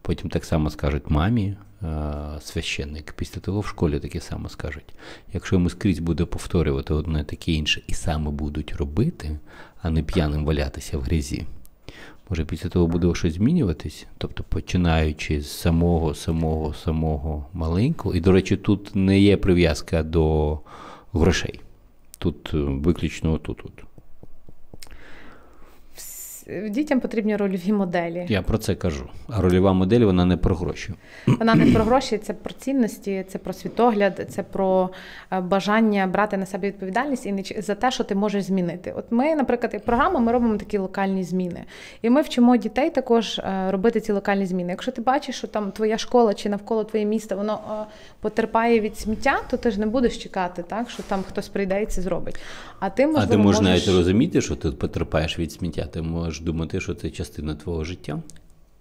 Потім 0.02 0.30
так 0.30 0.46
само 0.46 0.70
скажуть 0.70 1.10
мамі, 1.10 1.56
е, 1.84 1.88
священник, 2.42 3.14
після 3.18 3.42
того 3.42 3.60
в 3.60 3.66
школі 3.66 4.00
таке 4.00 4.22
само 4.22 4.50
скажуть. 4.50 4.94
Якщо 5.34 5.56
йому 5.56 5.70
скрізь 5.70 6.00
буде 6.00 6.26
повторювати 6.26 6.94
одне 6.94 7.24
таке 7.24 7.52
інше, 7.52 7.82
і 7.88 7.94
саме 7.94 8.32
будуть 8.32 8.76
робити, 8.76 9.40
а 9.82 9.90
не 9.90 10.04
п'яним 10.04 10.46
валятися 10.46 10.98
в 10.98 11.02
грязі, 11.02 11.46
може 12.30 12.46
після 12.46 12.70
того 12.70 12.88
буде 12.88 13.16
щось 13.16 13.34
змінюватись, 13.34 14.08
тобто 14.18 14.44
починаючи 14.44 15.42
з 15.42 15.52
самого, 15.52 16.14
самого, 16.14 16.74
самого 16.74 17.46
маленького, 17.54 18.16
і, 18.16 18.22
до 18.22 18.32
речі, 18.32 18.58
тут 18.58 18.96
не 18.96 19.20
є 19.20 19.38
прив'язка 19.38 20.04
до 20.04 20.60
грошей. 21.14 21.60
Тут 22.18 22.54
е, 22.54 22.58
виключно 22.58 23.38
тут. 23.38 23.64
-от. 23.64 23.87
Дітям 26.70 27.00
потрібні 27.00 27.36
рольові 27.36 27.72
моделі. 27.72 28.26
Я 28.30 28.42
про 28.42 28.58
це 28.58 28.76
кажу. 28.76 29.10
А 29.30 29.42
рольова 29.42 29.74
модель 29.74 30.00
вона 30.00 30.26
не 30.26 30.38
про 30.38 30.56
гроші. 30.56 30.94
Вона 31.28 31.56
не 31.56 31.72
про 31.74 31.84
гроші, 31.84 32.18
це 32.18 32.34
про 32.34 32.54
цінності, 32.54 33.26
це 33.28 33.38
про 33.38 33.54
світогляд, 33.54 34.28
це 34.30 34.44
про 34.44 34.90
е, 35.32 35.42
бажання 35.42 36.08
брати 36.08 36.38
на 36.38 36.46
себе 36.46 36.68
відповідальність 36.68 37.26
і 37.26 37.32
не 37.32 37.44
за 37.58 37.76
те, 37.76 37.92
що 37.92 38.04
ти 38.04 38.16
можеш 38.16 38.44
змінити. 38.44 38.94
От 38.98 39.06
ми, 39.10 39.36
наприклад, 39.36 39.74
як 39.74 39.86
програма, 39.86 40.20
ми 40.20 40.32
робимо 40.32 40.58
такі 40.58 40.78
локальні 40.78 41.24
зміни. 41.24 41.64
І 42.02 42.10
ми 42.10 42.22
вчимо 42.22 42.58
дітей 42.58 42.90
також 42.90 43.40
е, 43.40 43.72
робити 43.72 44.00
ці 44.00 44.12
локальні 44.12 44.46
зміни. 44.46 44.70
Якщо 44.70 44.92
ти 44.92 45.02
бачиш, 45.02 45.36
що 45.36 45.48
там 45.48 45.72
твоя 45.72 45.98
школа 45.98 46.34
чи 46.34 46.50
навколо 46.50 46.84
твоє 46.84 47.06
місто 47.06 47.36
воно 47.36 47.60
е, 47.72 47.86
потерпає 48.22 48.80
від 48.80 48.98
сміття, 48.98 49.40
то 49.50 49.58
ти 49.58 49.72
ж 49.72 49.80
не 49.80 49.86
будеш 49.86 50.18
чекати, 50.18 50.64
так 50.68 50.90
що 50.90 51.04
там 51.04 51.24
хтось 51.28 51.48
прийде 51.48 51.84
і 51.84 51.86
це 51.86 52.02
зробить. 52.02 52.40
А 52.80 52.90
ти 52.90 53.08
можливо, 53.08 53.26
а 53.28 53.32
ти 53.32 53.38
можеш 53.38 53.62
навіть 53.62 53.88
розуміти, 53.88 54.42
що 54.42 54.56
ти 54.56 54.72
потерпаєш 54.72 55.40
від 55.40 55.52
сміття. 55.52 55.86
Ти 55.86 56.02
можеш 56.02 56.42
думати, 56.42 56.80
що 56.80 56.94
це 56.94 57.10
частина 57.10 57.56
твого 57.56 57.84
життя. 57.84 58.20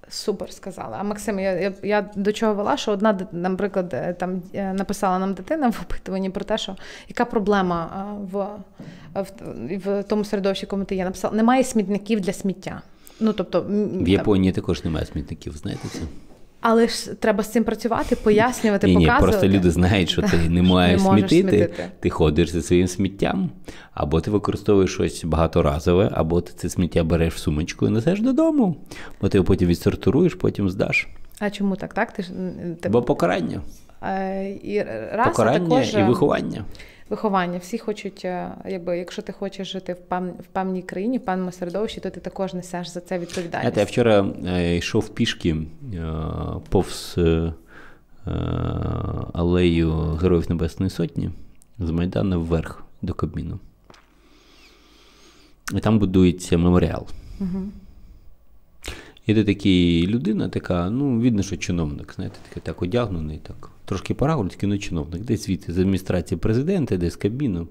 Супер 0.08 0.52
сказала. 0.52 0.96
А 1.00 1.02
Максим, 1.02 1.38
я 1.38 1.52
я, 1.52 1.72
я 1.82 2.10
до 2.16 2.32
чого 2.32 2.54
вела, 2.54 2.76
що 2.76 2.92
одна, 2.92 3.18
наприклад, 3.32 3.90
е, 3.94 4.12
там 4.12 4.42
е, 4.54 4.72
написала 4.72 5.18
нам 5.18 5.34
дитина 5.34 5.68
в 5.68 5.80
опитуванні 5.82 6.30
про 6.30 6.44
те, 6.44 6.58
що 6.58 6.76
яка 7.08 7.24
проблема 7.24 8.06
е, 8.22 8.26
в 8.32 8.46
в, 9.14 9.26
в 9.78 10.02
тому 10.02 10.24
середовищі, 10.24 10.66
якому 10.66 10.84
ти 10.84 10.96
є. 10.96 11.04
Написала, 11.04 11.36
немає 11.36 11.64
смітників 11.64 12.20
для 12.20 12.32
сміття. 12.32 12.82
Ну, 13.20 13.32
тобто, 13.32 13.66
В 13.92 14.08
Японії 14.08 14.52
там... 14.52 14.62
також 14.62 14.84
немає 14.84 15.06
смітників, 15.06 15.56
знаєте 15.56 15.88
це? 15.88 15.98
Але 16.68 16.88
ж 16.88 17.14
треба 17.14 17.42
з 17.42 17.52
цим 17.52 17.64
працювати, 17.64 18.16
пояснювати, 18.24 18.86
ні, 18.86 18.94
показувати. 18.94 19.26
Ні, 19.26 19.32
Просто 19.32 19.48
люди 19.48 19.70
знають, 19.70 20.10
що 20.10 20.22
ти 20.22 20.36
не 20.48 20.62
маєш 20.72 21.02
не 21.02 21.08
смітити, 21.08 21.42
смітити, 21.42 21.90
ти 22.00 22.10
ходиш 22.10 22.50
зі 22.50 22.62
своїм 22.62 22.88
сміттям, 22.88 23.50
або 23.94 24.20
ти 24.20 24.30
використовуєш 24.30 24.92
щось 24.92 25.24
багаторазове, 25.24 26.10
або 26.12 26.40
ти 26.40 26.52
це 26.56 26.68
сміття 26.68 27.04
береш 27.04 27.34
в 27.34 27.38
сумочку 27.38 27.86
і 27.86 27.90
несеш 27.90 28.20
додому, 28.20 28.76
бо 29.20 29.28
ти 29.28 29.38
його 29.38 29.46
потім 29.46 29.68
відсортуєш, 29.68 30.34
потім 30.34 30.70
здаш. 30.70 31.08
А 31.38 31.50
чому 31.50 31.76
так? 31.76 31.94
так? 31.94 32.12
Ти 32.12 32.22
ж, 32.22 32.30
ти... 32.80 32.88
Бо 32.88 33.02
покарання. 33.02 33.60
А, 34.00 34.18
і 34.62 34.86
раз, 35.12 35.26
Покарання 35.26 35.68
також... 35.68 35.94
і 35.94 36.02
виховання 36.02 36.64
виховання. 37.08 37.58
Всі 37.58 37.78
хочуть, 37.78 38.24
е, 38.24 38.50
якби 38.68 38.98
якщо 38.98 39.22
ти 39.22 39.32
хочеш 39.32 39.72
жити 39.72 39.92
в 39.92 40.00
пев, 40.00 40.22
в 40.28 40.46
певній 40.52 40.82
країні, 40.82 41.18
в 41.18 41.24
певному 41.24 41.52
середовищі, 41.52 42.00
то 42.00 42.10
ти 42.10 42.20
також 42.20 42.54
несеш 42.54 42.88
за 42.88 43.00
це 43.00 43.18
відповідальність. 43.18 43.76
Я 43.76 43.84
вчора 43.84 44.26
е, 44.46 44.76
йшов 44.76 45.08
пішки 45.08 45.56
е, 45.94 46.12
повз 46.68 47.18
алею 49.32 49.92
Героїв 49.92 50.50
Небесної 50.50 50.90
Сотні 50.90 51.30
з 51.78 51.90
Майдану 51.90 52.40
вверх 52.40 52.84
до 53.02 53.14
Кабміну. 53.14 53.58
І 55.74 55.80
там 55.80 55.98
будується 55.98 56.58
меморіал. 56.58 57.06
Угу. 57.40 57.62
Іде 59.26 59.44
такий 59.44 60.06
людина, 60.06 60.48
така, 60.48 60.90
ну, 60.90 61.20
видно, 61.20 61.42
що 61.42 61.56
чиновник, 61.56 62.12
знаєте, 62.16 62.36
такий 62.48 62.62
так 62.66 62.82
одягнений, 62.82 63.38
так 63.38 63.70
трошки 63.84 64.14
парагульський, 64.14 64.68
ну 64.68 64.78
чиновник, 64.78 65.22
десь 65.22 65.46
звідти 65.46 65.72
з 65.72 65.78
адміністрації 65.78 66.38
президента, 66.38 66.96
десь 66.96 67.12
з 67.12 67.16
Кабміну. 67.16 67.68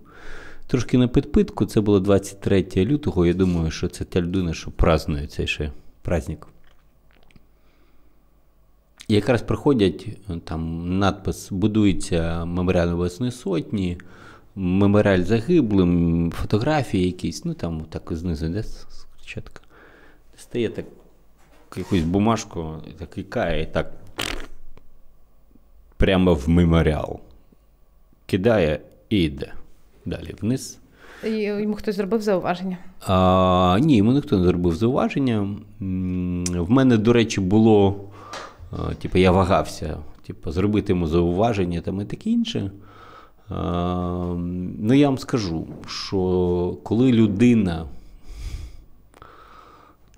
Трошки 0.67 0.97
на 0.97 1.07
підпитку, 1.07 1.65
це 1.65 1.81
було 1.81 1.99
23 1.99 2.65
лютого. 2.75 3.25
Я 3.25 3.33
думаю, 3.33 3.71
що 3.71 3.87
це 3.87 4.05
та 4.05 4.21
людина, 4.21 4.53
що 4.53 4.71
празднує 4.71 5.27
цей 5.27 5.47
ще 5.47 5.71
праздник. 6.01 6.47
І 9.07 9.13
якраз 9.13 9.41
приходять 9.41 10.07
там 10.43 10.89
надпис 10.99 11.51
Будується 11.51 12.45
меморіал 12.45 12.89
Небесної 12.89 13.31
Сотні, 13.31 13.97
меморіаль 14.55 15.21
загиблим, 15.21 16.31
фотографії 16.31 17.05
якісь, 17.05 17.45
ну 17.45 17.53
там 17.53 17.85
так 17.89 18.09
знизу, 18.11 18.49
де 18.49 18.63
спочатку. 18.63 19.61
Стає 20.37 20.69
так 20.69 20.85
якусь 21.77 22.01
бумажку, 22.01 22.73
так 22.99 23.17
і 23.17 23.23
кає, 23.23 23.61
і 23.61 23.65
так 23.65 23.91
прямо 25.97 26.33
в 26.33 26.49
меморіал. 26.49 27.19
Кидає 28.25 28.79
і 29.09 29.23
йде. 29.23 29.53
Далі 30.05 30.35
вниз. 30.41 30.79
І 31.25 31.29
Йому 31.29 31.73
хтось 31.73 31.95
зробив 31.95 32.21
зауваження? 32.21 32.77
А, 33.07 33.77
Ні, 33.81 33.97
йому 33.97 34.11
ніхто 34.11 34.37
не 34.37 34.45
зробив 34.45 34.75
зауваження. 34.75 35.39
В 36.49 36.71
мене, 36.71 36.97
до 36.97 37.13
речі, 37.13 37.41
було. 37.41 37.95
Типу, 39.01 39.17
я 39.17 39.31
вагався, 39.31 39.97
типу, 40.27 40.51
зробити 40.51 40.93
йому 40.93 41.07
зауваження 41.07 41.81
там 41.81 42.01
і 42.01 42.05
таке 42.05 42.29
інше. 42.29 42.71
А, 43.49 44.35
ну, 44.79 44.93
я 44.93 45.07
вам 45.07 45.17
скажу, 45.17 45.67
що 45.87 46.77
коли 46.83 47.11
людина 47.11 47.85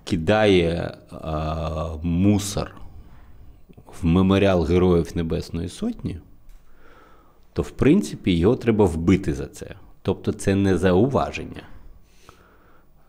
кидає 0.08 0.94
а, 1.10 1.88
мусор 2.02 2.74
в 4.00 4.06
меморіал 4.06 4.64
Героїв 4.64 5.16
Небесної 5.16 5.68
Сотні, 5.68 6.18
то 7.52 7.62
в 7.62 7.70
принципі 7.70 8.32
його 8.32 8.56
треба 8.56 8.84
вбити 8.84 9.34
за 9.34 9.46
це. 9.46 9.74
Тобто 10.02 10.32
це 10.32 10.54
не 10.54 10.78
зауваження. 10.78 11.62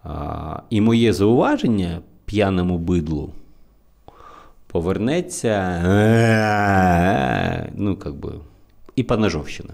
А, 0.03 0.59
І 0.69 0.81
моє 0.81 1.13
зауваження 1.13 2.01
п'яному 2.25 2.77
бидлу 2.77 3.33
повернеться 4.67 5.81
ну, 7.75 7.95
как 7.95 8.15
би, 8.15 8.33
і 8.95 9.03
Панажовщина. 9.03 9.73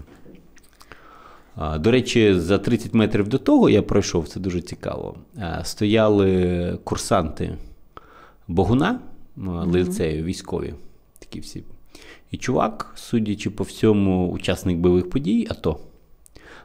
До 1.56 1.90
речі, 1.90 2.34
за 2.34 2.58
30 2.58 2.94
метрів 2.94 3.28
до 3.28 3.38
того 3.38 3.70
я 3.70 3.82
пройшов, 3.82 4.28
це 4.28 4.40
дуже 4.40 4.60
цікаво. 4.60 5.16
Стояли 5.62 6.78
курсанти 6.84 7.56
Богуна 8.48 9.00
лицею 9.36 10.24
військові 10.24 10.74
такі 11.18 11.40
всі. 11.40 11.62
І 12.30 12.36
чувак, 12.36 12.92
судячи 12.96 13.50
по 13.50 13.64
всьому, 13.64 14.30
учасник 14.30 14.78
бойових 14.78 15.10
подій, 15.10 15.46
АТО, 15.50 15.80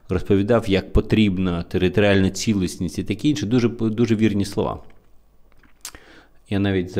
розповідав, 0.09 0.69
як 0.69 0.93
потрібна 0.93 1.63
територіальна 1.63 2.30
цілісність 2.30 2.99
і 2.99 3.03
таке 3.03 3.30
інше, 3.30 3.45
дуже 3.45 3.69
дуже 3.69 4.15
вірні 4.15 4.45
слова. 4.45 4.80
Я 6.52 6.60
навіть 6.60 6.91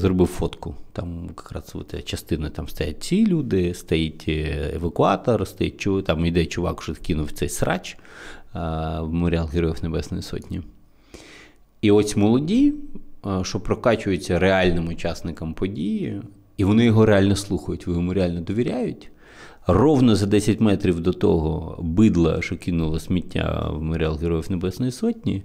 зробив 0.00 0.26
фотку. 0.26 0.74
Там 0.92 1.24
якраз 1.28 1.72
от, 1.74 2.04
частина 2.04 2.50
там 2.50 2.68
стоять 2.68 3.02
ці 3.02 3.26
люди, 3.26 3.74
стоїть 3.74 4.24
е, 4.28 4.70
евакуатор, 4.74 5.46
стоїть 5.46 5.88
там 6.04 6.26
йде 6.26 6.46
чувак, 6.46 6.82
що 6.82 6.94
кинув 6.94 7.32
цей 7.32 7.48
срач 7.48 7.96
в 8.54 9.02
меморіал 9.02 9.46
Героїв 9.46 9.76
Небесної 9.82 10.22
Сотні. 10.22 10.62
І 11.80 11.90
ось 11.90 12.16
молоді, 12.16 12.74
що 13.42 13.60
прокачуються 13.60 14.38
реальним 14.38 14.88
учасникам 14.88 15.54
події, 15.54 16.22
і 16.56 16.64
вони 16.64 16.84
його 16.84 17.06
реально 17.06 17.36
слухають, 17.36 17.86
йому 17.86 18.14
реально 18.14 18.40
довіряють. 18.40 19.10
Ровно 19.66 20.16
за 20.16 20.26
10 20.26 20.60
метрів 20.60 21.00
до 21.00 21.12
того 21.12 21.78
бидла, 21.82 22.42
що 22.42 22.56
кинуло 22.56 23.00
сміття 23.00 23.68
в 23.70 23.82
меморіал 23.82 24.16
Героїв 24.16 24.50
Небесної 24.50 24.92
Сотні. 24.92 25.42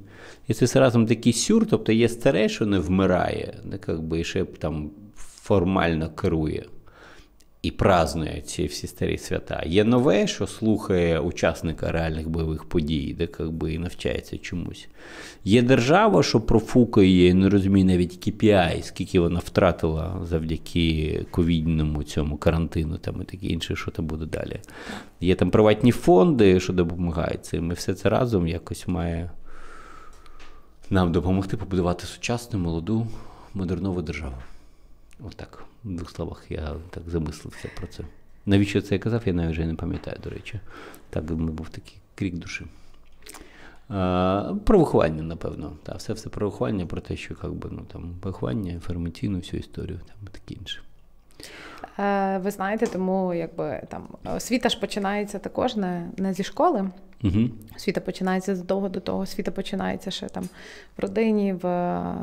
І 0.48 0.54
це 0.54 0.80
разом 0.80 1.06
такий 1.06 1.34
сюр, 1.34 1.66
тобто 1.70 1.92
є 1.92 2.10
старе, 2.10 2.50
що 2.50 2.66
не 2.66 2.80
вмирає, 2.80 3.58
не, 3.64 3.80
як 3.88 4.02
би, 4.02 4.24
ще 4.24 4.46
там 4.46 4.90
формально 5.16 6.10
керує 6.10 6.66
і 7.62 7.72
празднує 7.72 8.42
ці 8.42 8.66
всі 8.66 8.88
старі 8.88 9.18
свята. 9.18 9.64
Є 9.66 9.84
нове, 9.84 10.28
що 10.28 10.48
слухає 10.48 11.20
учасника 11.20 11.92
реальних 11.92 12.30
бойових 12.30 12.66
подій, 12.66 13.16
де 13.18 13.28
якби, 13.40 13.74
і 13.74 13.80
навчається 13.80 14.38
чомусь. 14.38 14.88
Є 15.44 15.62
держава, 15.62 16.24
що 16.24 16.42
профукає, 16.42 17.28
і 17.28 17.34
не 17.34 17.50
розуміє 17.50 17.86
навіть 17.86 18.28
KPI, 18.28 18.84
скільки 18.84 19.20
вона 19.20 19.40
втратила 19.40 20.22
завдяки 20.24 21.26
ковідному 21.32 22.04
цьому 22.04 22.38
карантину 22.38 22.98
там 22.98 23.22
і 23.22 23.26
таке 23.26 23.48
інше, 23.48 23.76
що 23.76 23.92
там 23.92 24.06
буде 24.06 24.26
далі. 24.26 24.60
Є 25.22 25.36
там 25.36 25.52
приватні 25.52 25.92
фонди, 25.92 26.60
що 26.60 26.74
допомагають 26.74 27.46
цим, 27.46 27.72
і 27.72 27.74
все 27.74 27.94
це 27.94 28.10
разом 28.10 28.48
якось 28.48 28.88
має 28.88 29.32
нам 30.90 31.12
допомогти 31.12 31.58
побудувати 31.58 32.06
сучасну, 32.06 32.60
молоду, 32.60 33.08
модернову 33.54 34.02
державу. 34.02 34.36
Отак. 35.28 35.69
В 35.84 35.96
двох 35.96 36.10
словах 36.10 36.46
я 36.50 36.76
так 36.90 37.04
замислився 37.08 37.70
про 37.78 37.88
це. 37.88 38.04
Навіщо 38.46 38.82
це 38.82 38.96
я 38.96 39.00
казав, 39.00 39.22
я 39.26 39.34
навіть 39.34 39.52
вже 39.52 39.66
не 39.66 39.76
пам'ятаю, 39.76 40.18
до 40.24 40.30
речі. 40.30 40.60
Так 41.10 41.24
був 41.24 41.70
такий 41.70 41.98
крік 42.16 42.36
душі. 42.36 42.66
Про 44.66 44.80
виховання, 44.80 45.24
напевно. 45.24 45.74
Та, 45.84 45.96
все 45.96 46.14
все 46.14 46.30
про 46.30 46.50
виховання, 46.50 46.86
про 46.86 47.02
те, 47.02 47.16
що 47.16 47.36
як 47.44 47.54
би, 47.54 47.70
ну, 47.72 47.82
там, 47.92 48.14
виховання, 48.24 48.72
інформаційну 48.72 49.38
всю 49.38 49.60
історію 49.60 50.00
там, 50.08 50.28
таке 50.32 50.54
інше. 50.60 50.82
Е, 52.00 52.38
ви 52.38 52.52
знаєте, 52.52 52.88
тому 52.88 53.34
якби 53.34 53.82
там 53.90 54.08
освіта 54.36 54.70
ж 54.70 54.80
починається 54.80 55.40
також 55.40 55.76
не, 55.76 56.10
не 56.18 56.34
зі 56.34 56.44
школи. 56.44 56.90
Угу. 57.24 57.50
Освіта 57.76 58.02
починається 58.02 58.56
задовго 58.56 58.90
до 58.90 59.00
того, 59.00 59.20
освіта 59.20 59.52
починається 59.52 60.12
ще 60.12 60.30
там 60.30 60.44
в 60.98 61.02
родині, 61.02 61.54
в 61.54 61.66
е, 61.68 62.14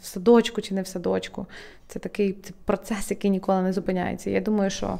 в 0.00 0.06
садочку 0.06 0.60
чи 0.60 0.74
не 0.74 0.82
в 0.82 0.86
садочку. 0.86 1.46
Це 1.88 1.98
такий 1.98 2.32
це 2.42 2.52
процес, 2.64 3.10
який 3.10 3.30
ніколи 3.30 3.62
не 3.62 3.72
зупиняється. 3.72 4.30
Я 4.30 4.40
думаю, 4.40 4.70
що 4.70 4.98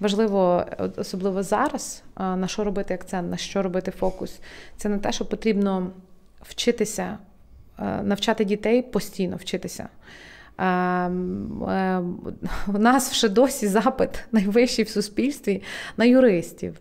важливо, 0.00 0.66
особливо 0.96 1.42
зараз, 1.42 2.02
на 2.16 2.46
що 2.46 2.64
робити 2.64 2.94
акцент, 2.94 3.30
на 3.30 3.36
що 3.36 3.62
робити 3.62 3.90
фокус. 3.90 4.40
Це 4.76 4.88
на 4.88 4.98
те, 4.98 5.12
що 5.12 5.24
потрібно 5.24 5.90
вчитися, 6.42 7.18
е, 7.78 8.02
навчати 8.02 8.44
дітей 8.44 8.82
постійно 8.82 9.36
вчитися. 9.36 9.88
Ем, 10.58 11.64
ем, 11.68 12.18
у 12.66 12.78
нас 12.78 13.10
вже 13.12 13.28
досі 13.28 13.68
запит 13.68 14.24
найвищий 14.32 14.84
в 14.84 14.88
суспільстві 14.88 15.62
на 15.96 16.04
юристів. 16.04 16.76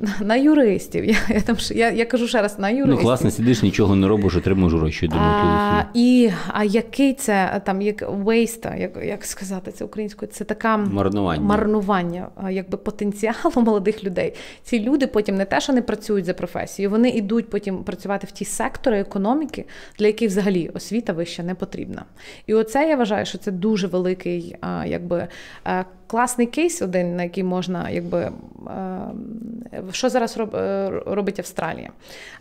На 0.20 0.36
юристів. 0.36 1.04
Я 1.04 1.16
я, 1.28 1.40
там, 1.40 1.56
я, 1.70 1.90
я 1.90 2.04
кажу 2.04 2.28
ще 2.28 2.42
раз 2.42 2.58
на 2.58 2.70
ну, 2.70 2.76
юристів. 2.76 2.96
Ну, 2.96 3.02
класно, 3.02 3.30
сидиш, 3.30 3.62
нічого 3.62 3.96
не 3.96 4.08
робиш, 4.08 4.36
отримуєш 4.36 4.74
гроші. 4.74 5.10
А, 5.12 5.82
і, 5.94 6.30
а 6.52 6.64
який 6.64 7.14
це 7.14 7.60
там 7.64 7.82
як 7.82 8.02
waste, 8.02 8.80
як 8.80 9.04
як 9.04 9.24
сказати 9.24 9.72
це 9.72 9.84
українською? 9.84 10.30
Це 10.32 10.44
така 10.44 10.76
марнування 10.76 11.42
марнування 11.42 12.28
якби 12.50 12.78
потенціалу 12.78 13.50
молодих 13.56 14.04
людей. 14.04 14.34
Ці 14.62 14.80
люди 14.80 15.06
потім 15.06 15.36
не 15.36 15.44
те, 15.44 15.60
що 15.60 15.72
не 15.72 15.82
працюють 15.82 16.24
за 16.24 16.34
професією, 16.34 16.90
вони 16.90 17.08
йдуть 17.08 17.50
потім 17.50 17.84
працювати 17.84 18.26
в 18.26 18.30
ті 18.30 18.44
сектори 18.44 19.00
економіки, 19.00 19.64
для 19.98 20.06
яких 20.06 20.30
взагалі 20.30 20.70
освіта 20.74 21.12
вища 21.12 21.42
не 21.42 21.54
потрібна. 21.54 22.04
І 22.46 22.54
оце 22.54 22.88
я 22.88 22.96
вважаю, 22.96 23.26
що 23.26 23.38
це 23.38 23.50
дуже 23.50 23.86
великий, 23.86 24.56
якби 24.86 25.28
класний 26.06 26.46
кейс, 26.46 26.82
один, 26.82 27.16
на 27.16 27.22
який 27.22 27.44
можна, 27.44 27.90
якби 27.90 28.20
е, 28.20 28.32
що 29.92 30.08
зараз 30.08 30.38
е, 30.54 30.90
робить 31.06 31.38
Австралія? 31.38 31.90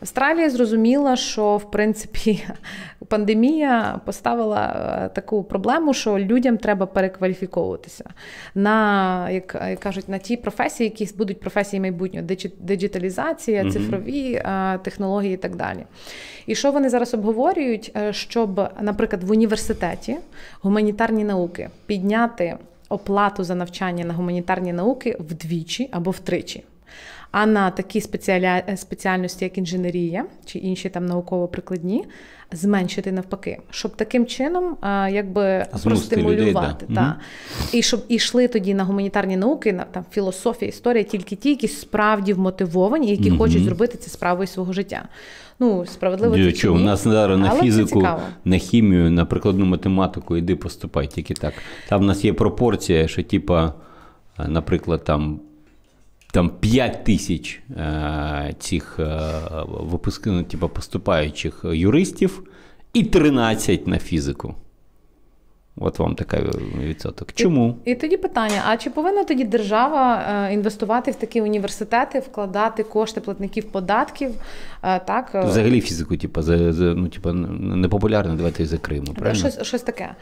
Австралія 0.02 0.49
зрозуміла, 0.49 1.15
що 1.15 1.57
в 1.57 1.72
принципі 1.72 2.45
пандемія 3.07 3.99
поставила 4.06 4.76
е, 5.06 5.10
таку 5.10 5.44
проблему, 5.44 5.94
що 5.94 6.19
людям 6.19 6.57
треба 6.57 6.85
перекваліфіковуватися 6.85 8.10
на 8.56 9.30
як 9.30 9.48
кажуть, 9.80 10.10
на 10.10 10.18
ті 10.18 10.38
професії, 10.38 10.90
які 10.90 11.14
будуть 11.18 11.40
професії 11.40 11.80
майбутнього, 11.80 12.27
диджиталізація, 12.60 13.72
цифрові 13.72 14.44
технології 14.84 15.34
і 15.34 15.38
так 15.38 15.56
далі. 15.56 15.85
І 16.45 16.56
що 16.56 16.72
вони 16.72 16.90
зараз 16.90 17.14
обговорюють, 17.14 17.95
щоб, 18.11 18.69
наприклад, 18.81 19.23
в 19.23 19.31
університеті 19.31 20.18
гуманітарні 20.61 21.23
науки 21.23 21.69
підняти 21.85 22.57
оплату 22.94 23.44
за 23.44 23.56
навчання 23.56 24.06
на 24.06 24.14
гуманітарні 24.14 24.74
науки 24.74 25.18
вдвічі 25.20 25.90
або 25.91 26.11
втричі. 26.11 26.64
А 27.34 27.45
на 27.45 27.72
такі 27.72 28.01
спеціальності, 28.76 29.45
як 29.45 29.57
інженерія 29.57 30.26
чи 30.45 30.60
інші 30.60 30.89
там 30.89 31.05
науково-прикладні, 31.05 32.05
зменшити 32.51 33.11
навпаки, 33.11 33.57
щоб 33.69 33.95
таким 33.95 34.26
чином 34.26 34.77
якби 35.11 35.65
простимулювати. 35.84 36.85
Людей, 36.85 36.95
да. 36.95 37.01
та. 37.01 37.19
І 37.77 37.81
щоб 37.81 38.05
ішли 38.07 38.47
тоді 38.47 38.73
на 38.73 38.84
гуманітарні 38.84 39.38
науки, 39.38 39.73
на 39.73 39.84
там 39.84 40.05
філософія, 40.11 40.69
історія, 40.69 41.03
тільки 41.03 41.35
ті, 41.35 41.49
які 41.49 41.68
справді 41.68 42.34
вмотивовані, 42.34 43.11
які 43.11 43.30
угу. 43.30 43.39
хочуть 43.39 43.64
зробити 43.64 43.97
це 43.97 44.10
справою 44.10 44.47
свого 44.47 44.73
життя. 44.73 45.07
Ну, 45.60 45.85
справедливо 45.85 46.35
це 46.35 46.51
чи 46.51 46.69
У 46.69 46.77
нас 46.77 47.03
зараз 47.03 47.39
на 47.39 47.49
фізику, 47.49 48.07
на 48.45 48.57
хімію, 48.57 49.11
на 49.11 49.26
прикладну 49.26 49.65
математику 49.65 50.38
іди 50.38 50.55
поступай, 50.55 51.07
тільки 51.07 51.34
так. 51.34 51.53
Там 51.89 52.01
в 52.01 52.03
нас 52.03 52.26
є 52.26 52.34
пропорція, 52.34 53.07
що, 53.07 53.23
типа, 53.23 53.73
наприклад, 54.47 55.03
там. 55.03 55.39
Там 56.34 56.49
5 56.49 57.03
тисяч 57.03 57.61
е, 57.69 58.53
цих 58.60 58.99
е, 58.99 59.31
випуск, 59.68 60.26
ну, 60.26 60.43
типу, 60.43 60.69
поступаючих 60.69 61.61
юристів 61.64 62.43
і 62.93 63.03
13 63.03 63.88
на 63.88 63.99
фізику. 63.99 64.55
От 65.76 65.99
вам 65.99 66.15
такий 66.15 66.39
відсоток. 66.80 67.34
Чому? 67.34 67.76
І, 67.85 67.91
і 67.91 67.95
тоді 67.95 68.18
питання: 68.18 68.61
а 68.68 68.77
чи 68.77 68.89
повинна 68.89 69.23
тоді 69.23 69.43
держава 69.43 70.26
е, 70.47 70.53
інвестувати 70.53 71.11
в 71.11 71.15
такі 71.15 71.41
університети, 71.41 72.19
вкладати 72.19 72.84
кошти 72.84 73.22
платників 73.22 73.72
податків? 73.72 74.31
Е, 74.84 74.99
так? 74.99 75.30
Взагалі 75.34 75.81
фізику, 75.81 76.18
типу, 76.18 76.41
за, 76.41 76.73
за, 76.73 76.84
ну, 76.84 77.07
типу, 77.07 77.31
непопулярно, 77.34 78.35
давайте 78.35 78.65
закриємо. 78.65 79.14
правильно? 79.14 79.39
Щось 79.39 79.68
щось 79.68 79.81
таке. 79.81 80.15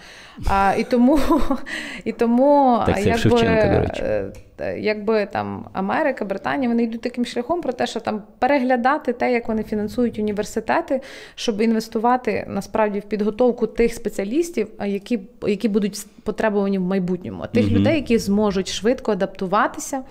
А, 0.48 0.76
І 0.78 0.84
тому, 0.84 1.20
і 2.06 2.12
тому 2.12 2.80
так, 2.86 2.96
це 2.96 3.04
якби, 3.04 3.20
Шевченка, 3.20 3.74
до 3.74 3.80
речі. 3.80 4.02
Е, 4.04 4.32
якби 4.80 5.26
там 5.26 5.66
Америка, 5.74 6.26
Британія, 6.26 6.70
вони 6.70 6.84
йдуть 6.84 7.02
таким 7.02 7.26
шляхом 7.26 7.62
про 7.62 7.74
те, 7.74 7.88
що 7.88 8.00
там 8.00 8.24
переглядати 8.40 9.14
те, 9.14 9.34
як 9.34 9.48
вони 9.48 9.64
фінансують 9.64 10.20
університети, 10.20 11.02
щоб 11.36 11.62
інвестувати 11.62 12.46
насправді 12.48 13.00
в 13.00 13.04
підготовку 13.04 13.68
тих 13.68 13.94
спеціалістів, 13.94 14.68
які 14.86 15.20
які 15.48 15.70
будуть 15.70 16.06
потребувані 16.24 16.78
в 16.78 16.82
майбутньому, 16.82 17.46
тих 17.54 17.66
mm 17.66 17.72
людей, 17.72 17.96
які 17.96 18.18
зможуть 18.18 18.70
швидко 18.72 19.12
адаптуватися 19.12 20.04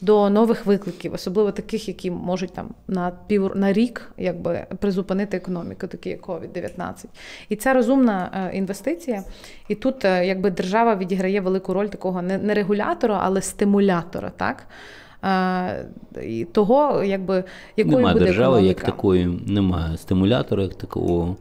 до 0.00 0.30
нових 0.30 0.66
викликів, 0.66 1.14
особливо 1.14 1.52
таких, 1.52 1.88
які 1.88 2.10
можуть 2.10 2.52
там 2.52 2.68
на 2.88 3.12
пів 3.26 3.56
на 3.56 3.72
рік 3.72 3.95
якби 4.18 4.66
призупинити 4.78 5.36
економіку, 5.36 5.86
такі 5.86 6.08
як 6.08 6.26
COVID-19. 6.26 7.04
І 7.48 7.56
це 7.56 7.74
розумна 7.74 8.30
е, 8.52 8.56
інвестиція. 8.56 9.22
І 9.68 9.74
тут 9.74 10.04
е, 10.04 10.26
якби 10.26 10.50
держава 10.50 10.96
відіграє 10.96 11.40
велику 11.40 11.74
роль 11.74 11.86
такого 11.86 12.22
не 12.22 12.54
регулятора, 12.54 13.20
але 13.22 13.42
стимулятора, 13.42 14.32
так. 14.36 14.66
І 16.22 16.44
Того, 16.44 17.04
якби 17.04 17.44
якою 17.76 17.96
Нема 17.96 18.12
буде 18.12 18.24
держави, 18.24 18.56
економіка. 18.56 18.68
як 18.68 18.94
такої, 18.94 19.26
немає 19.46 19.96
стимулятора, 19.96 20.62
як 20.62 20.74
такого, 20.74 21.36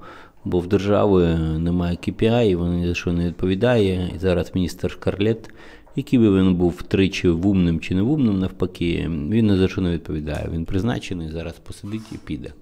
бо 0.46 0.60
в 0.60 0.68
держави 0.68 1.36
немає 1.60 1.96
KPI, 1.96 2.56
вона 2.56 2.76
ні 2.76 2.88
за 2.88 2.94
що 2.94 3.14
не 3.14 3.26
відповідає. 3.26 4.12
І 4.16 4.20
зараз 4.20 4.52
міністр 4.56 4.92
Шкарлет, 4.92 5.50
який 5.96 6.20
би 6.20 6.40
він 6.40 6.56
був 6.56 6.82
тричі 6.82 7.30
вумним 7.30 7.80
чи 7.80 7.96
не 7.96 8.02
вумним, 8.02 8.40
навпаки, 8.40 9.12
він 9.30 9.48
ні 9.48 9.58
за 9.58 9.68
що 9.68 9.82
не 9.82 9.92
відповідає. 9.92 10.50
Він 10.54 10.66
призначений, 10.66 11.30
зараз 11.32 11.54
посидить 11.54 12.12
і 12.12 12.18
піде. 12.18 12.54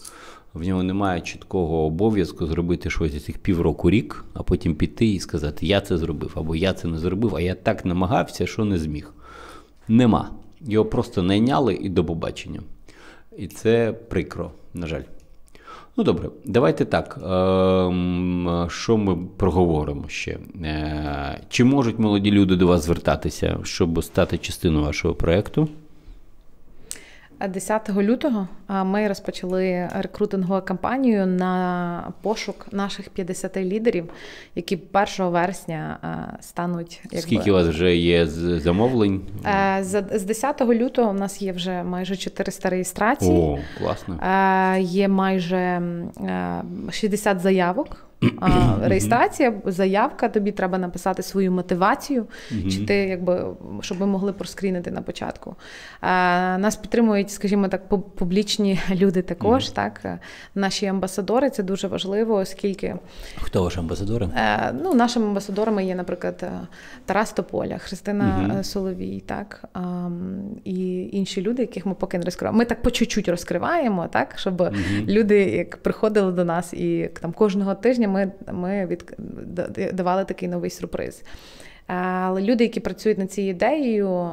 В 0.53 0.67
нього 0.67 0.83
немає 0.83 1.21
чіткого 1.21 1.85
обов'язку 1.85 2.45
зробити 2.45 2.89
щось 2.89 3.11
за 3.11 3.19
цих 3.19 3.37
півроку 3.37 3.89
рік, 3.89 4.25
а 4.33 4.43
потім 4.43 4.75
піти 4.75 5.05
і 5.05 5.19
сказати, 5.19 5.65
я 5.65 5.81
це 5.81 5.97
зробив, 5.97 6.31
або 6.35 6.55
я 6.55 6.73
це 6.73 6.87
не 6.87 6.97
зробив, 6.97 7.35
а 7.35 7.41
я 7.41 7.55
так 7.55 7.85
намагався, 7.85 8.47
що 8.47 8.65
не 8.65 8.77
зміг. 8.77 9.13
Нема. 9.87 10.29
Його 10.61 10.85
просто 10.85 11.23
найняли 11.23 11.75
і 11.75 11.89
до 11.89 12.05
побачення. 12.05 12.61
І 13.37 13.47
це 13.47 13.93
прикро, 14.09 14.51
на 14.73 14.87
жаль. 14.87 15.01
Ну 15.97 16.03
добре, 16.03 16.29
давайте 16.45 16.85
так. 16.85 17.19
Ем, 17.23 18.67
що 18.69 18.97
ми 18.97 19.17
проговоримо 19.37 20.03
ще? 20.07 20.37
Е, 20.63 21.41
чи 21.49 21.63
можуть 21.63 21.99
молоді 21.99 22.31
люди 22.31 22.55
до 22.55 22.67
вас 22.67 22.83
звертатися, 22.85 23.59
щоб 23.63 24.03
стати 24.03 24.37
частиною 24.37 24.85
вашого 24.85 25.15
проєкту? 25.15 25.67
10 27.47 27.89
лютого 27.89 28.47
ми 28.85 29.07
розпочали 29.07 29.89
рекрутингову 29.95 30.61
кампанію 30.61 31.25
на 31.25 32.13
пошук 32.21 32.65
наших 32.71 33.09
50 33.09 33.57
лідерів, 33.57 34.09
які 34.55 34.79
1 34.93 35.25
вересня 35.31 35.97
стануть. 36.41 36.99
Якби... 37.03 37.21
Скільки 37.21 37.51
у 37.51 37.53
вас 37.53 37.67
вже 37.67 37.95
є 37.95 38.27
замовлень? 38.27 39.21
Е, 39.45 39.83
з 40.11 40.23
10 40.23 40.61
лютого 40.61 41.09
у 41.09 41.13
нас 41.13 41.41
є 41.41 41.51
вже 41.51 41.83
майже 41.83 42.15
400 42.15 42.69
реєстрацій. 42.69 43.31
О, 43.31 43.57
класно. 43.77 44.19
Е, 44.23 44.81
є 44.81 45.07
майже 45.07 45.81
60 46.91 47.39
заявок 47.39 47.97
реєстрація, 48.81 49.53
заявка, 49.65 50.29
тобі 50.29 50.51
треба 50.51 50.77
написати 50.77 51.23
свою 51.23 51.51
мотивацію, 51.51 52.25
чи 52.71 52.85
ти 52.85 52.95
якби 52.95 53.45
щоб 53.81 53.99
ми 53.99 54.05
могли 54.05 54.33
проскрінити 54.33 54.91
на 54.91 55.01
початку. 55.01 55.55
Нас 56.57 56.75
підтримують, 56.75 57.31
скажімо 57.31 57.67
так, 57.67 57.89
публічні 57.89 58.79
люди 58.95 59.21
також. 59.21 59.69
Так, 59.69 60.19
наші 60.55 60.85
амбасадори 60.85 61.49
це 61.49 61.63
дуже 61.63 61.87
важливо, 61.87 62.35
оскільки 62.35 62.95
хто 63.41 63.63
ваші 63.63 63.79
амбасадори? 63.79 64.29
Е, 64.35 64.73
ну, 64.83 64.93
нашими 64.93 65.25
амбасадорами 65.25 65.85
є, 65.85 65.95
наприклад, 65.95 66.39
е, 66.43 66.51
Тарас 67.05 67.33
Тополя, 67.33 67.77
Христина. 67.77 68.59
Соловій, 68.63 69.23
так 69.25 69.63
і 70.63 71.09
інші 71.11 71.41
люди, 71.41 71.61
яких 71.61 71.85
ми 71.85 71.93
поки 71.93 72.17
не 72.17 72.25
розкриваємо. 72.25 72.57
Ми 72.57 72.65
так 72.65 72.81
по 72.81 72.91
чуть-чуть 72.91 73.29
розкриваємо, 73.29 74.07
так 74.07 74.33
щоб 74.35 74.75
люди 75.07 75.39
як 75.39 75.77
приходили 75.77 76.31
до 76.31 76.45
нас 76.45 76.73
і 76.73 77.09
там 77.21 77.31
кожного 77.31 77.75
тижня 77.75 78.07
ми 78.13 78.31
ми 78.51 78.85
від, 78.85 79.15
давали 79.93 80.25
такий 80.25 80.49
новий 80.49 80.69
сюрприз. 80.69 81.23
Але 81.87 82.41
люди, 82.41 82.63
які 82.63 82.79
працюють 82.79 83.17
над 83.17 83.31
цією 83.31 83.53
ідеєю, 83.53 84.29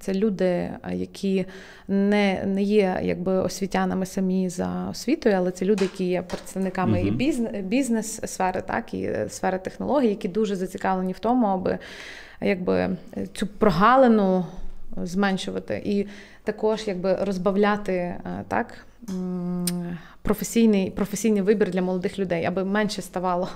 це 0.00 0.14
люди, 0.14 0.70
які 0.92 1.46
не 1.88 2.42
не 2.46 2.62
є 2.62 3.00
якби 3.02 3.32
освітянами 3.32 4.06
самі 4.06 4.48
за 4.48 4.88
освітою, 4.90 5.34
але 5.38 5.50
це 5.50 5.64
люди, 5.64 5.84
які 5.84 6.04
є 6.04 6.22
представниками 6.22 6.98
uh-huh. 6.98 7.08
і 7.08 7.10
бізнес, 7.10 7.50
бізнес-сфери, 7.64 8.62
так 8.66 8.94
і 8.94 9.10
сфери 9.28 9.58
технологій, 9.58 10.08
які 10.08 10.28
дуже 10.28 10.56
зацікавлені 10.56 11.12
в 11.12 11.18
тому, 11.18 11.46
аби 11.46 11.78
якби 12.40 12.96
цю 13.32 13.46
прогалину 13.46 14.46
зменшувати 15.02 15.82
і 15.84 16.06
також 16.44 16.82
якби 16.86 17.14
розбавляти 17.14 18.14
так 18.48 18.74
професійний 20.22 20.90
професійний 20.90 21.42
вибір 21.42 21.70
для 21.70 21.82
молодих 21.82 22.18
людей, 22.18 22.44
аби 22.44 22.64
менше 22.64 23.02
ставало 23.02 23.48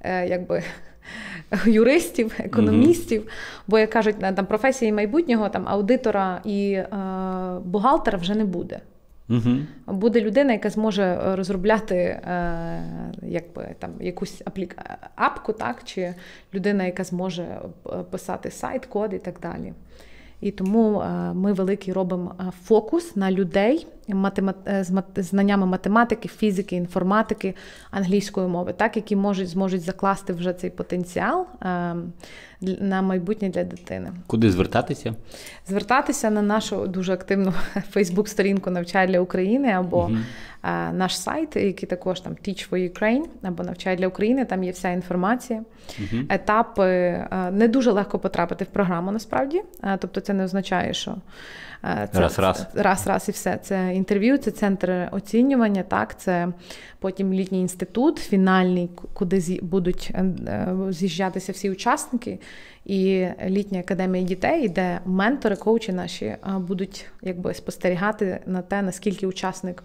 е, 0.00 0.28
якби. 0.28 0.62
Юристів, 1.66 2.34
економістів, 2.38 3.22
mm-hmm. 3.22 3.62
бо 3.66 3.78
як 3.78 3.90
кажуть, 3.90 4.16
там 4.18 4.46
професії 4.46 4.92
майбутнього 4.92 5.48
там 5.48 5.68
аудитора 5.68 6.40
і 6.44 6.72
е, 6.72 6.86
бухгалтера 7.64 8.18
вже 8.18 8.34
не 8.34 8.44
буде. 8.44 8.80
Mm-hmm. 9.28 9.64
Буде 9.86 10.20
людина, 10.20 10.52
яка 10.52 10.70
зможе 10.70 11.18
розробляти 11.36 11.94
е, 11.94 12.82
якби, 13.22 13.68
там, 13.78 13.90
якусь 14.00 14.42
апліка... 14.44 14.98
апку, 15.14 15.52
так, 15.52 15.76
чи 15.84 16.14
людина, 16.54 16.84
яка 16.84 17.04
зможе 17.04 17.42
е, 17.42 17.90
писати 18.10 18.50
сайт, 18.50 18.86
код 18.86 19.12
і 19.12 19.18
так 19.18 19.40
далі. 19.42 19.72
І 20.40 20.50
тому 20.50 21.00
е, 21.00 21.32
ми 21.34 21.52
великий 21.52 21.94
робимо 21.94 22.34
е, 22.40 22.44
фокус 22.64 23.16
на 23.16 23.30
людей 23.30 23.86
е, 23.86 23.99
знаннями 25.16 25.66
математики, 25.66 26.28
фізики, 26.28 26.76
інформатики, 26.76 27.54
англійської 27.90 28.48
мови, 28.48 28.72
так 28.72 28.96
які 28.96 29.16
можуть 29.16 29.48
зможуть 29.48 29.82
закласти 29.82 30.32
вже 30.32 30.52
цей 30.52 30.70
потенціал 30.70 31.46
на 32.60 33.02
майбутнє 33.02 33.48
для 33.48 33.64
дитини. 33.64 34.12
Куди 34.26 34.50
звертатися? 34.50 35.14
Звертатися 35.68 36.30
на 36.30 36.42
нашу 36.42 36.86
дуже 36.86 37.12
активну 37.12 37.52
Фейсбук-сторінку 37.90 38.70
«Навчай 38.70 39.06
для 39.06 39.20
України 39.20 39.68
або 39.68 40.02
угу. 40.02 40.16
наш 40.92 41.18
сайт, 41.18 41.56
який 41.56 41.88
також 41.88 42.20
там 42.20 42.32
Teach 42.32 42.70
for 42.70 42.92
Ukraine 42.92 43.24
або 43.42 43.62
«Навчай 43.62 43.96
для 43.96 44.08
України. 44.08 44.44
Там 44.44 44.64
є 44.64 44.70
вся 44.70 44.90
інформація. 44.90 45.62
Угу. 45.98 46.22
Етапи 46.28 46.86
не 47.52 47.68
дуже 47.68 47.90
легко 47.90 48.18
потрапити 48.18 48.64
в 48.64 48.68
програму 48.68 49.12
насправді. 49.12 49.62
Тобто, 49.98 50.20
це 50.20 50.32
не 50.32 50.44
означає, 50.44 50.94
що. 50.94 51.16
Це 51.82 52.20
раз, 52.20 52.38
раз. 52.38 52.66
раз, 52.74 53.06
раз 53.06 53.28
і 53.28 53.32
все. 53.32 53.58
Це 53.62 53.94
інтерв'ю, 53.94 54.38
це 54.38 54.50
центр 54.50 55.08
оцінювання. 55.12 55.82
Так, 55.82 56.18
це 56.18 56.48
потім 56.98 57.32
літній 57.32 57.60
інститут, 57.60 58.18
фінальний, 58.18 58.90
куди 59.12 59.60
будуть 59.62 60.10
е, 60.14 60.24
е, 60.46 60.76
з'їжджатися 60.90 61.52
всі 61.52 61.70
учасники, 61.70 62.38
і 62.84 63.26
літня 63.46 63.80
академія 63.80 64.24
дітей, 64.24 64.68
де 64.68 65.00
ментори, 65.04 65.56
коучі 65.56 65.92
наші 65.92 66.36
будуть 66.58 67.06
якби 67.22 67.54
спостерігати 67.54 68.40
на 68.46 68.62
те, 68.62 68.82
наскільки 68.82 69.26
учасник. 69.26 69.82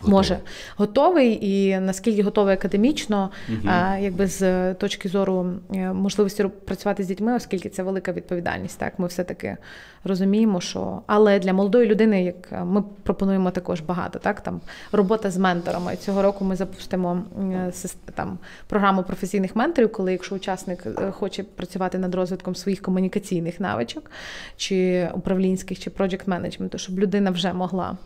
Готовий. 0.00 0.16
Може 0.16 0.38
готовий 0.76 1.38
і 1.46 1.80
наскільки 1.80 2.22
готовий 2.22 2.54
академічно, 2.54 3.30
угу. 3.48 3.58
а, 3.64 3.98
якби 3.98 4.26
з 4.26 4.74
точки 4.74 5.08
зору 5.08 5.52
е, 5.74 5.92
можливості 5.92 6.44
працювати 6.44 7.02
з 7.02 7.06
дітьми, 7.06 7.34
оскільки 7.34 7.68
це 7.68 7.82
велика 7.82 8.12
відповідальність. 8.12 8.78
Так, 8.78 8.98
ми 8.98 9.06
все-таки 9.06 9.56
розуміємо, 10.04 10.60
що 10.60 11.02
але 11.06 11.38
для 11.38 11.52
молодої 11.52 11.86
людини, 11.86 12.24
як 12.24 12.52
е, 12.52 12.64
ми 12.64 12.82
пропонуємо 13.02 13.50
також 13.50 13.80
багато, 13.80 14.18
так 14.18 14.40
там 14.40 14.60
робота 14.92 15.30
з 15.30 15.36
менторами. 15.36 15.96
Цього 15.96 16.22
року 16.22 16.44
ми 16.44 16.56
запустимо 16.56 17.22
е, 17.52 17.72
там 18.14 18.38
програму 18.66 19.02
професійних 19.02 19.56
менторів, 19.56 19.92
коли 19.92 20.12
якщо 20.12 20.34
учасник 20.34 20.86
хоче 21.10 21.42
працювати 21.42 21.98
над 21.98 22.14
розвитком 22.14 22.54
своїх 22.54 22.82
комунікаційних 22.82 23.60
навичок, 23.60 24.10
чи 24.56 25.08
управлінських, 25.14 25.78
чи 25.78 25.90
проджект 25.90 26.28
менеджменту, 26.28 26.78
щоб 26.78 26.98
людина 26.98 27.30
вже 27.30 27.52
могла 27.52 27.96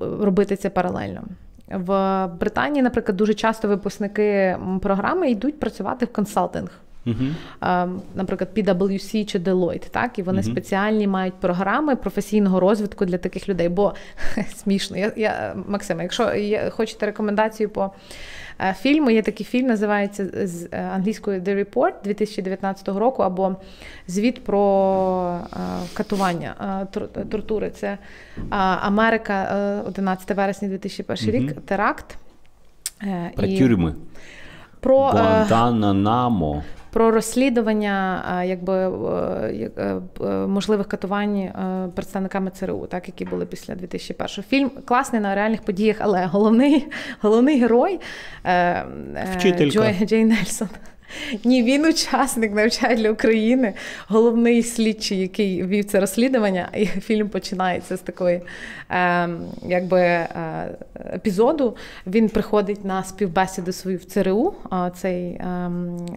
робити 0.00 0.56
це 0.56 0.70
паралельно. 0.70 1.22
В 1.70 2.26
Британії, 2.26 2.82
наприклад, 2.82 3.16
дуже 3.16 3.34
часто 3.34 3.68
випускники 3.68 4.56
програми 4.82 5.30
йдуть 5.30 5.60
працювати 5.60 6.04
в 6.06 6.12
консалтинг. 6.12 6.70
Uh-huh. 7.06 8.00
Наприклад, 8.14 8.50
PwC 8.56 9.24
чи 9.24 9.38
Deloitte, 9.38 9.88
так, 9.90 10.18
і 10.18 10.22
вони 10.22 10.40
uh-huh. 10.40 10.50
спеціальні 10.50 11.06
мають 11.06 11.34
програми 11.34 11.96
професійного 11.96 12.60
розвитку 12.60 13.04
для 13.04 13.18
таких 13.18 13.48
людей. 13.48 13.68
Бо 13.68 13.94
смішно, 14.56 14.96
я 14.96 15.12
я 15.16 15.56
Максима, 15.68 16.02
якщо 16.02 16.34
є, 16.34 16.70
хочете 16.70 17.06
рекомендацію 17.06 17.68
по 17.68 17.92
Е, 18.60 18.74
фільму. 18.80 19.10
Є 19.10 19.22
такий 19.22 19.46
фільм, 19.46 19.66
називається 19.66 20.46
з 20.46 20.68
е, 20.72 20.90
англійською 20.94 21.40
The 21.40 21.64
Report 21.64 21.92
2019 22.04 22.88
року, 22.88 23.22
або 23.22 23.56
звіт 24.06 24.44
про 24.44 25.40
е, 25.52 25.58
катування 25.94 26.86
тортури. 27.30 27.70
Це 27.70 27.98
Америка, 28.50 29.82
11 29.86 30.36
вересня 30.36 30.68
2001 30.68 31.30
рік, 31.34 31.60
теракт. 31.60 32.18
Про 33.36 33.46
і... 33.46 33.58
тюрми. 33.58 33.94
Про 34.80 34.98
Гуантанамо 34.98 36.62
про 36.90 37.10
розслідування 37.10 38.42
якби 38.46 38.74
е, 38.74 40.00
е, 40.20 40.24
можливих 40.46 40.86
катувань 40.88 41.48
представниками 41.94 42.50
ЦРУ, 42.50 42.86
так 42.86 43.06
які 43.06 43.24
були 43.24 43.46
після 43.46 43.74
2001 43.74 44.44
Фільм 44.48 44.70
класний 44.84 45.20
на 45.20 45.34
реальних 45.34 45.62
подіях, 45.62 45.96
але 46.00 46.26
головний 46.26 46.86
головний 47.20 47.60
герой 47.60 48.00
е, 48.44 48.84
Вчителька. 49.36 49.72
Джой 49.72 50.06
Джей 50.06 50.24
Нельсон. 50.24 50.68
Ні, 51.44 51.62
він 51.62 51.86
учасник 51.86 52.54
навчання 52.54 52.94
для 52.94 53.10
України, 53.10 53.74
головний 54.08 54.62
слідчий, 54.62 55.18
який 55.18 55.64
вів 55.64 55.84
це 55.84 56.00
розслідування, 56.00 56.68
і 56.74 56.86
фільм 56.86 57.28
починається 57.28 57.96
з 57.96 58.00
такої 58.00 58.40
е, 58.90 59.28
якби, 59.66 60.00
е, 60.00 60.28
епізоду. 61.14 61.76
Він 62.06 62.28
приходить 62.28 62.84
на 62.84 63.04
співбесіду 63.04 63.72
свою 63.72 63.98
в 63.98 64.04
ЦРУ, 64.04 64.54
цей 64.96 65.24
е, 65.24 65.70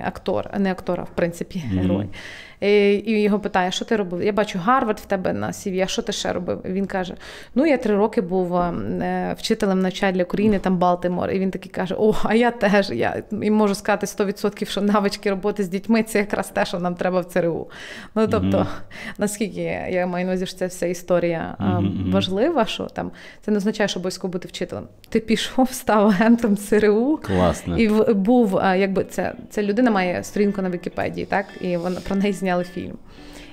актор, 0.03 0.49
не 0.59 0.71
актор, 0.71 0.99
а 0.99 1.03
в 1.03 1.15
принципі, 1.15 1.59
герой. 1.59 2.05
Mm-hmm. 2.05 2.50
І 2.61 3.21
його 3.21 3.39
питає, 3.39 3.71
що 3.71 3.85
ти 3.85 3.95
робив? 3.95 4.23
Я 4.23 4.31
бачу 4.31 4.59
Гарвард 4.59 4.99
в 4.99 5.05
тебе 5.05 5.33
на 5.33 5.47
CV, 5.47 5.83
а 5.83 5.87
що 5.87 6.01
ти 6.01 6.11
ще 6.11 6.33
робив? 6.33 6.61
Він 6.65 6.85
каже: 6.85 7.15
Ну, 7.55 7.65
я 7.65 7.77
три 7.77 7.95
роки 7.95 8.21
був 8.21 8.55
е, 8.55 9.35
вчителем 9.37 9.79
навчання 9.79 10.11
для 10.11 10.23
України, 10.23 10.59
там 10.59 10.77
Балтимор. 10.77 11.31
І 11.31 11.39
він 11.39 11.51
такий 11.51 11.71
каже: 11.71 11.95
О, 11.97 12.15
а 12.23 12.35
я 12.35 12.51
теж. 12.51 12.89
Я 12.89 13.23
і 13.41 13.51
можу 13.51 13.75
сказати 13.75 14.05
100%, 14.05 14.65
що 14.65 14.81
навички 14.81 15.29
роботи 15.29 15.63
з 15.63 15.67
дітьми 15.67 16.03
це 16.03 16.19
якраз 16.19 16.49
те, 16.49 16.65
що 16.65 16.79
нам 16.79 16.95
треба 16.95 17.19
в 17.19 17.25
ЦРУ. 17.25 17.69
Ну 18.15 18.27
тобто, 18.27 18.57
mm-hmm. 18.57 18.65
наскільки 19.17 19.61
я 19.89 20.07
маю 20.07 20.25
на 20.25 20.31
увазі, 20.31 20.45
що 20.45 20.57
ця 20.57 20.67
вся 20.67 20.85
історія 20.85 21.55
mm-hmm. 21.59 22.11
важлива, 22.11 22.65
що 22.65 22.83
там 22.83 23.11
це 23.41 23.51
не 23.51 23.57
означає, 23.57 23.87
що 23.87 23.99
обов'язково 23.99 24.31
бути 24.31 24.47
вчителем. 24.47 24.83
Ти 25.09 25.19
пішов, 25.19 25.69
став 25.71 26.07
агентом 26.07 26.57
ЦРУ 26.57 27.19
Класно. 27.23 27.77
і 27.77 28.13
був, 28.13 28.59
якби 28.63 29.03
це, 29.03 29.33
це 29.49 29.63
людина 29.63 29.91
має 29.91 30.23
сторінку 30.23 30.61
на 30.61 30.69
Вікіпедії, 30.69 31.25
так 31.25 31.45
і 31.61 31.77
вона 31.77 31.99
про 31.99 32.15
неї 32.15 32.33
зняла 32.33 32.50
зняли 32.51 32.63
фільм. 32.63 32.97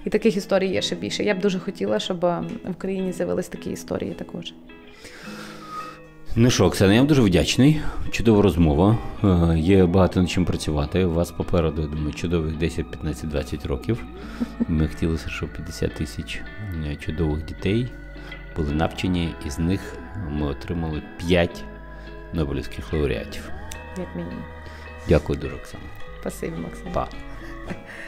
І 0.05 0.11
таких 0.11 0.37
історій 0.37 0.69
є 0.69 0.83
ще 0.83 0.97
більше. 0.97 1.25
Я 1.25 1.35
б 1.35 1.41
дуже 1.41 1.59
хотіла, 1.59 1.99
щоб 1.99 2.21
в 2.21 2.45
Україні 2.71 3.13
з'явились 3.13 3.49
такі 3.49 3.71
історії 3.71 4.13
також. 4.13 4.53
Ну 6.37 6.51
що, 6.51 6.67
Оксана, 6.67 6.93
я 6.93 7.01
вам 7.01 7.07
дуже 7.07 7.23
вдячний. 7.23 7.81
Чудова 8.11 8.43
розмова. 8.43 8.99
Е, 9.25 9.59
є 9.59 9.87
багато 9.87 10.21
над 10.21 10.31
чим 10.31 10.45
працювати. 10.45 11.05
У 11.05 11.13
вас 11.13 11.31
попереду, 11.31 11.83
я 11.83 11.89
думаю, 11.89 12.13
чудових 12.13 12.57
10, 12.57 12.91
15, 12.91 13.29
20 13.31 13.67
років. 13.67 14.05
Ми 14.69 14.89
хотілося, 14.89 15.29
щоб 15.29 15.53
50 15.53 15.95
тисяч 15.95 16.41
е, 16.87 16.97
чудових 16.97 17.45
дітей 17.45 17.89
були 18.57 18.73
навчені, 18.73 19.35
і 19.47 19.51
з 19.51 19.59
них 19.59 19.81
ми 20.31 20.47
отримали 20.47 21.03
5 21.17 21.65
Нобелівських 22.33 22.93
лауреатів. 22.93 23.51
Як 23.99 24.17
мінімум. 24.17 24.45
Дякую 25.09 25.39
дуже, 25.39 25.55
Оксана. 25.55 25.85
Спасибі, 26.21 26.57
Максим. 26.57 26.87
Па. 26.93 27.09